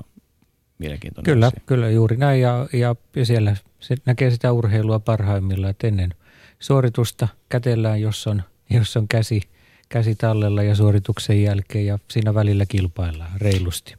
mielenkiintoinen 0.78 1.34
Kyllä, 1.34 1.46
asia. 1.46 1.60
kyllä 1.66 1.90
juuri 1.90 2.16
näin 2.16 2.40
ja, 2.40 2.68
ja, 2.72 2.96
ja 3.16 3.26
siellä 3.26 3.56
se 3.80 3.96
näkee 4.06 4.30
sitä 4.30 4.52
urheilua 4.52 4.98
parhaimmillaan, 4.98 5.70
että 5.70 5.86
ennen 5.86 6.14
suoritusta 6.58 7.28
kätellään, 7.48 8.00
jos 8.00 8.26
on, 8.26 8.42
jos 8.70 8.96
on 8.96 9.08
käsi, 9.08 9.40
käsi 9.88 10.14
tallella 10.14 10.62
ja 10.62 10.74
suorituksen 10.74 11.42
jälkeen 11.42 11.86
ja 11.86 11.98
siinä 12.10 12.34
välillä 12.34 12.66
kilpaillaan 12.66 13.40
reilusti. 13.40 13.94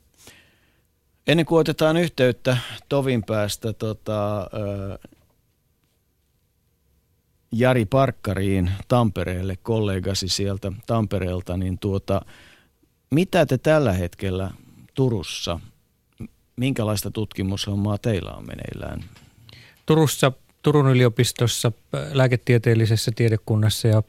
Ennen 1.27 1.45
kuin 1.45 1.59
otetaan 1.59 1.97
yhteyttä 1.97 2.57
Tovin 2.89 3.23
päästä 3.23 3.73
tota, 3.73 4.49
Jari 7.53 7.85
Parkkariin 7.85 8.71
Tampereelle, 8.87 9.55
kollegasi 9.63 10.27
sieltä 10.27 10.71
Tampereelta, 10.87 11.57
niin 11.57 11.79
tuota, 11.79 12.21
mitä 13.11 13.45
te 13.45 13.57
tällä 13.57 13.93
hetkellä 13.93 14.51
Turussa, 14.93 15.59
minkälaista 16.55 17.11
tutkimushommaa 17.11 17.97
teillä 17.97 18.31
on 18.31 18.47
meneillään? 18.47 19.03
Turussa, 19.85 20.31
Turun 20.61 20.89
yliopistossa, 20.89 21.71
lääketieteellisessä 22.11 23.11
tiedekunnassa 23.15 23.87
ja 23.87 24.03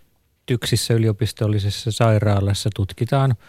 TYKSissä 0.46 0.94
yliopistollisessa 0.94 1.92
sairaalassa 1.92 2.70
tutkitaan– 2.74 3.34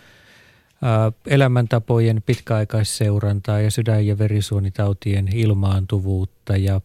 elämäntapojen 1.27 2.23
pitkäaikaisseurantaa 2.25 3.59
ja 3.59 3.71
sydän- 3.71 4.07
ja 4.07 4.17
verisuonitautien 4.17 5.27
ilmaantuvuutta 5.35 6.57
ja, 6.57 6.81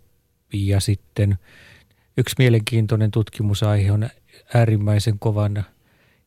ja 0.52 0.80
sitten 0.80 1.38
yksi 2.16 2.34
mielenkiintoinen 2.38 3.10
tutkimusaihe 3.10 3.92
on 3.92 4.08
äärimmäisen 4.54 5.18
kovan 5.18 5.64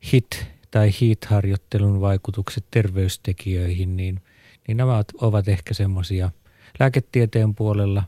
HIT- 0.01 0.45
tai 0.71 0.91
HEAT-harjoittelun 1.01 2.01
vaikutukset 2.01 2.65
terveystekijöihin, 2.71 3.97
niin, 3.97 4.21
niin 4.67 4.77
nämä 4.77 5.03
ovat 5.21 5.47
ehkä 5.47 5.73
semmoisia 5.73 6.31
lääketieteen 6.79 7.55
puolella 7.55 8.03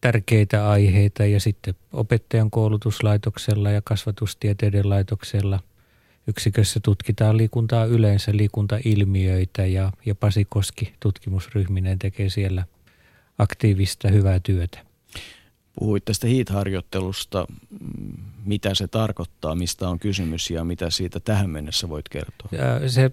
tärkeitä 0.00 0.70
aiheita 0.70 1.24
ja 1.24 1.40
sitten 1.40 1.74
opettajan 1.92 2.50
koulutuslaitoksella 2.50 3.70
ja 3.70 3.82
kasvatustieteiden 3.84 4.88
laitoksella– 4.88 5.60
yksikössä 6.28 6.80
tutkitaan 6.80 7.36
liikuntaa 7.36 7.84
yleensä, 7.84 8.32
liikuntailmiöitä 8.34 9.66
ja, 9.66 9.92
ja 10.06 10.14
Pasi 10.14 10.44
Koski 10.44 10.94
tutkimusryhminen 11.00 11.98
tekee 11.98 12.28
siellä 12.28 12.64
aktiivista 13.38 14.08
hyvää 14.08 14.40
työtä. 14.40 14.87
Puhuit 15.78 16.04
tästä 16.04 16.26
HEAT-harjoittelusta. 16.26 17.46
Mitä 18.44 18.74
se 18.74 18.88
tarkoittaa, 18.88 19.54
mistä 19.54 19.88
on 19.88 19.98
kysymys 19.98 20.50
ja 20.50 20.64
mitä 20.64 20.90
siitä 20.90 21.20
tähän 21.20 21.50
mennessä 21.50 21.88
voit 21.88 22.08
kertoa? 22.08 22.48
Se 22.86 23.10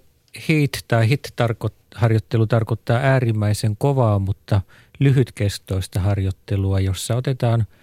HEAT 0.49 0.71
tai 0.87 1.09
HIT-harjoittelu 1.09 2.47
tarkoittaa 2.47 2.97
äärimmäisen 2.97 3.77
kovaa, 3.77 4.19
mutta 4.19 4.61
lyhytkestoista 4.99 5.99
harjoittelua, 5.99 6.79
jossa 6.79 7.15
otetaan– 7.15 7.65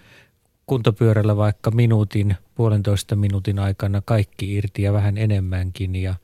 kuntopyörällä 0.67 1.37
vaikka 1.37 1.71
minuutin, 1.71 2.37
puolentoista 2.55 3.17
minuutin 3.17 3.59
aikana 3.59 4.03
kaikki 4.05 4.55
irti 4.55 4.83
ja 4.83 4.93
vähän 4.93 5.19
enemmänkin 5.19 5.97
ja, 5.97 6.15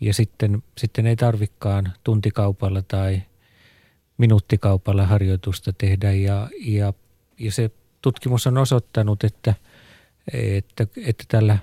ja 0.00 0.14
sitten, 0.14 0.62
sitten 0.78 1.06
ei 1.06 1.16
tarvikaan 1.16 1.92
tuntikaupalla 2.04 2.82
tai 2.82 3.22
minuuttikaupalla 4.18 5.06
harjoitusta 5.06 5.72
tehdä 5.72 6.12
ja, 6.12 6.48
ja, 6.60 6.92
ja 7.38 7.52
se 7.52 7.70
tutkimus 8.04 8.46
on 8.46 8.58
osoittanut, 8.58 9.24
että, 9.24 9.54
että, 10.32 10.86
että 11.06 11.24
tällä 11.28 11.58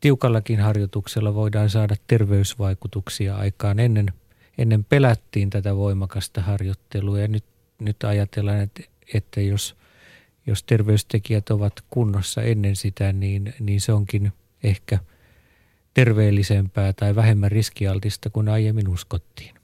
tiukallakin 0.00 0.60
harjoituksella 0.60 1.34
voidaan 1.34 1.70
saada 1.70 1.96
terveysvaikutuksia 2.06 3.36
aikaan. 3.36 3.80
Ennen, 3.80 4.12
ennen 4.58 4.84
pelättiin 4.84 5.50
tätä 5.50 5.76
voimakasta 5.76 6.40
harjoittelua 6.40 7.20
ja 7.20 7.28
nyt, 7.28 7.44
nyt 7.78 8.04
ajatellaan, 8.04 8.60
että, 8.60 8.82
että 9.14 9.40
jos– 9.40 9.74
jos 10.46 10.62
terveystekijät 10.62 11.50
ovat 11.50 11.72
kunnossa 11.90 12.42
ennen 12.42 12.76
sitä, 12.76 13.12
niin, 13.12 13.54
niin 13.60 13.80
se 13.80 13.92
onkin 13.92 14.32
ehkä 14.62 14.98
terveellisempää 15.94 16.92
tai 16.92 17.14
vähemmän 17.16 17.52
riskialtista 17.52 18.30
kuin 18.30 18.48
aiemmin 18.48 18.88
uskottiin. 18.88 19.54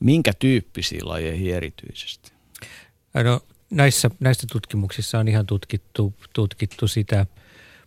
Minkä 0.00 0.32
tyyppisiä 0.38 1.00
lajeja 1.02 1.56
erityisesti? 1.56 2.32
No, 3.14 3.40
näissä, 3.70 4.10
näissä 4.20 4.46
tutkimuksissa 4.52 5.18
on 5.18 5.28
ihan 5.28 5.46
tutkittu, 5.46 6.14
tutkittu 6.32 6.88
sitä 6.88 7.26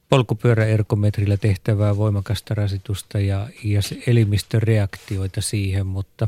polkupyöräergometrillä 0.09 1.37
tehtävää 1.37 1.97
voimakasta 1.97 2.53
rasitusta 2.53 3.19
ja, 3.19 3.47
ja 3.63 3.81
elimistön 4.07 4.61
reaktioita 4.61 5.41
siihen, 5.41 5.87
mutta, 5.87 6.27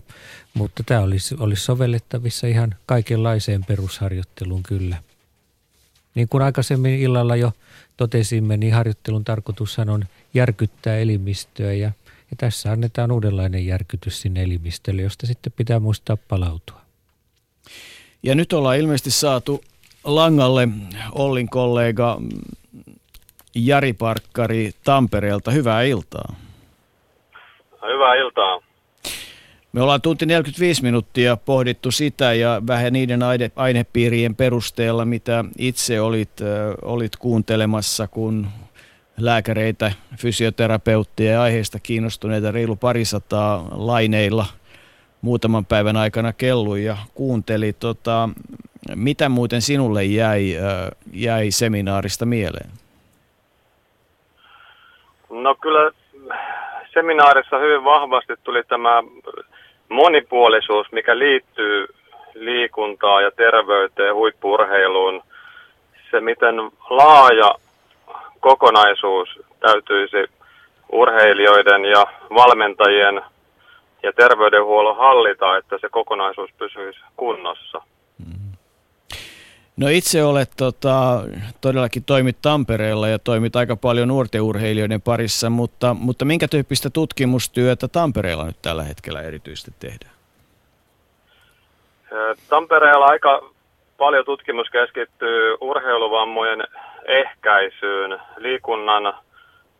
mutta 0.54 0.84
tämä 0.84 1.02
olisi, 1.02 1.36
olisi 1.40 1.64
sovellettavissa 1.64 2.48
ihan 2.48 2.76
kaikenlaiseen 2.86 3.66
perusharjoitteluun 3.66 4.64
kyllä. 4.64 4.98
Niin 6.16 6.30
kuin 6.30 6.44
aikaisemmin 6.44 7.00
illalla 7.00 7.36
jo 7.36 7.52
totesimme, 7.98 8.58
niin 8.58 8.74
harjoittelun 8.74 9.26
tarkoitushan 9.26 9.90
on 9.90 10.06
järkyttää 10.34 10.98
elimistöä 10.98 11.74
ja, 11.74 11.92
ja 12.32 12.38
tässä 12.38 12.72
annetaan 12.72 13.12
uudenlainen 13.12 13.66
järkytys 13.66 14.22
sinne 14.22 14.44
elimistölle, 14.44 15.02
josta 15.02 15.28
sitten 15.28 15.54
pitää 15.58 15.80
muistaa 15.80 16.18
palautua. 16.18 16.85
Ja 18.24 18.36
nyt 18.36 18.54
ollaan 18.54 18.78
ilmeisesti 18.78 19.12
saatu 19.12 19.64
langalle 20.04 20.68
Ollin 21.12 21.50
kollega 21.50 22.22
Jari 23.56 23.94
Parkkari 23.94 24.72
Tampereelta. 24.84 25.52
Hyvää 25.52 25.82
iltaa. 25.84 26.36
Hyvää 27.94 28.16
iltaa. 28.16 28.62
Me 29.74 29.82
ollaan 29.82 30.02
tunti 30.02 30.26
45 30.26 30.84
minuuttia 30.84 31.38
pohdittu 31.38 31.92
sitä 31.92 32.34
ja 32.34 32.62
vähän 32.68 32.94
niiden 32.94 33.24
aine, 33.24 33.52
ainepiirien 33.56 34.36
perusteella, 34.36 35.06
mitä 35.06 35.46
itse 35.58 36.02
olit, 36.02 36.42
äh, 36.42 36.48
olit 36.82 37.16
kuuntelemassa, 37.16 38.08
kun 38.08 38.48
lääkäreitä, 39.18 39.92
fysioterapeuttia 40.18 41.32
ja 41.32 41.42
aiheesta 41.42 41.80
kiinnostuneita 41.80 42.52
reilu 42.52 42.76
parisataa 42.76 43.68
laineilla 43.72 44.46
muutaman 45.26 45.66
päivän 45.66 45.98
aikana 45.98 46.34
kellu 46.34 46.76
ja 46.76 46.98
kuunteli. 47.14 47.74
Tota, 47.74 48.30
mitä 48.96 49.30
muuten 49.30 49.62
sinulle 49.62 50.04
jäi, 50.04 50.56
jäi 51.14 51.52
seminaarista 51.52 52.26
mieleen? 52.26 52.70
No 55.30 55.56
kyllä 55.56 55.92
seminaarissa 56.94 57.58
hyvin 57.58 57.84
vahvasti 57.84 58.34
tuli 58.44 58.64
tämä 58.64 59.04
monipuolisuus, 59.90 60.92
mikä 60.92 61.20
liittyy 61.20 61.88
liikuntaa 62.34 63.22
ja 63.22 63.32
terveyteen, 63.32 64.16
huippurheiluun, 64.16 65.22
se 66.12 66.20
miten 66.20 66.56
laaja 66.90 67.56
kokonaisuus 68.40 69.30
täytyisi 69.60 70.32
urheilijoiden 70.92 71.86
ja 71.86 72.06
valmentajien 72.30 73.22
ja 74.06 74.14
terveydenhuollon 74.14 74.98
hallita, 74.98 75.58
että 75.58 75.78
se 75.82 75.90
kokonaisuus 75.90 76.50
pysyisi 76.58 77.00
kunnossa. 77.18 77.82
No 79.78 79.88
itse 79.88 80.24
olet 80.24 80.52
tota, 80.58 81.22
todellakin 81.62 82.04
toimit 82.04 82.38
Tampereella 82.42 83.08
ja 83.08 83.20
toimit 83.20 83.56
aika 83.56 83.76
paljon 83.76 84.08
nuorten 84.08 84.42
urheilijoiden 84.42 85.02
parissa, 85.02 85.50
mutta, 85.50 85.94
mutta 85.94 86.26
minkä 86.26 86.48
tyyppistä 86.48 86.90
tutkimustyötä 86.90 87.88
Tampereella 87.88 88.46
nyt 88.46 88.62
tällä 88.62 88.84
hetkellä 88.84 89.22
erityisesti 89.22 89.72
tehdään? 89.80 90.16
Tampereella 92.50 93.06
aika 93.06 93.50
paljon 93.98 94.26
tutkimus 94.26 94.70
keskittyy 94.70 95.58
urheiluvammojen 95.62 96.64
ehkäisyyn, 97.06 98.20
liikunnan 98.38 99.14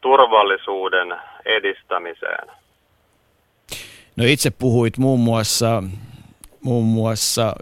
turvallisuuden 0.02 1.16
edistämiseen. 1.46 2.65
No 4.16 4.24
itse 4.26 4.50
puhuit 4.50 4.98
muun 4.98 5.20
muassa, 5.20 5.84
muun 6.62 6.86
muassa 6.86 7.56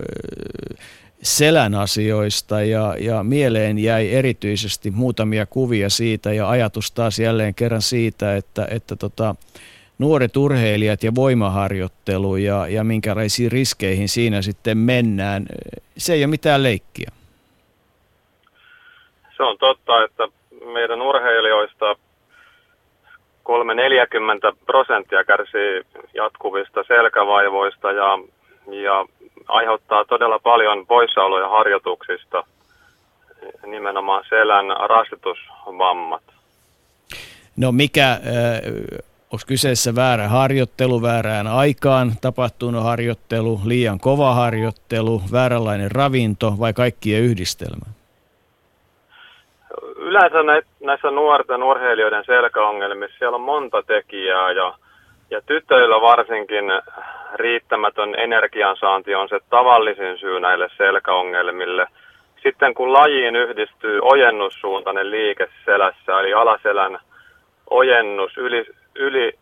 selän 1.22 1.76
asioista 1.76 2.62
ja, 2.62 2.96
ja 3.00 3.24
mieleen 3.24 3.80
jäi 3.80 4.14
erityisesti 4.14 4.92
muutamia 4.92 5.46
kuvia 5.46 5.90
siitä 5.90 6.34
ja 6.34 6.50
ajatus 6.50 6.92
taas 6.92 7.20
jälleen 7.20 7.56
kerran 7.56 7.82
siitä, 7.82 8.36
että, 8.36 8.68
että 8.72 8.96
tota, 8.96 9.36
nuoret 10.00 10.38
urheilijat 10.38 11.04
ja 11.04 11.16
voimaharjoittelu 11.16 12.36
ja, 12.36 12.68
ja 12.68 12.84
minkälaisiin 12.84 13.52
riskeihin 13.52 14.10
siinä 14.10 14.42
sitten 14.42 14.78
mennään, 14.78 15.46
se 15.98 16.14
ei 16.14 16.24
ole 16.24 16.30
mitään 16.30 16.64
leikkiä. 16.64 17.12
Se 19.38 19.44
on 19.44 19.58
totta, 19.58 20.04
että 20.04 20.28
meidän 20.74 21.02
urheilijoista 21.02 21.96
3-40 23.49 24.56
prosenttia 24.65 25.24
kärsii 25.24 25.82
jatkuvista 26.14 26.84
selkävaivoista 26.88 27.91
ja, 27.91 28.20
ja 28.68 29.06
aiheuttaa 29.48 30.06
todella 30.06 30.40
paljon 30.40 30.88
poissaoloja 30.88 31.49
harjoituksista, 31.49 32.44
nimenomaan 33.65 34.24
selän 34.30 34.65
rasitusvammat. 34.90 36.24
No 37.57 37.72
mikä, 37.72 38.11
äh, 38.11 38.20
onko 39.32 39.44
kyseessä 39.48 39.95
väärä 39.95 40.28
harjoittelu, 40.28 41.02
väärään 41.02 41.48
aikaan 41.48 42.11
tapahtunut 42.22 42.84
harjoittelu, 42.84 43.60
liian 43.65 43.99
kova 43.99 44.34
harjoittelu, 44.34 45.22
vääränlainen 45.32 45.91
ravinto 45.91 46.56
vai 46.60 46.74
kaikkien 46.74 47.22
yhdistelmä? 47.22 47.86
Yleensä 50.14 50.69
näissä 50.80 51.11
nuorten 51.11 51.64
urheilijoiden 51.64 52.26
selkäongelmissa 52.26 53.18
siellä 53.18 53.35
on 53.35 53.41
monta 53.41 53.84
tekijää 53.84 54.52
ja, 54.52 54.73
ja 55.30 55.41
tytöillä 55.41 56.02
varsinkin 56.02 56.65
riittämätön 57.35 58.15
energiansaanti 58.18 59.15
on 59.15 59.30
se 59.30 59.40
tavallisin 59.49 60.18
syy 60.18 60.40
näille 60.40 60.68
selkäongelmille. 60.77 61.88
Sitten 62.44 62.73
kun 62.73 62.94
lajiin 62.94 63.35
yhdistyy 63.35 63.99
ojennussuuntainen 64.02 65.11
liike 65.11 65.48
selässä, 65.65 66.19
eli 66.19 66.34
alaselän 66.34 66.99
ojennus 67.69 68.38
yli, 68.38 68.65
yli 68.95 69.34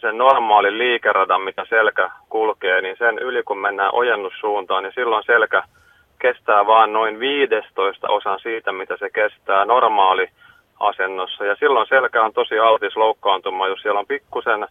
sen 0.00 0.18
normaalin 0.18 0.78
liikeradan, 0.78 1.42
mitä 1.42 1.64
selkä 1.68 2.10
kulkee, 2.28 2.80
niin 2.80 2.96
sen 2.98 3.18
yli 3.18 3.42
kun 3.42 3.58
mennään 3.58 3.94
ojennussuuntaan, 3.94 4.82
niin 4.82 4.94
silloin 4.94 5.24
selkä 5.26 5.62
kestää 6.26 6.66
vain 6.66 6.92
noin 6.92 7.20
15 7.20 8.08
osan 8.08 8.40
siitä, 8.40 8.72
mitä 8.72 8.96
se 8.96 9.10
kestää 9.10 9.64
normaali 9.64 10.28
asennossa. 10.80 11.44
Ja 11.44 11.56
silloin 11.56 11.86
selkä 11.88 12.22
on 12.22 12.32
tosi 12.32 12.58
altis 12.58 12.96
loukkaantumaan, 12.96 13.70
jos 13.70 13.82
siellä 13.82 14.00
on 14.00 14.06
pikkusen 14.06 14.66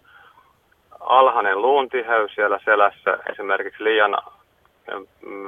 alhainen 1.00 1.62
luuntiheys 1.62 2.36
siellä 2.36 2.60
selässä 2.66 3.18
esimerkiksi 3.32 3.84
liian 3.84 4.18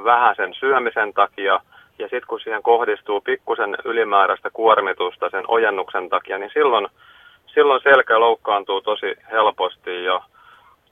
vähäisen 0.04 0.54
syömisen 0.54 1.12
takia, 1.12 1.60
ja 1.98 2.08
sitten 2.08 2.28
kun 2.28 2.40
siihen 2.40 2.62
kohdistuu 2.62 3.20
pikkusen 3.20 3.76
ylimääräistä 3.84 4.50
kuormitusta 4.50 5.30
sen 5.30 5.44
ojennuksen 5.48 6.08
takia, 6.08 6.38
niin 6.38 6.50
silloin, 6.54 6.88
silloin 7.46 7.82
selkä 7.82 8.20
loukkaantuu 8.20 8.80
tosi 8.80 9.14
helposti 9.30 10.04
ja, 10.04 10.20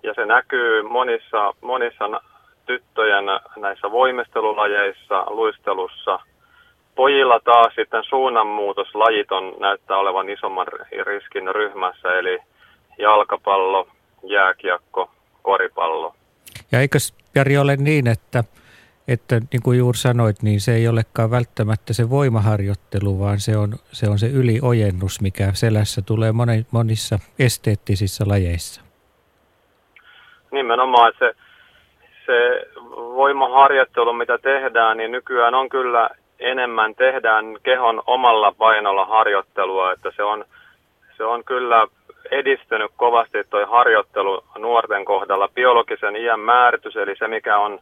ja 0.02 0.14
se 0.14 0.26
näkyy 0.26 0.82
monissa, 0.82 1.54
monissa 1.60 2.20
tyttöjen 2.66 3.24
näissä 3.56 3.90
voimistelulajeissa, 3.90 5.26
luistelussa. 5.30 6.18
Pojilla 6.94 7.40
taas 7.44 7.74
sitten 7.74 8.04
suunnanmuutoslajit 8.04 9.32
on, 9.32 9.54
näyttää 9.60 9.96
olevan 9.96 10.28
isomman 10.28 10.66
riskin 11.06 11.54
ryhmässä, 11.54 12.18
eli 12.18 12.38
jalkapallo, 12.98 13.88
jääkiekko, 14.22 15.10
koripallo. 15.42 16.14
Ja 16.72 16.80
eikö 16.80 16.98
Jari 17.34 17.58
ole 17.58 17.76
niin, 17.76 18.06
että, 18.06 18.44
että 19.08 19.40
niin 19.52 19.62
kuin 19.62 19.78
juuri 19.78 19.98
sanoit, 19.98 20.42
niin 20.42 20.60
se 20.60 20.74
ei 20.74 20.88
olekaan 20.88 21.30
välttämättä 21.30 21.92
se 21.92 22.10
voimaharjoittelu, 22.10 23.20
vaan 23.20 23.40
se 23.40 23.56
on 23.56 23.74
se, 23.92 24.08
on 24.08 24.18
se 24.18 24.26
yliojennus, 24.26 25.20
mikä 25.20 25.52
selässä 25.52 26.02
tulee 26.02 26.32
monissa 26.70 27.18
esteettisissä 27.38 28.24
lajeissa. 28.28 28.80
Nimenomaan, 30.52 31.08
että 31.08 31.26
se, 31.26 31.45
se 32.26 32.66
voimaharjoittelu, 32.94 34.12
mitä 34.12 34.38
tehdään, 34.38 34.96
niin 34.96 35.12
nykyään 35.12 35.54
on 35.54 35.68
kyllä 35.68 36.08
enemmän 36.38 36.94
tehdään 36.94 37.44
kehon 37.62 38.02
omalla 38.06 38.52
painolla 38.58 39.04
harjoittelua, 39.04 39.92
että 39.92 40.10
se 40.16 40.22
on, 40.22 40.44
se 41.16 41.24
on 41.24 41.44
kyllä 41.44 41.86
edistynyt 42.30 42.90
kovasti 42.96 43.38
tuo 43.50 43.66
harjoittelu 43.66 44.44
nuorten 44.58 45.04
kohdalla. 45.04 45.48
Biologisen 45.54 46.16
iän 46.16 46.40
määritys, 46.40 46.96
eli 46.96 47.16
se 47.16 47.28
mikä 47.28 47.58
on, 47.58 47.78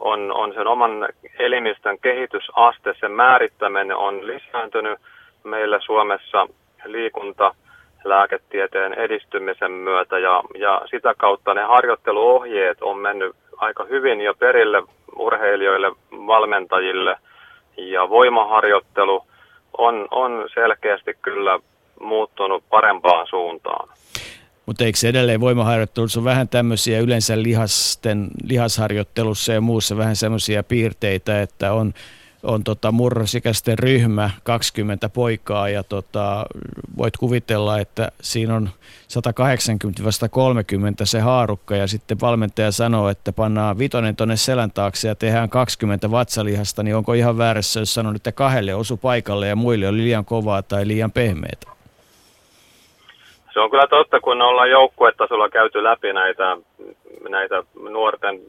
on, 0.00 0.32
on 0.32 0.54
sen 0.54 0.66
oman 0.66 1.08
elimistön 1.38 1.98
kehitysaste, 1.98 2.94
sen 3.00 3.12
määrittäminen 3.12 3.96
on 3.96 4.26
lisääntynyt 4.26 4.98
meillä 5.44 5.80
Suomessa 5.80 6.48
liikunta 6.84 7.54
lääketieteen 8.04 8.94
edistymisen 8.94 9.72
myötä 9.72 10.18
ja, 10.18 10.42
ja 10.58 10.82
sitä 10.90 11.14
kautta 11.18 11.54
ne 11.54 11.62
harjoitteluohjeet 11.62 12.82
on 12.82 12.98
mennyt 12.98 13.36
aika 13.56 13.84
hyvin 13.84 14.20
jo 14.20 14.34
perille 14.34 14.82
urheilijoille, 15.16 15.92
valmentajille 16.12 17.16
ja 17.76 18.08
voimaharjoittelu 18.08 19.26
on, 19.78 20.08
on 20.10 20.48
selkeästi 20.54 21.14
kyllä 21.22 21.58
muuttunut 22.00 22.64
parempaan 22.70 23.26
suuntaan. 23.26 23.88
Mutta 24.66 24.84
eikö 24.84 24.98
edelleen 25.08 25.40
voimaharjoittelussa 25.40 26.20
on 26.20 26.24
vähän 26.24 26.48
tämmöisiä 26.48 27.00
yleensä 27.00 27.42
lihasten, 27.42 28.28
lihasharjoittelussa 28.48 29.52
ja 29.52 29.60
muussa 29.60 29.96
vähän 29.96 30.16
semmoisia 30.16 30.62
piirteitä, 30.62 31.42
että 31.42 31.72
on 31.72 31.92
on 32.42 32.64
tota 32.64 32.92
murrosikäisten 32.92 33.78
ryhmä, 33.78 34.30
20 34.42 35.08
poikaa 35.08 35.68
ja 35.68 35.82
tota, 35.82 36.46
voit 36.98 37.16
kuvitella, 37.16 37.78
että 37.78 38.08
siinä 38.20 38.54
on 38.54 38.68
180-30 39.08 41.04
se 41.04 41.20
haarukka 41.20 41.76
ja 41.76 41.86
sitten 41.86 42.20
valmentaja 42.20 42.72
sanoo, 42.72 43.08
että 43.08 43.32
pannaan 43.32 43.78
vitonen 43.78 44.16
tuonne 44.16 44.36
selän 44.36 44.70
taakse 44.70 45.08
ja 45.08 45.14
tehdään 45.14 45.50
20 45.50 46.10
vatsalihasta, 46.10 46.82
niin 46.82 46.96
onko 46.96 47.12
ihan 47.12 47.38
väärässä, 47.38 47.80
jos 47.80 47.94
sanon, 47.94 48.16
että 48.16 48.32
kahdelle 48.32 48.74
osu 48.74 48.96
paikalle 48.96 49.48
ja 49.48 49.56
muille 49.56 49.88
oli 49.88 49.98
liian 49.98 50.24
kovaa 50.24 50.62
tai 50.62 50.86
liian 50.86 51.12
pehmeitä? 51.12 51.78
Se 53.52 53.60
on 53.60 53.70
kyllä 53.70 53.86
totta, 53.86 54.20
kun 54.20 54.42
ollaan 54.42 54.70
joukkuetasolla 54.70 55.48
käyty 55.48 55.84
läpi 55.84 56.12
näitä, 56.12 56.56
näitä 57.28 57.62
nuorten 57.90 58.40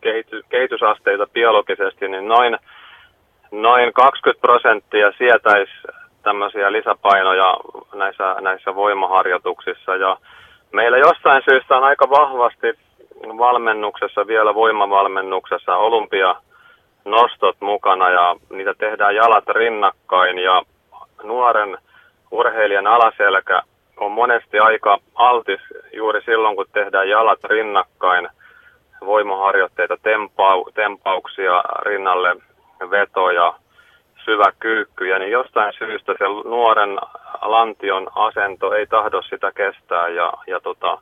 kehity, 0.00 0.42
kehitysasteita 0.48 1.26
biologisesti, 1.26 2.08
niin 2.08 2.28
noin 2.28 2.58
noin 3.50 3.92
20 3.92 4.40
prosenttia 4.40 5.12
sietäisi 5.18 5.72
tämmöisiä 6.22 6.72
lisäpainoja 6.72 7.56
näissä, 7.94 8.36
näissä 8.40 8.74
voimaharjoituksissa. 8.74 9.96
Ja 9.96 10.16
meillä 10.72 10.98
jostain 10.98 11.42
syystä 11.50 11.76
on 11.76 11.84
aika 11.84 12.10
vahvasti 12.10 12.66
valmennuksessa, 13.38 14.26
vielä 14.26 14.54
voimavalmennuksessa 14.54 15.76
olympia 15.76 16.34
nostot 17.04 17.56
mukana 17.60 18.10
ja 18.10 18.36
niitä 18.50 18.74
tehdään 18.74 19.14
jalat 19.14 19.48
rinnakkain. 19.48 20.38
Ja 20.38 20.62
nuoren 21.22 21.78
urheilijan 22.30 22.86
alaselkä 22.86 23.62
on 23.96 24.12
monesti 24.12 24.58
aika 24.58 24.98
altis 25.14 25.60
juuri 25.92 26.22
silloin, 26.24 26.56
kun 26.56 26.66
tehdään 26.72 27.08
jalat 27.08 27.44
rinnakkain, 27.44 28.28
voimaharjoitteita, 29.06 29.96
tempau, 30.02 30.64
tempauksia 30.74 31.62
rinnalle 31.82 32.36
vetoja, 32.90 33.54
syvä 34.24 34.52
kyykkyjä, 34.60 35.18
niin 35.18 35.30
jostain 35.30 35.72
syystä 35.78 36.12
se 36.18 36.24
nuoren 36.48 36.98
lantion 37.42 38.08
asento 38.14 38.72
ei 38.72 38.86
tahdo 38.86 39.22
sitä 39.22 39.52
kestää 39.52 40.08
ja, 40.08 40.32
ja 40.46 40.60
tota, 40.60 40.98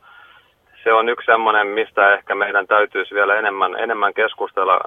se 0.85 0.93
on 0.93 1.09
yksi 1.09 1.27
semmoinen, 1.27 1.67
mistä 1.67 2.15
ehkä 2.15 2.35
meidän 2.35 2.67
täytyisi 2.67 3.15
vielä 3.15 3.35
enemmän, 3.35 3.79
enemmän 3.79 4.15
keskustella, 4.15 4.81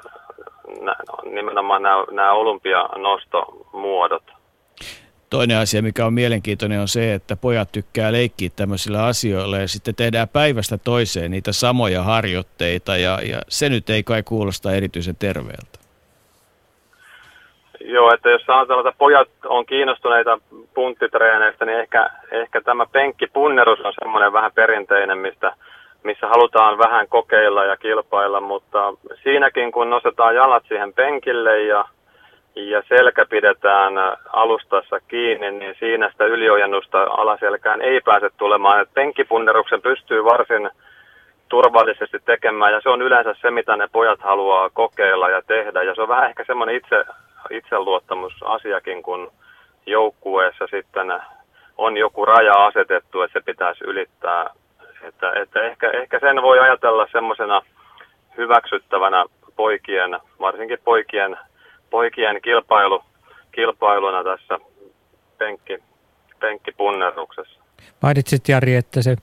nimenomaan 1.31 1.81
nämä, 1.81 2.03
nämä 2.11 2.31
olympianostomuodot. 2.31 4.23
Toinen 5.29 5.57
asia, 5.57 5.81
mikä 5.81 6.05
on 6.05 6.13
mielenkiintoinen, 6.13 6.81
on 6.81 6.87
se, 6.87 7.13
että 7.13 7.35
pojat 7.35 7.71
tykkää 7.71 8.11
leikkiä 8.11 8.49
tämmöisillä 8.55 9.05
asioilla 9.05 9.57
ja 9.57 9.67
sitten 9.67 9.95
tehdään 9.95 10.29
päivästä 10.29 10.77
toiseen 10.77 11.31
niitä 11.31 11.51
samoja 11.51 12.03
harjoitteita 12.03 12.97
ja, 12.97 13.19
ja 13.21 13.41
se 13.47 13.69
nyt 13.69 13.89
ei 13.89 14.03
kai 14.03 14.23
kuulosta 14.23 14.71
erityisen 14.71 15.15
terveeltä. 15.15 15.79
Joo, 17.79 18.13
että 18.13 18.29
jos 18.29 18.41
sanotaan, 18.45 18.79
että 18.79 18.97
pojat 18.97 19.29
on 19.45 19.65
kiinnostuneita 19.65 20.39
punttitreeneistä, 20.73 21.65
niin 21.65 21.79
ehkä, 21.79 22.09
ehkä 22.31 22.61
tämä 22.61 22.85
penkkipunnerus 22.91 23.79
on 23.79 23.93
semmoinen 23.99 24.33
vähän 24.33 24.51
perinteinen, 24.51 25.17
mistä, 25.17 25.53
missä 26.03 26.27
halutaan 26.27 26.77
vähän 26.77 27.07
kokeilla 27.07 27.65
ja 27.65 27.77
kilpailla, 27.77 28.41
mutta 28.41 28.93
siinäkin 29.23 29.71
kun 29.71 29.89
nostetaan 29.89 30.35
jalat 30.35 30.63
siihen 30.67 30.93
penkille 30.93 31.63
ja, 31.63 31.85
ja 32.55 32.83
selkä 32.87 33.25
pidetään 33.25 33.93
alustassa 34.33 34.99
kiinni, 35.07 35.51
niin 35.51 35.75
siinä 35.79 36.11
sitä 36.11 36.25
yliojennusta 36.25 37.03
alaselkään 37.03 37.81
ei 37.81 38.01
pääse 38.01 38.29
tulemaan. 38.37 38.81
Et 38.81 38.93
penkkipunneruksen 38.93 39.81
pystyy 39.81 40.23
varsin 40.23 40.69
turvallisesti 41.49 42.17
tekemään 42.25 42.73
ja 42.73 42.81
se 42.81 42.89
on 42.89 43.01
yleensä 43.01 43.35
se, 43.41 43.51
mitä 43.51 43.75
ne 43.75 43.87
pojat 43.91 44.19
haluaa 44.19 44.69
kokeilla 44.69 45.29
ja 45.29 45.41
tehdä 45.47 45.83
ja 45.83 45.95
se 45.95 46.01
on 46.01 46.07
vähän 46.07 46.29
ehkä 46.29 46.43
semmoinen 46.47 46.75
itse, 46.75 47.05
itseluottamusasiakin, 47.51 49.03
kun 49.03 49.31
joukkueessa 49.85 50.67
sitten 50.67 51.13
on 51.77 51.97
joku 51.97 52.25
raja 52.25 52.65
asetettu, 52.65 53.21
että 53.21 53.39
se 53.39 53.45
pitäisi 53.45 53.83
ylittää. 53.83 54.49
Että, 55.03 55.31
että 55.41 55.59
ehkä, 55.61 55.91
ehkä 55.91 56.19
sen 56.19 56.41
voi 56.41 56.59
ajatella 56.59 57.07
semmoisena 57.11 57.61
hyväksyttävänä 58.37 59.25
poikien, 59.55 60.19
varsinkin 60.39 60.79
poikien, 60.83 61.37
poikien 61.89 62.41
kilpailu, 62.41 63.03
kilpailuna 63.51 64.23
tässä 64.23 64.59
penkki, 65.37 65.77
penkkipunneruksessa. 66.39 67.59
Mainitsit 68.01 68.49
Jari, 68.49 68.75
että 68.75 69.01
se 69.01 69.15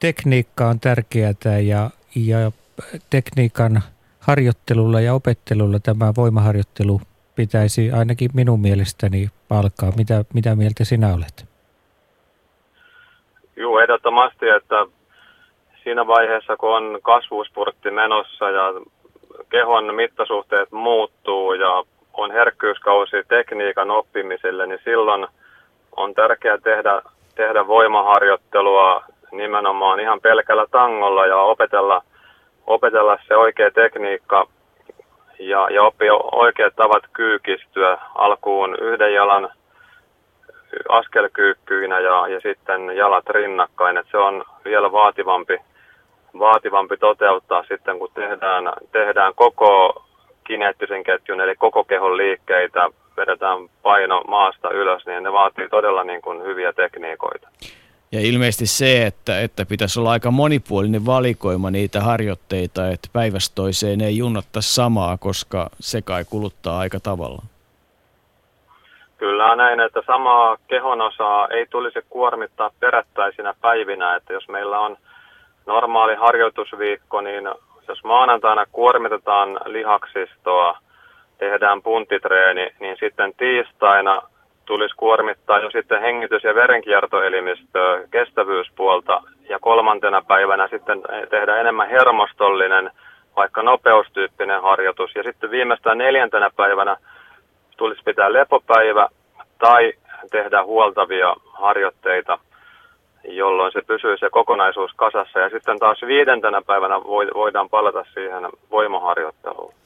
tekniikka 0.00 0.66
on 0.66 0.80
tärkeää 0.80 1.58
ja, 1.62 1.90
ja 2.16 2.52
tekniikan 3.10 3.82
harjoittelulla 4.20 5.00
ja 5.00 5.14
opettelulla 5.14 5.78
tämä 5.78 6.12
voimaharjoittelu 6.16 7.00
pitäisi 7.40 7.92
ainakin 7.92 8.30
minun 8.34 8.60
mielestäni 8.60 9.28
alkaa. 9.50 9.90
Mitä, 9.96 10.24
mitä 10.34 10.56
mieltä 10.56 10.84
sinä 10.84 11.08
olet? 11.16 11.36
Joo, 13.56 13.80
ehdottomasti, 13.80 14.48
että 14.48 14.86
siinä 15.82 16.06
vaiheessa, 16.06 16.56
kun 16.56 16.76
on 16.76 16.98
kasvuspurtti 17.02 17.90
menossa 17.90 18.50
ja 18.50 18.64
kehon 19.48 19.94
mittasuhteet 19.94 20.72
muuttuu 20.72 21.52
ja 21.52 21.84
on 22.12 22.30
herkkyyskausi 22.30 23.16
tekniikan 23.28 23.90
oppimiselle, 23.90 24.66
niin 24.66 24.80
silloin 24.84 25.26
on 25.96 26.14
tärkeää 26.14 26.58
tehdä, 26.58 27.02
tehdä 27.34 27.66
voimaharjoittelua 27.66 29.04
nimenomaan 29.32 30.00
ihan 30.00 30.20
pelkällä 30.20 30.66
tangolla 30.70 31.26
ja 31.26 31.36
opetella, 31.36 32.02
opetella 32.66 33.18
se 33.28 33.36
oikea 33.36 33.70
tekniikka 33.70 34.46
ja, 35.40 35.70
ja 35.70 35.82
oppia 35.82 36.12
oikeat 36.32 36.76
tavat 36.76 37.02
kyykistyä 37.12 37.98
alkuun 38.14 38.76
yhden 38.80 39.14
jalan 39.14 39.48
askelkyykkyinä 40.88 42.00
ja, 42.00 42.28
ja 42.28 42.40
sitten 42.40 42.96
jalat 42.96 43.28
rinnakkain. 43.28 43.96
Et 43.96 44.06
se 44.10 44.16
on 44.16 44.44
vielä 44.64 44.92
vaativampi, 44.92 45.58
vaativampi 46.38 46.96
toteuttaa 46.96 47.64
sitten, 47.68 47.98
kun 47.98 48.10
tehdään, 48.14 48.72
tehdään 48.92 49.34
koko 49.34 50.02
kineettisen 50.46 51.04
ketjun, 51.04 51.40
eli 51.40 51.56
koko 51.56 51.84
kehon 51.84 52.16
liikkeitä, 52.16 52.88
vedetään 53.16 53.58
paino 53.82 54.22
maasta 54.28 54.70
ylös, 54.70 55.06
niin 55.06 55.22
ne 55.22 55.32
vaatii 55.32 55.68
todella 55.68 56.04
niin 56.04 56.22
kuin 56.22 56.42
hyviä 56.42 56.72
tekniikoita. 56.72 57.48
Ja 58.12 58.20
ilmeisesti 58.20 58.66
se, 58.66 59.06
että, 59.06 59.40
että 59.40 59.66
pitäisi 59.66 60.00
olla 60.00 60.10
aika 60.10 60.30
monipuolinen 60.30 61.06
valikoima 61.06 61.70
niitä 61.70 62.00
harjoitteita, 62.00 62.88
että 62.88 63.08
päivästä 63.12 63.54
toiseen 63.54 64.00
ei 64.00 64.18
junnatta 64.18 64.60
samaa, 64.60 65.16
koska 65.16 65.70
se 65.80 66.02
kai 66.02 66.24
kuluttaa 66.24 66.78
aika 66.78 67.00
tavalla. 67.00 67.42
Kyllä 69.18 69.56
näin, 69.56 69.80
että 69.80 70.02
samaa 70.06 70.56
kehonosaa 70.68 71.48
ei 71.48 71.66
tulisi 71.66 71.98
kuormittaa 72.08 72.70
perättäisinä 72.80 73.54
päivinä, 73.60 74.16
että 74.16 74.32
jos 74.32 74.48
meillä 74.48 74.80
on 74.80 74.96
normaali 75.66 76.14
harjoitusviikko, 76.14 77.20
niin 77.20 77.44
jos 77.88 78.04
maanantaina 78.04 78.66
kuormitetaan 78.72 79.60
lihaksistoa, 79.66 80.78
tehdään 81.38 81.82
puntitreeni, 81.82 82.74
niin 82.80 82.96
sitten 83.00 83.32
tiistaina 83.36 84.22
tulisi 84.70 84.94
kuormittaa 84.96 85.58
jo 85.58 85.70
sitten 85.70 86.00
hengitys- 86.00 86.44
ja 86.44 86.54
verenkiertoelimistöä, 86.54 88.00
kestävyyspuolta 88.10 89.22
ja 89.48 89.58
kolmantena 89.58 90.22
päivänä 90.28 90.68
sitten 90.68 91.02
tehdä 91.30 91.56
enemmän 91.56 91.88
hermostollinen, 91.88 92.90
vaikka 93.36 93.62
nopeustyyppinen 93.62 94.62
harjoitus. 94.62 95.14
Ja 95.14 95.22
sitten 95.22 95.50
viimeistään 95.50 95.98
neljäntenä 95.98 96.50
päivänä 96.56 96.96
tulisi 97.76 98.02
pitää 98.04 98.32
lepopäivä 98.32 99.08
tai 99.58 99.92
tehdä 100.30 100.64
huoltavia 100.64 101.34
harjoitteita, 101.52 102.38
jolloin 103.24 103.72
se 103.72 103.82
pysyy 103.86 104.16
se 104.16 104.30
kokonaisuus 104.30 104.92
kasassa. 104.96 105.38
Ja 105.38 105.50
sitten 105.50 105.78
taas 105.78 105.98
viidentenä 106.06 106.62
päivänä 106.66 106.94
voidaan 107.34 107.68
palata 107.70 108.04
siihen 108.14 108.48
voimaharjoitteluun. 108.70 109.79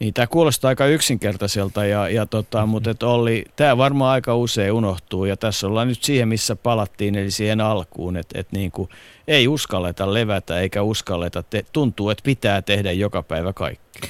Niin, 0.00 0.14
tämä 0.14 0.26
kuulostaa 0.26 0.68
aika 0.68 0.86
yksinkertaiselta, 0.86 1.84
ja, 1.84 2.08
ja 2.08 2.26
tota, 2.26 2.66
mutta 2.66 2.90
et 2.90 3.02
Olli, 3.02 3.44
tämä 3.56 3.76
varmaan 3.76 4.12
aika 4.12 4.36
usein 4.36 4.72
unohtuu, 4.72 5.24
ja 5.24 5.36
tässä 5.36 5.66
ollaan 5.66 5.88
nyt 5.88 6.02
siihen, 6.02 6.28
missä 6.28 6.56
palattiin, 6.56 7.14
eli 7.14 7.30
siihen 7.30 7.60
alkuun, 7.60 8.16
että 8.16 8.40
et 8.40 8.52
niin 8.52 8.70
kuin, 8.70 8.88
ei 9.28 9.48
uskalleta 9.48 10.14
levätä 10.14 10.60
eikä 10.60 10.82
uskalleta, 10.82 11.42
te, 11.42 11.64
tuntuu, 11.72 12.10
että 12.10 12.22
pitää 12.22 12.62
tehdä 12.62 12.92
joka 12.92 13.22
päivä 13.22 13.52
kaikki. 13.52 14.00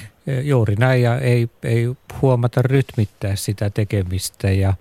Juuri 0.43 0.75
näin, 0.75 1.01
ja 1.01 1.19
ei, 1.19 1.49
ei 1.63 1.89
huomata 2.21 2.61
rytmittää 2.61 3.35
sitä 3.35 3.69
tekemistä, 3.69 4.51
ja 4.51 4.73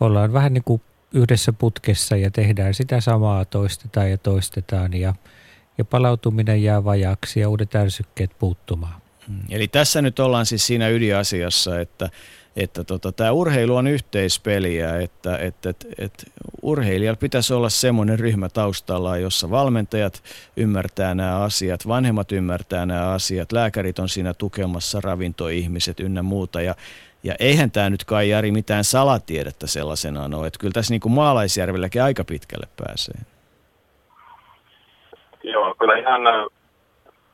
ollaan 0.00 0.32
vähän 0.32 0.54
niin 0.54 0.64
kuin 0.64 0.82
yhdessä 1.14 1.52
putkessa, 1.52 2.16
ja 2.16 2.30
tehdään 2.30 2.74
sitä 2.74 3.00
samaa, 3.00 3.44
toistetaan 3.44 4.10
ja 4.10 4.18
toistetaan, 4.18 4.94
ja, 4.94 5.14
ja 5.78 5.84
palautuminen 5.84 6.62
jää 6.62 6.84
vajaksi, 6.84 7.40
ja 7.40 7.48
uudet 7.48 7.74
ärsykkeet 7.74 8.30
puuttumaan. 8.38 9.03
Mm. 9.28 9.40
Eli 9.50 9.68
tässä 9.68 10.02
nyt 10.02 10.18
ollaan 10.18 10.46
siis 10.46 10.66
siinä 10.66 10.88
ydinasiassa, 10.88 11.80
että, 11.80 12.08
että 12.56 12.84
tota, 12.84 13.12
tämä 13.12 13.32
urheilu 13.32 13.76
on 13.76 13.86
yhteispeliä, 13.86 14.96
että, 15.00 15.38
että, 15.38 15.70
että, 15.70 15.88
että 15.98 16.24
urheilijalla 16.62 17.16
pitäisi 17.16 17.54
olla 17.54 17.68
semmoinen 17.68 18.18
ryhmä 18.18 18.48
taustalla, 18.48 19.16
jossa 19.16 19.50
valmentajat 19.50 20.22
ymmärtää 20.56 21.14
nämä 21.14 21.38
asiat, 21.38 21.88
vanhemmat 21.88 22.32
ymmärtää 22.32 22.86
nämä 22.86 23.10
asiat, 23.10 23.52
lääkärit 23.52 23.98
on 23.98 24.08
siinä 24.08 24.34
tukemassa, 24.34 25.00
ravintoihmiset 25.00 26.00
ynnä 26.00 26.22
muuta. 26.22 26.60
Ja, 26.60 26.74
ja 27.22 27.34
eihän 27.38 27.70
tämä 27.70 27.90
nyt 27.90 28.04
kai 28.04 28.28
Jari 28.28 28.50
mitään 28.50 28.84
salatiedettä 28.84 29.66
sellaisenaan 29.66 30.34
ole, 30.34 30.46
että 30.46 30.58
kyllä 30.58 30.72
tässä 30.72 30.92
niin 30.94 31.00
kuin 31.00 31.12
maalaisjärvelläkin 31.12 32.02
aika 32.02 32.24
pitkälle 32.24 32.66
pääsee. 32.76 33.20
Joo, 35.42 35.74
kyllä 35.78 35.98
ihan 35.98 36.20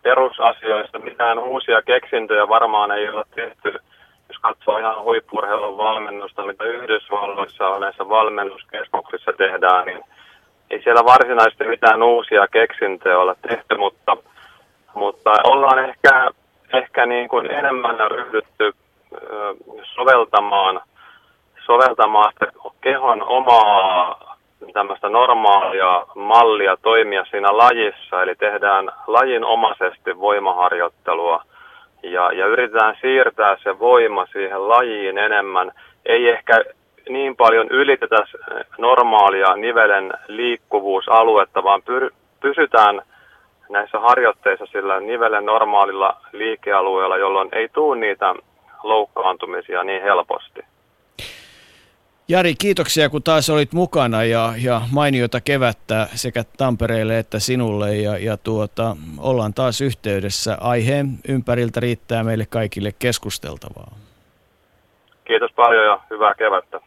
perusasioista 0.03 0.99
mitään 0.99 1.39
uusia 1.39 1.83
keksintöjä 1.83 2.49
varmaan 2.49 2.91
ei 2.91 3.09
ole 3.09 3.25
tehty. 3.35 3.79
Jos 4.29 4.39
katsoo 4.41 4.79
ihan 4.79 5.03
huippurheilun 5.03 5.79
valmennusta, 5.79 6.47
mitä 6.47 6.65
Yhdysvalloissa 6.65 7.69
on 7.69 7.81
näissä 7.81 8.09
valmennuskeskuksissa 8.09 9.33
tehdään, 9.33 9.87
niin 9.87 10.01
ei 10.71 10.83
siellä 10.83 11.05
varsinaisesti 11.05 11.65
mitään 11.65 12.03
uusia 12.03 12.49
keksintöjä 12.49 13.19
ole 13.19 13.37
tehty, 13.49 13.77
mutta, 13.77 14.17
mutta 14.95 15.31
ollaan 15.45 15.79
ehkä, 15.79 16.31
ehkä 16.73 17.07
niin 17.07 17.29
kuin 17.29 17.51
enemmän 17.51 17.97
ryhdytty 18.11 18.73
soveltamaan, 19.95 20.81
soveltamaan 21.67 22.33
kehon 22.81 23.23
omaa 23.23 24.30
tämmöistä 24.73 25.09
normaalia 25.09 26.07
mallia 26.15 26.77
toimia 26.83 27.25
siinä 27.25 27.57
lajissa, 27.57 28.23
eli 28.23 28.35
tehdään 28.35 28.89
lajinomaisesti 29.07 30.19
voimaharjoittelua 30.21 31.43
ja, 32.03 32.33
ja 32.33 32.47
yritetään 32.47 32.97
siirtää 33.01 33.57
se 33.63 33.79
voima 33.79 34.27
siihen 34.27 34.69
lajiin 34.69 35.19
enemmän. 35.19 35.73
Ei 36.07 36.29
ehkä 36.29 36.65
niin 37.09 37.37
paljon 37.37 37.67
ylitetä 37.71 38.17
normaalia 38.79 39.57
nivelen 39.57 40.13
liikkuvuusaluetta, 40.29 41.65
vaan 41.65 41.83
pyr, 41.83 42.11
pysytään 42.41 43.03
näissä 43.69 44.01
harjoitteissa 44.01 44.67
sillä 44.67 45.01
nivelen 45.01 45.47
normaalilla 45.47 46.17
liikealueella, 46.33 47.17
jolloin 47.17 47.49
ei 47.53 47.69
tule 47.69 47.97
niitä 47.97 48.35
loukkaantumisia 48.83 49.85
niin 49.85 50.03
helposti. 50.03 50.61
Jari, 52.31 52.55
kiitoksia 52.55 53.09
kun 53.09 53.23
taas 53.23 53.51
olit 53.51 53.73
mukana 53.73 54.25
ja, 54.25 54.55
ja 54.57 54.83
mainiota 54.93 55.41
kevättä 55.41 56.09
sekä 56.15 56.45
Tampereelle 56.57 57.19
että 57.19 57.39
sinulle 57.39 57.97
ja, 57.97 58.19
ja 58.19 58.37
tuota, 58.37 58.97
ollaan 59.19 59.55
taas 59.55 59.81
yhteydessä. 59.81 60.59
Aiheen 60.61 61.19
ympäriltä 61.29 61.81
riittää 61.81 62.25
meille 62.25 62.47
kaikille 62.47 62.93
keskusteltavaa. 62.93 63.95
Kiitos 65.25 65.51
paljon 65.57 65.85
ja 65.85 66.01
hyvää 66.11 66.35
kevättä. 66.35 66.81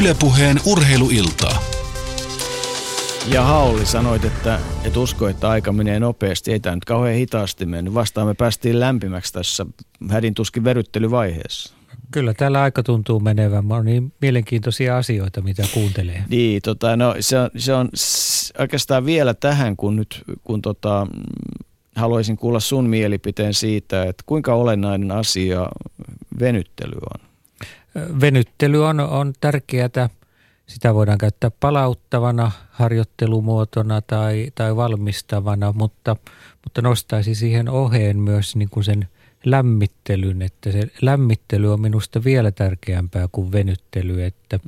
Ylepuheen 0.00 0.56
urheiluiltaa. 0.66 1.58
Ja 3.32 3.42
Hauli 3.42 3.86
sanoit, 3.86 4.24
että 4.24 4.58
et 4.86 4.96
usko, 4.96 5.28
että 5.28 5.48
aika 5.48 5.72
menee 5.72 6.00
nopeasti. 6.00 6.52
Ei 6.52 6.60
tämä 6.60 6.76
nyt 6.76 6.84
kauhean 6.84 7.14
hitaasti 7.14 7.66
mennyt. 7.66 7.94
Vastaan 7.94 8.26
me 8.26 8.34
päästiin 8.34 8.80
lämpimäksi 8.80 9.32
tässä 9.32 9.66
hädin 10.10 10.34
tuskin 10.34 10.64
veryttelyvaiheessa. 10.64 11.77
Kyllä 12.10 12.34
täällä 12.34 12.62
aika 12.62 12.82
tuntuu 12.82 13.20
menevän. 13.20 13.72
On 13.72 13.84
niin 13.84 14.12
mielenkiintoisia 14.20 14.96
asioita, 14.96 15.40
mitä 15.40 15.62
kuuntelee. 15.74 16.24
niin, 16.28 16.62
tota, 16.62 16.96
no, 16.96 17.14
se, 17.20 17.38
on, 17.38 17.50
se 17.56 17.74
on 17.74 17.88
oikeastaan 18.58 19.06
vielä 19.06 19.34
tähän, 19.34 19.76
kun 19.76 19.96
nyt 19.96 20.22
kun 20.44 20.62
tota, 20.62 21.06
haluaisin 21.96 22.36
kuulla 22.36 22.60
sun 22.60 22.88
mielipiteen 22.88 23.54
siitä, 23.54 24.02
että 24.02 24.22
kuinka 24.26 24.54
olennainen 24.54 25.10
asia 25.10 25.68
venyttely 26.40 26.98
on? 27.14 27.28
Venyttely 28.20 28.86
on, 28.86 29.00
on 29.00 29.32
tärkeää 29.40 30.08
sitä 30.68 30.94
voidaan 30.94 31.18
käyttää 31.18 31.50
palauttavana 31.60 32.50
harjoittelumuotona 32.70 34.00
tai, 34.00 34.52
tai 34.54 34.76
valmistavana, 34.76 35.72
mutta, 35.72 36.16
mutta 36.64 36.82
nostaisi 36.82 37.34
siihen 37.34 37.68
oheen 37.68 38.18
myös 38.18 38.56
niin 38.56 38.68
kuin 38.70 38.84
sen 38.84 39.08
lämmittelyn, 39.44 40.42
että 40.42 40.72
se 40.72 40.90
lämmittely 41.02 41.72
on 41.72 41.80
minusta 41.80 42.24
vielä 42.24 42.50
tärkeämpää 42.50 43.28
kuin 43.32 43.52
venyttely, 43.52 44.22
että 44.22 44.60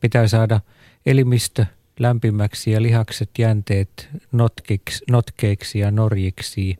pitää 0.00 0.28
saada 0.28 0.60
elimistö 1.06 1.66
lämpimäksi 1.98 2.70
ja 2.70 2.82
lihakset 2.82 3.30
jänteet 3.38 4.08
notkiksi, 4.32 5.04
notkeiksi 5.10 5.78
ja 5.78 5.90
norjiksi 5.90 6.76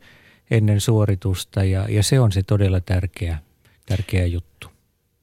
ennen 0.51 0.81
suoritusta 0.81 1.63
ja, 1.63 1.85
ja 1.89 2.03
se 2.03 2.19
on 2.19 2.31
se 2.31 2.43
todella 2.43 2.79
tärkeä, 2.79 3.37
tärkeä 3.85 4.25
juttu. 4.25 4.67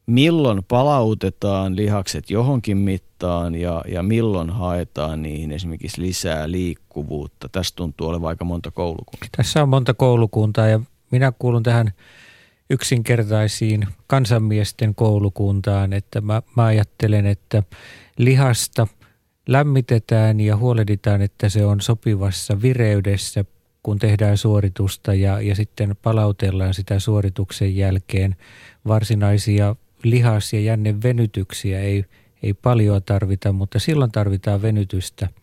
Milloin 0.07 0.65
palautetaan 0.65 1.77
lihakset 1.77 2.31
johonkin 2.31 2.77
mittaan 2.77 3.55
ja, 3.55 3.85
ja 3.89 4.03
milloin 4.03 4.51
haetaan 4.51 5.23
niihin 5.23 5.53
esimerkiksi 5.53 6.01
lisää 6.01 6.51
liikkuvuutta? 6.51 7.49
Tässä 7.49 7.77
tuntuu 7.77 8.09
olevan 8.09 8.29
aika 8.29 8.45
monta 8.45 8.71
koulukuntaa. 8.71 9.29
Tässä 9.37 9.63
on 9.63 9.69
monta 9.69 9.95
koulukuntaa 9.95 10.69
ja 10.69 10.81
minä 11.11 11.33
kuulun 11.39 11.63
tähän 11.63 11.93
yksinkertaisiin 12.71 13.87
kansanmiesten 14.07 14.95
koulukuntaan, 14.95 15.93
että 15.93 16.21
mä, 16.21 16.43
mä 16.57 16.65
ajattelen, 16.65 17.27
että 17.27 17.63
lihasta 18.19 18.87
lämmitetään 19.49 20.41
ja 20.41 20.57
huolehditaan, 20.57 21.23
että 21.23 21.49
se 21.49 21.67
on 21.67 21.81
sopivassa 21.81 22.63
vireydessä, 22.63 23.45
kun 23.83 23.99
tehdään 23.99 24.37
suoritusta 24.37 25.15
ja, 25.15 25.41
ja 25.41 25.55
sitten 25.55 25.97
palautellaan 26.03 26.75
sitä 26.75 26.99
suorituksen 26.99 27.77
jälkeen. 27.77 28.37
Varsinaisia 28.87 29.77
lihas- 30.03 30.53
ja 30.53 30.61
jännevenytyksiä 30.61 31.81
ei, 31.81 32.05
ei 32.43 32.55
paljon 32.55 33.03
tarvita, 33.03 33.53
mutta 33.53 33.79
silloin 33.79 34.13
tarvitaan 34.13 34.63
venytystä– 34.63 35.29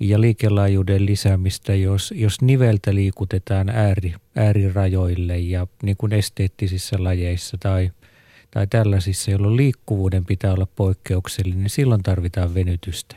ja 0.00 0.20
liikelaajuuden 0.20 1.06
lisäämistä, 1.06 1.74
jos, 1.74 2.14
jos 2.16 2.42
niveltä 2.42 2.94
liikutetaan 2.94 3.68
ääri, 3.68 4.14
äärirajoille 4.36 5.38
ja 5.38 5.66
niin 5.82 5.96
kuin 5.96 6.12
esteettisissä 6.12 6.96
lajeissa 6.98 7.56
tai, 7.60 7.90
tai 8.50 8.66
tällaisissa, 8.66 9.30
jolloin 9.30 9.56
liikkuvuuden 9.56 10.24
pitää 10.24 10.52
olla 10.52 10.66
poikkeuksellinen, 10.76 11.58
niin 11.60 11.70
silloin 11.70 12.02
tarvitaan 12.02 12.54
venytystä. 12.54 13.16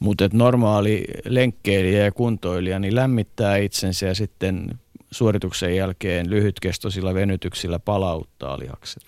Mutta 0.00 0.28
normaali 0.32 1.04
lenkkeilijä 1.24 2.04
ja 2.04 2.12
kuntoilija 2.12 2.78
niin 2.78 2.94
lämmittää 2.94 3.56
itsensä 3.56 4.06
ja 4.06 4.14
sitten 4.14 4.70
suorituksen 5.10 5.76
jälkeen 5.76 6.30
lyhytkestoisilla 6.30 7.14
venytyksillä 7.14 7.78
palauttaa 7.78 8.58
lihakset? 8.58 9.02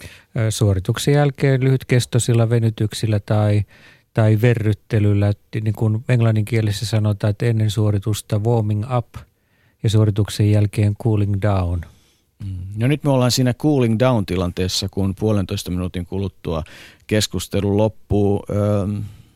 Suorituksen 0.51 1.14
jälkeen 1.14 1.64
lyhytkestoisilla 1.64 2.51
venytyksillä 2.51 3.20
tai 3.20 3.62
tai 4.16 4.38
verryttelyllä, 4.43 5.32
niin 5.62 5.74
kuin 5.74 6.05
englanninkielessä 6.09 6.86
sanotaan, 6.86 7.30
että 7.30 7.47
ennen 7.47 7.70
suoritusta 7.70 8.38
warming 8.38 8.84
up 8.97 9.06
ja 9.82 9.90
suorituksen 9.90 10.51
jälkeen 10.51 10.97
cooling 10.97 11.34
down. 11.43 11.80
Mm. 12.44 12.56
No 12.76 12.86
nyt 12.86 13.05
me 13.05 13.10
ollaan 13.10 13.30
siinä 13.30 13.55
cooling 13.55 13.97
down 13.98 14.26
tilanteessa, 14.26 14.88
kun 14.90 15.14
puolentoista 15.14 15.70
minuutin 15.70 16.06
kuluttua 16.06 16.64
keskustelu 17.06 17.76
loppuu. 17.76 18.44
Öö, 18.51 18.86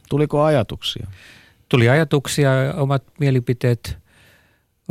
tuliko 0.09 0.43
ajatuksia? 0.43 1.07
Tuli 1.69 1.89
ajatuksia, 1.89 2.51
omat 2.77 3.03
mielipiteet 3.19 3.99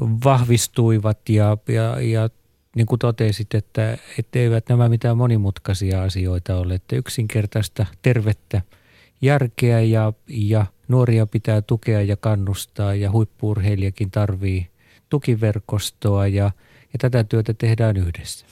vahvistuivat 0.02 1.30
ja, 1.30 1.58
ja, 1.68 2.02
ja 2.02 2.30
niin 2.76 2.86
kuin 2.86 3.00
totesit, 3.00 3.54
että, 3.54 3.98
että 4.20 4.40
eivät 4.40 4.70
nämä 4.70 4.90
mitään 4.90 5.18
monimutkaisia 5.18 6.04
asioita 6.04 6.56
ole, 6.56 6.74
että 6.74 6.96
yksinkertaista 6.96 7.86
tervettä– 8.02 8.62
järkeä 9.22 9.82
ja, 9.82 10.14
ja 10.28 10.66
nuoria 10.88 11.26
pitää 11.26 11.62
tukea 11.62 12.02
ja 12.02 12.18
kannustaa 12.18 12.96
ja 12.96 13.12
huippuurheilijakin 13.12 14.12
tarvii 14.12 14.68
tukiverkostoa 15.10 16.28
ja, 16.28 16.52
ja 16.94 17.00
tätä 17.00 17.24
työtä 17.24 17.54
tehdään 17.54 17.98
yhdessä. 17.98 18.46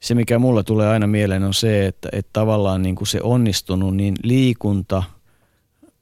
Se, 0.00 0.14
mikä 0.14 0.38
mulla 0.38 0.62
tulee 0.62 0.88
aina 0.88 1.06
mieleen 1.06 1.44
on 1.44 1.54
se, 1.54 1.86
että, 1.86 2.08
että 2.12 2.30
tavallaan 2.32 2.82
niin 2.82 2.96
kuin 2.96 3.08
se 3.08 3.20
onnistunut, 3.22 3.96
niin 3.96 4.14
liikunta, 4.22 5.02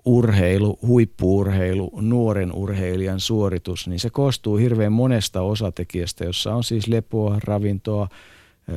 urheilu, 0.05 0.79
huippuurheilu, 0.87 1.93
nuoren 2.01 2.53
urheilijan 2.53 3.21
suoritus, 3.21 3.89
niin 3.89 4.01
se 4.01 4.11
koostuu 4.11 4.57
hirveän 4.57 4.93
monesta 4.93 5.43
osatekijästä, 5.43 6.25
jossa 6.25 6.55
on 6.55 6.65
siis 6.65 6.89
lepoa, 6.89 7.39
ravintoa, 7.45 8.09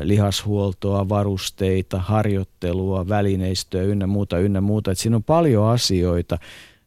lihashuoltoa, 0.01 1.09
varusteita, 1.09 1.99
harjoittelua, 1.99 3.07
välineistöä 3.07 3.83
ynnä 3.83 4.07
muuta, 4.07 4.39
ynnä 4.39 4.61
muuta. 4.61 4.91
Et 4.91 4.97
siinä 4.97 5.15
on 5.15 5.23
paljon 5.23 5.67
asioita 5.67 6.37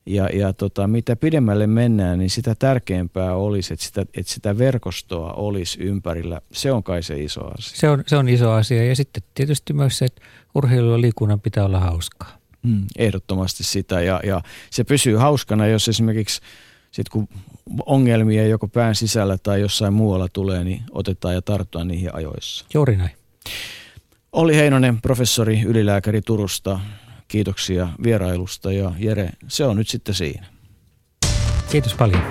ja, 0.06 0.28
ja 0.32 0.52
tota, 0.52 0.86
mitä 0.86 1.16
pidemmälle 1.16 1.66
mennään, 1.66 2.18
niin 2.18 2.30
sitä 2.30 2.54
tärkeämpää 2.54 3.36
olisi, 3.36 3.74
että 3.74 3.84
sitä, 3.84 4.00
että 4.00 4.32
sitä 4.32 4.58
verkostoa 4.58 5.32
olisi 5.32 5.80
ympärillä. 5.80 6.40
Se 6.52 6.72
on 6.72 6.82
kai 6.82 7.02
se 7.02 7.22
iso 7.22 7.40
asia. 7.58 7.76
Se 7.76 7.88
on, 7.88 8.04
se 8.06 8.16
on 8.16 8.28
iso 8.28 8.50
asia 8.50 8.84
ja 8.84 8.96
sitten 8.96 9.22
tietysti 9.34 9.72
myös 9.72 9.98
se, 9.98 10.04
että 10.04 10.22
urheilu 10.54 10.92
ja 10.92 11.00
liikunnan 11.00 11.40
pitää 11.40 11.64
olla 11.64 11.80
hauskaa. 11.80 12.38
Mm, 12.62 12.86
ehdottomasti 12.98 13.64
sitä 13.64 14.00
ja, 14.00 14.20
ja 14.24 14.42
se 14.70 14.84
pysyy 14.84 15.16
hauskana, 15.16 15.66
jos 15.66 15.88
esimerkiksi 15.88 16.40
sit 16.90 17.08
kun 17.08 17.28
ongelmia 17.86 18.46
joko 18.46 18.68
pään 18.68 18.94
sisällä 18.94 19.38
tai 19.38 19.60
jossain 19.60 19.94
muualla 19.94 20.28
tulee, 20.32 20.64
niin 20.64 20.82
otetaan 20.90 21.34
ja 21.34 21.42
tarttua 21.42 21.84
niihin 21.84 22.14
ajoissa. 22.14 22.64
Juuri 22.74 22.96
näin. 22.96 23.10
Oli 24.32 24.56
Heinonen, 24.56 25.00
professori, 25.00 25.62
ylilääkäri 25.62 26.22
Turusta. 26.22 26.80
Kiitoksia 27.28 27.88
vierailusta 28.02 28.72
ja 28.72 28.92
Jere, 28.98 29.30
se 29.48 29.64
on 29.64 29.76
nyt 29.76 29.88
sitten 29.88 30.14
siinä. 30.14 30.46
Kiitos 31.70 31.94
paljon. 31.94 32.22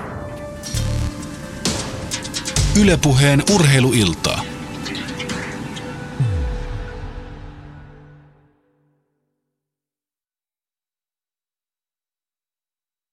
Ylepuheen 2.80 3.42
urheiluilta. 3.54 4.51